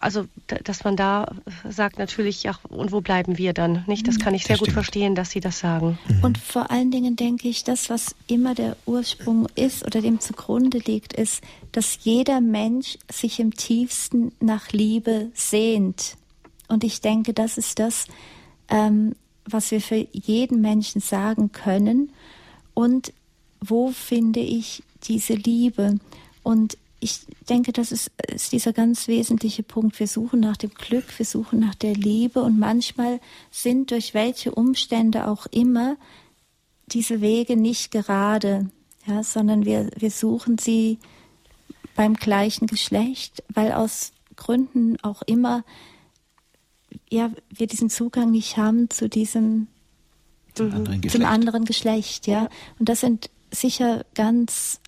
also 0.00 0.26
dass 0.64 0.84
man 0.84 0.96
da 0.96 1.34
sagt 1.68 1.98
natürlich, 1.98 2.42
ja, 2.42 2.52
und 2.68 2.92
wo 2.92 3.00
bleiben 3.00 3.36
wir 3.36 3.52
dann? 3.52 3.84
Nicht? 3.86 4.08
Das 4.08 4.18
kann 4.18 4.34
ich 4.34 4.44
sehr 4.44 4.56
das 4.56 4.60
gut 4.60 4.72
verstehen, 4.72 5.14
dass 5.14 5.30
Sie 5.30 5.40
das 5.40 5.58
sagen. 5.58 5.98
Mhm. 6.08 6.24
Und 6.24 6.38
vor 6.38 6.70
allen 6.70 6.90
Dingen 6.90 7.16
denke 7.16 7.48
ich, 7.48 7.64
das, 7.64 7.90
was 7.90 8.14
immer 8.26 8.54
der 8.54 8.76
Ursprung 8.86 9.48
ist 9.54 9.84
oder 9.84 10.00
dem 10.00 10.18
zugrunde 10.20 10.78
liegt, 10.78 11.12
ist, 11.12 11.42
dass 11.72 11.98
jeder 12.02 12.40
Mensch 12.40 12.96
sich 13.10 13.38
im 13.38 13.54
tiefsten 13.54 14.32
nach 14.40 14.72
Liebe 14.72 15.30
sehnt. 15.34 16.16
Und 16.68 16.84
ich 16.84 17.00
denke, 17.02 17.34
das 17.34 17.58
ist 17.58 17.78
das, 17.78 18.06
ähm, 18.70 19.14
was 19.44 19.70
wir 19.70 19.80
für 19.80 20.06
jeden 20.12 20.60
Menschen 20.60 21.00
sagen 21.00 21.52
können. 21.52 22.12
Und 22.72 23.12
wo 23.60 23.90
finde 23.90 24.40
ich 24.40 24.82
diese 25.04 25.34
Liebe? 25.34 25.98
Und 26.42 26.78
ich 27.00 27.20
denke, 27.48 27.72
das 27.72 27.92
ist, 27.92 28.10
ist 28.32 28.52
dieser 28.52 28.72
ganz 28.72 29.06
wesentliche 29.06 29.62
Punkt. 29.62 30.00
Wir 30.00 30.08
suchen 30.08 30.40
nach 30.40 30.56
dem 30.56 30.70
Glück, 30.70 31.04
wir 31.18 31.26
suchen 31.26 31.60
nach 31.60 31.74
der 31.74 31.94
Liebe 31.94 32.42
und 32.42 32.58
manchmal 32.58 33.20
sind 33.50 33.90
durch 33.90 34.14
welche 34.14 34.52
Umstände 34.52 35.28
auch 35.28 35.46
immer 35.46 35.96
diese 36.86 37.20
Wege 37.20 37.56
nicht 37.56 37.90
gerade, 37.90 38.70
ja, 39.06 39.22
sondern 39.22 39.64
wir, 39.64 39.90
wir 39.96 40.10
suchen 40.10 40.58
sie 40.58 40.98
beim 41.94 42.14
gleichen 42.14 42.66
Geschlecht, 42.66 43.42
weil 43.48 43.72
aus 43.72 44.12
Gründen 44.36 44.96
auch 45.02 45.22
immer 45.22 45.64
ja, 47.10 47.30
wir 47.50 47.66
diesen 47.66 47.90
Zugang 47.90 48.30
nicht 48.30 48.56
haben 48.56 48.90
zu 48.90 49.08
diesem 49.08 49.68
zum 50.54 50.72
anderen 50.72 51.00
Geschlecht, 51.00 51.12
zum 51.12 51.24
anderen 51.24 51.64
Geschlecht 51.64 52.26
ja. 52.26 52.44
ja. 52.44 52.48
Und 52.78 52.88
das 52.88 53.00
sind 53.00 53.30
sicher 53.50 54.04
ganz 54.14 54.80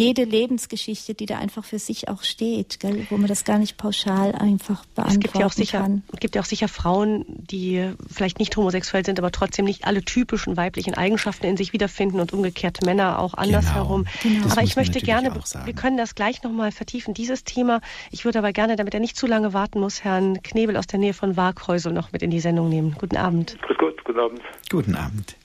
jede 0.00 0.24
Lebensgeschichte, 0.24 1.12
die 1.12 1.26
da 1.26 1.38
einfach 1.38 1.62
für 1.62 1.78
sich 1.78 2.08
auch 2.08 2.22
steht, 2.22 2.80
gell? 2.80 3.06
wo 3.10 3.18
man 3.18 3.26
das 3.26 3.44
gar 3.44 3.58
nicht 3.58 3.76
pauschal 3.76 4.32
einfach 4.32 4.86
beantworten 4.86 5.10
es 5.10 5.20
gibt 5.20 5.38
ja 5.38 5.46
auch 5.46 5.52
sicher, 5.52 5.80
kann. 5.80 6.02
Es 6.10 6.20
gibt 6.20 6.34
ja 6.36 6.40
auch 6.40 6.46
sicher 6.46 6.68
Frauen, 6.68 7.26
die 7.28 7.92
vielleicht 8.10 8.38
nicht 8.38 8.56
homosexuell 8.56 9.04
sind, 9.04 9.18
aber 9.18 9.30
trotzdem 9.30 9.66
nicht 9.66 9.84
alle 9.84 10.02
typischen 10.02 10.56
weiblichen 10.56 10.94
Eigenschaften 10.94 11.44
in 11.44 11.58
sich 11.58 11.74
wiederfinden 11.74 12.18
und 12.18 12.32
umgekehrt 12.32 12.82
Männer 12.82 13.18
auch 13.18 13.34
andersherum. 13.34 14.06
Genau. 14.22 14.40
Genau. 14.40 14.52
Aber 14.52 14.62
ich 14.62 14.74
möchte 14.76 15.00
gerne, 15.00 15.34
wir 15.64 15.74
können 15.74 15.98
das 15.98 16.14
gleich 16.14 16.42
nochmal 16.42 16.72
vertiefen, 16.72 17.12
dieses 17.12 17.44
Thema. 17.44 17.82
Ich 18.10 18.24
würde 18.24 18.38
aber 18.38 18.52
gerne, 18.52 18.76
damit 18.76 18.94
er 18.94 19.00
nicht 19.00 19.18
zu 19.18 19.26
lange 19.26 19.52
warten 19.52 19.80
muss, 19.80 20.02
Herrn 20.02 20.42
Knebel 20.42 20.78
aus 20.78 20.86
der 20.86 20.98
Nähe 20.98 21.12
von 21.12 21.36
Waghäusel 21.36 21.92
noch 21.92 22.10
mit 22.12 22.22
in 22.22 22.30
die 22.30 22.40
Sendung 22.40 22.70
nehmen. 22.70 22.96
Guten 22.98 23.18
Abend. 23.18 23.58
Grüß 23.60 23.76
Gott, 23.76 24.02
guten 24.04 24.18
Abend. 24.18 24.40
Guten 24.70 24.94
Abend. 24.94 25.36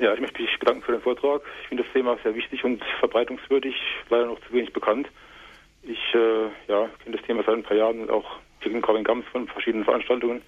Ja, 0.00 0.14
ich 0.14 0.20
möchte 0.20 0.42
mich 0.42 0.58
bedanken 0.58 0.82
für 0.82 0.92
den 0.92 1.00
Vortrag. 1.00 1.42
Ich 1.62 1.68
finde 1.68 1.84
das 1.84 1.92
Thema 1.92 2.16
sehr 2.22 2.34
wichtig 2.34 2.64
und 2.64 2.82
verbreitungswürdig, 2.98 3.74
leider 4.10 4.26
noch 4.26 4.40
zu 4.40 4.52
wenig 4.52 4.72
bekannt. 4.72 5.08
Ich 5.82 6.14
äh, 6.14 6.44
ja, 6.68 6.88
kenne 7.02 7.16
das 7.16 7.26
Thema 7.26 7.42
seit 7.44 7.54
ein 7.54 7.62
paar 7.62 7.76
Jahren 7.76 8.00
und 8.00 8.10
auch 8.10 8.24
Jürgen 8.62 8.82
Corbin 8.82 9.04
Gams 9.04 9.26
von 9.30 9.46
verschiedenen 9.46 9.84
Veranstaltungen. 9.84 10.42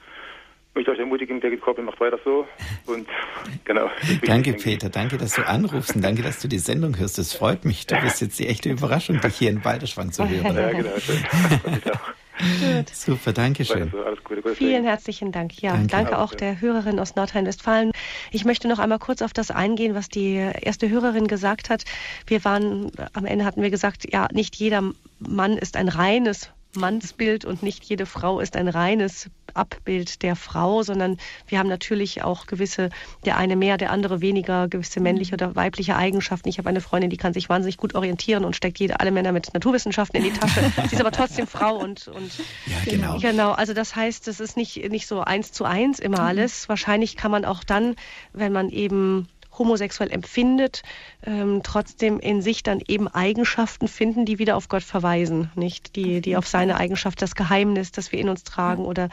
Ich 0.70 0.74
möchte 0.74 0.90
euch 0.90 0.98
ermutigen, 0.98 1.40
Birgit 1.40 1.60
Corbin 1.60 1.84
macht 1.84 2.00
weiter 2.00 2.18
so. 2.24 2.46
Und 2.86 3.08
genau. 3.64 3.90
Danke, 4.24 4.54
Peter. 4.54 4.90
Danke, 4.90 5.16
dass 5.16 5.34
du 5.34 5.46
anrufst 5.46 5.96
und 5.96 6.02
danke, 6.02 6.22
dass 6.22 6.40
du 6.40 6.48
die 6.48 6.58
Sendung 6.58 6.98
hörst. 6.98 7.18
Das 7.18 7.34
freut 7.34 7.64
mich. 7.64 7.86
Du 7.86 7.98
bist 8.00 8.20
jetzt 8.20 8.38
die 8.38 8.46
echte 8.46 8.70
Überraschung, 8.70 9.20
dich 9.20 9.36
hier 9.36 9.50
in 9.50 9.60
Balderschwang 9.60 10.12
zu 10.12 10.28
hören. 10.28 10.56
Ja, 10.56 10.70
genau. 10.70 10.98
Schön. 10.98 11.22
Gut. 12.38 12.94
Super, 12.94 13.32
danke 13.32 13.64
schön. 13.64 13.92
Also, 13.92 14.54
Vielen 14.54 14.84
herzlichen 14.84 15.32
Dank. 15.32 15.60
Ja, 15.62 15.72
danke, 15.72 15.88
danke 15.88 16.18
auch 16.18 16.34
der 16.34 16.60
Hörerin 16.60 16.98
aus 16.98 17.16
Nordrhein-Westfalen. 17.16 17.92
Ich 18.30 18.44
möchte 18.44 18.68
noch 18.68 18.78
einmal 18.78 18.98
kurz 18.98 19.22
auf 19.22 19.32
das 19.32 19.50
eingehen, 19.50 19.94
was 19.94 20.08
die 20.08 20.34
erste 20.34 20.88
Hörerin 20.88 21.26
gesagt 21.28 21.70
hat. 21.70 21.84
Wir 22.26 22.44
waren, 22.44 22.90
am 23.12 23.24
Ende 23.24 23.44
hatten 23.44 23.62
wir 23.62 23.70
gesagt, 23.70 24.12
ja, 24.12 24.28
nicht 24.32 24.56
jeder 24.56 24.82
Mann 25.18 25.56
ist 25.56 25.76
ein 25.76 25.88
reines 25.88 26.50
Mannsbild 26.76 27.44
und 27.44 27.62
nicht 27.62 27.84
jede 27.84 28.06
Frau 28.06 28.40
ist 28.40 28.56
ein 28.56 28.68
reines 28.68 29.30
Abbild 29.56 30.22
der 30.22 30.36
Frau, 30.36 30.82
sondern 30.82 31.18
wir 31.48 31.58
haben 31.58 31.68
natürlich 31.68 32.22
auch 32.22 32.46
gewisse, 32.46 32.90
der 33.24 33.36
eine 33.36 33.56
mehr, 33.56 33.76
der 33.76 33.90
andere 33.90 34.20
weniger, 34.20 34.68
gewisse 34.68 35.00
männliche 35.00 35.34
oder 35.34 35.56
weibliche 35.56 35.96
Eigenschaften. 35.96 36.48
Ich 36.48 36.58
habe 36.58 36.68
eine 36.68 36.80
Freundin, 36.80 37.10
die 37.10 37.16
kann 37.16 37.32
sich 37.32 37.48
wahnsinnig 37.48 37.76
gut 37.76 37.94
orientieren 37.94 38.44
und 38.44 38.56
steckt 38.56 38.78
jede, 38.78 39.00
alle 39.00 39.10
Männer 39.10 39.32
mit 39.32 39.52
Naturwissenschaften 39.54 40.18
in 40.18 40.24
die 40.24 40.38
Tasche. 40.38 40.60
Sie 40.88 40.94
ist 40.94 41.00
aber 41.00 41.12
trotzdem 41.12 41.46
Frau 41.46 41.76
und, 41.76 42.08
und 42.08 42.30
ja, 42.66 42.76
genau. 42.84 43.18
genau. 43.18 43.52
Also 43.52 43.74
das 43.74 43.96
heißt, 43.96 44.28
es 44.28 44.40
ist 44.40 44.56
nicht, 44.56 44.90
nicht 44.90 45.06
so 45.06 45.20
eins 45.20 45.52
zu 45.52 45.64
eins 45.64 45.98
immer 45.98 46.20
mhm. 46.20 46.26
alles. 46.26 46.68
Wahrscheinlich 46.68 47.16
kann 47.16 47.30
man 47.30 47.44
auch 47.44 47.64
dann, 47.64 47.96
wenn 48.32 48.52
man 48.52 48.70
eben 48.70 49.28
homosexuell 49.58 50.10
empfindet, 50.10 50.82
ähm, 51.24 51.60
trotzdem 51.62 52.18
in 52.18 52.42
sich 52.42 52.62
dann 52.62 52.80
eben 52.86 53.08
Eigenschaften 53.08 53.88
finden, 53.88 54.24
die 54.24 54.38
wieder 54.38 54.56
auf 54.56 54.68
Gott 54.68 54.82
verweisen, 54.82 55.50
nicht? 55.54 55.96
Die, 55.96 56.20
die 56.20 56.36
auf 56.36 56.46
seine 56.46 56.76
Eigenschaft, 56.76 57.22
das 57.22 57.34
Geheimnis, 57.34 57.92
das 57.92 58.12
wir 58.12 58.18
in 58.18 58.28
uns 58.28 58.44
tragen 58.44 58.84
oder 58.84 59.08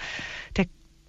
der 0.58 0.66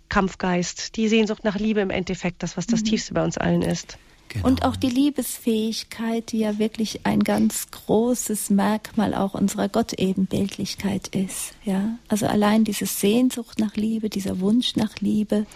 Kampfgeist, 0.09 0.97
die 0.97 1.09
Sehnsucht 1.09 1.44
nach 1.44 1.56
Liebe 1.56 1.81
im 1.81 1.90
Endeffekt, 1.90 2.43
das, 2.43 2.56
was 2.56 2.66
das 2.66 2.81
mhm. 2.81 2.85
Tiefste 2.85 3.15
bei 3.15 3.24
uns 3.24 3.39
allen 3.39 3.62
ist. 3.62 3.98
Genau. 4.28 4.48
Und 4.48 4.65
auch 4.65 4.77
die 4.77 4.89
Liebesfähigkeit, 4.89 6.32
die 6.32 6.39
ja 6.39 6.59
wirklich 6.59 7.05
ein 7.05 7.20
ganz 7.20 7.70
großes 7.70 8.51
Merkmal 8.51 9.15
auch 9.15 9.35
unserer 9.35 9.69
Gottebenbildlichkeit 9.69 11.09
ist. 11.09 11.52
Ja, 11.65 11.98
also 12.09 12.27
allein 12.27 12.65
diese 12.65 12.86
Sehnsucht 12.86 13.59
nach 13.59 13.77
Liebe, 13.77 14.09
dieser 14.09 14.40
Wunsch 14.40 14.77
nach 14.77 14.97
Liebe, 15.01 15.47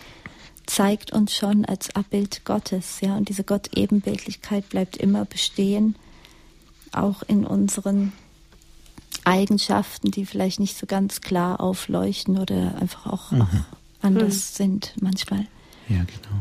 zeigt 0.68 1.12
uns 1.12 1.34
schon 1.34 1.64
als 1.64 1.94
Abbild 1.96 2.44
Gottes, 2.44 3.00
ja, 3.00 3.16
und 3.16 3.28
diese 3.28 3.42
Gott-Ebenbildlichkeit 3.42 4.68
bleibt 4.68 4.96
immer 4.96 5.24
bestehen, 5.24 5.96
auch 6.92 7.22
in 7.22 7.46
unseren 7.46 8.12
Eigenschaften, 9.24 10.10
die 10.10 10.26
vielleicht 10.26 10.60
nicht 10.60 10.76
so 10.76 10.86
ganz 10.86 11.20
klar 11.20 11.60
aufleuchten 11.60 12.38
oder 12.38 12.76
einfach 12.80 13.06
auch, 13.06 13.30
mhm. 13.30 13.42
auch 13.42 13.48
anders 14.02 14.34
mhm. 14.34 14.56
sind 14.56 14.94
manchmal. 15.00 15.46
Ja, 15.88 16.04
genau. 16.04 16.36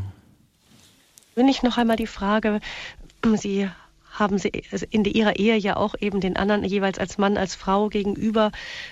Wenn 1.35 1.47
ich 1.47 1.63
noch 1.63 1.77
einmal 1.77 1.97
die 1.97 2.07
Frage, 2.07 2.59
Sie 3.35 3.69
haben 4.17 4.37
sie 4.37 4.51
in 4.89 5.05
ihrer 5.05 5.37
Ehe 5.37 5.55
ja 5.55 5.77
auch 5.77 5.95
eben 5.99 6.19
den 6.19 6.35
anderen 6.35 6.63
jeweils 6.63 6.99
als 6.99 7.17
Mann, 7.17 7.37
als 7.37 7.55
Frau 7.55 7.89
gegenüber. 7.89 8.51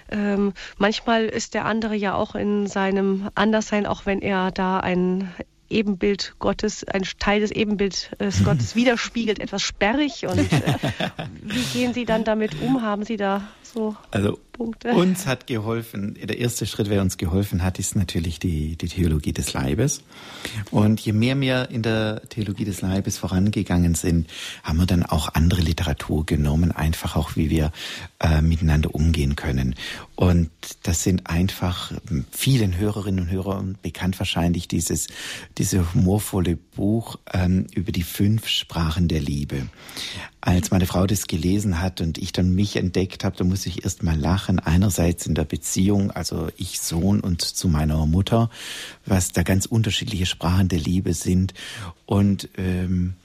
Ähm, 0.10 0.54
manchmal 0.78 1.26
ist 1.26 1.54
der 1.54 1.66
andere 1.66 1.96
ja 1.96 2.14
auch 2.14 2.36
in 2.36 2.68
seinem 2.68 3.30
Anderssein, 3.36 3.86
auch 3.86 4.06
wenn 4.06 4.22
er 4.22 4.52
da 4.52 4.80
ein 4.80 5.32
Ebenbild 5.70 6.36
Gottes, 6.40 6.84
ein 6.84 7.04
Teil 7.20 7.42
des 7.42 7.52
Ebenbilds 7.52 8.10
Gottes 8.44 8.76
widerspiegelt, 8.76 9.40
etwas 9.40 9.62
sperrig. 9.62 10.28
Und 10.28 10.40
äh, 10.40 10.78
wie 11.42 11.64
gehen 11.74 11.94
Sie 11.94 12.06
dann 12.06 12.24
damit 12.24 12.62
um? 12.62 12.82
Haben 12.82 13.04
Sie 13.04 13.18
da 13.18 13.42
so 13.64 13.96
also 14.12 14.40
Punkte? 14.56 14.94
Uns 14.94 15.28
hat 15.28 15.48
geholfen, 15.48 16.16
der 16.22 16.38
erste 16.38 16.66
Schritt, 16.66 16.90
wer 16.90 17.02
uns 17.02 17.18
geholfen 17.18 17.62
hat, 17.64 17.78
ist 17.78 17.96
natürlich 17.96 18.40
die, 18.40 18.78
die 18.78 18.88
Theologie 18.88 19.34
des 19.34 19.54
Leibes. 19.54 20.02
Und 20.72 21.00
je 21.02 21.14
mehr 21.14 21.40
wir 21.40 21.70
in 21.70 21.82
der 21.82 22.22
Theologie 22.30 22.66
des 22.66 22.82
Leibes 22.82 23.18
vorangegangen 23.18 23.96
sind, 23.96 24.30
haben 24.64 24.78
wir 24.78 24.86
dann 24.86 25.04
auch 25.04 25.34
andere 25.34 25.62
Literatur 25.62 26.26
genommen, 26.26 26.72
einfach 26.72 27.16
auch, 27.16 27.36
wie 27.36 27.50
wir 27.50 27.72
äh, 28.20 28.42
miteinander 28.42 28.96
umgehen 28.96 29.36
können. 29.36 29.76
Und 30.16 30.50
das 30.84 31.04
sind 31.04 31.30
einfach 31.30 31.92
vielen 32.32 32.78
Hörerinnen 32.78 33.26
und 33.26 33.32
Hörern 33.32 33.78
bekannt 33.82 34.18
wahrscheinlich 34.20 34.68
dieses, 34.68 35.08
diese 35.58 35.94
humorvolle 35.94 36.56
Buch 36.56 37.18
ähm, 37.34 37.68
über 37.76 37.92
die 37.92 38.04
fünf 38.04 38.48
Sprachen 38.48 39.10
der 39.10 39.20
Liebe. 39.20 39.68
Als 40.46 40.70
meine 40.70 40.86
Frau 40.86 41.08
das 41.08 41.26
gelesen 41.26 41.82
hat 41.82 42.02
und 42.02 42.20
ich 42.20 42.32
dann 42.32 42.54
mich 42.54 42.76
entdeckt 42.76 43.24
habe, 43.24 43.36
da 43.36 43.44
muss 43.44 43.66
ich 43.66 43.84
erst 43.84 44.04
mal 44.04 44.16
lachen. 44.16 44.60
Einerseits 44.60 45.26
in 45.26 45.34
der 45.34 45.44
Beziehung, 45.44 46.12
also 46.12 46.50
ich 46.56 46.80
Sohn 46.80 47.20
und 47.20 47.42
zu 47.42 47.68
meiner 47.68 48.06
Mutter, 48.06 48.52
was 49.08 49.32
da 49.32 49.42
ganz 49.42 49.66
unterschiedliche 49.66 50.28
Sprachen 50.28 50.68
der 50.68 50.78
Liebe 50.78 51.16
sind. 51.16 51.56
Und 52.06 52.48
ähm, 52.58 53.16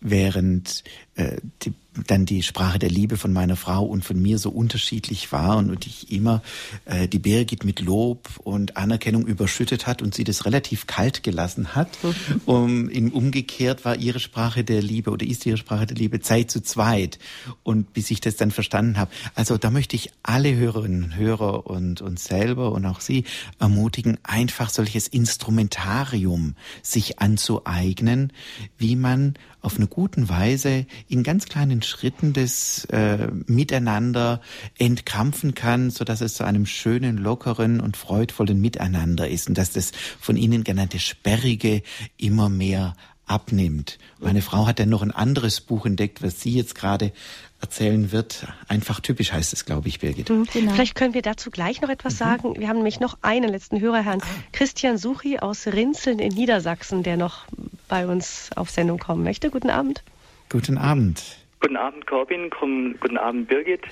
während 0.00 0.82
äh, 1.20 1.36
die 1.62 1.74
dann 2.06 2.24
die 2.24 2.42
Sprache 2.42 2.78
der 2.78 2.88
Liebe 2.88 3.16
von 3.16 3.32
meiner 3.32 3.56
Frau 3.56 3.84
und 3.84 4.04
von 4.04 4.20
mir 4.20 4.38
so 4.38 4.50
unterschiedlich 4.50 5.32
war 5.32 5.56
und 5.56 5.86
ich 5.86 6.12
immer 6.12 6.40
äh, 6.84 7.08
die 7.08 7.18
Birgit 7.18 7.64
mit 7.64 7.80
Lob 7.80 8.28
und 8.44 8.76
Anerkennung 8.76 9.26
überschüttet 9.26 9.86
hat 9.86 10.00
und 10.00 10.14
sie 10.14 10.24
das 10.24 10.44
relativ 10.44 10.86
kalt 10.86 11.22
gelassen 11.22 11.74
hat. 11.74 11.90
um, 12.46 12.88
im 12.88 13.12
umgekehrt 13.12 13.84
war 13.84 13.96
ihre 13.96 14.20
Sprache 14.20 14.62
der 14.62 14.82
Liebe 14.82 15.10
oder 15.10 15.26
ist 15.26 15.44
ihre 15.46 15.56
Sprache 15.56 15.86
der 15.86 15.96
Liebe 15.96 16.20
Zeit 16.20 16.50
zu 16.50 16.62
zweit. 16.62 17.18
Und 17.64 17.92
bis 17.92 18.10
ich 18.10 18.20
das 18.20 18.36
dann 18.36 18.52
verstanden 18.52 18.96
habe. 18.96 19.10
Also 19.34 19.58
da 19.58 19.70
möchte 19.70 19.96
ich 19.96 20.12
alle 20.22 20.54
Hörerinnen 20.54 21.04
und 21.04 21.16
Hörer 21.16 21.66
und 21.66 22.00
uns 22.00 22.24
selber 22.24 22.72
und 22.72 22.86
auch 22.86 23.00
Sie 23.00 23.24
ermutigen, 23.58 24.18
einfach 24.22 24.70
solches 24.70 25.08
Instrumentarium 25.08 26.54
sich 26.82 27.18
anzueignen, 27.18 28.32
wie 28.78 28.94
man 28.94 29.34
auf 29.62 29.76
eine 29.76 29.86
guten 29.86 30.28
Weise 30.28 30.86
in 31.10 31.22
ganz 31.24 31.46
kleinen 31.46 31.82
Schritten 31.82 32.32
des 32.32 32.84
äh, 32.86 33.28
Miteinander 33.46 34.40
entkrampfen 34.78 35.54
kann, 35.54 35.90
so 35.90 36.04
dass 36.04 36.20
es 36.20 36.34
zu 36.34 36.44
einem 36.44 36.66
schönen, 36.66 37.18
lockeren 37.18 37.80
und 37.80 37.96
freudvollen 37.96 38.60
Miteinander 38.60 39.28
ist 39.28 39.48
und 39.48 39.58
dass 39.58 39.72
das 39.72 39.90
von 40.20 40.36
Ihnen 40.36 40.62
genannte 40.62 41.00
Sperrige 41.00 41.82
immer 42.16 42.48
mehr 42.48 42.94
abnimmt. 43.26 43.98
Meine 44.18 44.42
Frau 44.42 44.66
hat 44.66 44.80
dann 44.80 44.88
noch 44.88 45.02
ein 45.02 45.12
anderes 45.12 45.60
Buch 45.60 45.86
entdeckt, 45.86 46.22
was 46.22 46.40
sie 46.40 46.52
jetzt 46.52 46.74
gerade 46.74 47.12
erzählen 47.60 48.10
wird. 48.10 48.46
Einfach 48.66 49.00
typisch 49.00 49.32
heißt 49.32 49.52
es, 49.52 49.64
glaube 49.64 49.88
ich, 49.88 50.00
Birgit. 50.00 50.30
Mhm, 50.30 50.46
genau. 50.52 50.72
Vielleicht 50.72 50.96
können 50.96 51.14
wir 51.14 51.22
dazu 51.22 51.50
gleich 51.50 51.80
noch 51.80 51.90
etwas 51.90 52.14
mhm. 52.14 52.18
sagen. 52.18 52.54
Wir 52.58 52.68
haben 52.68 52.78
nämlich 52.78 52.98
noch 52.98 53.18
einen 53.22 53.50
letzten 53.50 53.80
Hörer, 53.80 54.02
Herrn 54.02 54.20
Christian 54.52 54.98
Suchi 54.98 55.38
aus 55.38 55.66
Rinzeln 55.66 56.18
in 56.18 56.32
Niedersachsen, 56.34 57.02
der 57.02 57.16
noch 57.16 57.46
bei 57.88 58.06
uns 58.06 58.50
auf 58.56 58.70
Sendung 58.70 58.98
kommen 58.98 59.22
möchte. 59.22 59.50
Guten 59.50 59.70
Abend. 59.70 60.02
Guten 60.50 60.78
Abend. 60.78 61.38
Guten 61.60 61.76
Abend, 61.76 62.08
Corbin. 62.08 62.50
Guten 62.50 63.16
Abend, 63.16 63.46
Birgit. 63.46 63.82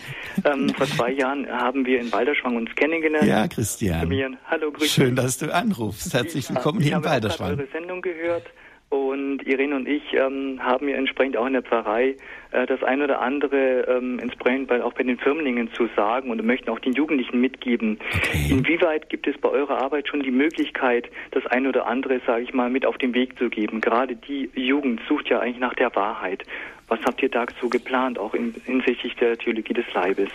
Ähm, 0.44 0.68
vor 0.76 0.86
zwei 0.89 1.12
Jahren 1.12 1.47
haben 1.48 1.86
wir 1.86 2.01
in 2.01 2.10
Balderschwang 2.10 2.56
uns 2.56 2.74
kennengelernt. 2.74 3.28
Ja, 3.28 3.47
Christian. 3.47 4.36
Hallo, 4.51 4.72
grüß 4.72 4.90
Schön, 4.90 5.14
dass 5.14 5.39
du 5.39 5.55
anrufst. 5.55 6.12
Herzlich 6.12 6.51
willkommen 6.51 6.80
ja, 6.80 6.86
hier 6.86 6.97
in 6.97 7.02
Balderschwang. 7.02 7.52
Ich 7.52 7.52
habe 7.52 7.62
eure 7.62 7.72
Sendung 7.72 8.02
gehört 8.02 8.47
und 8.89 9.47
Irene 9.47 9.76
und 9.76 9.86
ich 9.86 10.02
ähm, 10.14 10.59
haben 10.60 10.89
ja 10.89 10.97
entsprechend 10.97 11.36
auch 11.36 11.47
in 11.47 11.52
der 11.52 11.62
Pfarrei 11.62 12.16
das 12.50 12.82
ein 12.82 13.02
oder 13.02 13.20
andere 13.20 13.82
ähm, 13.88 14.18
entsprechend 14.18 14.68
bei, 14.68 14.82
auch 14.82 14.94
bei 14.94 15.02
den 15.02 15.18
Firmlingen 15.18 15.72
zu 15.74 15.88
sagen 15.96 16.30
und 16.30 16.44
möchten 16.44 16.70
auch 16.70 16.78
den 16.78 16.94
Jugendlichen 16.94 17.40
mitgeben. 17.40 17.98
Okay. 18.16 18.46
Inwieweit 18.50 19.08
gibt 19.10 19.26
es 19.26 19.36
bei 19.38 19.48
eurer 19.48 19.82
Arbeit 19.82 20.08
schon 20.08 20.22
die 20.22 20.30
Möglichkeit, 20.30 21.10
das 21.32 21.46
ein 21.46 21.66
oder 21.66 21.86
andere, 21.86 22.20
sage 22.26 22.44
ich 22.44 22.54
mal, 22.54 22.70
mit 22.70 22.86
auf 22.86 22.96
den 22.98 23.14
Weg 23.14 23.38
zu 23.38 23.50
geben? 23.50 23.80
Gerade 23.80 24.16
die 24.16 24.50
Jugend 24.54 25.00
sucht 25.08 25.28
ja 25.28 25.40
eigentlich 25.40 25.60
nach 25.60 25.74
der 25.74 25.94
Wahrheit. 25.94 26.44
Was 26.88 27.00
habt 27.04 27.22
ihr 27.22 27.28
dazu 27.28 27.68
geplant, 27.68 28.18
auch 28.18 28.34
in, 28.34 28.54
hinsichtlich 28.64 29.14
der 29.16 29.36
Theologie 29.36 29.74
des 29.74 29.92
Leibes? 29.92 30.30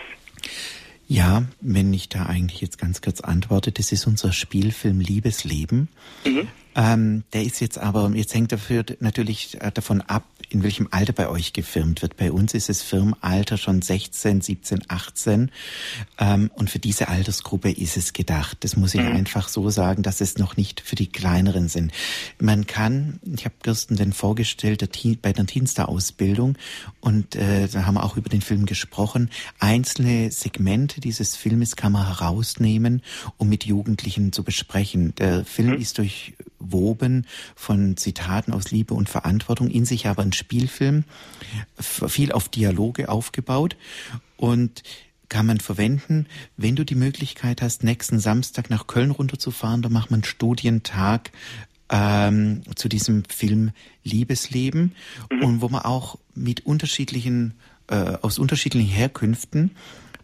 Ja, 1.06 1.42
wenn 1.60 1.92
ich 1.92 2.08
da 2.08 2.26
eigentlich 2.26 2.60
jetzt 2.60 2.78
ganz 2.78 3.02
kurz 3.02 3.20
antworte, 3.20 3.72
das 3.72 3.92
ist 3.92 4.06
unser 4.06 4.32
Spielfilm 4.32 5.00
Liebesleben. 5.00 5.88
Mhm 6.24 6.48
Ähm, 6.76 7.24
der 7.32 7.44
ist 7.44 7.60
jetzt 7.60 7.78
aber, 7.78 8.10
jetzt 8.14 8.34
hängt 8.34 8.52
dafür 8.52 8.84
natürlich 9.00 9.60
äh, 9.60 9.70
davon 9.72 10.00
ab, 10.00 10.24
in 10.50 10.62
welchem 10.62 10.88
Alter 10.90 11.12
bei 11.12 11.28
euch 11.28 11.52
gefilmt 11.52 12.02
wird. 12.02 12.16
Bei 12.16 12.30
uns 12.30 12.54
ist 12.54 12.68
es 12.70 12.82
Firmalter 12.82 13.56
schon 13.56 13.82
16, 13.82 14.40
17, 14.40 14.82
18. 14.88 15.50
Ähm, 16.18 16.50
und 16.54 16.70
für 16.70 16.78
diese 16.78 17.08
Altersgruppe 17.08 17.70
ist 17.70 17.96
es 17.96 18.12
gedacht. 18.12 18.58
Das 18.60 18.76
muss 18.76 18.94
ich 18.94 19.00
mhm. 19.00 19.12
einfach 19.12 19.48
so 19.48 19.70
sagen, 19.70 20.02
dass 20.02 20.20
es 20.20 20.38
noch 20.38 20.56
nicht 20.56 20.80
für 20.80 20.96
die 20.96 21.08
Kleineren 21.08 21.68
sind. 21.68 21.92
Man 22.38 22.66
kann, 22.66 23.20
ich 23.24 23.44
habe 23.44 23.54
Kirsten 23.62 23.96
den 23.96 24.12
vorgestellt, 24.12 24.80
der 24.80 24.90
Teen, 24.90 25.18
bei 25.20 25.32
der 25.32 25.46
Teenstar-Ausbildung 25.46 26.56
und 27.00 27.36
äh, 27.36 27.68
da 27.68 27.86
haben 27.86 27.94
wir 27.94 28.04
auch 28.04 28.16
über 28.16 28.28
den 28.28 28.40
Film 28.40 28.66
gesprochen. 28.66 29.30
Einzelne 29.58 30.30
Segmente 30.30 31.00
dieses 31.00 31.36
Filmes 31.36 31.76
kann 31.76 31.92
man 31.92 32.06
herausnehmen, 32.06 33.02
um 33.36 33.48
mit 33.48 33.64
Jugendlichen 33.64 34.32
zu 34.32 34.44
besprechen. 34.44 35.14
Der 35.16 35.44
Film 35.44 35.70
mhm. 35.70 35.80
ist 35.80 35.98
durchwoben 36.64 37.26
von 37.54 37.96
Zitaten 37.96 38.52
aus 38.52 38.70
Liebe 38.70 38.94
und 38.94 39.08
Verantwortung, 39.08 39.70
in 39.70 39.84
sich 39.84 40.06
aber 40.06 40.22
ein 40.22 40.32
Spielfilm, 40.32 41.04
viel 41.78 42.32
auf 42.32 42.48
Dialoge 42.48 43.08
aufgebaut 43.08 43.76
und 44.36 44.82
kann 45.28 45.46
man 45.46 45.58
verwenden, 45.58 46.26
wenn 46.56 46.76
du 46.76 46.84
die 46.84 46.94
Möglichkeit 46.94 47.62
hast, 47.62 47.82
nächsten 47.82 48.20
Samstag 48.20 48.70
nach 48.70 48.86
Köln 48.86 49.10
runterzufahren, 49.10 49.82
da 49.82 49.88
macht 49.88 50.10
man 50.10 50.18
einen 50.18 50.24
Studientag 50.24 51.32
ähm, 51.90 52.62
zu 52.76 52.88
diesem 52.88 53.24
Film 53.24 53.70
Liebesleben 54.04 54.94
mhm. 55.30 55.42
und 55.42 55.60
wo 55.60 55.68
man 55.68 55.82
auch 55.82 56.18
mit 56.34 56.66
unterschiedlichen, 56.66 57.54
äh, 57.88 58.16
aus 58.20 58.38
unterschiedlichen 58.38 58.88
Herkünften 58.88 59.70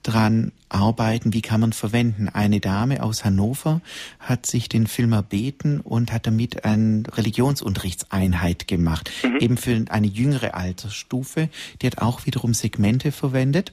dran 0.03 0.53
arbeiten, 0.69 1.33
wie 1.33 1.43
kann 1.43 1.61
man 1.61 1.73
verwenden. 1.73 2.29
Eine 2.29 2.61
Dame 2.61 3.03
aus 3.03 3.25
Hannover 3.25 3.81
hat 4.19 4.47
sich 4.47 4.69
den 4.69 4.87
Film 4.87 5.13
erbeten 5.13 5.81
und 5.81 6.13
hat 6.13 6.27
damit 6.27 6.65
eine 6.65 7.03
Religionsunterrichtseinheit 7.13 8.67
gemacht, 8.69 9.11
mhm. 9.23 9.37
eben 9.41 9.57
für 9.57 9.85
eine 9.91 10.07
jüngere 10.07 10.55
Altersstufe. 10.55 11.49
Die 11.83 11.87
hat 11.87 11.99
auch 11.99 12.27
wiederum 12.27 12.55
Segmente 12.55 13.13
verwendet. 13.13 13.73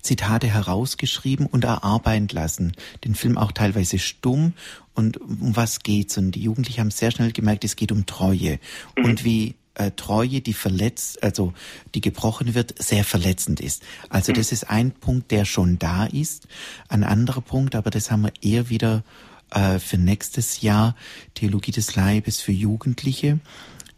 Zitate 0.00 0.46
herausgeschrieben 0.46 1.46
und 1.46 1.64
erarbeiten 1.64 2.28
lassen. 2.32 2.72
Den 3.04 3.14
Film 3.14 3.36
auch 3.36 3.52
teilweise 3.52 3.98
stumm. 3.98 4.52
Und 4.94 5.18
um 5.18 5.56
was 5.56 5.80
geht's? 5.80 6.16
Und 6.16 6.32
die 6.32 6.42
Jugendlichen 6.42 6.80
haben 6.80 6.90
sehr 6.90 7.10
schnell 7.10 7.32
gemerkt, 7.32 7.64
es 7.64 7.76
geht 7.76 7.92
um 7.92 8.06
Treue. 8.06 8.58
Mhm. 8.96 9.04
Und 9.04 9.24
wie 9.24 9.54
äh, 9.76 9.90
Treue, 9.92 10.40
die 10.40 10.52
verletzt, 10.52 11.22
also 11.22 11.52
die 11.94 12.00
gebrochen 12.00 12.54
wird, 12.54 12.74
sehr 12.82 13.04
verletzend 13.04 13.60
ist. 13.60 13.82
Also 14.08 14.32
das 14.32 14.52
ist 14.52 14.68
ein 14.70 14.90
Punkt, 14.90 15.30
der 15.30 15.44
schon 15.44 15.78
da 15.78 16.06
ist. 16.06 16.48
Ein 16.88 17.04
anderer 17.04 17.42
Punkt, 17.42 17.74
aber 17.74 17.90
das 17.90 18.10
haben 18.10 18.22
wir 18.22 18.32
eher 18.40 18.68
wieder 18.68 19.04
äh, 19.50 19.78
für 19.78 19.98
nächstes 19.98 20.62
Jahr, 20.62 20.96
Theologie 21.34 21.72
des 21.72 21.94
Leibes 21.94 22.40
für 22.40 22.52
Jugendliche 22.52 23.38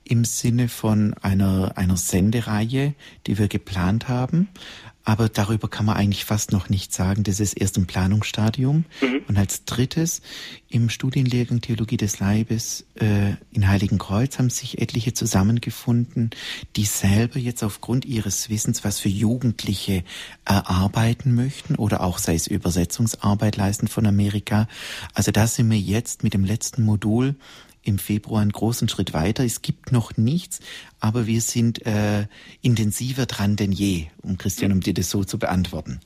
im 0.05 0.25
Sinne 0.25 0.69
von 0.69 1.15
einer, 1.15 1.73
einer 1.77 1.97
Sendereihe, 1.97 2.95
die 3.27 3.39
wir 3.39 3.49
geplant 3.49 4.09
haben. 4.09 4.49
Aber 5.05 5.29
darüber 5.31 5.69
kann 5.69 5.87
man 5.87 5.97
eigentlich 5.97 6.27
fast 6.27 6.53
noch 6.53 6.69
nicht 6.69 6.93
sagen. 6.93 7.23
Das 7.23 7.41
ist 7.41 7.55
erst 7.55 7.79
im 7.79 7.87
Planungsstadium. 7.87 8.85
Mhm. 9.01 9.23
Und 9.27 9.39
als 9.39 9.65
drittes, 9.65 10.21
im 10.69 10.91
Studienlehrgang 10.91 11.63
Theologie 11.63 11.97
des 11.97 12.21
Leibes 12.21 12.85
äh, 12.97 13.33
in 13.51 13.69
Heiligenkreuz 13.69 14.39
haben 14.39 14.51
sich 14.51 14.79
etliche 14.81 15.15
zusammengefunden, 15.15 16.31
die 16.77 16.85
selber 16.85 17.39
jetzt 17.39 17.63
aufgrund 17.63 18.05
ihres 18.05 18.51
Wissens 18.51 18.85
was 18.85 19.01
für 19.01 19.09
Jugendliche 19.09 20.05
erarbeiten 20.45 21.35
möchten 21.35 21.77
oder 21.77 22.03
auch 22.03 22.19
sei 22.19 22.35
es 22.35 22.47
Übersetzungsarbeit 22.47 23.57
leisten 23.57 23.89
von 23.89 24.07
Amerika. 24.07 24.69
Also 25.15 25.31
da 25.31 25.47
sind 25.47 25.71
wir 25.71 25.79
jetzt 25.79 26.23
mit 26.23 26.35
dem 26.35 26.45
letzten 26.45 26.85
Modul 26.85 27.35
im 27.89 27.99
Februar 27.99 28.43
einen 28.43 28.53
großen 28.53 28.89
Schritt 28.89 29.15
weiter. 29.15 29.45
Es 29.45 29.63
gibt 29.63 29.93
noch 29.93 30.17
nichts, 30.17 30.61
aber 31.01 31.27
wir 31.27 31.41
sind 31.41 31.85
äh, 31.87 32.27
intensiver 32.63 33.27
dran 33.27 33.57
denn 33.57 33.73
je, 33.73 34.07
um 34.23 34.39
Christian, 34.39 34.73
um 34.73 34.81
dir 34.81 34.95
das 34.95 35.11
so 35.11 35.25
zu 35.25 35.39
beantworten. 35.39 36.01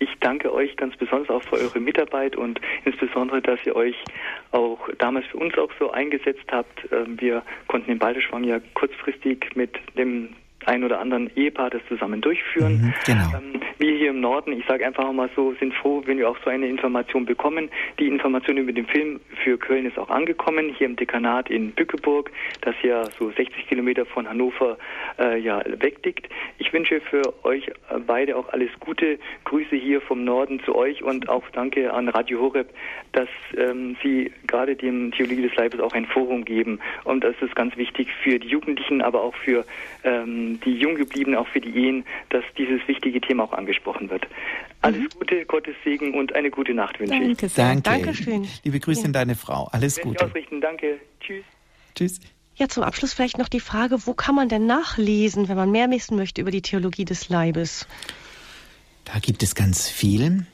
Ich 0.00 0.10
danke 0.20 0.52
euch 0.52 0.76
ganz 0.76 0.96
besonders 0.96 1.30
auch 1.30 1.42
für 1.44 1.56
eure 1.56 1.78
Mitarbeit 1.78 2.34
und 2.36 2.60
insbesondere, 2.84 3.40
dass 3.40 3.60
ihr 3.64 3.76
euch 3.76 3.94
auch 4.50 4.88
damals 4.98 5.24
für 5.26 5.38
uns 5.38 5.56
auch 5.56 5.70
so 5.78 5.92
eingesetzt 5.92 6.44
habt. 6.50 6.86
Ähm, 6.90 7.18
wir 7.20 7.42
konnten 7.68 7.88
den 7.88 7.98
Balderschwang 7.98 8.44
ja 8.44 8.60
kurzfristig 8.74 9.46
mit 9.54 9.70
dem 9.96 10.30
ein 10.66 10.84
oder 10.84 11.00
anderen 11.00 11.30
Ehepaar 11.36 11.70
das 11.70 11.82
zusammen 11.88 12.20
durchführen. 12.20 12.80
Mhm, 12.80 12.94
genau. 13.06 13.24
Ähm, 13.36 13.60
wir 13.78 13.96
hier 13.96 14.10
im 14.10 14.20
Norden, 14.20 14.52
ich 14.52 14.64
sage 14.66 14.86
einfach 14.86 15.10
mal 15.12 15.28
so, 15.34 15.54
sind 15.58 15.74
froh, 15.74 16.02
wenn 16.06 16.18
wir 16.18 16.28
auch 16.28 16.38
so 16.44 16.50
eine 16.50 16.66
Information 16.66 17.24
bekommen. 17.24 17.70
Die 17.98 18.06
Information 18.06 18.56
über 18.56 18.72
den 18.72 18.86
Film 18.86 19.20
für 19.42 19.58
Köln 19.58 19.86
ist 19.86 19.98
auch 19.98 20.10
angekommen, 20.10 20.74
hier 20.76 20.86
im 20.86 20.96
Dekanat 20.96 21.50
in 21.50 21.72
Bückeburg, 21.72 22.30
das 22.60 22.74
ja 22.82 23.04
so 23.18 23.30
60 23.30 23.66
Kilometer 23.66 24.06
von 24.06 24.28
Hannover 24.28 24.78
äh, 25.18 25.38
ja, 25.38 25.62
wegdickt. 25.66 26.28
Ich 26.58 26.72
wünsche 26.72 27.00
für 27.00 27.22
euch 27.44 27.70
beide 28.06 28.36
auch 28.36 28.48
alles 28.50 28.70
Gute. 28.80 29.18
Grüße 29.44 29.76
hier 29.76 30.00
vom 30.00 30.24
Norden 30.24 30.60
zu 30.64 30.74
euch 30.74 31.02
und 31.02 31.28
auch 31.28 31.44
danke 31.52 31.92
an 31.92 32.08
Radio 32.08 32.40
Horeb, 32.40 32.70
dass 33.12 33.28
ähm, 33.56 33.96
Sie 34.02 34.32
gerade 34.46 34.76
dem 34.76 35.12
Theologie 35.12 35.42
des 35.42 35.54
Leibes 35.56 35.80
auch 35.80 35.92
ein 35.92 36.06
Forum 36.06 36.44
geben. 36.44 36.80
Und 37.04 37.24
das 37.24 37.34
ist 37.40 37.54
ganz 37.56 37.76
wichtig 37.76 38.08
für 38.22 38.38
die 38.38 38.48
Jugendlichen, 38.48 39.02
aber 39.02 39.22
auch 39.22 39.34
für 39.34 39.64
ähm, 40.04 40.53
die 40.60 40.72
Junggebliebenen, 40.72 41.38
auch 41.38 41.48
für 41.48 41.60
die 41.60 41.74
Ehen, 41.76 42.04
dass 42.30 42.44
dieses 42.56 42.86
wichtige 42.86 43.20
Thema 43.20 43.44
auch 43.44 43.52
angesprochen 43.52 44.10
wird. 44.10 44.26
Alles 44.80 45.00
mhm. 45.00 45.08
Gute, 45.18 45.44
Gottes 45.46 45.74
Segen 45.84 46.14
und 46.14 46.34
eine 46.34 46.50
gute 46.50 46.74
Nacht 46.74 46.98
wünsche 47.00 47.18
Danke 47.18 47.46
ich. 47.46 47.54
Danke. 47.54 47.82
Dankeschön. 47.82 48.46
Liebe 48.64 48.80
Grüße 48.80 49.02
ja. 49.02 49.06
an 49.06 49.12
deine 49.12 49.34
Frau. 49.34 49.68
Alles 49.72 50.00
Gute. 50.00 50.24
Ausrichten. 50.24 50.60
Danke. 50.60 51.00
Tschüss. 51.20 51.44
Tschüss. 51.94 52.20
Ja, 52.56 52.68
zum 52.68 52.84
Abschluss 52.84 53.12
vielleicht 53.12 53.38
noch 53.38 53.48
die 53.48 53.60
Frage, 53.60 54.06
wo 54.06 54.14
kann 54.14 54.34
man 54.34 54.48
denn 54.48 54.66
nachlesen, 54.66 55.48
wenn 55.48 55.56
man 55.56 55.70
mehr 55.72 55.90
wissen 55.90 56.16
möchte 56.16 56.40
über 56.40 56.52
die 56.52 56.62
Theologie 56.62 57.04
des 57.04 57.28
Leibes? 57.28 57.86
Da 59.04 59.18
gibt 59.18 59.42
es 59.42 59.54
ganz 59.54 59.88
viel. 59.88 60.46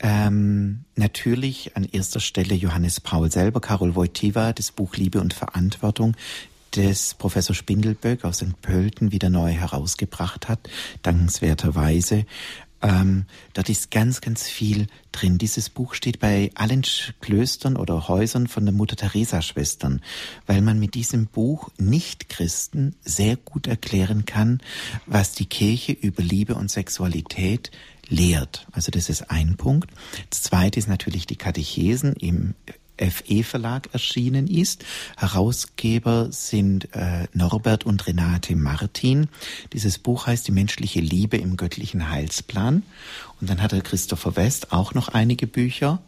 Ähm, 0.00 0.84
natürlich 0.94 1.74
an 1.74 1.84
erster 1.90 2.20
Stelle 2.20 2.54
Johannes 2.54 3.00
Paul 3.00 3.30
selber, 3.30 3.60
Karol 3.60 3.96
Wojtyła, 3.96 4.52
das 4.52 4.70
Buch 4.70 4.94
Liebe 4.96 5.20
und 5.20 5.34
Verantwortung, 5.34 6.16
das 6.72 7.14
Professor 7.14 7.54
Spindelböck 7.54 8.24
aus 8.24 8.38
St. 8.38 8.60
Pölten 8.62 9.12
wieder 9.12 9.30
neu 9.30 9.52
herausgebracht 9.52 10.48
hat, 10.48 10.60
dankenswerterweise. 11.02 12.26
Ähm, 12.80 13.24
dort 13.54 13.68
ist 13.68 13.90
ganz, 13.90 14.20
ganz 14.20 14.48
viel 14.48 14.86
drin. 15.10 15.38
Dieses 15.38 15.68
Buch 15.68 15.94
steht 15.94 16.20
bei 16.20 16.50
allen 16.54 16.84
Klöstern 17.20 17.76
oder 17.76 18.06
Häusern 18.06 18.46
von 18.46 18.64
der 18.64 18.74
Mutter 18.74 18.94
Teresa 18.94 19.42
Schwestern, 19.42 20.00
weil 20.46 20.62
man 20.62 20.78
mit 20.78 20.94
diesem 20.94 21.26
Buch 21.26 21.70
Nicht-Christen 21.78 22.94
sehr 23.04 23.36
gut 23.36 23.66
erklären 23.66 24.26
kann, 24.26 24.60
was 25.06 25.32
die 25.32 25.46
Kirche 25.46 25.92
über 25.92 26.22
Liebe 26.22 26.54
und 26.54 26.70
Sexualität 26.70 27.72
lehrt. 28.08 28.66
Also 28.72 28.90
das 28.90 29.08
ist 29.08 29.30
ein 29.30 29.56
Punkt. 29.56 29.90
Das 30.30 30.42
zweite 30.42 30.78
ist 30.78 30.88
natürlich 30.88 31.26
die 31.26 31.36
Katechesen 31.36 32.14
im 32.14 32.54
FE 32.98 33.42
Verlag 33.42 33.88
erschienen 33.92 34.46
ist. 34.46 34.84
Herausgeber 35.16 36.28
sind 36.30 36.94
äh, 36.94 37.26
Norbert 37.32 37.86
und 37.86 38.06
Renate 38.06 38.56
Martin. 38.56 39.28
Dieses 39.72 39.98
Buch 39.98 40.26
heißt 40.26 40.46
Die 40.46 40.52
menschliche 40.52 41.00
Liebe 41.00 41.36
im 41.36 41.56
göttlichen 41.56 42.10
Heilsplan. 42.10 42.82
Und 43.40 43.50
dann 43.50 43.62
hat 43.62 43.72
der 43.72 43.80
Christopher 43.80 44.36
West 44.36 44.72
auch 44.72 44.94
noch 44.94 45.08
einige 45.08 45.46
Bücher 45.46 46.00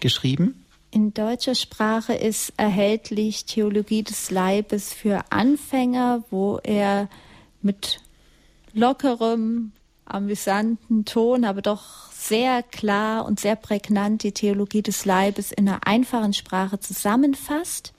geschrieben. 0.00 0.64
In 0.90 1.12
deutscher 1.12 1.54
Sprache 1.54 2.14
ist 2.14 2.54
erhältlich 2.56 3.44
Theologie 3.44 4.02
des 4.02 4.30
Leibes 4.30 4.94
für 4.94 5.20
Anfänger, 5.30 6.24
wo 6.30 6.58
er 6.62 7.08
mit 7.60 8.00
lockerem, 8.72 9.72
amüsanten 10.06 11.04
Ton, 11.04 11.44
aber 11.44 11.60
doch 11.60 12.07
sehr 12.18 12.62
klar 12.62 13.24
und 13.24 13.38
sehr 13.38 13.56
prägnant 13.56 14.22
die 14.22 14.32
Theologie 14.32 14.82
des 14.82 15.04
Leibes 15.04 15.52
in 15.52 15.68
einer 15.68 15.86
einfachen 15.86 16.32
Sprache 16.32 16.80
zusammenfasst. 16.80 17.92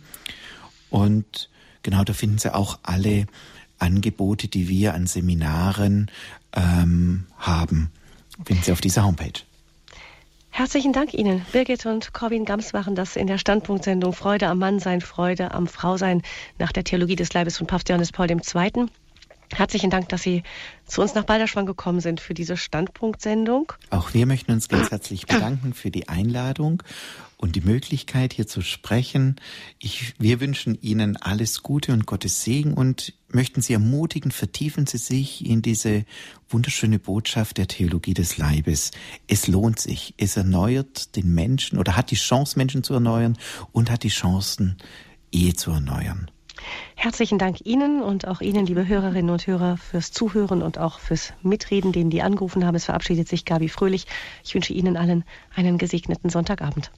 und 0.90 1.50
genau 1.82 2.04
da 2.06 2.14
finden 2.14 2.38
Sie 2.38 2.56
auch 2.56 2.80
alle 2.84 3.28
Angebote, 3.84 4.48
die 4.48 4.68
wir 4.70 4.94
an 4.94 5.06
Seminaren 5.08 6.10
ähm, 6.56 7.26
haben. 7.38 7.92
Finden 8.46 8.64
Sie 8.64 8.72
auf 8.72 8.82
dieser 8.82 9.04
Homepage. 9.06 9.44
Herzlichen 10.50 10.94
Dank 10.94 11.14
Ihnen. 11.14 11.46
Birgit 11.52 11.86
und 11.86 12.14
Corwin 12.14 12.46
Gams 12.46 12.74
machen 12.74 12.96
das 12.96 13.16
in 13.16 13.28
der 13.28 13.38
Standpunktsendung 13.38 14.14
Freude 14.14 14.48
am 14.48 14.60
Mannsein, 14.60 15.02
Freude 15.02 15.52
am 15.52 15.68
Frausein 15.68 16.22
nach 16.60 16.72
der 16.72 16.84
Theologie 16.84 17.16
des 17.16 17.34
Leibes 17.34 17.58
von 17.58 17.68
Papst 17.68 17.90
Johannes 17.90 18.12
Paul 18.12 18.30
II. 18.30 18.86
Herzlichen 19.52 19.90
Dank, 19.90 20.10
dass 20.10 20.24
Sie 20.24 20.44
zu 20.86 21.02
uns 21.02 21.14
nach 21.16 21.26
Balderschwang 21.26 21.66
gekommen 21.66 22.00
sind 22.00 22.22
für 22.22 22.34
diese 22.34 22.56
Standpunktsendung. 22.56 23.74
Auch 23.90 24.14
wir 24.14 24.26
möchten 24.26 24.52
uns 24.52 24.68
ganz 24.70 24.92
herzlich 24.92 25.28
bedanken 25.28 25.74
für 25.74 25.92
die 25.92 26.08
Einladung 26.08 26.82
und 27.44 27.58
die 27.58 27.62
Möglichkeit, 27.62 28.32
hier 28.32 28.48
zu 28.48 28.62
sprechen. 28.62 29.36
Ich, 29.78 30.14
wir 30.18 30.40
wünschen 30.40 30.78
Ihnen 30.82 31.18
alles 31.18 31.62
Gute 31.62 31.92
und 31.92 32.06
Gottes 32.06 32.42
Segen 32.42 32.74
und 32.74 33.14
möchten 33.28 33.62
Sie 33.62 33.74
ermutigen, 33.74 34.32
vertiefen 34.32 34.88
Sie 34.88 34.98
sich 34.98 35.46
in 35.46 35.62
diese 35.62 36.06
wunderschöne 36.48 37.00
Botschaft 37.00 37.58
der 37.58 37.68
Theologie 37.68 38.14
des 38.14 38.38
Leibes. 38.38 38.92
Es 39.28 39.48
lohnt 39.48 39.78
sich. 39.78 40.14
Es 40.16 40.38
erneuert 40.38 41.18
den 41.18 41.36
Menschen 41.36 41.80
oder 41.80 41.98
hat 41.98 42.12
die 42.12 42.16
Chance, 42.16 42.58
Menschen 42.58 42.82
zu 42.82 42.94
erneuern 42.94 43.38
und 43.74 43.92
hat 43.92 44.04
die 44.04 44.08
Chancen, 44.08 44.78
Ehe 45.34 45.54
zu 45.54 45.72
erneuern. 45.72 46.32
Herzlichen 46.96 47.40
Dank 47.40 47.66
Ihnen 47.66 48.02
und 48.02 48.26
auch 48.26 48.40
Ihnen, 48.40 48.66
liebe 48.66 48.88
Hörerinnen 48.88 49.32
und 49.32 49.46
Hörer, 49.48 49.76
fürs 49.76 50.14
Zuhören 50.14 50.62
und 50.62 50.78
auch 50.78 51.00
fürs 51.00 51.34
Mitreden, 51.42 51.92
denen 51.92 52.10
die 52.10 52.22
angerufen 52.22 52.66
haben. 52.66 52.76
Es 52.76 52.86
verabschiedet 52.86 53.28
sich 53.28 53.44
Gabi 53.44 53.68
Fröhlich. 53.68 54.08
Ich 54.46 54.56
wünsche 54.56 54.72
Ihnen 54.72 54.96
allen 54.96 55.26
einen 55.54 55.78
gesegneten 55.78 56.30
Sonntagabend. 56.30 56.90